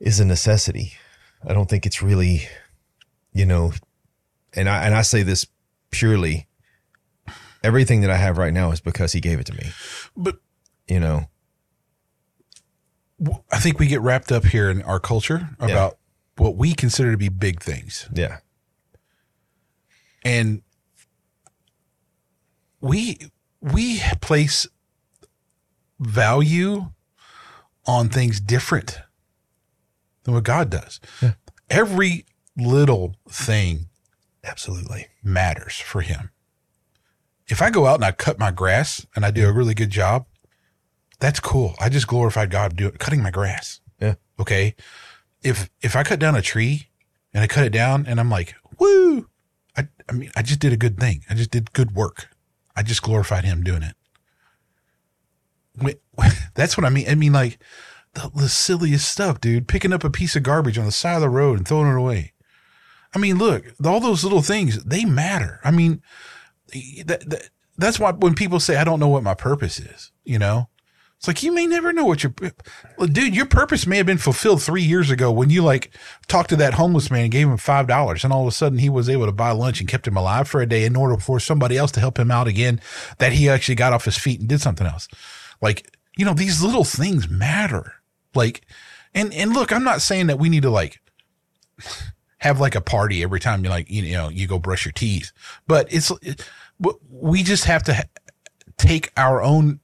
is 0.00 0.20
a 0.20 0.24
necessity. 0.24 0.92
I 1.46 1.52
don't 1.52 1.68
think 1.68 1.86
it's 1.86 2.02
really, 2.02 2.48
you 3.32 3.46
know, 3.46 3.72
and 4.54 4.68
I 4.68 4.84
and 4.84 4.94
I 4.94 5.02
say 5.02 5.22
this 5.22 5.46
purely 5.90 6.46
everything 7.62 8.00
that 8.02 8.10
I 8.10 8.16
have 8.16 8.38
right 8.38 8.52
now 8.52 8.70
is 8.70 8.80
because 8.80 9.12
he 9.12 9.20
gave 9.20 9.40
it 9.40 9.46
to 9.46 9.54
me. 9.54 9.70
But 10.16 10.36
You 10.88 11.00
know, 11.00 11.28
I 13.50 13.58
think 13.58 13.78
we 13.80 13.86
get 13.88 14.00
wrapped 14.02 14.30
up 14.30 14.44
here 14.44 14.70
in 14.70 14.82
our 14.82 15.00
culture 15.00 15.48
about 15.58 15.98
what 16.36 16.56
we 16.56 16.74
consider 16.74 17.12
to 17.12 17.18
be 17.18 17.28
big 17.28 17.62
things. 17.62 18.08
yeah, 18.12 18.38
and 20.24 20.62
we 22.80 23.18
we 23.60 24.00
place 24.20 24.66
value 25.98 26.86
on 27.86 28.08
things 28.08 28.40
different 28.40 28.98
than 30.24 30.34
what 30.34 30.44
God 30.44 30.70
does. 30.70 31.00
Yeah. 31.22 31.34
Every 31.70 32.26
little 32.56 33.16
thing 33.28 33.88
absolutely. 34.44 35.08
matters 35.22 35.78
for 35.78 36.00
him. 36.00 36.30
If 37.48 37.62
I 37.62 37.70
go 37.70 37.86
out 37.86 37.96
and 37.96 38.04
I 38.04 38.12
cut 38.12 38.38
my 38.38 38.50
grass 38.50 39.06
and 39.14 39.24
I 39.24 39.30
do 39.30 39.48
a 39.48 39.52
really 39.52 39.74
good 39.74 39.90
job, 39.90 40.26
that's 41.20 41.40
cool. 41.40 41.74
I 41.80 41.88
just 41.88 42.08
glorified 42.08 42.50
God 42.50 42.76
doing 42.76 42.92
cutting 42.92 43.22
my 43.22 43.30
grass. 43.30 43.80
Yeah. 44.00 44.14
Okay. 44.38 44.74
If 45.46 45.70
if 45.80 45.94
I 45.94 46.02
cut 46.02 46.18
down 46.18 46.34
a 46.34 46.42
tree 46.42 46.88
and 47.32 47.42
I 47.42 47.46
cut 47.46 47.64
it 47.64 47.72
down 47.72 48.04
and 48.06 48.18
I'm 48.18 48.30
like, 48.30 48.54
woo, 48.78 49.28
I 49.76 49.88
I 50.08 50.12
mean 50.12 50.30
I 50.34 50.42
just 50.42 50.60
did 50.60 50.72
a 50.72 50.76
good 50.76 50.98
thing. 50.98 51.24
I 51.30 51.34
just 51.34 51.50
did 51.50 51.72
good 51.72 51.92
work. 51.92 52.28
I 52.74 52.82
just 52.82 53.02
glorified 53.02 53.44
him 53.44 53.62
doing 53.62 53.82
it. 53.82 53.94
That's 56.54 56.76
what 56.76 56.84
I 56.84 56.90
mean. 56.90 57.08
I 57.08 57.14
mean 57.14 57.32
like 57.32 57.58
the, 58.14 58.30
the 58.34 58.48
silliest 58.48 59.08
stuff, 59.08 59.40
dude. 59.40 59.68
Picking 59.68 59.92
up 59.92 60.02
a 60.02 60.10
piece 60.10 60.34
of 60.34 60.42
garbage 60.42 60.78
on 60.78 60.84
the 60.84 60.92
side 60.92 61.14
of 61.16 61.20
the 61.20 61.28
road 61.28 61.58
and 61.58 61.68
throwing 61.68 61.90
it 61.90 61.96
away. 61.96 62.32
I 63.14 63.18
mean, 63.18 63.38
look, 63.38 63.64
all 63.84 64.00
those 64.00 64.24
little 64.24 64.42
things, 64.42 64.82
they 64.84 65.04
matter. 65.04 65.60
I 65.64 65.70
mean, 65.70 66.02
that, 67.04 67.28
that 67.30 67.50
that's 67.78 68.00
why 68.00 68.12
when 68.12 68.34
people 68.34 68.58
say 68.60 68.76
I 68.76 68.84
don't 68.84 69.00
know 69.00 69.08
what 69.08 69.22
my 69.22 69.34
purpose 69.34 69.78
is, 69.78 70.10
you 70.24 70.38
know, 70.38 70.68
it's 71.18 71.26
like 71.26 71.42
you 71.42 71.52
may 71.52 71.66
never 71.66 71.92
know 71.92 72.04
what 72.04 72.22
your 72.22 72.34
dude. 73.06 73.34
Your 73.34 73.46
purpose 73.46 73.86
may 73.86 73.96
have 73.96 74.06
been 74.06 74.18
fulfilled 74.18 74.62
three 74.62 74.82
years 74.82 75.10
ago 75.10 75.32
when 75.32 75.48
you 75.48 75.62
like 75.62 75.90
talked 76.28 76.50
to 76.50 76.56
that 76.56 76.74
homeless 76.74 77.10
man 77.10 77.22
and 77.22 77.32
gave 77.32 77.48
him 77.48 77.56
five 77.56 77.86
dollars, 77.86 78.22
and 78.22 78.32
all 78.32 78.42
of 78.42 78.48
a 78.48 78.52
sudden 78.52 78.78
he 78.78 78.90
was 78.90 79.08
able 79.08 79.24
to 79.24 79.32
buy 79.32 79.50
lunch 79.50 79.80
and 79.80 79.88
kept 79.88 80.06
him 80.06 80.16
alive 80.16 80.46
for 80.46 80.60
a 80.60 80.66
day 80.66 80.84
in 80.84 80.94
order 80.94 81.16
for 81.16 81.40
somebody 81.40 81.78
else 81.78 81.90
to 81.92 82.00
help 82.00 82.18
him 82.18 82.30
out 82.30 82.46
again. 82.46 82.80
That 83.18 83.32
he 83.32 83.48
actually 83.48 83.76
got 83.76 83.94
off 83.94 84.04
his 84.04 84.18
feet 84.18 84.40
and 84.40 84.48
did 84.48 84.60
something 84.60 84.86
else. 84.86 85.08
Like 85.62 85.90
you 86.18 86.24
know, 86.24 86.34
these 86.34 86.62
little 86.62 86.84
things 86.84 87.30
matter. 87.30 87.94
Like, 88.34 88.66
and 89.14 89.32
and 89.32 89.54
look, 89.54 89.72
I'm 89.72 89.84
not 89.84 90.02
saying 90.02 90.26
that 90.26 90.38
we 90.38 90.50
need 90.50 90.62
to 90.62 90.70
like 90.70 91.00
have 92.38 92.60
like 92.60 92.74
a 92.74 92.80
party 92.82 93.22
every 93.22 93.40
time 93.40 93.64
you 93.64 93.70
like 93.70 93.90
you 93.90 94.12
know 94.12 94.28
you 94.28 94.46
go 94.46 94.58
brush 94.58 94.84
your 94.84 94.92
teeth 94.92 95.32
but 95.66 95.90
it's 95.92 96.12
it, 96.22 96.48
we 97.10 97.42
just 97.42 97.64
have 97.64 97.82
to 97.82 97.94
ha- 97.94 98.02
take 98.76 99.10
our 99.16 99.42
own 99.42 99.80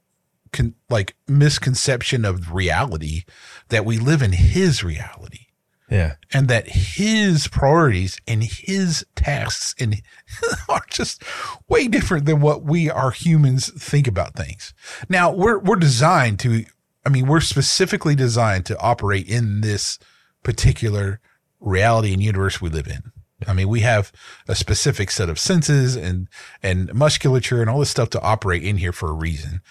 con, 0.53 0.75
like 0.89 1.15
misconception 1.27 2.23
of 2.23 2.53
reality 2.53 3.23
that 3.69 3.83
we 3.83 3.97
live 3.97 4.21
in 4.21 4.31
his 4.31 4.83
reality 4.83 5.47
Yeah, 5.89 6.15
and 6.31 6.47
that 6.47 6.67
his 6.69 7.47
priorities 7.47 8.17
and 8.25 8.43
his 8.43 9.05
tasks 9.15 9.75
and 9.79 10.01
are 10.69 10.85
just 10.89 11.21
way 11.67 11.87
different 11.87 12.25
than 12.25 12.39
what 12.39 12.63
we 12.63 12.89
are 12.89 13.11
humans 13.11 13.69
think 13.77 14.07
about 14.07 14.35
things. 14.35 14.73
Now 15.09 15.31
we're 15.31 15.59
we're 15.59 15.75
designed 15.75 16.39
to 16.39 16.65
I 17.05 17.09
mean 17.09 17.27
we're 17.27 17.41
specifically 17.41 18.15
designed 18.15 18.65
to 18.67 18.79
operate 18.79 19.27
in 19.27 19.61
this 19.61 19.99
particular 20.43 21.19
reality 21.59 22.13
and 22.13 22.23
universe 22.23 22.61
we 22.61 22.69
live 22.69 22.87
in. 22.87 23.11
I 23.45 23.53
mean 23.53 23.67
we 23.67 23.81
have 23.81 24.11
a 24.47 24.55
specific 24.55 25.11
set 25.11 25.29
of 25.29 25.39
senses 25.39 25.95
and 25.95 26.29
and 26.61 26.93
musculature 26.93 27.59
and 27.59 27.69
all 27.69 27.79
this 27.79 27.89
stuff 27.89 28.09
to 28.11 28.21
operate 28.21 28.63
in 28.63 28.77
here 28.77 28.93
for 28.93 29.09
a 29.09 29.13
reason. 29.13 29.61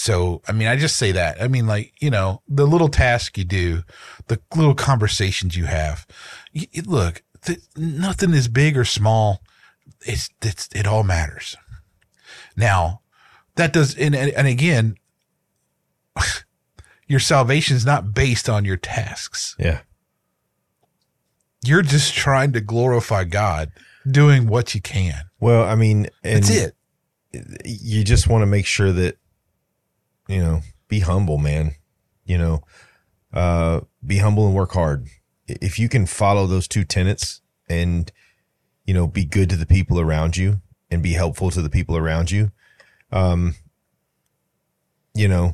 So, 0.00 0.40
I 0.48 0.52
mean, 0.52 0.66
I 0.66 0.76
just 0.76 0.96
say 0.96 1.12
that. 1.12 1.42
I 1.42 1.46
mean, 1.46 1.66
like, 1.66 1.92
you 2.00 2.08
know, 2.08 2.40
the 2.48 2.66
little 2.66 2.88
task 2.88 3.36
you 3.36 3.44
do, 3.44 3.82
the 4.28 4.40
little 4.56 4.74
conversations 4.74 5.58
you 5.58 5.66
have. 5.66 6.06
You, 6.54 6.66
look, 6.86 7.22
th- 7.44 7.60
nothing 7.76 8.32
is 8.32 8.48
big 8.48 8.78
or 8.78 8.86
small. 8.86 9.42
It's, 10.06 10.30
it's, 10.40 10.70
it 10.74 10.86
all 10.86 11.02
matters. 11.02 11.54
Now, 12.56 13.02
that 13.56 13.74
does, 13.74 13.94
and, 13.94 14.16
and, 14.16 14.30
and 14.30 14.46
again, 14.48 14.94
your 17.06 17.20
salvation 17.20 17.76
is 17.76 17.84
not 17.84 18.14
based 18.14 18.48
on 18.48 18.64
your 18.64 18.78
tasks. 18.78 19.54
yeah, 19.58 19.80
You're 21.62 21.82
just 21.82 22.14
trying 22.14 22.52
to 22.52 22.62
glorify 22.62 23.24
God, 23.24 23.70
doing 24.10 24.46
what 24.46 24.74
you 24.74 24.80
can. 24.80 25.24
Well, 25.40 25.62
I 25.62 25.74
mean, 25.74 26.06
That's 26.22 26.48
it. 26.48 26.74
you 27.66 28.02
just 28.02 28.28
want 28.28 28.40
to 28.40 28.46
make 28.46 28.64
sure 28.64 28.92
that 28.92 29.18
you 30.30 30.40
know 30.40 30.60
be 30.88 31.00
humble 31.00 31.38
man 31.38 31.74
you 32.24 32.38
know 32.38 32.62
uh 33.32 33.80
be 34.04 34.18
humble 34.18 34.46
and 34.46 34.54
work 34.54 34.72
hard 34.72 35.06
if 35.46 35.78
you 35.78 35.88
can 35.88 36.06
follow 36.06 36.46
those 36.46 36.68
two 36.68 36.84
tenets 36.84 37.40
and 37.68 38.12
you 38.84 38.94
know 38.94 39.06
be 39.06 39.24
good 39.24 39.50
to 39.50 39.56
the 39.56 39.66
people 39.66 39.98
around 39.98 40.36
you 40.36 40.60
and 40.90 41.02
be 41.02 41.12
helpful 41.12 41.50
to 41.50 41.62
the 41.62 41.70
people 41.70 41.96
around 41.96 42.30
you 42.30 42.50
um 43.12 43.54
you 45.14 45.28
know 45.28 45.52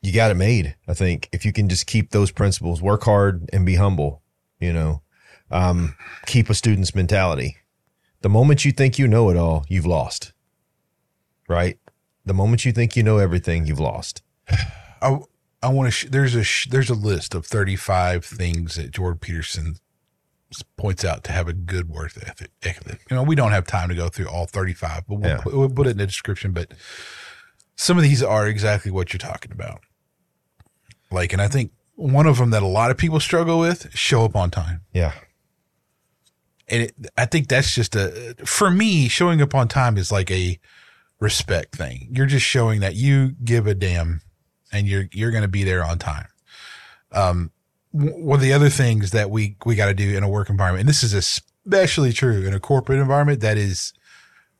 you 0.00 0.12
got 0.12 0.30
it 0.30 0.36
made 0.36 0.74
i 0.88 0.94
think 0.94 1.28
if 1.32 1.44
you 1.44 1.52
can 1.52 1.68
just 1.68 1.86
keep 1.86 2.10
those 2.10 2.30
principles 2.30 2.82
work 2.82 3.04
hard 3.04 3.48
and 3.52 3.66
be 3.66 3.74
humble 3.74 4.22
you 4.60 4.72
know 4.72 5.02
um 5.50 5.94
keep 6.26 6.48
a 6.48 6.54
student's 6.54 6.94
mentality 6.94 7.56
the 8.22 8.28
moment 8.28 8.64
you 8.64 8.70
think 8.70 8.98
you 8.98 9.08
know 9.08 9.28
it 9.30 9.36
all, 9.36 9.64
you've 9.68 9.86
lost. 9.86 10.32
Right? 11.48 11.78
The 12.24 12.34
moment 12.34 12.64
you 12.64 12.72
think 12.72 12.96
you 12.96 13.02
know 13.02 13.18
everything, 13.18 13.66
you've 13.66 13.80
lost. 13.80 14.22
I 15.02 15.18
I 15.62 15.68
want 15.68 15.86
to. 15.88 15.90
Sh- 15.90 16.06
there's 16.10 16.34
a 16.34 16.44
sh- 16.44 16.68
there's 16.70 16.90
a 16.90 16.94
list 16.94 17.34
of 17.34 17.46
35 17.46 18.24
things 18.24 18.76
that 18.76 18.90
Jordan 18.92 19.18
Peterson 19.18 19.76
points 20.76 21.04
out 21.04 21.24
to 21.24 21.32
have 21.32 21.48
a 21.48 21.52
good 21.52 21.88
work 21.88 22.12
ethic. 22.20 22.50
You 23.10 23.16
know, 23.16 23.22
we 23.22 23.34
don't 23.34 23.52
have 23.52 23.66
time 23.66 23.88
to 23.88 23.94
go 23.94 24.08
through 24.08 24.28
all 24.28 24.44
35, 24.46 25.04
but 25.08 25.14
we'll, 25.18 25.30
Yeah. 25.30 25.40
put, 25.40 25.54
we'll 25.54 25.70
put 25.70 25.86
it 25.86 25.90
in 25.90 25.96
the 25.96 26.06
description. 26.06 26.52
But 26.52 26.72
some 27.74 27.96
of 27.96 28.02
these 28.02 28.22
are 28.22 28.46
exactly 28.46 28.90
what 28.90 29.12
you're 29.12 29.18
talking 29.18 29.50
about. 29.50 29.80
Like, 31.10 31.32
and 31.32 31.40
I 31.40 31.48
think 31.48 31.72
one 31.94 32.26
of 32.26 32.38
them 32.38 32.50
that 32.50 32.62
a 32.62 32.66
lot 32.66 32.90
of 32.90 32.98
people 32.98 33.18
struggle 33.20 33.58
with: 33.58 33.90
show 33.94 34.24
up 34.24 34.36
on 34.36 34.50
time. 34.50 34.82
Yeah. 34.92 35.12
and 36.68 36.82
it, 36.84 36.94
I 37.16 37.24
think 37.26 37.48
that's 37.48 37.74
just 37.74 37.94
a 37.96 38.34
for 38.44 38.70
me 38.70 39.08
showing 39.08 39.40
up 39.42 39.54
on 39.54 39.68
time 39.68 39.96
is 39.98 40.10
like 40.12 40.30
a 40.30 40.58
respect 41.22 41.76
thing. 41.76 42.08
You're 42.10 42.26
just 42.26 42.44
showing 42.44 42.80
that 42.80 42.96
you 42.96 43.36
give 43.44 43.66
a 43.68 43.74
damn, 43.74 44.20
and 44.72 44.88
you're 44.88 45.08
you're 45.12 45.30
going 45.30 45.42
to 45.42 45.48
be 45.48 45.62
there 45.64 45.84
on 45.84 45.98
time. 45.98 46.26
Um, 47.12 47.52
one 47.92 48.38
of 48.38 48.42
the 48.42 48.52
other 48.52 48.68
things 48.68 49.12
that 49.12 49.30
we 49.30 49.56
we 49.64 49.76
got 49.76 49.86
to 49.86 49.94
do 49.94 50.16
in 50.16 50.24
a 50.24 50.28
work 50.28 50.50
environment, 50.50 50.80
and 50.80 50.88
this 50.88 51.02
is 51.02 51.14
especially 51.14 52.12
true 52.12 52.44
in 52.44 52.52
a 52.52 52.60
corporate 52.60 52.98
environment 52.98 53.40
that 53.40 53.56
is 53.56 53.92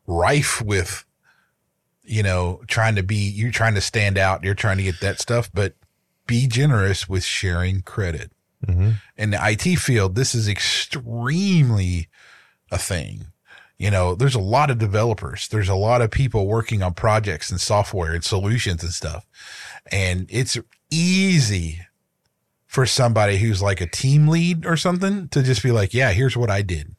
rife 0.06 0.62
with, 0.62 1.04
you 2.04 2.22
know, 2.22 2.60
trying 2.68 2.94
to 2.94 3.02
be 3.02 3.16
you're 3.16 3.50
trying 3.50 3.74
to 3.74 3.80
stand 3.80 4.16
out, 4.16 4.44
you're 4.44 4.54
trying 4.54 4.76
to 4.76 4.82
get 4.84 5.00
that 5.00 5.20
stuff, 5.20 5.50
but 5.52 5.74
be 6.26 6.46
generous 6.46 7.08
with 7.08 7.24
sharing 7.24 7.82
credit 7.82 8.30
Mm-hmm. 8.64 8.90
in 9.16 9.30
the 9.32 9.40
IT 9.42 9.76
field, 9.80 10.14
this 10.14 10.36
is 10.36 10.46
extremely 10.46 12.08
a 12.70 12.78
thing. 12.78 13.26
You 13.82 13.90
know, 13.90 14.14
there's 14.14 14.36
a 14.36 14.40
lot 14.40 14.70
of 14.70 14.78
developers. 14.78 15.48
There's 15.48 15.68
a 15.68 15.74
lot 15.74 16.02
of 16.02 16.12
people 16.12 16.46
working 16.46 16.84
on 16.84 16.94
projects 16.94 17.50
and 17.50 17.60
software 17.60 18.12
and 18.14 18.22
solutions 18.22 18.84
and 18.84 18.92
stuff. 18.92 19.26
And 19.90 20.26
it's 20.30 20.56
easy 20.88 21.80
for 22.64 22.86
somebody 22.86 23.38
who's 23.38 23.60
like 23.60 23.80
a 23.80 23.88
team 23.88 24.28
lead 24.28 24.64
or 24.66 24.76
something 24.76 25.26
to 25.30 25.42
just 25.42 25.64
be 25.64 25.72
like, 25.72 25.92
yeah, 25.92 26.12
here's 26.12 26.36
what 26.36 26.48
I 26.48 26.62
did. 26.62 26.94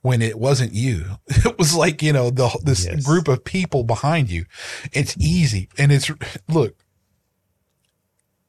When 0.00 0.22
it 0.22 0.38
wasn't 0.38 0.72
you, 0.72 1.04
it 1.26 1.58
was 1.58 1.74
like, 1.74 2.00
you 2.00 2.12
know, 2.12 2.30
the, 2.30 2.56
this 2.62 2.86
Yes. 2.86 3.04
group 3.04 3.26
of 3.26 3.42
people 3.42 3.82
behind 3.82 4.30
you. 4.30 4.44
It's 4.92 5.16
easy. 5.18 5.68
And 5.76 5.90
it's, 5.90 6.12
look, 6.48 6.76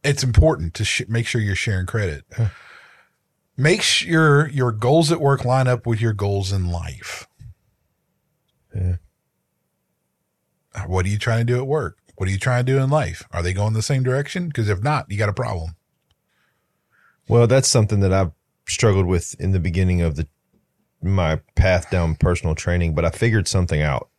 it's 0.04 0.24
important 0.24 0.76
to 0.76 0.86
sh- 0.86 1.02
make 1.08 1.26
sure 1.26 1.42
you're 1.42 1.56
sharing 1.56 1.88
credit. 1.88 2.26
Make 3.58 3.82
sure 3.82 4.48
your 4.50 4.72
goals 4.72 5.12
at 5.12 5.20
work 5.20 5.44
line 5.44 5.68
up 5.68 5.88
with 5.88 6.00
your 6.00 6.14
goals 6.14 6.52
in 6.52 6.70
life. 6.70 7.26
Yeah. 8.76 8.96
What 10.88 11.06
are 11.06 11.10
you 11.10 11.18
trying 11.18 11.46
to 11.46 11.54
do 11.54 11.58
at 11.58 11.68
work? 11.68 11.98
What 12.16 12.28
are 12.28 12.32
you 12.32 12.38
trying 12.38 12.66
to 12.66 12.72
do 12.72 12.80
in 12.80 12.90
life? 12.90 13.24
Are 13.32 13.42
they 13.42 13.54
going 13.54 13.74
the 13.74 13.82
same 13.82 14.04
direction? 14.04 14.48
Because 14.48 14.70
if 14.70 14.84
not, 14.84 15.10
you 15.10 15.18
got 15.18 15.30
a 15.30 15.34
problem. 15.34 15.76
Well, 17.28 17.48
that's 17.48 17.68
something 17.68 18.02
that 18.02 18.12
I've 18.12 18.32
struggled 18.68 19.06
with 19.06 19.40
in 19.40 19.52
the 19.52 19.60
beginning 19.60 20.02
of 20.02 20.16
the 20.16 20.28
my 21.02 21.40
path 21.56 21.90
down 21.90 22.16
personal 22.16 22.56
training, 22.56 22.94
but 22.94 23.06
I 23.06 23.10
figured 23.10 23.48
something 23.48 23.82
out. 23.82 24.10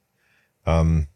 Um, 0.66 1.08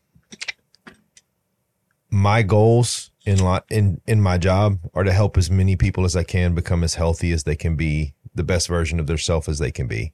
my 2.11 2.43
goals 2.43 3.11
in 3.25 3.39
lot 3.39 3.65
in 3.71 4.01
in 4.07 4.21
my 4.21 4.39
job 4.39 4.79
are 4.93 5.05
to 5.05 5.13
help 5.13 5.37
as 5.39 5.51
many 5.51 5.77
people 5.77 6.05
as 6.05 6.15
I 6.15 6.23
can 6.23 6.55
become 6.55 6.85
as 6.85 6.95
healthy 6.95 7.33
as 7.33 7.45
they 7.45 7.57
can 7.57 7.77
be, 7.77 8.15
the 8.35 8.45
best 8.45 8.69
version 8.69 9.01
of 9.01 9.07
their 9.07 9.19
self 9.19 9.49
as 9.49 9.59
they 9.59 9.71
can 9.71 9.87
be. 9.87 10.13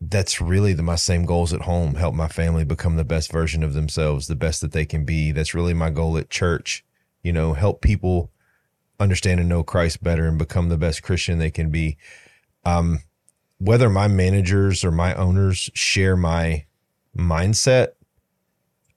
That's 0.00 0.40
really 0.40 0.72
the, 0.72 0.82
my 0.82 0.94
same 0.94 1.24
goals 1.24 1.52
at 1.52 1.62
home. 1.62 1.94
Help 1.94 2.14
my 2.14 2.28
family 2.28 2.64
become 2.64 2.96
the 2.96 3.04
best 3.04 3.30
version 3.30 3.62
of 3.62 3.74
themselves, 3.74 4.26
the 4.26 4.36
best 4.36 4.60
that 4.62 4.72
they 4.72 4.86
can 4.86 5.04
be. 5.04 5.30
That's 5.32 5.54
really 5.54 5.74
my 5.74 5.90
goal 5.90 6.16
at 6.16 6.30
church. 6.30 6.84
You 7.22 7.32
know, 7.32 7.52
help 7.52 7.82
people 7.82 8.30
understand 8.98 9.40
and 9.40 9.48
know 9.48 9.62
Christ 9.62 10.02
better 10.02 10.26
and 10.26 10.38
become 10.38 10.68
the 10.68 10.78
best 10.78 11.02
Christian 11.02 11.38
they 11.38 11.50
can 11.50 11.70
be. 11.70 11.98
Um, 12.64 13.00
whether 13.58 13.90
my 13.90 14.08
managers 14.08 14.84
or 14.84 14.90
my 14.90 15.14
owners 15.14 15.70
share 15.74 16.16
my 16.16 16.64
mindset, 17.16 17.88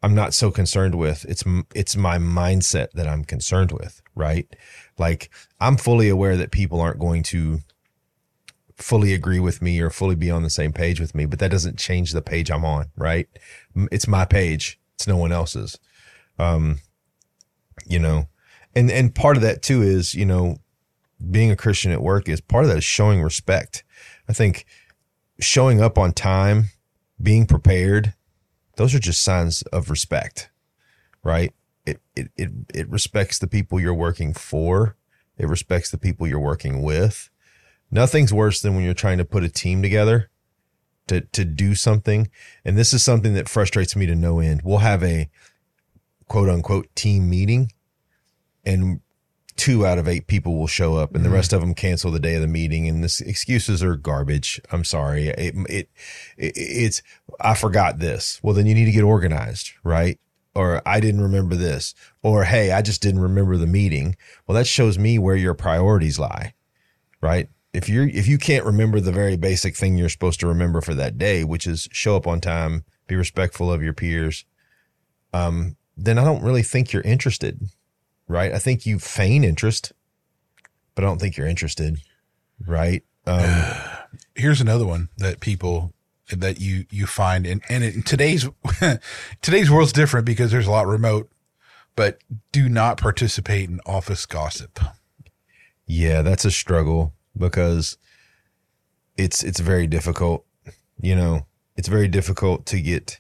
I'm 0.02 0.16
not 0.16 0.34
so 0.34 0.52
concerned 0.52 0.96
with. 0.96 1.26
It's 1.28 1.44
it's 1.76 1.96
my 1.96 2.18
mindset 2.18 2.92
that 2.92 3.08
I'm 3.08 3.26
concerned 3.26 3.72
with, 3.72 4.02
right? 4.16 4.54
Like 4.98 5.30
I'm 5.60 5.78
fully 5.78 6.08
aware 6.08 6.38
that 6.38 6.52
people 6.52 6.80
aren't 6.80 7.00
going 7.00 7.24
to 7.24 7.60
fully 8.84 9.14
agree 9.14 9.40
with 9.40 9.62
me 9.62 9.80
or 9.80 9.90
fully 9.90 10.16
be 10.16 10.30
on 10.30 10.44
the 10.44 10.50
same 10.50 10.74
page 10.74 11.00
with 11.00 11.16
me, 11.16 11.26
but 11.26 11.40
that 11.40 11.52
doesn't 11.52 11.80
change 11.80 12.12
the 12.12 12.22
page 12.22 12.52
I'm 12.52 12.66
on, 12.66 12.92
right? 12.98 13.28
It's 13.92 14.08
my 14.08 14.26
page. 14.26 14.80
It's 14.96 15.08
no 15.08 15.16
one 15.16 15.32
else's. 15.32 15.80
Um, 16.38 16.80
you 17.86 17.98
know, 17.98 18.28
and, 18.76 18.92
and 18.92 19.16
part 19.16 19.38
of 19.38 19.44
that 19.44 19.62
too 19.62 19.82
is, 19.82 20.14
you 20.14 20.26
know, 20.26 20.58
being 21.32 21.50
a 21.50 21.56
Christian 21.56 21.92
at 21.92 22.02
work 22.02 22.28
is 22.28 22.42
part 22.42 22.66
of 22.66 22.70
that 22.70 22.78
is 22.78 22.84
showing 22.84 23.22
respect. 23.22 23.86
I 24.28 24.34
think 24.34 24.66
showing 25.40 25.82
up 25.82 25.98
on 25.98 26.12
time, 26.12 26.66
being 27.22 27.46
prepared, 27.46 28.14
those 28.76 28.94
are 28.94 29.00
just 29.00 29.24
signs 29.24 29.62
of 29.64 29.90
respect, 29.90 30.50
right? 31.24 31.54
It, 31.86 32.02
it, 32.16 32.32
it, 32.36 32.50
it 32.74 32.90
respects 32.90 33.40
the 33.40 33.48
people 33.48 33.80
you're 33.80 33.94
working 33.94 34.34
for. 34.34 34.98
It 35.38 35.48
respects 35.48 35.90
the 35.90 35.98
people 35.98 36.28
you're 36.28 36.40
working 36.40 36.82
with 36.82 37.30
Nothing's 37.94 38.34
worse 38.34 38.60
than 38.60 38.74
when 38.74 38.84
you're 38.84 38.96
trying 38.96 39.20
to 39.20 39.26
put 39.26 39.44
a 39.44 39.50
team 39.50 39.84
together 39.84 40.32
to 41.08 41.22
to 41.22 41.46
do 41.46 41.76
something. 41.76 42.30
And 42.66 42.76
this 42.76 42.92
is 42.92 43.04
something 43.04 43.36
that 43.36 43.48
frustrates 43.48 43.96
me 43.96 44.08
to 44.08 44.16
no 44.16 44.40
end. 44.40 44.62
We'll 44.64 44.80
have 44.80 45.04
a 45.04 45.30
quote 46.28 46.50
unquote 46.50 46.88
team 46.96 47.30
meeting 47.30 47.72
and 48.66 49.02
two 49.56 49.86
out 49.86 50.00
of 50.00 50.08
eight 50.08 50.26
people 50.26 50.58
will 50.58 50.66
show 50.66 50.96
up 50.96 51.12
and 51.12 51.18
mm-hmm. 51.18 51.30
the 51.30 51.36
rest 51.36 51.54
of 51.54 51.62
them 51.62 51.76
cancel 51.76 52.10
the 52.10 52.20
day 52.20 52.34
of 52.34 52.42
the 52.42 52.48
meeting 52.48 52.88
and 52.88 53.04
this 53.04 53.22
excuses 53.22 53.84
are 53.84 53.96
garbage. 53.96 54.60
I'm 54.72 54.84
sorry. 54.84 55.28
It, 55.28 55.54
it, 55.70 55.90
it 56.36 56.54
it's 56.56 57.04
I 57.40 57.54
forgot 57.54 58.00
this. 58.00 58.40
Well, 58.42 58.56
then 58.56 58.66
you 58.66 58.74
need 58.74 58.86
to 58.86 58.92
get 58.92 59.04
organized, 59.04 59.74
right? 59.84 60.20
Or 60.56 60.82
I 60.84 61.00
didn't 61.00 61.22
remember 61.22 61.54
this. 61.54 61.94
Or 62.24 62.46
hey, 62.46 62.72
I 62.72 62.82
just 62.82 63.04
didn't 63.04 63.22
remember 63.22 63.56
the 63.56 63.68
meeting. 63.68 64.16
Well, 64.48 64.56
that 64.56 64.66
shows 64.66 64.98
me 64.98 65.20
where 65.20 65.36
your 65.36 65.54
priorities 65.54 66.18
lie, 66.18 66.56
right? 67.22 67.50
If 67.74 67.90
you're 67.90 68.08
if 68.08 68.28
you 68.28 68.38
can't 68.38 68.66
remember 68.66 69.00
the 69.00 69.12
very 69.12 69.36
basic 69.36 69.76
thing 69.76 69.98
you're 69.98 70.10
supposed 70.10 70.40
to 70.40 70.48
remember 70.48 70.80
for 70.80 70.94
that 70.94 71.18
day, 71.18 71.44
which 71.44 71.66
is 71.66 71.90
show 71.92 72.16
up 72.16 72.28
on 72.28 72.40
time, 72.40 72.86
be 73.08 73.16
respectful 73.16 73.72
of 73.72 73.82
your 73.82 73.94
peers, 73.94 74.46
um, 75.34 75.76
then 75.98 76.20
I 76.20 76.24
don't 76.24 76.44
really 76.44 76.62
think 76.62 76.94
you're 76.94 77.02
interested, 77.02 77.60
right? 78.28 78.54
I 78.54 78.60
think 78.60 78.86
you 78.86 79.00
feign 79.00 79.44
interest, 79.44 79.92
but 80.94 81.04
I 81.04 81.08
don't 81.08 81.20
think 81.20 81.36
you're 81.36 81.48
interested, 81.48 81.98
right? 82.66 83.04
Um, 83.26 83.66
Here's 84.36 84.62
another 84.62 84.86
one 84.86 85.10
that 85.18 85.40
people 85.40 85.94
that 86.32 86.62
you 86.62 86.86
you 86.92 87.08
find, 87.08 87.48
and 87.48 87.64
and 87.70 87.84
in 87.84 88.04
today's 88.04 88.48
today's 89.42 89.72
world's 89.72 89.94
different 89.94 90.28
because 90.28 90.52
there's 90.52 90.68
a 90.68 90.72
lot 90.72 90.86
remote, 90.86 91.32
but 91.96 92.20
do 92.52 92.70
not 92.70 92.98
participate 93.00 93.68
in 93.70 93.80
office 93.88 94.28
gossip. 94.28 94.80
Yeah, 95.88 96.22
that's 96.22 96.46
a 96.46 96.52
struggle 96.52 97.14
because 97.38 97.98
it's 99.18 99.44
it's 99.44 99.60
very 99.60 99.88
difficult. 99.88 100.46
You 101.00 101.16
know, 101.16 101.48
it's 101.76 101.88
very 101.88 102.08
difficult 102.08 102.66
to 102.68 102.82
get. 102.82 103.20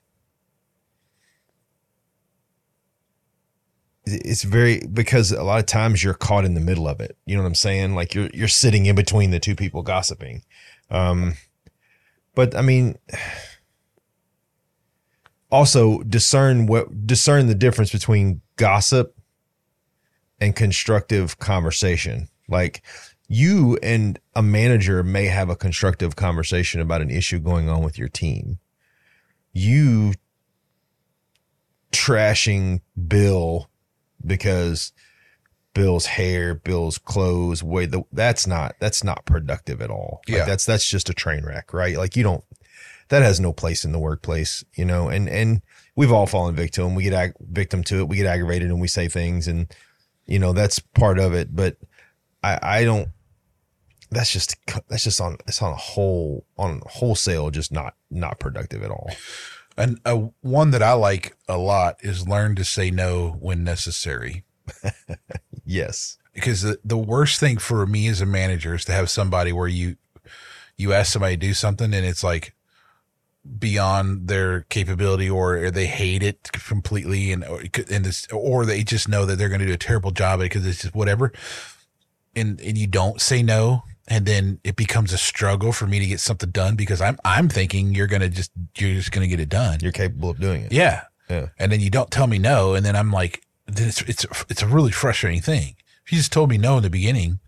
It's 4.05 4.43
very 4.43 4.81
because 4.91 5.31
a 5.31 5.43
lot 5.43 5.59
of 5.59 5.65
times 5.65 6.03
you're 6.03 6.13
caught 6.13 6.45
in 6.45 6.55
the 6.55 6.59
middle 6.59 6.87
of 6.87 6.99
it. 6.99 7.17
You 7.25 7.35
know 7.35 7.41
what 7.41 7.47
I'm 7.47 7.55
saying? 7.55 7.95
Like 7.95 8.13
you're 8.13 8.29
you're 8.33 8.47
sitting 8.47 8.85
in 8.85 8.95
between 8.95 9.31
the 9.31 9.39
two 9.39 9.55
people 9.55 9.81
gossiping. 9.81 10.43
Um, 10.89 11.35
but 12.35 12.55
I 12.55 12.61
mean, 12.61 12.95
also 15.51 15.99
discern 15.99 16.65
what 16.65 17.07
discern 17.07 17.47
the 17.47 17.55
difference 17.55 17.91
between 17.91 18.41
gossip 18.55 19.15
and 20.41 20.55
constructive 20.55 21.39
conversation. 21.39 22.27
Like 22.49 22.83
you 23.27 23.77
and 23.81 24.19
a 24.35 24.43
manager 24.43 25.03
may 25.03 25.25
have 25.25 25.49
a 25.49 25.55
constructive 25.55 26.15
conversation 26.15 26.81
about 26.81 27.01
an 27.01 27.09
issue 27.09 27.39
going 27.39 27.69
on 27.69 27.83
with 27.83 27.97
your 27.97 28.09
team. 28.09 28.59
You 29.53 30.13
trashing 31.91 32.81
Bill 33.07 33.69
because 34.25 34.91
Bill's 35.73 36.05
hair, 36.05 36.53
Bill's 36.53 36.97
clothes, 36.97 37.63
way 37.63 37.85
the 37.85 38.03
that's 38.11 38.45
not 38.45 38.75
that's 38.79 39.03
not 39.03 39.25
productive 39.25 39.81
at 39.81 39.89
all. 39.89 40.21
Like 40.27 40.37
yeah, 40.37 40.45
that's 40.45 40.65
that's 40.65 40.87
just 40.87 41.09
a 41.09 41.13
train 41.13 41.43
wreck, 41.45 41.73
right? 41.73 41.97
Like 41.97 42.15
you 42.15 42.23
don't 42.23 42.43
that 43.09 43.21
has 43.21 43.39
no 43.39 43.53
place 43.53 43.83
in 43.83 43.91
the 43.91 43.99
workplace, 43.99 44.63
you 44.75 44.85
know. 44.85 45.09
And 45.09 45.27
and 45.29 45.61
we've 45.95 46.11
all 46.11 46.27
fallen 46.27 46.55
victim. 46.55 46.95
We 46.95 47.03
get 47.03 47.13
ag- 47.13 47.33
victim 47.39 47.83
to 47.85 47.99
it. 47.99 48.07
We 48.07 48.17
get 48.17 48.25
aggravated 48.25 48.69
and 48.69 48.81
we 48.81 48.87
say 48.87 49.07
things, 49.07 49.47
and 49.47 49.67
you 50.25 50.39
know 50.39 50.53
that's 50.53 50.79
part 50.79 51.19
of 51.19 51.33
it. 51.33 51.55
But 51.55 51.77
I, 52.43 52.59
I 52.61 52.83
don't. 52.83 53.09
That's 54.11 54.31
just 54.31 54.55
that's 54.89 55.05
just 55.05 55.19
on 55.19 55.37
it's 55.47 55.61
on 55.61 55.71
a 55.71 55.77
whole 55.77 56.45
on 56.57 56.81
wholesale 56.85 57.49
just 57.49 57.71
not 57.71 57.95
not 58.11 58.39
productive 58.39 58.83
at 58.83 58.91
all. 58.91 59.09
And 59.75 59.99
uh, 60.05 60.27
one 60.41 60.71
that 60.71 60.83
I 60.83 60.93
like 60.93 61.35
a 61.47 61.57
lot 61.57 61.97
is 62.01 62.27
learn 62.27 62.55
to 62.55 62.63
say 62.63 62.91
no 62.91 63.37
when 63.39 63.63
necessary. 63.63 64.43
yes, 65.65 66.17
because 66.33 66.61
the, 66.61 66.79
the 66.83 66.97
worst 66.97 67.39
thing 67.39 67.57
for 67.57 67.85
me 67.87 68.07
as 68.07 68.21
a 68.21 68.25
manager 68.25 68.75
is 68.75 68.85
to 68.85 68.91
have 68.91 69.09
somebody 69.09 69.51
where 69.51 69.67
you 69.67 69.97
you 70.77 70.93
ask 70.93 71.11
somebody 71.11 71.35
to 71.35 71.47
do 71.47 71.53
something 71.53 71.93
and 71.93 72.05
it's 72.05 72.23
like 72.23 72.53
beyond 73.59 74.27
their 74.27 74.61
capability 74.69 75.29
or 75.29 75.69
they 75.69 75.85
hate 75.85 76.23
it 76.23 76.51
completely 76.53 77.31
and 77.31 77.43
and 77.43 78.05
this 78.05 78.25
or 78.31 78.65
they 78.65 78.83
just 78.83 79.09
know 79.09 79.25
that 79.25 79.37
they're 79.37 79.49
going 79.49 79.59
to 79.59 79.67
do 79.67 79.73
a 79.73 79.77
terrible 79.77 80.11
job 80.11 80.39
because 80.39 80.65
it's 80.65 80.81
just 80.81 80.95
whatever 80.95 81.31
and 82.35 82.59
and 82.61 82.77
you 82.77 82.87
don't 82.87 83.21
say 83.21 83.43
no 83.43 83.83
and 84.07 84.25
then 84.25 84.59
it 84.63 84.75
becomes 84.75 85.13
a 85.13 85.17
struggle 85.17 85.71
for 85.71 85.87
me 85.87 85.99
to 85.99 86.05
get 86.05 86.19
something 86.19 86.49
done 86.49 86.75
because 86.75 87.01
I'm 87.01 87.17
I'm 87.23 87.49
thinking 87.49 87.93
you're 87.93 88.07
gonna 88.07 88.29
just 88.29 88.51
you're 88.77 88.95
just 88.95 89.11
gonna 89.11 89.27
get 89.27 89.39
it 89.39 89.49
done. 89.49 89.79
You're 89.81 89.91
capable 89.91 90.29
of 90.29 90.39
doing 90.39 90.63
it. 90.63 90.71
Yeah. 90.71 91.03
Yeah. 91.29 91.47
And 91.57 91.71
then 91.71 91.79
you 91.79 91.89
don't 91.89 92.11
tell 92.11 92.27
me 92.27 92.37
no, 92.37 92.73
and 92.73 92.85
then 92.85 92.95
I'm 92.95 93.11
like, 93.11 93.45
then 93.65 93.87
it's 93.87 94.01
it's 94.01 94.25
it's 94.49 94.61
a 94.61 94.67
really 94.67 94.91
frustrating 94.91 95.41
thing. 95.41 95.75
If 96.05 96.11
you 96.11 96.17
just 96.17 96.33
told 96.33 96.49
me 96.49 96.57
no 96.57 96.77
in 96.77 96.83
the 96.83 96.89
beginning, 96.89 97.39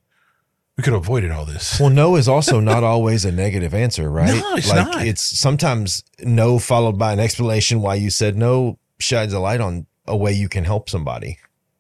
we 0.78 0.84
could 0.84 0.94
have 0.94 1.04
avoided 1.04 1.32
all 1.32 1.46
this. 1.46 1.80
Well, 1.80 1.90
no 1.90 2.16
is 2.16 2.30
also 2.30 2.62
not 2.62 2.84
always 2.94 3.26
a 3.26 3.32
negative 3.32 3.74
answer, 3.74 4.10
right? 4.10 4.34
No, 4.34 4.56
it's 4.56 4.70
like 4.70 4.88
not. 4.88 5.06
it's 5.06 5.22
sometimes 5.22 6.04
no 6.20 6.58
followed 6.58 6.98
by 6.98 7.12
an 7.12 7.20
explanation 7.20 7.82
why 7.82 7.96
you 7.96 8.10
said 8.10 8.38
no 8.38 8.80
shines 8.98 9.34
a 9.34 9.40
light 9.40 9.60
on 9.60 9.88
a 10.08 10.16
way 10.16 10.32
you 10.32 10.48
can 10.48 10.64
help 10.64 10.90
somebody. 10.90 11.38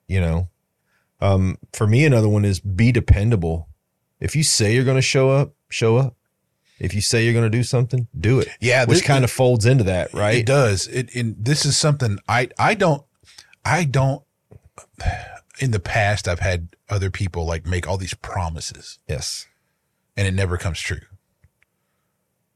You 0.08 0.20
know, 0.20 0.50
um, 1.26 1.58
for 1.74 1.88
me, 1.88 2.06
another 2.06 2.30
one 2.30 2.46
is 2.46 2.60
be 2.60 2.92
dependable. 2.92 3.70
If 4.20 4.36
you 4.36 4.44
say 4.44 4.74
you're 4.74 4.86
going 4.86 4.98
to 4.98 5.02
show 5.02 5.30
up, 5.30 5.54
show 5.70 5.98
up. 5.98 6.16
If 6.80 6.94
you 6.94 7.02
say 7.02 7.24
you're 7.24 7.34
going 7.34 7.50
to 7.50 7.58
do 7.58 7.64
something, 7.64 8.08
do 8.20 8.40
it. 8.40 8.50
Yeah, 8.60 8.86
which 8.86 9.04
kind 9.04 9.24
of 9.24 9.32
folds 9.32 9.66
into 9.66 9.86
that, 9.86 10.14
right? 10.14 10.36
It 10.36 10.46
does. 10.46 10.88
It 10.88 11.14
and 11.16 11.36
this 11.40 11.66
is 11.66 11.78
something 11.78 12.20
I 12.28 12.50
I 12.60 12.74
don't 12.74 13.04
I 13.64 13.86
don't. 13.86 14.24
In 15.60 15.72
the 15.72 15.80
past, 15.80 16.28
I've 16.28 16.42
had 16.42 16.76
other 16.90 17.10
people 17.10 17.46
like 17.46 17.66
make 17.66 17.88
all 17.88 17.98
these 17.98 18.14
promises. 18.14 19.00
Yes, 19.08 19.48
and 20.18 20.28
it 20.28 20.34
never 20.34 20.58
comes 20.58 20.82
true. 20.82 21.00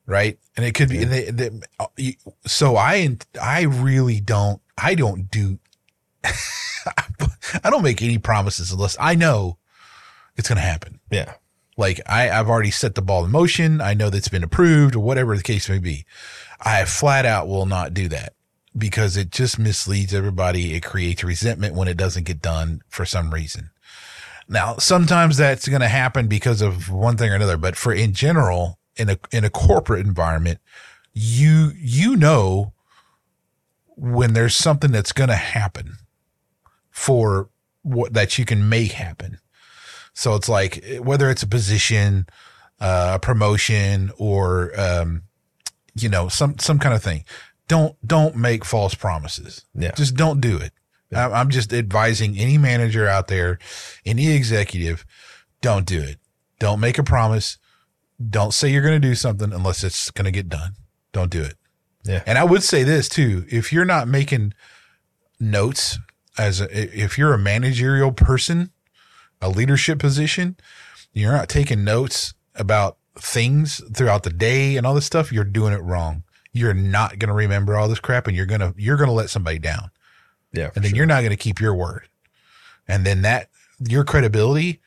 Right, 0.06 0.38
and 0.58 0.66
it 0.66 0.74
could 0.74 0.90
be. 0.90 0.98
Yeah. 0.98 1.06
They, 1.06 1.24
they, 1.32 2.18
so 2.46 2.76
I 2.76 3.18
I 3.42 3.62
really 3.62 4.20
don't 4.20 4.62
I 4.78 4.96
don't 4.96 5.32
do 5.32 5.60
I 7.64 7.70
don't 7.70 7.84
make 7.84 8.02
any 8.02 8.18
promises 8.18 8.72
unless 8.72 8.98
I 9.00 9.16
know 9.16 9.58
it's 10.36 10.48
going 10.48 10.58
to 10.58 10.62
happen. 10.62 11.00
Yeah. 11.12 11.34
Like 11.78 12.02
I, 12.06 12.30
I've 12.30 12.50
already 12.50 12.72
set 12.72 12.96
the 12.96 13.02
ball 13.02 13.24
in 13.24 13.32
motion. 13.32 13.80
I 13.82 13.94
know 13.94 14.10
that's 14.10 14.28
been 14.28 14.44
approved 14.44 14.96
or 14.96 15.00
whatever 15.00 15.36
the 15.36 15.44
case 15.44 15.70
may 15.70 15.80
be. 15.80 16.06
I 16.60 16.84
flat 16.86 17.26
out 17.26 17.48
will 17.48 17.66
not 17.66 17.94
do 17.94 18.10
that 18.10 18.34
because 18.78 19.16
it 19.16 19.32
just 19.32 19.58
misleads 19.58 20.14
everybody. 20.14 20.74
It 20.74 20.84
creates 20.84 21.24
resentment 21.24 21.76
when 21.76 21.88
it 21.88 21.98
doesn't 21.98 22.26
get 22.26 22.42
done 22.42 22.82
for 22.90 23.06
some 23.06 23.34
reason. 23.34 23.70
Now, 24.48 24.78
sometimes 24.78 25.38
that's 25.38 25.68
going 25.68 25.82
to 25.82 25.88
happen 25.88 26.28
because 26.28 26.62
of 26.62 26.90
one 26.90 27.18
thing 27.18 27.32
or 27.32 27.36
another, 27.36 27.58
but 27.58 27.76
for 27.76 27.94
in 27.94 28.14
general, 28.14 28.80
in 28.98 29.10
a, 29.10 29.18
in 29.32 29.46
a 29.46 29.50
corporate 29.50 30.06
environment, 30.06 30.60
you, 31.14 31.72
you 31.78 32.16
know, 32.16 32.74
when 33.96 34.34
there's 34.34 34.56
something 34.56 34.92
that's 34.92 35.12
going 35.12 35.30
to 35.30 35.36
happen 35.36 35.98
for 37.00 37.50
what 37.84 38.14
that 38.14 38.38
you 38.38 38.44
can 38.44 38.68
make 38.68 38.92
happen. 38.92 39.40
So 40.14 40.36
it's 40.36 40.50
like 40.50 40.84
whether 41.00 41.30
it's 41.30 41.44
a 41.44 41.48
position, 41.48 42.28
uh, 42.82 43.14
a 43.16 43.20
promotion, 43.20 44.12
or 44.18 44.78
um, 44.78 45.24
you 45.96 46.10
know, 46.10 46.28
some 46.28 46.60
some 46.60 46.78
kind 46.78 46.94
of 46.94 47.02
thing. 47.02 47.24
Don't 47.70 47.96
don't 48.06 48.36
make 48.36 48.66
false 48.66 48.96
promises. 48.96 49.66
Yeah. 49.74 49.94
Just 49.96 50.16
don't 50.16 50.42
do 50.42 50.58
it. 50.58 50.74
I'm 51.16 51.34
I'm 51.34 51.50
just 51.50 51.72
advising 51.72 52.38
any 52.38 52.58
manager 52.58 53.08
out 53.08 53.30
there, 53.30 53.60
any 54.06 54.32
executive, 54.36 55.06
don't 55.62 55.86
do 55.86 56.02
it. 56.02 56.18
Don't 56.60 56.82
make 56.82 56.98
a 56.98 57.04
promise. 57.04 57.58
Don't 58.30 58.54
say 58.54 58.74
you're 58.74 58.82
going 58.82 59.02
to 59.02 59.08
do 59.08 59.16
something 59.16 59.54
unless 59.54 59.86
it's 59.86 60.12
going 60.12 60.26
to 60.26 60.32
get 60.32 60.50
done. 60.50 60.74
Don't 61.14 61.32
do 61.32 61.44
it. 61.44 61.56
Yeah. 62.04 62.24
And 62.26 62.38
I 62.38 62.44
would 62.44 62.62
say 62.62 62.84
this 62.84 63.08
too: 63.08 63.46
if 63.50 63.72
you're 63.72 63.86
not 63.86 64.10
making 64.10 64.54
notes 65.40 65.98
as 66.40 66.62
a, 66.62 66.68
if 66.72 67.18
you're 67.18 67.34
a 67.34 67.38
managerial 67.38 68.12
person, 68.12 68.72
a 69.42 69.50
leadership 69.50 70.00
position, 70.00 70.56
you're 71.14 71.32
not 71.34 71.50
taking 71.50 71.84
notes 71.84 72.34
about 72.56 72.98
things 73.18 73.82
throughout 73.94 74.24
the 74.24 74.30
day 74.30 74.78
and 74.78 74.88
all 74.88 74.96
this 74.96 75.06
stuff. 75.06 75.32
You're 75.32 75.44
doing 75.44 75.74
it 75.74 75.82
wrong. 75.84 76.24
You're 76.54 76.74
not 76.74 77.20
going 77.20 77.28
to 77.28 77.34
remember 77.34 77.76
all 77.76 77.88
this 77.88 78.00
crap, 78.00 78.26
and 78.28 78.36
you're 78.36 78.46
gonna 78.48 78.74
you're 78.78 78.98
gonna 78.98 79.12
let 79.12 79.30
somebody 79.30 79.60
down, 79.60 79.92
Yeah. 80.52 80.72
and 80.76 80.84
then 80.84 80.96
you're 80.96 81.06
not 81.06 81.20
going 81.22 81.30
to 81.30 81.38
keep 81.38 81.60
your 81.62 81.76
word, 81.76 82.08
and 82.88 83.06
then 83.06 83.22
that 83.22 83.50
your 83.80 84.04
credibility 84.04 84.82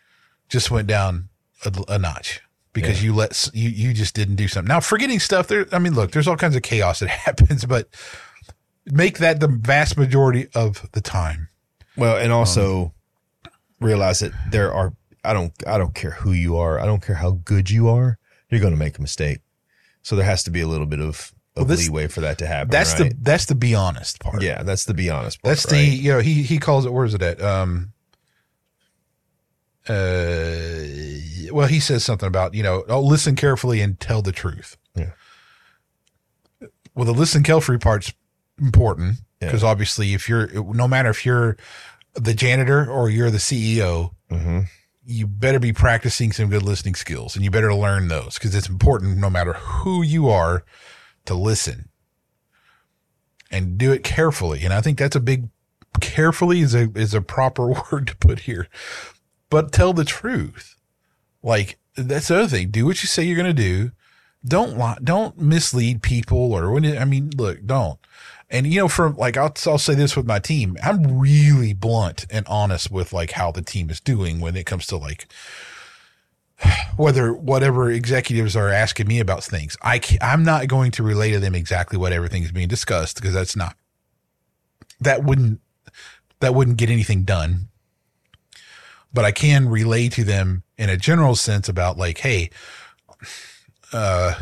just 0.49 0.71
went 0.71 0.89
down 0.89 1.29
a, 1.65 1.73
a 1.89 1.99
notch 1.99 2.41
because 2.73 3.03
you 3.05 3.15
let 3.15 3.49
you 3.55 3.69
you 3.69 3.93
just 3.95 4.15
didn't 4.15 4.35
do 4.37 4.49
something. 4.49 4.69
Now 4.69 4.81
forgetting 4.81 5.21
stuff 5.21 5.47
there. 5.47 5.67
I 5.73 5.79
mean, 5.79 5.95
look, 5.95 6.11
there's 6.11 6.27
all 6.27 6.37
kinds 6.37 6.57
of 6.57 6.63
chaos 6.63 6.99
that 6.99 7.09
happens, 7.27 7.65
but 7.65 7.89
make 8.87 9.19
that 9.19 9.41
the 9.41 9.49
vast 9.49 9.97
majority 9.97 10.49
of 10.55 10.89
the 10.93 11.01
time. 11.01 11.49
Well, 11.97 12.17
and 12.17 12.33
also 12.33 12.95
realize 13.81 14.21
that 14.21 14.33
there 14.51 14.73
are 14.73 14.93
I 15.25 15.33
don't 15.33 15.53
I 15.67 15.79
don't 15.79 15.95
care 15.95 16.13
who 16.13 16.33
you 16.33 16.57
are. 16.57 16.79
I 16.81 16.87
don't 16.87 17.03
care 17.03 17.17
how 17.17 17.33
good 17.45 17.71
you 17.71 17.89
are. 17.89 18.19
You're 18.49 18.61
going 18.61 18.73
to 18.73 18.79
make 18.79 18.99
a 18.99 19.03
mistake. 19.03 19.41
So 20.03 20.17
there 20.17 20.25
has 20.25 20.43
to 20.45 20.51
be 20.51 20.61
a 20.61 20.67
little 20.67 20.87
bit 20.87 21.01
of, 21.01 21.33
of 21.57 21.69
this- 21.69 21.87
leeway 21.87 22.09
for 22.09 22.21
that 22.23 22.39
to 22.39 22.47
happen. 22.47 22.71
That's 22.71 22.99
right? 22.99 23.11
the 23.11 23.17
that's 23.21 23.47
the 23.47 23.55
be 23.55 23.75
honest 23.75 24.21
part. 24.21 24.43
yeah. 24.43 24.63
That's 24.63 24.85
the 24.85 24.95
be 24.95 25.11
honest. 25.11 25.41
Part, 25.43 25.51
That's 25.51 25.67
the 25.67 25.77
right? 25.77 25.93
you 25.93 26.13
know 26.13 26.21
he 26.21 26.43
he 26.43 26.59
calls 26.59 26.85
it 26.87 26.93
where 26.93 27.05
is 27.05 27.15
it 27.15 27.23
at 27.23 27.41
um 27.43 27.93
uh 29.89 31.53
well 31.53 31.67
he 31.67 31.81
says 31.81 32.05
something 32.05 32.27
about 32.27 32.55
you 32.55 32.63
know 32.63 32.85
oh 32.89 33.01
listen 33.01 33.35
carefully 33.35 33.81
and 33.81 33.99
tell 33.99 34.23
the 34.23 34.31
truth 34.31 34.77
Yeah. 34.95 35.11
well 36.95 37.05
the 37.05 37.13
listen 37.13 37.43
carefully 37.43 37.79
part's 37.79 38.13
important 38.61 39.19
Yeah. 39.41 39.49
because 39.49 39.65
obviously 39.65 40.15
if 40.15 40.29
you're 40.29 40.49
no 40.75 40.87
matter 40.87 41.11
if 41.11 41.25
you're 41.27 41.57
the 42.15 42.35
janitor 42.35 42.89
or 42.91 43.09
you're 43.11 43.31
the 43.31 43.39
CEO 43.39 44.15
Mhm. 44.31 44.67
you 45.05 45.27
better 45.27 45.59
be 45.59 45.73
practicing 45.73 46.31
some 46.33 46.49
good 46.51 46.63
listening 46.63 46.95
skills 46.95 47.35
and 47.35 47.45
you 47.45 47.51
better 47.51 47.75
learn 47.75 48.09
those 48.09 48.35
because 48.35 48.55
it's 48.55 48.69
important 48.69 49.17
no 49.19 49.31
matter 49.31 49.55
who 49.55 50.03
you 50.03 50.29
are 50.29 50.65
to 51.25 51.35
listen 51.35 51.89
and 53.51 53.77
do 53.79 53.93
it 53.93 54.03
carefully. 54.05 54.63
And 54.65 54.73
I 54.73 54.81
think 54.81 54.99
that's 54.99 55.17
a 55.17 55.21
big 55.21 55.49
carefully 56.01 56.61
is 56.61 56.75
a 56.75 56.91
is 56.95 57.15
a 57.15 57.21
proper 57.21 57.69
word 57.93 58.07
to 58.09 58.17
put 58.17 58.41
here. 58.41 58.69
But 59.51 59.73
tell 59.73 59.93
the 59.93 60.05
truth. 60.05 60.77
Like 61.43 61.79
that's 61.97 62.29
the 62.29 62.37
other 62.39 62.49
thing. 62.49 62.71
Do 62.71 62.87
what 62.87 63.03
you 63.03 63.07
say 63.07 63.25
you're 63.25 63.37
going 63.37 63.55
to 63.55 63.63
do. 63.63 63.91
Don't 64.45 64.77
lie, 64.77 64.99
don't 65.05 65.39
mislead 65.39 66.03
people 66.03 66.53
or 66.53 66.71
when 66.73 66.85
it, 66.85 66.99
I 67.01 67.05
mean, 67.05 67.31
look, 67.37 67.65
don't. 67.65 67.99
And 68.53 68.67
you 68.67 68.81
know, 68.81 68.89
from 68.89 69.17
like 69.17 69.39
I'll 69.39 69.55
I'll 69.67 69.79
say 69.79 69.95
this 69.95 70.15
with 70.15 70.27
my 70.27 70.39
team, 70.39 70.77
I'm 70.83 71.19
really 71.19 71.73
blunt 71.73 72.27
and 72.31 72.47
honest 72.47 72.91
with 72.91 73.13
like 73.13 73.33
how 73.33 73.51
the 73.51 73.63
team 73.63 73.89
is 73.89 73.99
doing 73.99 74.41
when 74.41 74.55
it 74.57 74.67
comes 74.67 74.87
to 74.89 74.99
like 74.99 75.27
whether 76.97 77.33
whatever 77.33 77.91
executives 77.91 78.55
are 78.55 78.69
asking 78.69 79.09
me 79.09 79.21
about 79.21 79.43
things. 79.43 79.79
I 79.83 80.03
I'm 80.21 80.45
not 80.45 80.69
going 80.69 80.91
to 80.93 81.03
relay 81.03 81.33
to 81.33 81.41
them 81.41 81.55
exactly 81.55 81.99
what 81.99 82.13
everything 82.13 82.43
is 82.43 82.53
being 82.53 82.69
discussed 82.69 83.17
because 83.17 83.33
that's 83.33 83.57
not 83.57 83.75
that 85.01 85.25
wouldn't 85.25 85.61
that 86.41 86.55
wouldn't 86.55 86.77
get 86.77 86.91
anything 86.91 87.23
done. 87.23 87.69
But 89.15 89.25
I 89.25 89.33
can 89.33 89.69
relay 89.69 90.11
to 90.11 90.25
them 90.25 90.63
in 90.77 90.91
a 90.91 90.97
general 90.97 91.37
sense 91.37 91.69
about 91.69 91.97
like, 91.97 92.19
hey, 92.19 92.51
uh, 93.93 94.35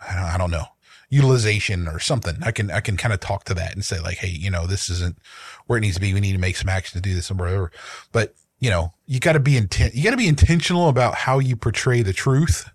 I 0.00 0.14
don't, 0.14 0.24
I 0.24 0.38
don't 0.38 0.50
know, 0.50 0.66
utilization 1.08 1.88
or 1.88 1.98
something. 1.98 2.36
I 2.42 2.50
can 2.50 2.70
I 2.70 2.80
can 2.80 2.96
kind 2.96 3.14
of 3.14 3.20
talk 3.20 3.44
to 3.44 3.54
that 3.54 3.74
and 3.74 3.84
say 3.84 4.00
like, 4.00 4.18
hey, 4.18 4.28
you 4.28 4.50
know, 4.50 4.66
this 4.66 4.88
isn't 4.88 5.18
where 5.66 5.78
it 5.78 5.82
needs 5.82 5.96
to 5.96 6.00
be. 6.00 6.12
We 6.12 6.20
need 6.20 6.32
to 6.32 6.38
make 6.38 6.56
some 6.56 6.68
action 6.68 7.00
to 7.00 7.08
do 7.08 7.14
this 7.14 7.30
and 7.30 7.38
whatever. 7.38 7.70
But 8.12 8.34
you 8.58 8.70
know, 8.70 8.94
you 9.06 9.20
got 9.20 9.34
to 9.34 9.40
be 9.40 9.56
intent. 9.56 9.94
You 9.94 10.02
got 10.02 10.12
to 10.12 10.16
be 10.16 10.28
intentional 10.28 10.88
about 10.88 11.14
how 11.14 11.38
you 11.38 11.56
portray 11.56 12.02
the 12.02 12.12
truth, 12.12 12.70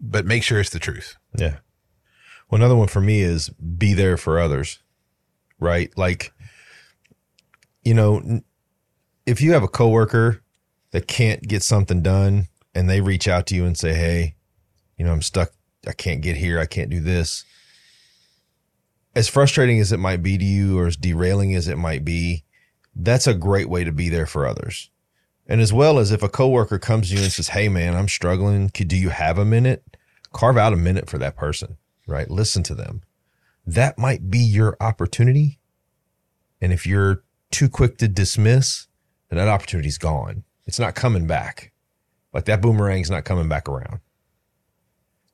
but 0.00 0.26
make 0.26 0.42
sure 0.42 0.60
it's 0.60 0.70
the 0.70 0.78
truth. 0.78 1.16
Yeah. 1.36 1.58
Well, 2.50 2.60
another 2.60 2.76
one 2.76 2.88
for 2.88 3.00
me 3.00 3.22
is 3.22 3.48
be 3.50 3.94
there 3.94 4.16
for 4.16 4.38
others, 4.38 4.80
right? 5.58 5.96
Like, 5.96 6.32
you 7.84 7.94
know, 7.94 8.40
if 9.24 9.40
you 9.40 9.52
have 9.52 9.62
a 9.62 9.68
coworker 9.68 10.42
that 10.90 11.06
can't 11.06 11.42
get 11.42 11.62
something 11.62 12.02
done 12.02 12.48
and 12.74 12.88
they 12.88 13.00
reach 13.00 13.28
out 13.28 13.46
to 13.46 13.54
you 13.54 13.64
and 13.64 13.76
say, 13.76 13.94
Hey, 13.94 14.34
you 14.96 15.04
know, 15.04 15.12
I'm 15.12 15.22
stuck. 15.22 15.50
I 15.86 15.92
can't 15.92 16.20
get 16.22 16.36
here. 16.36 16.58
I 16.58 16.66
can't 16.66 16.90
do 16.90 17.00
this. 17.00 17.44
As 19.14 19.28
frustrating 19.28 19.80
as 19.80 19.92
it 19.92 19.98
might 19.98 20.22
be 20.22 20.36
to 20.36 20.44
you 20.44 20.78
or 20.78 20.86
as 20.86 20.96
derailing 20.96 21.54
as 21.54 21.68
it 21.68 21.78
might 21.78 22.04
be, 22.04 22.44
that's 22.94 23.26
a 23.26 23.34
great 23.34 23.68
way 23.68 23.84
to 23.84 23.92
be 23.92 24.08
there 24.08 24.26
for 24.26 24.46
others. 24.46 24.90
And 25.46 25.60
as 25.60 25.72
well 25.72 25.98
as 25.98 26.10
if 26.10 26.22
a 26.22 26.28
coworker 26.28 26.78
comes 26.78 27.08
to 27.08 27.16
you 27.16 27.22
and 27.22 27.32
says, 27.32 27.48
Hey 27.48 27.68
man, 27.68 27.94
I'm 27.94 28.08
struggling. 28.08 28.68
Do 28.68 28.96
you 28.96 29.10
have 29.10 29.38
a 29.38 29.44
minute? 29.44 29.96
Carve 30.32 30.58
out 30.58 30.72
a 30.72 30.76
minute 30.76 31.08
for 31.08 31.18
that 31.18 31.36
person, 31.36 31.76
right? 32.06 32.30
Listen 32.30 32.62
to 32.64 32.74
them. 32.74 33.02
That 33.66 33.98
might 33.98 34.30
be 34.30 34.38
your 34.38 34.76
opportunity. 34.80 35.58
And 36.60 36.72
if 36.72 36.86
you're 36.86 37.22
too 37.50 37.68
quick 37.68 37.98
to 37.98 38.08
dismiss, 38.08 38.86
then 39.28 39.38
that 39.38 39.48
opportunity's 39.48 39.98
gone. 39.98 40.44
It's 40.66 40.78
not 40.78 40.94
coming 40.94 41.26
back. 41.26 41.72
Like 42.32 42.44
that 42.46 42.60
boomerang's 42.60 43.10
not 43.10 43.24
coming 43.24 43.48
back 43.48 43.68
around. 43.68 44.00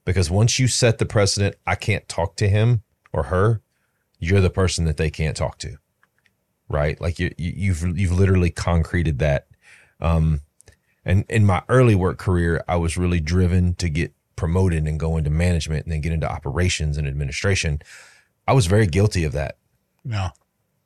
Because 0.04 0.30
once 0.30 0.58
you 0.58 0.68
set 0.68 0.98
the 0.98 1.06
precedent, 1.06 1.56
I 1.66 1.74
can't 1.74 2.08
talk 2.08 2.36
to 2.36 2.48
him 2.48 2.82
or 3.12 3.24
her, 3.24 3.60
you're 4.18 4.40
the 4.40 4.50
person 4.50 4.84
that 4.86 4.96
they 4.96 5.10
can't 5.10 5.36
talk 5.36 5.58
to. 5.58 5.76
Right? 6.68 7.00
Like 7.00 7.18
you, 7.18 7.32
you 7.36 7.52
you've 7.56 7.98
you've 7.98 8.12
literally 8.12 8.50
concreted 8.50 9.18
that. 9.18 9.46
Um 10.00 10.40
and 11.04 11.24
in 11.28 11.44
my 11.44 11.62
early 11.68 11.94
work 11.94 12.18
career, 12.18 12.64
I 12.68 12.76
was 12.76 12.96
really 12.96 13.20
driven 13.20 13.74
to 13.76 13.88
get 13.88 14.14
promoted 14.36 14.86
and 14.86 14.98
go 14.98 15.16
into 15.16 15.30
management 15.30 15.84
and 15.84 15.92
then 15.92 16.00
get 16.00 16.12
into 16.12 16.30
operations 16.30 16.96
and 16.96 17.06
administration. 17.06 17.80
I 18.46 18.52
was 18.52 18.66
very 18.66 18.86
guilty 18.86 19.24
of 19.24 19.32
that. 19.32 19.56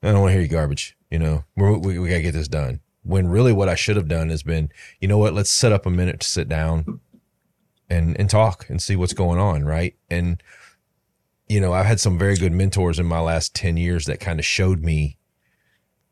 No, 0.03 0.09
I 0.11 0.13
don't 0.13 0.21
want 0.21 0.31
to 0.31 0.33
hear 0.33 0.43
your 0.43 0.61
garbage. 0.61 0.97
You 1.11 1.19
know, 1.19 1.45
We're, 1.57 1.77
we, 1.79 1.99
we 1.99 2.09
got 2.09 2.17
to 2.17 2.23
get 2.23 2.33
this 2.33 2.49
done. 2.49 2.81
When 3.03 3.29
really 3.29 3.53
what 3.53 3.69
I 3.69 3.77
should 3.77 3.97
have 3.97 4.09
done 4.09 4.31
has 4.31 4.43
been, 4.43 4.71
you 5.01 5.07
know 5.07 5.19
what, 5.19 5.33
let's 5.33 5.51
set 5.51 5.73
up 5.73 5.87
a 5.87 5.91
minute 5.91 6.21
to 6.21 6.27
sit 6.27 6.49
down 6.49 7.01
and, 7.89 8.19
and 8.19 8.29
talk 8.29 8.69
and 8.69 8.81
see 8.81 8.97
what's 8.97 9.13
going 9.13 9.39
on. 9.39 9.65
Right. 9.65 9.97
And, 10.11 10.43
you 11.49 11.61
know, 11.61 11.73
I've 11.73 11.87
had 11.87 12.01
some 12.01 12.19
very 12.19 12.37
good 12.37 12.53
mentors 12.53 12.99
in 12.99 13.07
my 13.07 13.21
last 13.21 13.55
10 13.55 13.77
years 13.77 14.07
that 14.07 14.21
kind 14.21 14.39
of 14.39 14.45
showed 14.45 14.81
me 14.81 15.19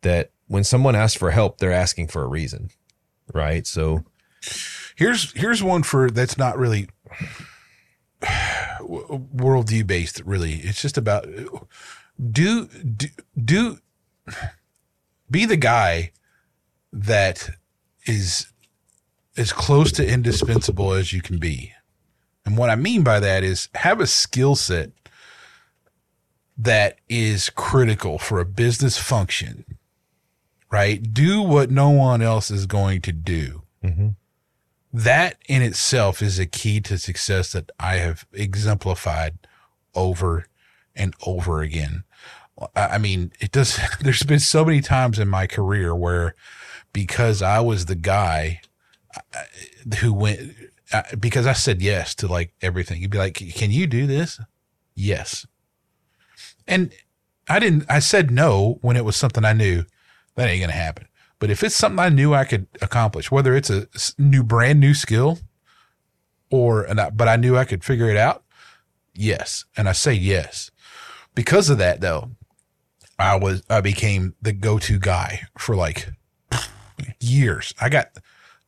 that 0.02 0.30
when 0.46 0.64
someone 0.64 0.94
asks 0.94 1.18
for 1.18 1.30
help, 1.30 1.58
they're 1.58 1.72
asking 1.72 2.08
for 2.08 2.22
a 2.22 2.28
reason. 2.28 2.70
Right. 3.32 3.66
So, 3.66 4.04
here's 4.96 5.32
here's 5.32 5.62
one 5.62 5.82
for 5.82 6.10
that's 6.10 6.38
not 6.38 6.58
really 6.58 6.88
worldview 8.22 9.86
based. 9.86 10.20
Really, 10.24 10.54
it's 10.54 10.80
just 10.80 10.98
about 10.98 11.26
do 12.30 12.66
do 12.66 13.08
do 13.42 13.78
be 15.30 15.46
the 15.46 15.56
guy 15.56 16.12
that 16.92 17.50
is 18.06 18.46
as 19.36 19.52
close 19.52 19.92
to 19.92 20.06
indispensable 20.06 20.92
as 20.92 21.12
you 21.12 21.20
can 21.20 21.38
be. 21.38 21.72
And 22.46 22.56
what 22.56 22.70
I 22.70 22.76
mean 22.76 23.02
by 23.02 23.20
that 23.20 23.42
is 23.42 23.68
have 23.74 24.00
a 24.00 24.06
skill 24.06 24.54
set 24.54 24.90
that 26.56 26.98
is 27.08 27.50
critical 27.50 28.18
for 28.18 28.38
a 28.38 28.44
business 28.44 28.98
function, 28.98 29.64
right? 30.70 31.02
Do 31.12 31.42
what 31.42 31.70
no 31.70 31.90
one 31.90 32.22
else 32.22 32.50
is 32.50 32.66
going 32.66 33.00
to 33.02 33.12
do. 33.12 33.62
Mm-hmm. 33.82 34.08
That 34.92 35.38
in 35.48 35.62
itself 35.62 36.22
is 36.22 36.38
a 36.38 36.46
key 36.46 36.80
to 36.82 36.98
success 36.98 37.52
that 37.52 37.72
I 37.80 37.96
have 37.96 38.26
exemplified 38.32 39.38
over 39.94 40.46
and 40.94 41.14
over 41.26 41.60
again. 41.62 42.04
I 42.76 42.98
mean, 42.98 43.32
it 43.40 43.50
does, 43.50 43.80
there's 44.00 44.22
been 44.22 44.38
so 44.38 44.64
many 44.64 44.80
times 44.80 45.18
in 45.18 45.28
my 45.28 45.46
career 45.48 45.94
where 45.94 46.36
because 46.92 47.42
I 47.42 47.58
was 47.58 47.86
the 47.86 47.96
guy 47.96 48.60
who 50.00 50.12
went, 50.12 50.40
uh, 50.92 51.02
because 51.18 51.46
I 51.46 51.52
said 51.52 51.82
yes 51.82 52.14
to 52.16 52.26
like 52.26 52.54
everything, 52.62 53.00
you'd 53.00 53.10
be 53.10 53.18
like, 53.18 53.34
can 53.34 53.70
you 53.70 53.86
do 53.86 54.06
this? 54.06 54.40
Yes. 54.94 55.46
And 56.66 56.92
I 57.48 57.58
didn't, 57.58 57.84
I 57.88 57.98
said 57.98 58.30
no 58.30 58.78
when 58.80 58.96
it 58.96 59.04
was 59.04 59.16
something 59.16 59.44
I 59.44 59.52
knew 59.52 59.84
that 60.34 60.48
ain't 60.48 60.64
to 60.64 60.76
happen. 60.76 61.08
But 61.38 61.50
if 61.50 61.62
it's 61.62 61.74
something 61.74 61.98
I 61.98 62.08
knew 62.08 62.32
I 62.32 62.44
could 62.44 62.66
accomplish, 62.80 63.30
whether 63.30 63.54
it's 63.54 63.70
a 63.70 63.86
new, 64.18 64.42
brand 64.42 64.80
new 64.80 64.94
skill 64.94 65.38
or, 66.50 66.82
and 66.84 67.00
but 67.16 67.28
I 67.28 67.36
knew 67.36 67.56
I 67.56 67.64
could 67.64 67.84
figure 67.84 68.08
it 68.08 68.16
out, 68.16 68.44
yes. 69.14 69.64
And 69.76 69.88
I 69.88 69.92
say 69.92 70.14
yes. 70.14 70.70
Because 71.34 71.68
of 71.68 71.78
that 71.78 72.00
though, 72.00 72.30
I 73.18 73.36
was 73.36 73.62
I 73.70 73.80
became 73.80 74.34
the 74.42 74.52
go-to 74.52 74.98
guy 74.98 75.42
for 75.58 75.76
like 75.76 76.10
years. 77.20 77.74
I 77.80 77.88
got 77.88 78.08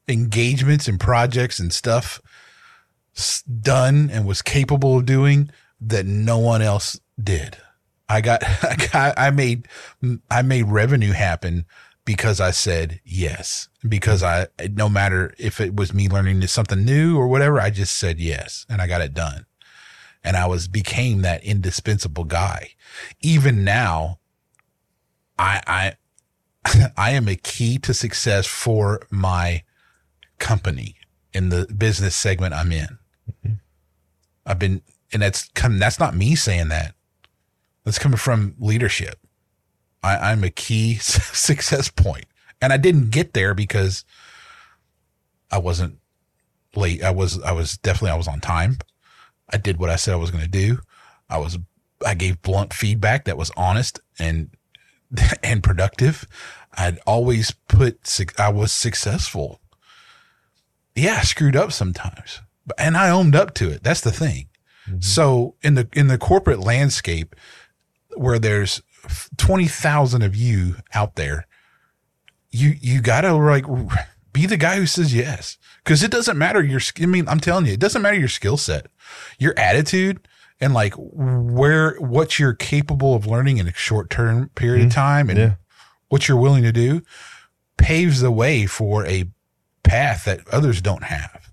engagements 0.09 0.89
and 0.89 1.01
projects 1.01 1.59
and 1.59 1.73
stuff 1.73 2.21
done 3.61 4.11
and 4.11 4.27
was 4.27 4.43
capable 4.43 4.99
of 4.99 5.07
doing 5.07 5.51
that 5.81 6.07
no 6.07 6.39
one 6.39 6.63
else 6.63 7.01
did. 7.23 7.57
I 8.09 8.21
got, 8.21 8.43
I 8.63 8.77
got, 8.93 9.19
I 9.19 9.31
made, 9.31 9.69
I 10.31 10.43
made 10.43 10.65
revenue 10.65 11.13
happen 11.13 11.67
because 12.05 12.41
I 12.41 12.51
said 12.51 13.01
yes. 13.05 13.69
Because 13.87 14.23
I, 14.23 14.49
no 14.73 14.89
matter 14.89 15.35
if 15.39 15.61
it 15.61 15.77
was 15.77 15.93
me 15.93 16.09
learning 16.09 16.47
something 16.47 16.85
new 16.85 17.19
or 17.19 17.29
whatever, 17.29 17.61
I 17.61 17.71
just 17.71 17.97
said 17.99 18.19
yes 18.19 18.67
and 18.69 18.81
I 18.81 18.87
got 18.87 19.01
it 19.01 19.15
done. 19.15 19.47
And 20.23 20.37
I 20.37 20.47
was, 20.47 20.67
became 20.67 21.23
that 21.23 21.45
indispensable 21.45 22.25
guy. 22.25 22.71
Even 23.21 23.63
now, 23.63 24.19
I, 25.39 25.95
I, 26.65 26.91
I 26.97 27.13
am 27.13 27.29
a 27.29 27.37
key 27.37 27.79
to 27.79 27.95
success 27.95 28.47
for 28.47 29.07
my 29.11 29.63
company 30.39 30.97
in 31.33 31.49
the 31.51 31.67
business 31.77 32.17
segment 32.17 32.55
I'm 32.55 32.73
in. 32.73 32.99
Mm-hmm. 33.31 33.53
I've 34.47 34.59
been, 34.59 34.83
and 35.13 35.23
that's 35.23 35.49
come, 35.51 35.79
that's 35.79 35.99
not 35.99 36.17
me 36.17 36.35
saying 36.35 36.69
that. 36.69 36.95
That's 37.85 37.99
coming 37.99 38.19
from 38.19 38.55
leadership. 38.59 39.19
I, 40.03 40.31
I'm 40.31 40.45
a 40.45 40.51
key 40.51 40.95
success 41.01 41.91
point. 41.91 42.27
And 42.61 42.73
I 42.73 42.79
didn't 42.79 43.11
get 43.11 43.35
there 43.35 43.55
because 43.55 44.05
I 45.51 45.59
wasn't 45.59 45.99
late. 46.75 47.03
I 47.03 47.11
was, 47.11 47.43
I 47.43 47.53
was 47.53 47.77
definitely, 47.79 48.11
I 48.11 48.17
was 48.17 48.29
on 48.29 48.41
time. 48.41 48.79
I 49.51 49.59
did 49.59 49.79
what 49.79 49.91
I 49.91 49.97
said 49.97 50.15
I 50.15 50.19
was 50.19 50.31
going 50.31 50.45
to 50.45 50.51
do. 50.51 50.79
I 51.29 51.39
was, 51.39 51.59
I 52.05 52.15
gave 52.15 52.43
blunt 52.43 52.73
feedback 52.73 53.25
that 53.27 53.37
was 53.37 53.51
honest 53.57 54.01
and, 54.19 54.51
and 55.43 55.63
productive. 55.63 56.27
I'd 56.73 56.99
always 57.07 57.53
put, 57.69 58.21
I 58.39 58.49
was 58.49 58.73
successful. 58.73 59.61
Yeah, 60.97 61.19
I 61.21 61.23
screwed 61.23 61.57
up 61.57 61.73
sometimes, 61.73 62.41
and 62.79 62.97
I 62.97 63.11
owned 63.11 63.37
up 63.37 63.55
to 63.55 63.71
it. 63.71 63.83
That's 63.85 64.01
the 64.01 64.11
thing. 64.11 64.49
Mm-hmm. 64.89 65.01
So 65.01 65.55
in 65.63 65.75
the, 65.75 65.89
in 65.93 66.07
the 66.09 66.19
corporate 66.19 66.61
landscape 66.61 67.37
where 68.17 68.39
there's 68.39 68.83
20,000 69.37 70.23
of 70.23 70.35
you 70.35 70.77
out 70.95 71.17
there, 71.17 71.47
you, 72.51 72.75
you 72.81 73.03
gotta 73.03 73.35
like 73.35 73.67
be 74.33 74.47
the 74.47 74.57
guy 74.57 74.77
who 74.77 74.87
says 74.87 75.15
yes. 75.15 75.59
Cause 75.85 76.03
it 76.03 76.11
doesn't 76.11 76.39
matter 76.39 76.63
your, 76.63 76.81
I 77.01 77.07
mean, 77.07 77.29
I'm 77.29 77.41
telling 77.41 77.67
you, 77.67 77.73
it 77.73 77.81
doesn't 77.81 78.03
matter 78.03 78.19
your 78.19 78.29
skill 78.29 78.57
set, 78.57 78.87
your 79.39 79.55
attitude 79.59 80.27
and 80.61 80.73
like 80.73 80.95
where, 80.97 81.97
what 81.97 82.39
you're 82.39 82.55
capable 82.55 83.15
of 83.15 83.27
learning 83.27 83.59
in 83.59 83.69
a 83.69 83.73
short 83.75 84.09
term 84.09 84.49
period 84.55 84.81
mm-hmm. 84.81 84.89
of 84.89 84.95
time 84.95 85.29
and 85.29 85.39
yeah. 85.39 85.55
what 86.09 86.29
you're 86.29 86.39
willing 86.39 86.63
to 86.63 86.73
do 86.73 87.03
paves 87.77 88.21
the 88.21 88.31
way 88.31 88.67
for 88.67 89.05
a 89.07 89.25
path 89.87 90.25
that 90.25 90.47
others 90.49 90.83
don't 90.83 91.05
have. 91.05 91.53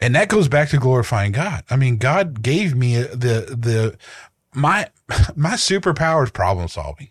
And 0.00 0.14
that 0.14 0.28
goes 0.28 0.48
back 0.48 0.68
to 0.70 0.78
glorifying 0.78 1.32
God. 1.32 1.64
I 1.70 1.76
mean, 1.76 1.96
God 1.96 2.42
gave 2.42 2.74
me 2.74 2.96
the, 2.96 3.56
the, 3.56 3.96
my, 4.54 4.88
my 5.36 5.54
superpower 5.54 6.24
is 6.24 6.30
problem 6.30 6.68
solving. 6.68 7.08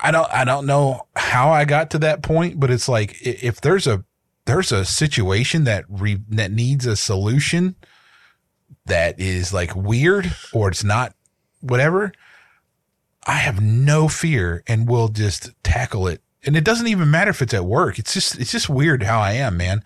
I 0.00 0.10
don't, 0.10 0.28
I 0.32 0.44
don't 0.44 0.66
know 0.66 1.06
how 1.14 1.50
I 1.50 1.64
got 1.64 1.90
to 1.90 1.98
that 1.98 2.22
point, 2.22 2.58
but 2.58 2.70
it's 2.70 2.88
like, 2.88 3.20
if 3.22 3.60
there's 3.60 3.86
a, 3.86 4.04
there's 4.46 4.72
a 4.72 4.84
situation 4.84 5.64
that 5.64 5.84
re, 5.88 6.18
that 6.30 6.50
needs 6.50 6.86
a 6.86 6.96
solution 6.96 7.76
that 8.86 9.20
is 9.20 9.52
like 9.52 9.76
weird 9.76 10.34
or 10.52 10.68
it's 10.68 10.84
not 10.84 11.14
whatever, 11.60 12.12
I 13.26 13.34
have 13.34 13.60
no 13.60 14.08
fear 14.08 14.62
and 14.66 14.88
will 14.88 15.08
just 15.08 15.50
tackle 15.62 16.08
it. 16.08 16.22
And 16.48 16.56
it 16.56 16.64
doesn't 16.64 16.86
even 16.86 17.10
matter 17.10 17.28
if 17.28 17.42
it's 17.42 17.52
at 17.52 17.66
work. 17.66 17.98
It's 17.98 18.14
just, 18.14 18.38
it's 18.38 18.50
just 18.50 18.70
weird 18.70 19.02
how 19.02 19.20
I 19.20 19.32
am, 19.32 19.58
man. 19.58 19.84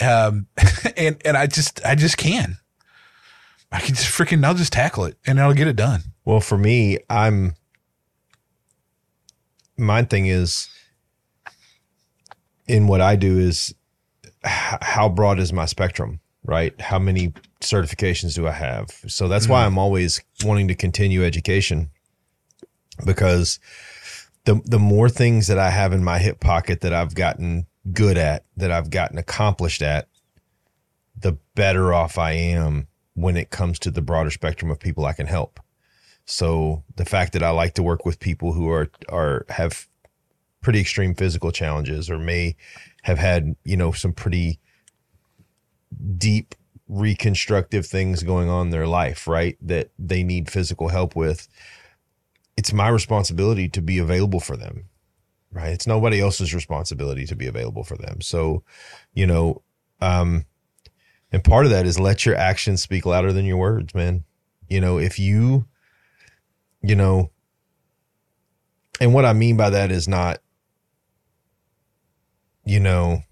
Um, 0.00 0.48
and, 0.96 1.16
and 1.24 1.36
I 1.36 1.46
just, 1.46 1.80
I 1.86 1.94
just 1.94 2.16
can. 2.16 2.56
I 3.70 3.78
can 3.78 3.94
just 3.94 4.08
freaking, 4.08 4.44
I'll 4.44 4.52
just 4.52 4.72
tackle 4.72 5.04
it 5.04 5.16
and 5.24 5.40
I'll 5.40 5.54
get 5.54 5.68
it 5.68 5.76
done. 5.76 6.00
Well, 6.24 6.40
for 6.40 6.58
me, 6.58 6.98
I'm, 7.08 7.54
my 9.76 10.02
thing 10.02 10.26
is 10.26 10.68
in 12.66 12.88
what 12.88 13.00
I 13.00 13.14
do 13.14 13.38
is 13.38 13.72
how 14.42 15.08
broad 15.08 15.38
is 15.38 15.52
my 15.52 15.66
spectrum, 15.66 16.18
right? 16.42 16.78
How 16.80 16.98
many 16.98 17.32
certifications 17.60 18.34
do 18.34 18.48
I 18.48 18.52
have? 18.52 18.90
So 19.06 19.28
that's 19.28 19.44
mm-hmm. 19.44 19.52
why 19.52 19.66
I'm 19.66 19.78
always 19.78 20.20
wanting 20.42 20.66
to 20.66 20.74
continue 20.74 21.24
education 21.24 21.90
because 23.06 23.60
the 24.44 24.60
the 24.64 24.78
more 24.78 25.08
things 25.08 25.46
that 25.46 25.58
I 25.58 25.70
have 25.70 25.92
in 25.92 26.02
my 26.02 26.18
hip 26.18 26.40
pocket 26.40 26.80
that 26.80 26.92
I've 26.92 27.14
gotten 27.14 27.66
good 27.92 28.16
at, 28.16 28.44
that 28.56 28.70
I've 28.70 28.90
gotten 28.90 29.18
accomplished 29.18 29.82
at, 29.82 30.08
the 31.18 31.38
better 31.54 31.92
off 31.92 32.18
I 32.18 32.32
am 32.32 32.88
when 33.14 33.36
it 33.36 33.50
comes 33.50 33.78
to 33.80 33.90
the 33.90 34.02
broader 34.02 34.30
spectrum 34.30 34.70
of 34.70 34.80
people 34.80 35.04
I 35.04 35.12
can 35.12 35.26
help. 35.26 35.60
So 36.24 36.84
the 36.96 37.04
fact 37.04 37.32
that 37.32 37.42
I 37.42 37.50
like 37.50 37.74
to 37.74 37.82
work 37.82 38.04
with 38.04 38.20
people 38.20 38.52
who 38.52 38.70
are 38.70 38.90
are 39.08 39.46
have 39.48 39.88
pretty 40.60 40.80
extreme 40.80 41.14
physical 41.14 41.50
challenges 41.50 42.08
or 42.08 42.18
may 42.18 42.56
have 43.02 43.18
had, 43.18 43.56
you 43.64 43.76
know, 43.76 43.92
some 43.92 44.12
pretty 44.12 44.60
deep 46.16 46.54
reconstructive 46.88 47.86
things 47.86 48.22
going 48.22 48.48
on 48.48 48.66
in 48.66 48.70
their 48.70 48.86
life, 48.86 49.26
right? 49.26 49.56
That 49.60 49.90
they 49.98 50.22
need 50.22 50.50
physical 50.50 50.88
help 50.88 51.16
with 51.16 51.48
it's 52.56 52.72
my 52.72 52.88
responsibility 52.88 53.68
to 53.70 53.82
be 53.82 53.98
available 53.98 54.40
for 54.40 54.56
them, 54.56 54.88
right? 55.50 55.72
It's 55.72 55.86
nobody 55.86 56.20
else's 56.20 56.54
responsibility 56.54 57.26
to 57.26 57.36
be 57.36 57.46
available 57.46 57.84
for 57.84 57.96
them. 57.96 58.20
So, 58.20 58.62
you 59.14 59.26
know, 59.26 59.62
um, 60.00 60.44
and 61.30 61.42
part 61.42 61.64
of 61.64 61.70
that 61.70 61.86
is 61.86 61.98
let 61.98 62.26
your 62.26 62.36
actions 62.36 62.82
speak 62.82 63.06
louder 63.06 63.32
than 63.32 63.46
your 63.46 63.56
words, 63.56 63.94
man. 63.94 64.24
You 64.68 64.80
know, 64.80 64.98
if 64.98 65.18
you, 65.18 65.66
you 66.82 66.94
know, 66.94 67.30
and 69.00 69.14
what 69.14 69.24
I 69.24 69.32
mean 69.32 69.56
by 69.56 69.70
that 69.70 69.90
is 69.90 70.06
not, 70.06 70.38
you 72.64 72.78
know, 72.78 73.22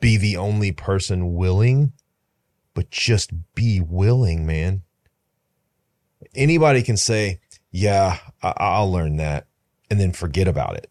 be 0.00 0.16
the 0.16 0.36
only 0.36 0.72
person 0.72 1.34
willing, 1.34 1.92
but 2.74 2.90
just 2.90 3.32
be 3.54 3.80
willing, 3.80 4.46
man. 4.46 4.82
Anybody 6.34 6.82
can 6.82 6.96
say, 6.96 7.40
yeah, 7.70 8.18
I- 8.42 8.80
will 8.80 8.92
learn 8.92 9.16
that 9.16 9.46
and 9.90 10.00
then 10.00 10.12
forget 10.12 10.48
about 10.48 10.76
it. 10.76 10.90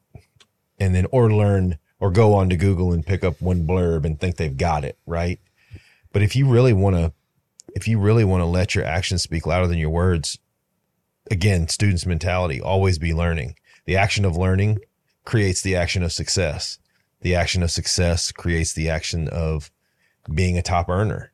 And 0.79 0.93
then, 0.93 1.07
or 1.11 1.31
learn 1.31 1.79
or 1.99 2.11
go 2.11 2.33
on 2.33 2.49
to 2.49 2.57
Google 2.57 2.91
and 2.91 3.05
pick 3.05 3.23
up 3.23 3.41
one 3.41 3.65
blurb 3.65 4.05
and 4.05 4.19
think 4.19 4.35
they've 4.35 4.57
got 4.57 4.83
it. 4.83 4.97
Right. 5.05 5.39
But 6.11 6.21
if 6.21 6.35
you 6.35 6.47
really 6.47 6.73
want 6.73 6.95
to, 6.95 7.13
if 7.75 7.87
you 7.87 7.99
really 7.99 8.23
want 8.23 8.41
to 8.41 8.45
let 8.45 8.75
your 8.75 8.85
actions 8.85 9.21
speak 9.21 9.45
louder 9.45 9.67
than 9.67 9.77
your 9.77 9.89
words, 9.89 10.37
again, 11.31 11.67
students 11.67 12.05
mentality, 12.05 12.61
always 12.61 12.97
be 12.97 13.13
learning. 13.13 13.55
The 13.85 13.97
action 13.97 14.25
of 14.25 14.37
learning 14.37 14.79
creates 15.23 15.61
the 15.61 15.75
action 15.75 16.03
of 16.03 16.11
success. 16.11 16.77
The 17.21 17.35
action 17.35 17.63
of 17.63 17.71
success 17.71 18.31
creates 18.31 18.73
the 18.73 18.89
action 18.89 19.27
of 19.29 19.71
being 20.33 20.57
a 20.57 20.61
top 20.61 20.89
earner, 20.89 21.31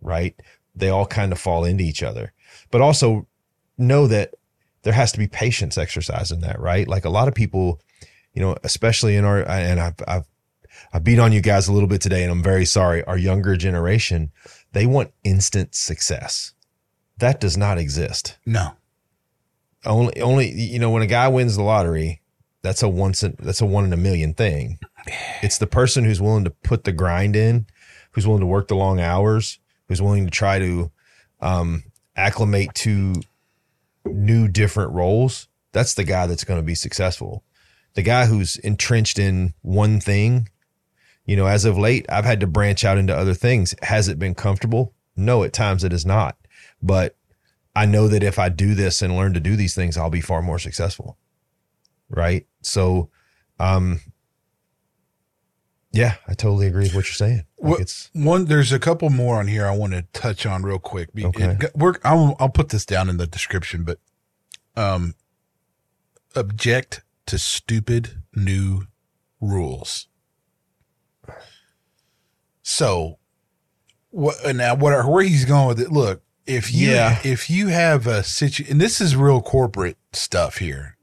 right? 0.00 0.34
They 0.74 0.88
all 0.88 1.06
kind 1.06 1.32
of 1.32 1.38
fall 1.38 1.64
into 1.64 1.84
each 1.84 2.02
other, 2.02 2.32
but 2.70 2.80
also 2.80 3.26
know 3.76 4.06
that 4.06 4.34
there 4.82 4.92
has 4.92 5.12
to 5.12 5.18
be 5.18 5.26
patience 5.26 5.76
exercise 5.76 6.30
in 6.30 6.40
that, 6.40 6.58
right? 6.60 6.88
Like 6.88 7.04
a 7.04 7.10
lot 7.10 7.28
of 7.28 7.34
people, 7.34 7.80
you 8.32 8.42
know, 8.42 8.56
especially 8.64 9.16
in 9.16 9.24
our, 9.24 9.46
and 9.48 9.80
I've, 9.80 9.94
I've, 10.06 10.24
I 10.92 10.98
beat 10.98 11.18
on 11.18 11.32
you 11.32 11.40
guys 11.40 11.68
a 11.68 11.72
little 11.72 11.88
bit 11.88 12.00
today 12.00 12.22
and 12.22 12.32
I'm 12.32 12.42
very 12.42 12.64
sorry. 12.64 13.04
Our 13.04 13.18
younger 13.18 13.56
generation, 13.56 14.32
they 14.72 14.86
want 14.86 15.12
instant 15.24 15.74
success. 15.74 16.54
That 17.18 17.40
does 17.40 17.56
not 17.56 17.78
exist. 17.78 18.38
No. 18.46 18.72
Only, 19.84 20.20
only, 20.20 20.50
you 20.50 20.78
know, 20.78 20.90
when 20.90 21.02
a 21.02 21.06
guy 21.06 21.28
wins 21.28 21.56
the 21.56 21.62
lottery, 21.62 22.22
that's 22.62 22.82
a 22.82 22.88
once, 22.88 23.22
in, 23.22 23.36
that's 23.38 23.60
a 23.60 23.66
one 23.66 23.84
in 23.84 23.92
a 23.92 23.98
million 23.98 24.34
thing. 24.34 24.78
It's 25.42 25.56
the 25.56 25.66
person 25.66 26.04
who's 26.04 26.20
willing 26.20 26.44
to 26.44 26.50
put 26.50 26.84
the 26.84 26.92
grind 26.92 27.34
in, 27.34 27.66
who's 28.10 28.26
willing 28.26 28.42
to 28.42 28.46
work 28.46 28.68
the 28.68 28.76
long 28.76 29.00
hours, 29.00 29.58
who's 29.88 30.02
willing 30.02 30.26
to 30.26 30.30
try 30.30 30.58
to, 30.58 30.90
um, 31.40 31.84
acclimate 32.14 32.74
to 32.74 33.14
new 34.04 34.48
different 34.48 34.92
roles, 34.92 35.48
that's 35.72 35.94
the 35.94 36.04
guy 36.04 36.26
that's 36.26 36.44
going 36.44 36.60
to 36.60 36.66
be 36.66 36.74
successful. 36.74 37.44
The 37.94 38.02
guy 38.02 38.26
who's 38.26 38.56
entrenched 38.56 39.18
in 39.18 39.54
one 39.62 40.00
thing, 40.00 40.48
you 41.24 41.36
know, 41.36 41.46
as 41.46 41.64
of 41.64 41.78
late, 41.78 42.06
I've 42.08 42.24
had 42.24 42.40
to 42.40 42.46
branch 42.46 42.84
out 42.84 42.98
into 42.98 43.16
other 43.16 43.34
things. 43.34 43.74
Has 43.82 44.08
it 44.08 44.18
been 44.18 44.34
comfortable? 44.34 44.94
No, 45.16 45.42
at 45.42 45.52
times 45.52 45.84
it 45.84 45.92
is 45.92 46.06
not. 46.06 46.36
But 46.82 47.16
I 47.74 47.86
know 47.86 48.08
that 48.08 48.22
if 48.22 48.38
I 48.38 48.48
do 48.48 48.74
this 48.74 49.02
and 49.02 49.16
learn 49.16 49.34
to 49.34 49.40
do 49.40 49.56
these 49.56 49.74
things, 49.74 49.96
I'll 49.96 50.10
be 50.10 50.20
far 50.20 50.42
more 50.42 50.58
successful. 50.58 51.18
Right. 52.08 52.46
So, 52.62 53.10
um, 53.58 54.00
Yeah, 55.92 56.14
I 56.28 56.34
totally 56.34 56.68
agree 56.68 56.84
with 56.84 56.94
what 56.94 57.06
you're 57.06 57.14
saying. 57.14 57.44
Like 57.58 57.80
it's 57.80 58.10
one, 58.12 58.44
there's 58.44 58.70
a 58.72 58.78
couple 58.78 59.10
more 59.10 59.38
on 59.38 59.48
here 59.48 59.66
I 59.66 59.76
want 59.76 59.92
to 59.92 60.02
touch 60.12 60.46
on 60.46 60.62
real 60.62 60.78
quick. 60.78 61.08
Okay. 61.18 61.56
it- 61.60 61.98
I'll, 62.04 62.36
I'll 62.38 62.48
put 62.48 62.68
this 62.68 62.86
down 62.86 63.08
in 63.08 63.16
the 63.16 63.26
description, 63.26 63.82
but 63.82 63.98
um, 64.76 65.14
object 66.36 67.02
to 67.26 67.38
stupid 67.38 68.20
new 68.36 68.86
rules. 69.40 70.06
So, 72.62 73.18
what 74.10 74.36
now? 74.54 74.74
What 74.76 74.92
are, 74.92 75.08
where 75.10 75.24
he's 75.24 75.44
going 75.44 75.66
with 75.68 75.80
it? 75.80 75.90
Look, 75.90 76.22
if 76.46 76.72
you 76.72 76.90
Yeah. 76.90 77.18
if 77.24 77.50
you 77.50 77.68
have 77.68 78.06
a 78.06 78.22
situation, 78.22 78.66
and 78.72 78.80
this 78.80 79.00
is 79.00 79.16
real 79.16 79.40
corporate 79.40 79.96
stuff 80.12 80.58
here. 80.58 80.96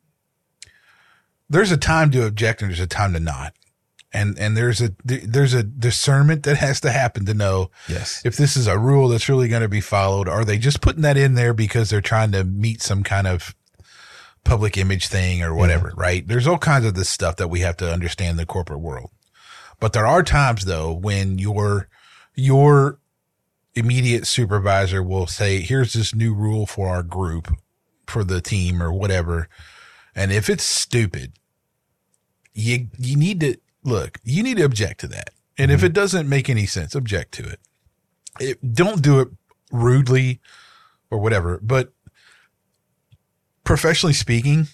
There's 1.49 1.71
a 1.71 1.77
time 1.77 2.11
to 2.11 2.25
object 2.25 2.61
and 2.61 2.69
there's 2.69 2.79
a 2.81 2.87
time 2.87 3.13
to 3.13 3.19
not, 3.21 3.53
and 4.13 4.37
and 4.39 4.55
there's 4.55 4.81
a 4.81 4.93
there's 5.03 5.53
a 5.53 5.63
discernment 5.63 6.43
that 6.43 6.57
has 6.57 6.79
to 6.81 6.91
happen 6.91 7.25
to 7.25 7.33
know 7.33 7.69
yes. 7.89 8.21
if 8.23 8.37
this 8.37 8.55
is 8.55 8.67
a 8.67 8.77
rule 8.77 9.09
that's 9.09 9.27
really 9.27 9.49
going 9.49 9.61
to 9.61 9.67
be 9.67 9.81
followed. 9.81 10.29
Are 10.29 10.45
they 10.45 10.57
just 10.57 10.81
putting 10.81 11.01
that 11.01 11.17
in 11.17 11.35
there 11.35 11.53
because 11.53 11.89
they're 11.89 12.01
trying 12.01 12.31
to 12.31 12.43
meet 12.43 12.81
some 12.81 13.03
kind 13.03 13.27
of 13.27 13.53
public 14.43 14.77
image 14.77 15.07
thing 15.07 15.43
or 15.43 15.53
whatever, 15.53 15.91
right? 15.97 16.25
There's 16.25 16.47
all 16.47 16.57
kinds 16.57 16.85
of 16.85 16.93
this 16.93 17.09
stuff 17.09 17.35
that 17.35 17.49
we 17.49 17.59
have 17.59 17.75
to 17.77 17.91
understand 17.91 18.31
in 18.31 18.37
the 18.37 18.45
corporate 18.45 18.79
world. 18.79 19.11
But 19.79 19.93
there 19.93 20.07
are 20.07 20.23
times 20.23 20.65
though 20.65 20.93
when 20.93 21.37
your 21.37 21.89
your 22.33 22.99
immediate 23.75 24.25
supervisor 24.25 25.03
will 25.03 25.27
say, 25.27 25.61
"Here's 25.61 25.93
this 25.93 26.15
new 26.15 26.33
rule 26.33 26.65
for 26.65 26.87
our 26.89 27.03
group, 27.03 27.53
for 28.07 28.23
the 28.23 28.41
team 28.41 28.81
or 28.81 28.91
whatever." 28.91 29.49
And 30.15 30.31
if 30.31 30.49
it's 30.49 30.63
stupid, 30.63 31.33
you 32.53 32.87
you 32.97 33.17
need 33.17 33.41
to 33.41 33.57
look, 33.87 34.19
you 34.23 34.43
need 34.43 34.57
to 34.57 34.63
object 34.63 34.99
to 34.99 35.07
that. 35.07 35.29
And 35.57 35.71
if 35.71 35.83
it 35.83 35.93
doesn't 35.93 36.29
make 36.29 36.49
any 36.49 36.67
sense, 36.67 36.93
object 36.93 37.31
to 37.35 37.43
it. 37.49 37.59
it. 38.39 38.73
Don't 38.73 39.01
do 39.01 39.19
it 39.21 39.29
rudely 39.71 40.39
or 41.09 41.17
whatever, 41.19 41.59
but 41.63 41.93
professionally 43.63 44.13
speaking, 44.13 44.67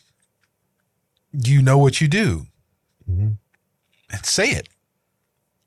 you 1.31 1.61
know 1.61 1.77
what 1.77 2.01
you 2.01 2.07
do 2.09 2.47
Mhm. 3.09 3.37
and 4.11 4.25
say 4.25 4.49
it. 4.51 4.67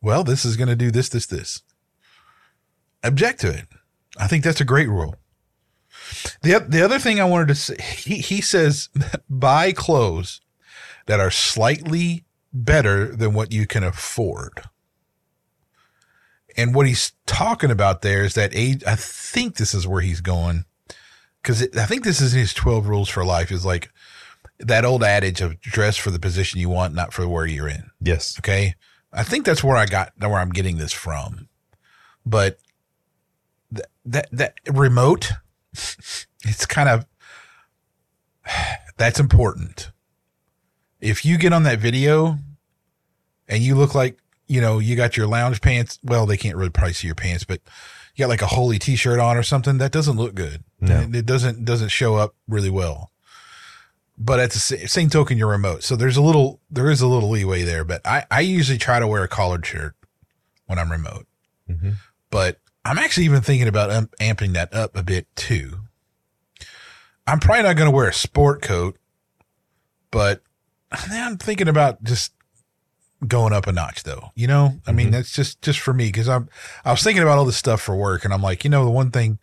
Well, 0.03 0.23
this 0.23 0.45
is 0.45 0.57
going 0.57 0.69
to 0.69 0.77
do 0.77 0.91
this, 0.91 1.09
this, 1.09 1.27
this. 1.27 1.63
Object 3.03 3.41
to 3.41 3.49
it. 3.51 3.67
I 4.19 4.27
think 4.27 4.45
that's 4.45 4.61
a 4.61 4.65
great 4.65 4.89
rule. 4.89 5.17
The, 6.43 6.65
the 6.69 6.83
other 6.85 6.99
thing 6.99 7.21
I 7.21 7.25
wanted 7.25 7.49
to 7.49 7.55
say, 7.55 7.77
he, 7.81 8.19
he 8.19 8.41
says, 8.43 8.91
buy 9.31 9.73
clothes 9.73 10.41
that 11.07 11.21
are 11.21 11.31
slightly 11.31 12.26
better 12.65 13.15
than 13.15 13.35
what 13.35 13.53
you 13.53 13.67
can 13.67 13.85
afford. 13.85 14.63
And 16.57 16.75
what 16.75 16.87
he's 16.87 17.13
talking 17.27 17.71
about 17.71 18.03
there 18.03 18.25
is 18.25 18.35
that 18.35 18.51
age. 18.55 18.83
I 18.87 18.97
think 18.97 19.57
this 19.57 19.75
is 19.75 19.87
where 19.87 20.01
he's 20.01 20.23
going 20.23 20.65
because 21.43 21.63
I 21.77 21.85
think 21.85 22.03
this 22.03 22.21
is 22.21 22.33
his 22.33 22.55
12 22.55 22.89
rules 22.89 23.09
for 23.09 23.25
life 23.25 23.53
is 23.53 23.65
like 23.65 23.91
that 24.59 24.85
old 24.85 25.05
adage 25.05 25.41
of 25.41 25.61
dress 25.61 25.97
for 25.97 26.11
the 26.11 26.19
position 26.19 26.61
you 26.61 26.69
want, 26.69 26.95
not 26.95 27.13
for 27.13 27.29
where 27.29 27.47
you're 27.47 27.69
in. 27.69 27.91
Yes. 28.01 28.37
Okay. 28.41 28.75
I 29.13 29.23
think 29.23 29.45
that's 29.45 29.63
where 29.63 29.77
I 29.77 29.87
got, 29.87 30.13
where 30.19 30.39
I'm 30.39 30.51
getting 30.51 30.79
this 30.79 30.93
from. 30.93 31.49
But 32.25 32.59
that, 33.71 33.87
that, 34.05 34.29
that 34.33 34.55
remote, 34.69 35.31
it's 35.73 36.67
kind 36.67 36.89
of, 36.89 37.07
that's 38.97 39.21
important. 39.21 39.93
If 41.01 41.25
you 41.25 41.37
get 41.37 41.53
on 41.53 41.65
that 41.65 41.79
video 41.79 42.39
and 43.49 43.63
you 43.63 43.75
look 43.75 43.95
like, 43.95 44.19
you 44.47 44.61
know, 44.61 44.79
you 44.79 44.97
got 44.97 45.17
your 45.17 45.27
lounge 45.27 45.61
pants, 45.61 45.99
well, 46.03 46.27
they 46.27 46.37
can't 46.37 46.57
really 46.57 46.71
probably 46.71 46.93
see 46.93 47.09
your 47.09 47.15
pants, 47.15 47.45
but 47.45 47.61
you 48.15 48.23
got 48.23 48.29
like 48.29 48.43
a 48.43 48.47
holy 48.47 48.79
t-shirt 48.79 49.19
on 49.19 49.37
or 49.37 49.43
something, 49.43 49.79
that 49.79 49.93
doesn't 49.93 50.17
look 50.17 50.35
good. 50.35 50.63
No. 50.81 51.01
It, 51.01 51.15
it 51.15 51.27
doesn't, 51.27 51.65
doesn't 51.65 51.89
show 51.89 52.17
up 52.17 52.35
really 52.49 52.71
well 52.71 53.11
but 54.19 54.41
at 54.41 54.51
the 54.51 54.59
same 54.59 55.11
token, 55.11 55.37
you're 55.37 55.51
remote. 55.51 55.83
So 55.83 55.95
there's 55.95 56.17
a 56.17 56.23
little, 56.23 56.61
there 56.71 56.91
is 56.91 57.01
a 57.01 57.07
little 57.07 57.29
leeway 57.29 57.63
there, 57.63 57.85
but 57.85 58.01
I, 58.07 58.25
I 58.31 58.41
usually 58.41 58.79
try 58.79 58.99
to 58.99 59.07
wear 59.07 59.23
a 59.23 59.29
collared 59.29 59.67
shirt 59.67 59.95
when 60.67 60.79
I'm 60.79 60.91
remote, 60.91 61.27
hmm 61.67 61.93
but 62.29 62.59
I'm 62.85 62.99
actually 62.99 63.25
even 63.27 63.41
thinking 63.41 63.69
about 63.69 63.91
um, 63.91 64.11
amping 64.21 64.53
that 64.55 64.75
up 64.75 64.97
a 64.97 65.03
bit 65.03 65.27
too. 65.37 65.79
I'm 67.27 67.39
probably 67.39 67.63
not 67.63 67.77
going 67.77 67.91
to 67.91 67.95
wear 67.97 68.09
a 68.09 68.13
sport 68.13 68.63
coat, 68.63 68.97
but 70.11 70.43
I'm 70.93 71.39
thinking 71.39 71.69
about 71.69 72.03
just 72.03 72.33
going 73.27 73.53
up 73.53 73.67
a 73.67 73.73
notch 73.73 74.03
though. 74.03 74.31
You 74.35 74.47
know, 74.47 74.81
I 74.87 74.93
mean, 74.93 75.09
Mhm. 75.09 75.13
that's 75.13 75.33
just, 75.33 75.63
just 75.63 75.81
for 75.81 75.95
me. 75.95 76.11
Cause 76.13 76.29
I'm, 76.29 76.49
I 76.85 76.91
was 76.91 77.03
thinking 77.03 77.23
about 77.23 77.39
all 77.39 77.45
this 77.45 77.57
stuff 77.57 77.81
for 77.81 77.97
work 77.97 78.25
and 78.25 78.35
I'm 78.35 78.43
like, 78.43 78.65
you 78.65 78.71
know, 78.71 78.85
the 78.85 78.91
one 78.91 79.11
thing, 79.11 79.39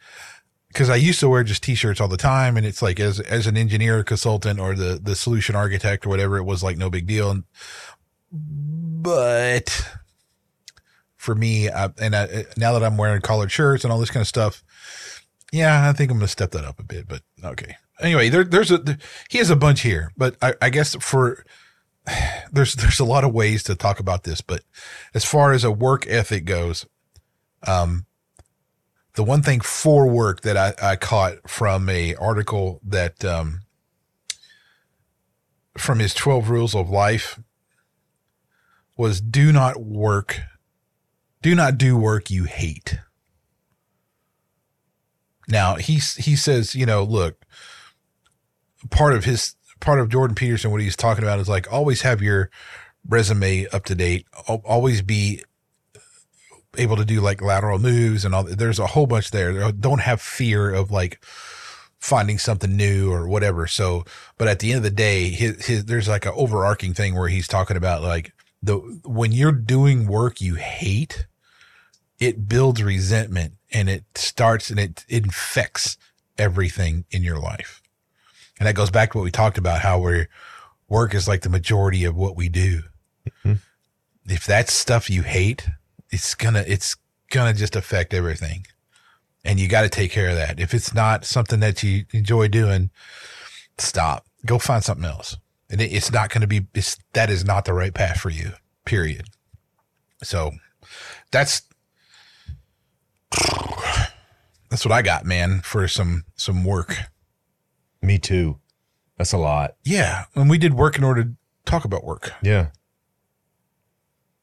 because 0.68 0.90
I 0.90 0.96
used 0.96 1.20
to 1.20 1.30
wear 1.30 1.44
just 1.44 1.62
t-shirts 1.64 2.02
all 2.02 2.08
the 2.08 2.18
time, 2.18 2.58
and 2.58 2.66
it's 2.66 2.82
like 2.82 3.00
as 3.00 3.20
as 3.20 3.46
an 3.46 3.56
engineer, 3.58 4.04
consultant, 4.04 4.60
or 4.60 4.74
the 4.74 5.00
the 5.02 5.16
solution 5.16 5.56
architect 5.56 6.04
or 6.04 6.10
whatever, 6.10 6.38
it 6.38 6.46
was 6.46 6.64
like 6.64 6.78
no 6.80 6.90
big 6.90 7.06
deal. 7.06 7.30
And, 7.30 7.44
but 8.32 9.88
for 11.16 11.36
me, 11.36 11.70
I, 11.70 11.90
and 12.00 12.16
I, 12.16 12.46
now 12.58 12.74
that 12.74 12.84
I'm 12.84 12.98
wearing 12.98 13.22
collared 13.22 13.52
shirts 13.52 13.84
and 13.84 13.94
all 13.94 14.00
this 14.00 14.10
kind 14.10 14.22
of 14.22 14.28
stuff, 14.28 14.64
yeah, 15.52 15.88
I 15.88 15.94
think 15.94 16.10
I'm 16.12 16.18
gonna 16.18 16.28
step 16.28 16.52
that 16.52 16.66
up 16.66 16.80
a 16.80 16.84
bit. 16.84 17.08
But 17.08 17.22
okay, 17.44 17.76
anyway, 18.02 18.30
there, 18.30 18.44
there's 18.44 18.72
a 18.72 18.78
there, 18.80 18.98
he 19.30 19.38
has 19.38 19.50
a 19.52 19.56
bunch 19.56 19.82
here, 19.82 20.12
but 20.18 20.36
I, 20.42 20.56
I 20.62 20.70
guess 20.70 20.96
for 20.96 21.46
there's 22.52 22.74
there's 22.76 23.00
a 23.00 23.06
lot 23.06 23.24
of 23.24 23.34
ways 23.34 23.64
to 23.64 23.76
talk 23.76 24.00
about 24.00 24.24
this, 24.24 24.42
but 24.42 24.62
as 25.14 25.26
far 25.26 25.52
as 25.54 25.64
a 25.64 25.72
work 25.72 26.06
ethic 26.08 26.46
goes, 26.46 26.86
um, 27.66 28.06
the 29.16 29.24
one 29.24 29.42
thing 29.42 29.62
for 29.62 30.08
work 30.08 30.42
that 30.42 30.58
I, 30.58 30.74
I 30.82 30.96
caught 30.96 31.50
from 31.50 31.88
a 31.90 32.16
article 32.16 32.80
that 32.84 33.24
um, 33.24 33.62
from 35.78 36.00
his 36.00 36.14
12 36.14 36.50
rules 36.50 36.76
of 36.76 36.90
life 36.90 37.40
was 38.98 39.22
do 39.22 39.52
not 39.52 39.82
work 39.82 40.42
do 41.42 41.56
not 41.56 41.78
do 41.78 41.98
work 41.98 42.32
you 42.32 42.46
hate. 42.46 43.00
Now 45.48 45.76
he 45.76 45.96
he 45.96 46.36
says 46.36 46.74
you 46.74 46.86
know 46.86 47.04
look 47.04 47.46
part 48.90 49.14
of 49.14 49.26
his 49.26 49.56
part 49.84 50.00
of 50.00 50.10
jordan 50.10 50.36
peterson 50.36 50.72
what 50.72 50.82
he's 50.82 50.96
talking 50.96 51.24
about 51.24 51.40
is 51.40 51.50
like 51.50 51.72
always 51.72 52.02
have 52.02 52.22
your 52.22 52.50
resume 53.08 53.68
up 53.68 53.86
to 53.86 53.96
date. 53.96 54.26
Always 54.48 55.02
be 55.02 55.44
able 56.78 56.96
to 56.96 57.06
do 57.06 57.22
like 57.22 57.42
lateral 57.42 57.80
moves 57.80 58.26
and 58.26 58.34
all 58.34 58.44
there's 58.44 58.80
a 58.80 58.88
whole 58.88 59.08
bunch 59.08 59.32
there. 59.32 59.72
Don't 59.72 60.02
have 60.02 60.22
fear 60.22 60.74
of 60.74 60.92
like 60.92 61.24
finding 62.00 62.38
something 62.38 62.76
new 62.76 63.12
or 63.12 63.28
whatever. 63.28 63.68
So 63.68 64.06
but 64.38 64.48
at 64.48 64.60
the 64.60 64.72
end 64.72 64.78
of 64.78 64.84
the 64.84 64.92
day 64.92 65.30
his, 65.30 65.66
his 65.66 65.86
there's 65.86 66.08
like 66.08 66.26
an 66.26 66.34
overarching 66.36 66.94
thing 66.94 67.16
where 67.16 67.30
he's 67.30 67.48
talking 67.48 67.78
about 67.78 68.02
like 68.02 68.34
the 68.62 68.76
when 69.04 69.32
you're 69.32 69.52
doing 69.52 70.08
work 70.08 70.42
you 70.42 70.56
hate 70.56 71.28
it 72.20 72.48
builds 72.48 72.82
resentment 72.82 73.56
and 73.72 73.90
it 73.90 74.06
starts 74.16 74.70
and 74.70 74.80
it, 74.80 75.04
it 75.10 75.26
infects 75.26 75.98
everything 76.38 77.04
in 77.12 77.24
your 77.24 77.38
life 77.38 77.83
and 78.64 78.68
that 78.70 78.76
goes 78.76 78.90
back 78.90 79.12
to 79.12 79.18
what 79.18 79.26
we 79.26 79.32
talked 79.32 79.58
about 79.58 79.82
how 79.82 80.00
we're 80.00 80.30
work 80.88 81.14
is 81.14 81.28
like 81.28 81.42
the 81.42 81.50
majority 81.50 82.06
of 82.06 82.16
what 82.16 82.38
we 82.38 82.48
do. 82.48 82.84
Mhm. 83.46 83.60
if 84.26 84.46
that's 84.46 84.72
stuff 84.72 85.10
you 85.10 85.22
hate 85.22 85.68
it's 86.10 86.34
gonna 86.34 86.64
it's 86.66 86.96
gonna 87.30 87.54
just 87.54 87.76
affect 87.76 88.14
everything. 88.14 88.66
And 89.44 89.60
you 89.60 89.68
got 89.68 89.82
to 89.82 89.90
take 89.90 90.12
care 90.12 90.30
of 90.30 90.36
that. 90.38 90.58
If 90.62 90.74
it's 90.74 90.94
not 90.94 91.26
something 91.26 91.60
that 91.60 91.84
you 91.84 92.06
enjoy 92.14 92.48
doing 92.48 92.90
stop. 93.78 94.26
Go 94.46 94.58
find 94.60 94.82
something 94.82 95.04
else. 95.04 95.36
And 95.70 95.82
it, 95.82 95.92
it's 95.92 96.10
not 96.12 96.30
going 96.30 96.40
to 96.42 96.48
be 96.48 96.68
it's 96.74 96.98
that 97.12 97.30
is 97.30 97.44
not 97.44 97.66
the 97.66 97.74
right 97.74 97.94
path 97.94 98.22
for 98.22 98.30
you 98.30 98.54
period. 98.86 99.28
So 100.22 100.52
that's 101.32 101.64
that's 104.70 104.86
what 104.86 104.92
i 104.92 105.02
got 105.02 105.26
man 105.26 105.60
for 105.62 105.88
some 105.88 106.24
some 106.36 106.64
work 106.64 106.96
Me 108.04 108.20
too. 108.20 108.60
That's 109.18 109.34
a 109.34 109.38
lot. 109.38 109.76
yeah 109.84 110.26
and 110.36 110.50
we 110.50 110.58
did 110.58 110.74
work 110.74 110.98
in 110.98 111.04
order 111.04 111.24
to 111.24 111.32
talk 111.66 111.86
about 111.86 112.04
work 112.04 112.32
Yeah. 112.42 112.68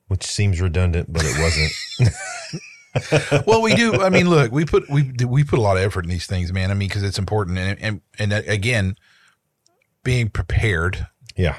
Which 0.09 0.25
seems 0.25 0.61
redundant, 0.61 1.13
but 1.13 1.23
it 1.25 1.39
wasn't. 1.39 3.45
well, 3.47 3.63
we 3.63 3.77
do. 3.77 4.03
I 4.03 4.09
mean, 4.09 4.29
look, 4.29 4.51
we 4.51 4.65
put 4.65 4.91
we 4.91 5.13
we 5.25 5.45
put 5.45 5.61
a 5.61 5.63
lot 5.63 5.77
of 5.77 5.85
effort 5.85 6.05
in 6.05 6.11
these 6.11 6.27
things, 6.27 6.53
man. 6.53 6.73
I 6.73 6.75
mean, 6.75 6.89
because 6.89 7.05
it's 7.05 7.19
important, 7.19 7.59
and 7.59 7.81
and 7.81 8.01
and 8.19 8.33
again, 8.33 8.97
being 10.03 10.29
prepared 10.29 11.07
yeah. 11.37 11.59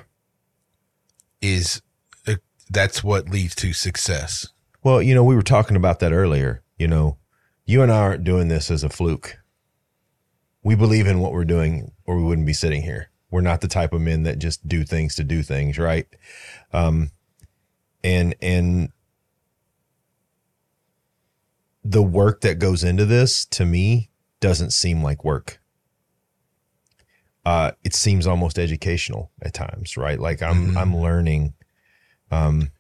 is 1.42 1.82
uh, 2.28 2.36
that's 2.70 3.04
what 3.04 3.30
leads 3.30 3.56
to 3.56 3.74
success. 3.74 4.48
Well, 4.84 5.02
you 5.02 5.16
know, 5.16 5.24
we 5.24 5.36
were 5.36 5.42
talking 5.42 5.78
about 5.78 6.00
that 6.00 6.12
earlier. 6.12 6.64
You 6.78 6.88
know, 6.88 7.18
you 7.66 7.82
and 7.82 7.92
I 7.92 8.00
aren't 8.00 8.24
doing 8.24 8.48
this 8.48 8.70
as 8.70 8.84
a 8.84 8.90
fluke. 8.90 9.38
We 10.64 10.76
believe 10.76 11.08
in 11.08 11.20
what 11.20 11.32
we're 11.32 11.46
doing, 11.46 11.92
or 12.06 12.18
we 12.18 12.24
wouldn't 12.24 12.46
be 12.48 12.54
sitting 12.54 12.84
here. 12.84 13.10
We're 13.32 13.42
not 13.42 13.62
the 13.62 13.68
type 13.68 13.94
of 13.94 14.02
men 14.02 14.24
that 14.24 14.40
just 14.40 14.68
do 14.68 14.84
things 14.84 15.16
to 15.16 15.24
do 15.24 15.42
things, 15.42 15.78
right? 15.80 16.08
Um, 16.74 17.12
and 18.04 18.36
and 18.42 18.90
the 21.84 22.04
work 22.04 22.42
that 22.42 22.60
goes 22.60 22.84
into 22.84 23.06
this 23.06 23.46
to 23.46 23.66
me 23.66 24.10
doesn't 24.40 24.72
seem 24.72 25.02
like 25.02 25.24
work. 25.24 25.60
Uh, 27.44 27.72
it 27.84 27.96
seems 27.96 28.28
almost 28.28 28.60
educational 28.60 29.32
at 29.42 29.54
times, 29.54 29.98
right? 29.98 30.20
Like 30.20 30.44
I'm 30.44 30.74
Mhm. 30.74 30.78
I'm 30.78 30.96
learning. 30.96 31.54
Um, 32.30 32.72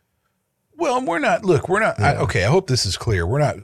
Well, 0.82 1.06
we're 1.06 1.20
not. 1.20 1.45
Look, 1.45 1.70
we're 1.70 1.80
not. 1.80 1.99
I, 1.99 2.16
okay, 2.16 2.44
I 2.44 2.48
hope 2.48 2.66
this 2.66 2.88
is 2.88 2.98
clear. 2.98 3.28
We're 3.28 3.38
not. 3.38 3.58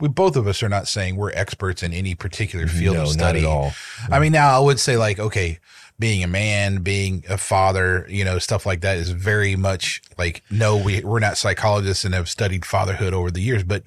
We 0.00 0.08
both 0.08 0.34
of 0.34 0.48
us 0.48 0.60
are 0.60 0.68
not 0.68 0.88
saying 0.88 1.14
we're 1.14 1.30
experts 1.30 1.84
in 1.84 1.92
any 1.92 2.16
particular 2.16 2.66
field 2.66 2.96
no, 2.96 3.02
of 3.02 3.08
not 3.10 3.12
study. 3.12 3.38
at 3.40 3.44
all. 3.44 3.72
I 4.10 4.18
mean, 4.18 4.32
now 4.32 4.56
I 4.56 4.58
would 4.58 4.80
say 4.80 4.96
like, 4.96 5.20
okay, 5.20 5.60
being 6.00 6.24
a 6.24 6.26
man, 6.26 6.82
being 6.82 7.22
a 7.28 7.38
father, 7.38 8.06
you 8.08 8.24
know, 8.24 8.40
stuff 8.40 8.66
like 8.66 8.80
that 8.80 8.98
is 8.98 9.10
very 9.10 9.54
much 9.54 10.02
like, 10.18 10.42
no, 10.50 10.76
we 10.76 11.00
we're 11.04 11.20
not 11.20 11.38
psychologists 11.38 12.04
and 12.04 12.12
have 12.12 12.28
studied 12.28 12.64
fatherhood 12.64 13.14
over 13.14 13.30
the 13.30 13.40
years, 13.40 13.62
but 13.62 13.84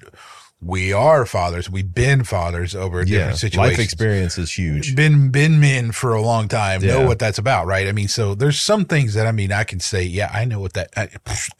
we 0.64 0.92
are 0.92 1.26
fathers. 1.26 1.68
We've 1.68 1.92
been 1.92 2.22
fathers 2.22 2.74
over 2.74 3.00
Yeah, 3.00 3.18
different 3.18 3.38
situations. 3.38 3.78
life 3.78 3.84
experience 3.84 4.38
is 4.38 4.52
huge. 4.56 4.94
Been 4.94 5.30
been 5.30 5.58
men 5.58 5.90
for 5.92 6.14
a 6.14 6.22
long 6.22 6.46
time. 6.46 6.80
Know 6.82 7.06
what 7.06 7.18
that's 7.18 7.38
about, 7.38 7.66
right? 7.66 7.88
I 7.88 7.92
mean, 7.92 8.08
so 8.08 8.34
there's 8.34 8.60
some 8.60 8.84
things 8.84 9.14
that 9.14 9.26
I 9.26 9.32
mean 9.32 9.50
I 9.50 9.64
can 9.64 9.80
say, 9.80 10.04
yeah, 10.04 10.30
I 10.32 10.44
know 10.44 10.60
what 10.60 10.74
that. 10.74 10.90
I, 10.96 11.08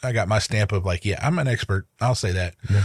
I 0.03 0.13
got 0.13 0.29
my 0.29 0.39
stamp 0.39 0.71
of 0.73 0.85
like, 0.85 1.05
yeah, 1.05 1.19
I'm 1.21 1.39
an 1.39 1.49
expert. 1.49 1.87
I'll 2.01 2.15
say 2.15 2.31
that. 2.33 2.55
Yeah. 2.71 2.85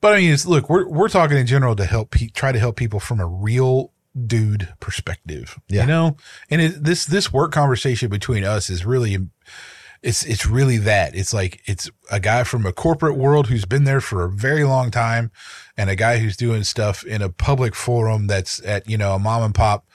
But 0.00 0.14
I 0.14 0.16
mean, 0.18 0.32
it's, 0.32 0.46
look, 0.46 0.70
we're 0.70 0.88
we're 0.88 1.08
talking 1.08 1.36
in 1.36 1.46
general 1.46 1.76
to 1.76 1.84
help 1.84 2.10
pe- 2.12 2.28
try 2.28 2.50
to 2.50 2.58
help 2.58 2.76
people 2.76 2.98
from 2.98 3.20
a 3.20 3.26
real 3.26 3.92
dude 4.26 4.72
perspective. 4.80 5.58
Yeah. 5.68 5.82
You 5.82 5.86
know, 5.88 6.16
and 6.50 6.60
it, 6.62 6.82
this 6.82 7.04
this 7.04 7.32
work 7.32 7.52
conversation 7.52 8.08
between 8.08 8.42
us 8.42 8.70
is 8.70 8.84
really. 8.86 9.18
It's 10.02 10.24
it's 10.24 10.46
really 10.46 10.78
that. 10.78 11.14
It's 11.14 11.32
like 11.32 11.62
it's 11.64 11.88
a 12.10 12.18
guy 12.18 12.42
from 12.42 12.66
a 12.66 12.72
corporate 12.72 13.16
world 13.16 13.46
who's 13.46 13.64
been 13.64 13.84
there 13.84 14.00
for 14.00 14.24
a 14.24 14.30
very 14.30 14.64
long 14.64 14.90
time 14.90 15.30
and 15.76 15.88
a 15.88 15.96
guy 15.96 16.18
who's 16.18 16.36
doing 16.36 16.64
stuff 16.64 17.04
in 17.04 17.22
a 17.22 17.28
public 17.30 17.74
forum 17.74 18.26
that's 18.26 18.60
at, 18.64 18.88
you 18.88 18.98
know, 18.98 19.14
a 19.14 19.18
mom 19.18 19.42
and 19.44 19.54
pop 19.54 19.86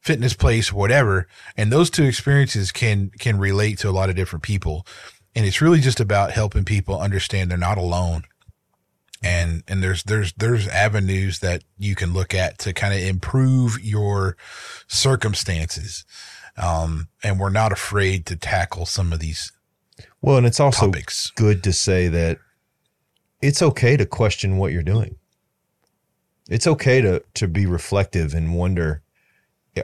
fitness 0.00 0.32
place, 0.32 0.72
whatever. 0.72 1.26
And 1.56 1.72
those 1.72 1.90
two 1.90 2.04
experiences 2.04 2.70
can 2.70 3.10
can 3.18 3.38
relate 3.38 3.78
to 3.78 3.88
a 3.88 3.92
lot 3.92 4.08
of 4.08 4.16
different 4.16 4.44
people. 4.44 4.86
And 5.34 5.44
it's 5.44 5.60
really 5.60 5.80
just 5.80 6.00
about 6.00 6.30
helping 6.30 6.64
people 6.64 7.00
understand 7.00 7.50
they're 7.50 7.58
not 7.58 7.78
alone. 7.78 8.22
And 9.22 9.64
and 9.66 9.82
there's 9.82 10.04
there's 10.04 10.32
there's 10.34 10.68
avenues 10.68 11.40
that 11.40 11.64
you 11.76 11.96
can 11.96 12.12
look 12.12 12.32
at 12.32 12.58
to 12.60 12.72
kind 12.72 12.94
of 12.94 13.00
improve 13.00 13.82
your 13.82 14.36
circumstances. 14.86 16.04
Um, 16.58 17.08
and 17.22 17.38
we're 17.38 17.50
not 17.50 17.72
afraid 17.72 18.26
to 18.26 18.36
tackle 18.36 18.84
some 18.86 19.12
of 19.12 19.20
these 19.20 19.52
Well, 20.20 20.36
and 20.38 20.46
it's 20.46 20.60
also 20.60 20.86
topics. 20.86 21.30
good 21.36 21.62
to 21.64 21.72
say 21.72 22.08
that 22.08 22.38
it's 23.40 23.62
okay 23.62 23.96
to 23.96 24.04
question 24.04 24.56
what 24.56 24.72
you're 24.72 24.82
doing. 24.82 25.16
It's 26.50 26.66
okay 26.66 27.00
to 27.00 27.22
to 27.34 27.46
be 27.48 27.66
reflective 27.66 28.34
and 28.34 28.54
wonder 28.54 29.02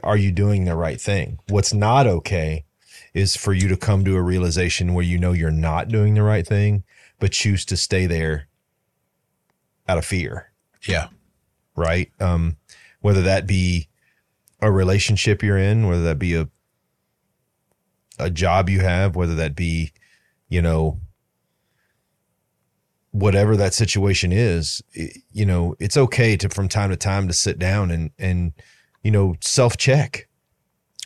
are 0.03 0.17
you 0.17 0.33
doing 0.33 0.65
the 0.65 0.75
right 0.75 1.01
thing? 1.01 1.39
What's 1.49 1.73
not 1.73 2.07
okay 2.09 2.65
is 3.13 3.37
for 3.37 3.53
you 3.53 3.69
to 3.69 3.77
come 3.77 4.05
to 4.05 4.17
a 4.17 4.23
realization 4.23 4.93
where 4.95 5.05
you 5.05 5.19
know 5.19 5.33
you're 5.33 5.53
not 5.53 5.89
doing 5.89 6.15
the 6.15 6.23
right 6.25 6.47
thing 6.47 6.83
but 7.21 7.31
choose 7.31 7.65
to 7.67 7.77
stay 7.77 8.07
there 8.07 8.49
out 9.89 9.99
of 9.99 10.05
fear, 10.05 10.51
Yeah. 10.89 11.09
right? 11.77 12.11
Um 12.19 12.57
whether 13.01 13.23
that 13.23 13.47
be 13.47 13.89
a 14.61 14.73
relationship 14.73 15.43
you're 15.43 15.59
in, 15.59 15.87
whether 15.87 16.03
that 16.05 16.19
be 16.19 16.35
a 16.35 16.49
a 18.19 18.31
job 18.31 18.69
you 18.71 18.81
have, 18.81 19.17
whether 19.17 19.35
that 19.35 19.55
be, 19.57 19.93
you 20.49 20.63
know, 20.63 21.01
whatever 23.11 23.57
that 23.57 23.75
situation 23.75 24.33
is, 24.33 24.83
it- 24.93 25.19
you 25.33 25.47
know, 25.47 25.77
it's 25.79 25.97
okay 25.97 26.37
to 26.37 26.49
from 26.49 26.69
time 26.69 26.91
to 26.91 26.97
time 26.97 27.29
to 27.29 27.35
sit 27.35 27.59
down 27.59 27.91
and 27.91 28.11
and 28.19 28.53
you 29.03 29.11
know 29.11 29.35
self 29.41 29.77
check 29.77 30.29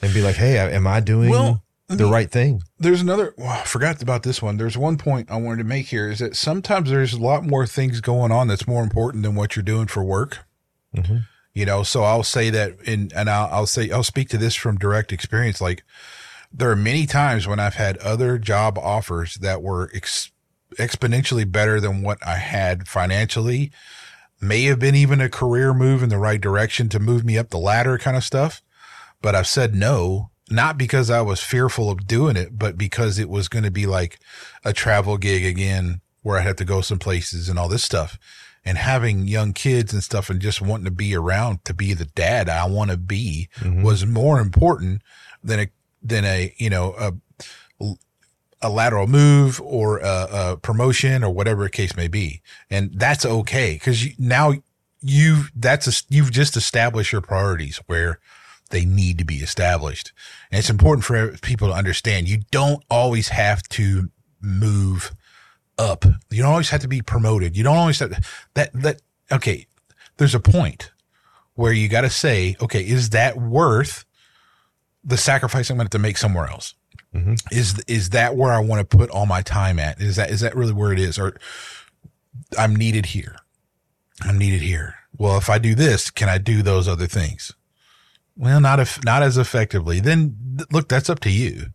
and 0.03 0.13
be 0.15 0.23
like, 0.23 0.37
hey, 0.37 0.59
am 0.59 0.87
I 0.87 1.01
doing 1.01 1.31
Well, 1.31 1.65
the 1.89 2.07
right 2.07 2.31
thing? 2.31 2.63
There's 2.79 3.01
another. 3.01 3.35
Well, 3.37 3.49
I 3.49 3.65
forgot 3.65 4.01
about 4.03 4.23
this 4.23 4.41
one. 4.41 4.57
There's 4.57 4.79
one 4.79 4.97
point 4.97 5.31
I 5.31 5.37
wanted 5.37 5.59
to 5.59 5.65
make 5.65 5.87
here 5.87 6.09
is 6.11 6.21
that 6.21 6.37
sometimes 6.37 6.91
there's 6.91 7.13
a 7.15 7.19
lot 7.21 7.45
more 7.45 7.67
things 7.67 8.01
going 8.01 8.31
on 8.31 8.47
that's 8.49 8.67
more 8.69 8.83
important 8.83 9.23
than 9.25 9.35
what 9.35 9.57
you're 9.57 9.63
doing 9.65 9.87
for 9.87 10.05
work. 10.05 10.39
Mhm. 10.97 11.27
You 11.55 11.67
know, 11.67 11.83
so 11.83 12.05
I'll 12.05 12.23
say 12.23 12.51
that 12.51 12.77
in, 12.85 13.11
and 13.17 13.29
I'll, 13.29 13.49
I'll 13.51 13.67
say, 13.67 13.91
I'll 13.91 14.05
speak 14.05 14.29
to 14.29 14.39
this 14.39 14.55
from 14.55 14.79
direct 14.79 15.13
experience. 15.13 15.61
Like 15.61 15.83
there 16.53 16.70
are 16.70 16.77
many 16.77 17.07
times 17.07 17.47
when 17.47 17.61
I've 17.61 17.75
had 17.75 17.97
other 17.99 18.39
job 18.39 18.79
offers 18.79 19.35
that 19.37 19.62
were 19.62 19.91
ex- 19.95 20.31
exponentially 20.79 21.51
better 21.51 21.81
than 21.81 22.03
what 22.03 22.19
I 22.27 22.37
had 22.37 22.89
financially, 22.89 23.70
may 24.41 24.65
have 24.65 24.79
been 24.79 24.95
even 24.95 25.20
a 25.20 25.29
career 25.29 25.75
move 25.75 26.03
in 26.03 26.09
the 26.09 26.19
right 26.19 26.41
direction 26.41 26.89
to 26.91 27.01
move 27.01 27.25
me 27.25 27.37
up 27.37 27.51
the 27.51 27.59
ladder 27.59 27.99
kind 27.99 28.16
of 28.16 28.25
stuff. 28.25 28.62
But 29.20 29.35
I've 29.35 29.49
said 29.49 29.75
no, 29.75 30.31
not 30.49 30.79
because 30.79 31.11
I 31.11 31.20
was 31.20 31.43
fearful 31.43 31.91
of 31.91 32.07
doing 32.07 32.37
it, 32.37 32.59
but 32.59 32.79
because 32.79 33.19
it 33.19 33.29
was 33.29 33.49
going 33.49 33.65
to 33.65 33.70
be 33.70 33.87
like 33.87 34.19
a 34.65 34.73
travel 34.73 35.16
gig 35.19 35.45
again 35.45 36.01
where 36.23 36.39
I 36.39 36.43
had 36.43 36.57
to 36.59 36.65
go 36.65 36.81
some 36.81 36.99
places 36.99 37.49
and 37.49 37.59
all 37.59 37.69
this 37.69 37.85
stuff. 37.85 38.19
And 38.65 38.77
having 38.79 39.27
young 39.29 39.53
kids 39.55 39.93
and 39.93 40.03
stuff 40.05 40.29
and 40.31 40.41
just 40.41 40.61
wanting 40.61 40.85
to 40.85 40.91
be 40.91 41.15
around 41.16 41.65
to 41.65 41.75
be 41.75 41.95
the 41.95 42.05
dad 42.05 42.49
I 42.49 42.66
want 42.66 42.91
to 42.91 42.97
be 42.97 43.49
Mhm. 43.61 43.83
was 43.83 44.05
more 44.07 44.41
important 44.41 45.03
than 45.43 45.61
a, 45.61 45.66
than 46.03 46.25
a, 46.25 46.55
you 46.57 46.70
know, 46.70 46.95
a, 46.99 47.12
a 48.61 48.69
lateral 48.69 49.07
move 49.07 49.61
or 49.61 49.99
a, 49.99 50.29
a 50.31 50.57
promotion 50.57 51.23
or 51.23 51.31
whatever 51.31 51.65
the 51.65 51.70
case 51.70 51.97
may 51.97 52.09
be. 52.09 52.43
And 52.70 52.93
that's 52.95 53.25
okay. 53.25 53.79
Cause 53.79 54.03
you, 54.03 54.12
now 54.19 54.55
you, 55.01 55.45
that's 55.55 55.87
a, 55.87 56.05
you've 56.09 56.33
just 56.33 56.57
established 56.57 57.12
your 57.12 57.20
priorities 57.20 57.81
where 57.87 58.19
they 58.70 58.85
need 58.85 59.19
to 59.19 59.25
be 59.25 59.37
established. 59.37 60.12
And 60.51 60.59
it's 60.59 60.70
important 60.70 61.05
for 61.05 61.37
people 61.39 61.69
to 61.69 61.75
understand 61.75 62.29
you 62.29 62.41
don't 62.51 62.83
always 62.91 63.29
have 63.29 63.62
to 63.70 64.11
move 64.41 65.12
up. 65.79 66.05
You 66.31 66.43
don't 66.43 66.51
always 66.51 66.70
have 66.70 66.81
to 66.81 66.89
be 66.89 67.01
promoted. 67.01 67.57
You 67.57 67.62
don't 67.62 67.77
always 67.77 67.99
have 68.01 68.11
to, 68.11 68.20
that, 68.55 68.73
that, 68.75 69.03
okay. 69.31 69.66
There's 70.16 70.35
a 70.35 70.41
point 70.41 70.91
where 71.55 71.73
you 71.73 71.89
got 71.89 72.01
to 72.01 72.11
say, 72.11 72.57
okay, 72.61 72.81
is 72.81 73.11
that 73.11 73.37
worth 73.37 74.05
the 75.09 75.17
sacrifice 75.17 75.71
I'm 75.71 75.77
going 75.77 75.89
to 75.89 75.97
have 75.97 76.01
to 76.03 76.07
make 76.07 76.19
somewhere 76.19 76.47
else? 76.47 76.75
Mhm. 77.15 77.41
Is, 77.51 77.83
is 77.89 78.11
that 78.11 78.37
where 78.37 78.53
I 78.53 78.61
want 78.61 78.89
to 78.89 78.97
put 78.97 79.11
all 79.11 79.27
my 79.27 79.43
time 79.43 79.79
at? 79.79 80.01
Is 80.01 80.17
that, 80.17 80.31
is 80.31 80.41
that 80.41 80.55
really 80.55 80.73
where 80.73 80.93
it 80.93 81.01
is? 81.01 81.19
Or 81.19 81.37
I'm 82.57 82.77
needed 82.77 83.07
here. 83.07 83.37
I'm 84.23 84.39
needed 84.39 84.61
here. 84.63 84.95
Well, 85.17 85.39
if 85.39 85.49
I 85.49 85.59
do 85.59 85.75
this, 85.75 86.11
can 86.11 86.29
I 86.29 86.39
do 86.39 86.63
those 86.63 86.87
other 86.87 87.07
things? 87.07 87.53
Well, 88.37 88.61
not 88.61 88.79
if 88.79 89.03
not 89.05 89.23
as 89.23 89.37
effectively. 89.37 89.99
Then 90.01 90.37
look, 90.71 90.89
that's 90.89 91.11
up 91.11 91.19
to 91.21 91.31
you. 91.31 91.67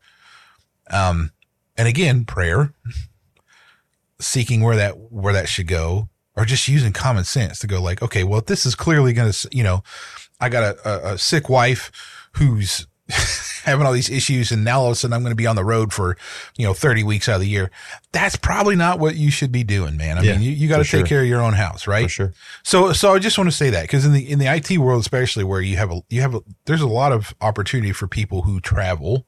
Um, 0.89 1.31
and 1.77 1.87
again, 1.87 2.23
prayer, 2.25 2.73
seeking 4.19 4.61
where 4.61 4.77
that 4.77 4.97
where 5.11 5.33
that 5.33 5.49
should 5.49 5.67
go, 5.67 6.09
or 6.35 6.45
just 6.45 6.67
using 6.67 6.93
common 6.93 7.25
sense 7.25 7.59
to 7.59 7.67
go 7.67 7.81
like, 7.81 8.01
okay, 8.01 8.23
well, 8.23 8.41
this 8.41 8.65
is 8.65 8.75
clearly 8.75 9.13
going 9.13 9.31
to, 9.31 9.49
you 9.51 9.63
know, 9.63 9.83
I 10.39 10.49
got 10.49 10.63
a, 10.63 10.89
a, 10.89 11.13
a 11.13 11.17
sick 11.17 11.49
wife 11.49 11.91
who's 12.37 12.87
having 13.63 13.85
all 13.85 13.93
these 13.93 14.09
issues, 14.09 14.51
and 14.51 14.63
now 14.63 14.81
all 14.81 14.87
of 14.87 14.91
a 14.93 14.95
sudden 14.95 15.13
I'm 15.13 15.21
going 15.21 15.31
to 15.31 15.35
be 15.35 15.47
on 15.47 15.55
the 15.55 15.63
road 15.63 15.93
for, 15.93 16.17
you 16.57 16.65
know, 16.65 16.73
30 16.73 17.03
weeks 17.03 17.29
out 17.29 17.35
of 17.35 17.41
the 17.41 17.47
year. 17.47 17.71
That's 18.11 18.35
probably 18.35 18.75
not 18.75 18.99
what 18.99 19.15
you 19.15 19.31
should 19.31 19.51
be 19.51 19.63
doing, 19.63 19.95
man. 19.97 20.17
I 20.17 20.21
Yeah, 20.21 20.33
mean, 20.33 20.41
you, 20.41 20.51
you 20.51 20.67
got 20.67 20.77
to 20.77 20.83
take 20.83 20.89
sure. 20.89 21.05
care 21.05 21.21
of 21.21 21.27
your 21.27 21.41
own 21.41 21.53
house, 21.53 21.87
right? 21.87 22.03
For 22.03 22.09
sure. 22.09 22.33
So, 22.63 22.93
so 22.93 23.13
I 23.13 23.19
just 23.19 23.37
want 23.37 23.49
to 23.49 23.55
say 23.55 23.69
that 23.69 23.83
because 23.83 24.05
in 24.05 24.13
the 24.13 24.29
in 24.29 24.39
the 24.39 24.53
IT 24.53 24.77
world, 24.77 25.01
especially 25.01 25.43
where 25.43 25.61
you 25.61 25.77
have 25.77 25.91
a 25.91 26.01
you 26.09 26.21
have 26.21 26.35
a 26.35 26.41
there's 26.65 26.81
a 26.81 26.87
lot 26.87 27.11
of 27.11 27.33
opportunity 27.41 27.93
for 27.93 28.07
people 28.07 28.41
who 28.41 28.59
travel, 28.59 29.25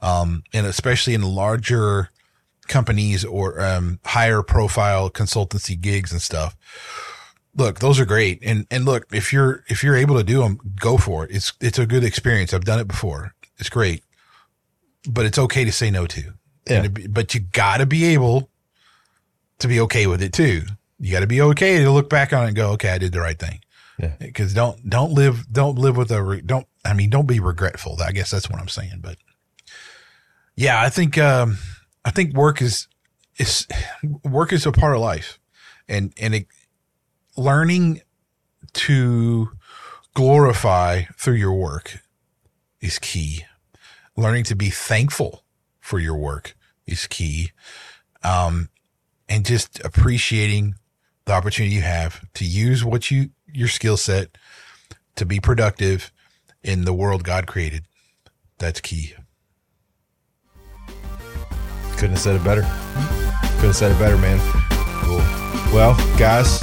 um, 0.00 0.42
and 0.52 0.66
especially 0.66 1.14
in 1.14 1.22
larger 1.22 2.10
companies 2.66 3.24
or 3.24 3.60
um, 3.60 4.00
higher 4.04 4.42
profile 4.42 5.10
consultancy 5.10 5.80
gigs 5.80 6.12
and 6.12 6.22
stuff. 6.22 6.56
Look, 7.56 7.78
those 7.78 8.00
are 8.00 8.04
great, 8.04 8.40
and 8.42 8.66
and 8.70 8.84
look 8.84 9.06
if 9.12 9.32
you're 9.32 9.64
if 9.68 9.82
you're 9.84 9.96
able 9.96 10.16
to 10.16 10.24
do 10.24 10.40
them, 10.40 10.58
go 10.80 10.98
for 10.98 11.24
it. 11.24 11.30
It's 11.30 11.52
it's 11.60 11.78
a 11.78 11.86
good 11.86 12.04
experience. 12.04 12.52
I've 12.52 12.64
done 12.64 12.80
it 12.80 12.88
before. 12.88 13.34
It's 13.58 13.68
great, 13.68 14.02
but 15.08 15.24
it's 15.24 15.38
okay 15.38 15.64
to 15.64 15.72
say 15.72 15.90
no 15.90 16.06
to. 16.06 16.34
Yeah. 16.66 16.82
And 16.82 16.94
to 16.94 17.08
but 17.08 17.34
you 17.34 17.40
got 17.40 17.78
to 17.78 17.86
be 17.86 18.04
able 18.06 18.50
to 19.58 19.68
be 19.68 19.80
okay 19.80 20.06
with 20.06 20.22
it 20.22 20.32
too. 20.32 20.62
You 20.98 21.12
got 21.12 21.20
to 21.20 21.26
be 21.26 21.40
okay 21.40 21.78
to 21.82 21.90
look 21.90 22.08
back 22.08 22.32
on 22.32 22.44
it 22.44 22.48
and 22.48 22.56
go, 22.56 22.70
okay, 22.72 22.90
I 22.90 22.98
did 22.98 23.12
the 23.12 23.20
right 23.20 23.38
thing. 23.38 23.60
Yeah. 23.98 24.14
Because 24.18 24.54
don't 24.54 24.88
don't 24.88 25.12
live 25.12 25.46
don't 25.52 25.78
live 25.78 25.96
with 25.96 26.10
a 26.10 26.22
re- 26.22 26.40
don't. 26.40 26.66
I 26.84 26.94
mean, 26.94 27.10
don't 27.10 27.26
be 27.26 27.40
regretful. 27.40 27.98
I 28.02 28.12
guess 28.12 28.30
that's 28.30 28.50
what 28.50 28.60
I'm 28.60 28.68
saying. 28.68 28.98
But 29.00 29.16
yeah, 30.56 30.80
I 30.80 30.88
think 30.88 31.18
um, 31.18 31.58
I 32.04 32.10
think 32.10 32.34
work 32.34 32.60
is 32.60 32.88
is 33.38 33.66
work 34.24 34.52
is 34.52 34.66
a 34.66 34.72
part 34.72 34.94
of 34.94 35.00
life, 35.00 35.38
and 35.88 36.12
and 36.20 36.34
it, 36.34 36.46
learning 37.36 38.02
to 38.74 39.50
glorify 40.14 41.02
through 41.16 41.34
your 41.34 41.54
work 41.54 41.98
is 42.80 42.98
key. 42.98 43.44
Learning 44.16 44.44
to 44.44 44.54
be 44.56 44.70
thankful 44.70 45.44
for 45.80 45.98
your 45.98 46.16
work 46.16 46.54
is 46.86 47.06
key. 47.06 47.50
um, 48.22 48.68
and 49.28 49.44
just 49.46 49.80
appreciating 49.84 50.74
the 51.26 51.32
opportunity 51.32 51.74
you 51.74 51.82
have 51.82 52.20
to 52.34 52.44
use 52.44 52.84
what 52.84 53.10
you 53.10 53.30
your 53.52 53.68
skill 53.68 53.96
set 53.96 54.36
to 55.16 55.24
be 55.24 55.40
productive 55.40 56.12
in 56.62 56.84
the 56.84 56.92
world 56.92 57.24
God 57.24 57.46
created. 57.46 57.84
That's 58.58 58.80
key. 58.80 59.14
Couldn't 61.96 62.10
have 62.10 62.18
said 62.18 62.36
it 62.36 62.44
better. 62.44 62.62
Couldn't 62.62 63.66
have 63.66 63.76
said 63.76 63.92
it 63.92 63.98
better, 63.98 64.18
man. 64.18 64.38
Cool. 65.04 65.18
Well, 65.72 65.94
guys, 66.18 66.60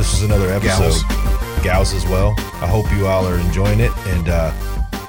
this 0.00 0.14
is 0.14 0.22
another 0.22 0.50
episode. 0.50 1.06
Gals. 1.06 1.62
Gals 1.62 1.92
as 1.92 2.06
well. 2.06 2.34
I 2.38 2.66
hope 2.66 2.90
you 2.90 3.06
all 3.06 3.26
are 3.26 3.38
enjoying 3.38 3.80
it, 3.80 3.92
and 4.06 4.30
uh, 4.30 4.50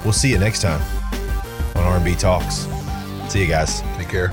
we'll 0.04 0.12
see 0.12 0.28
you 0.28 0.38
next 0.38 0.60
time 0.60 0.82
on 1.76 1.84
R&B 1.84 2.14
Talks. 2.14 2.68
See 3.30 3.40
you 3.40 3.46
guys. 3.46 3.80
Take 3.96 4.10
care. 4.10 4.32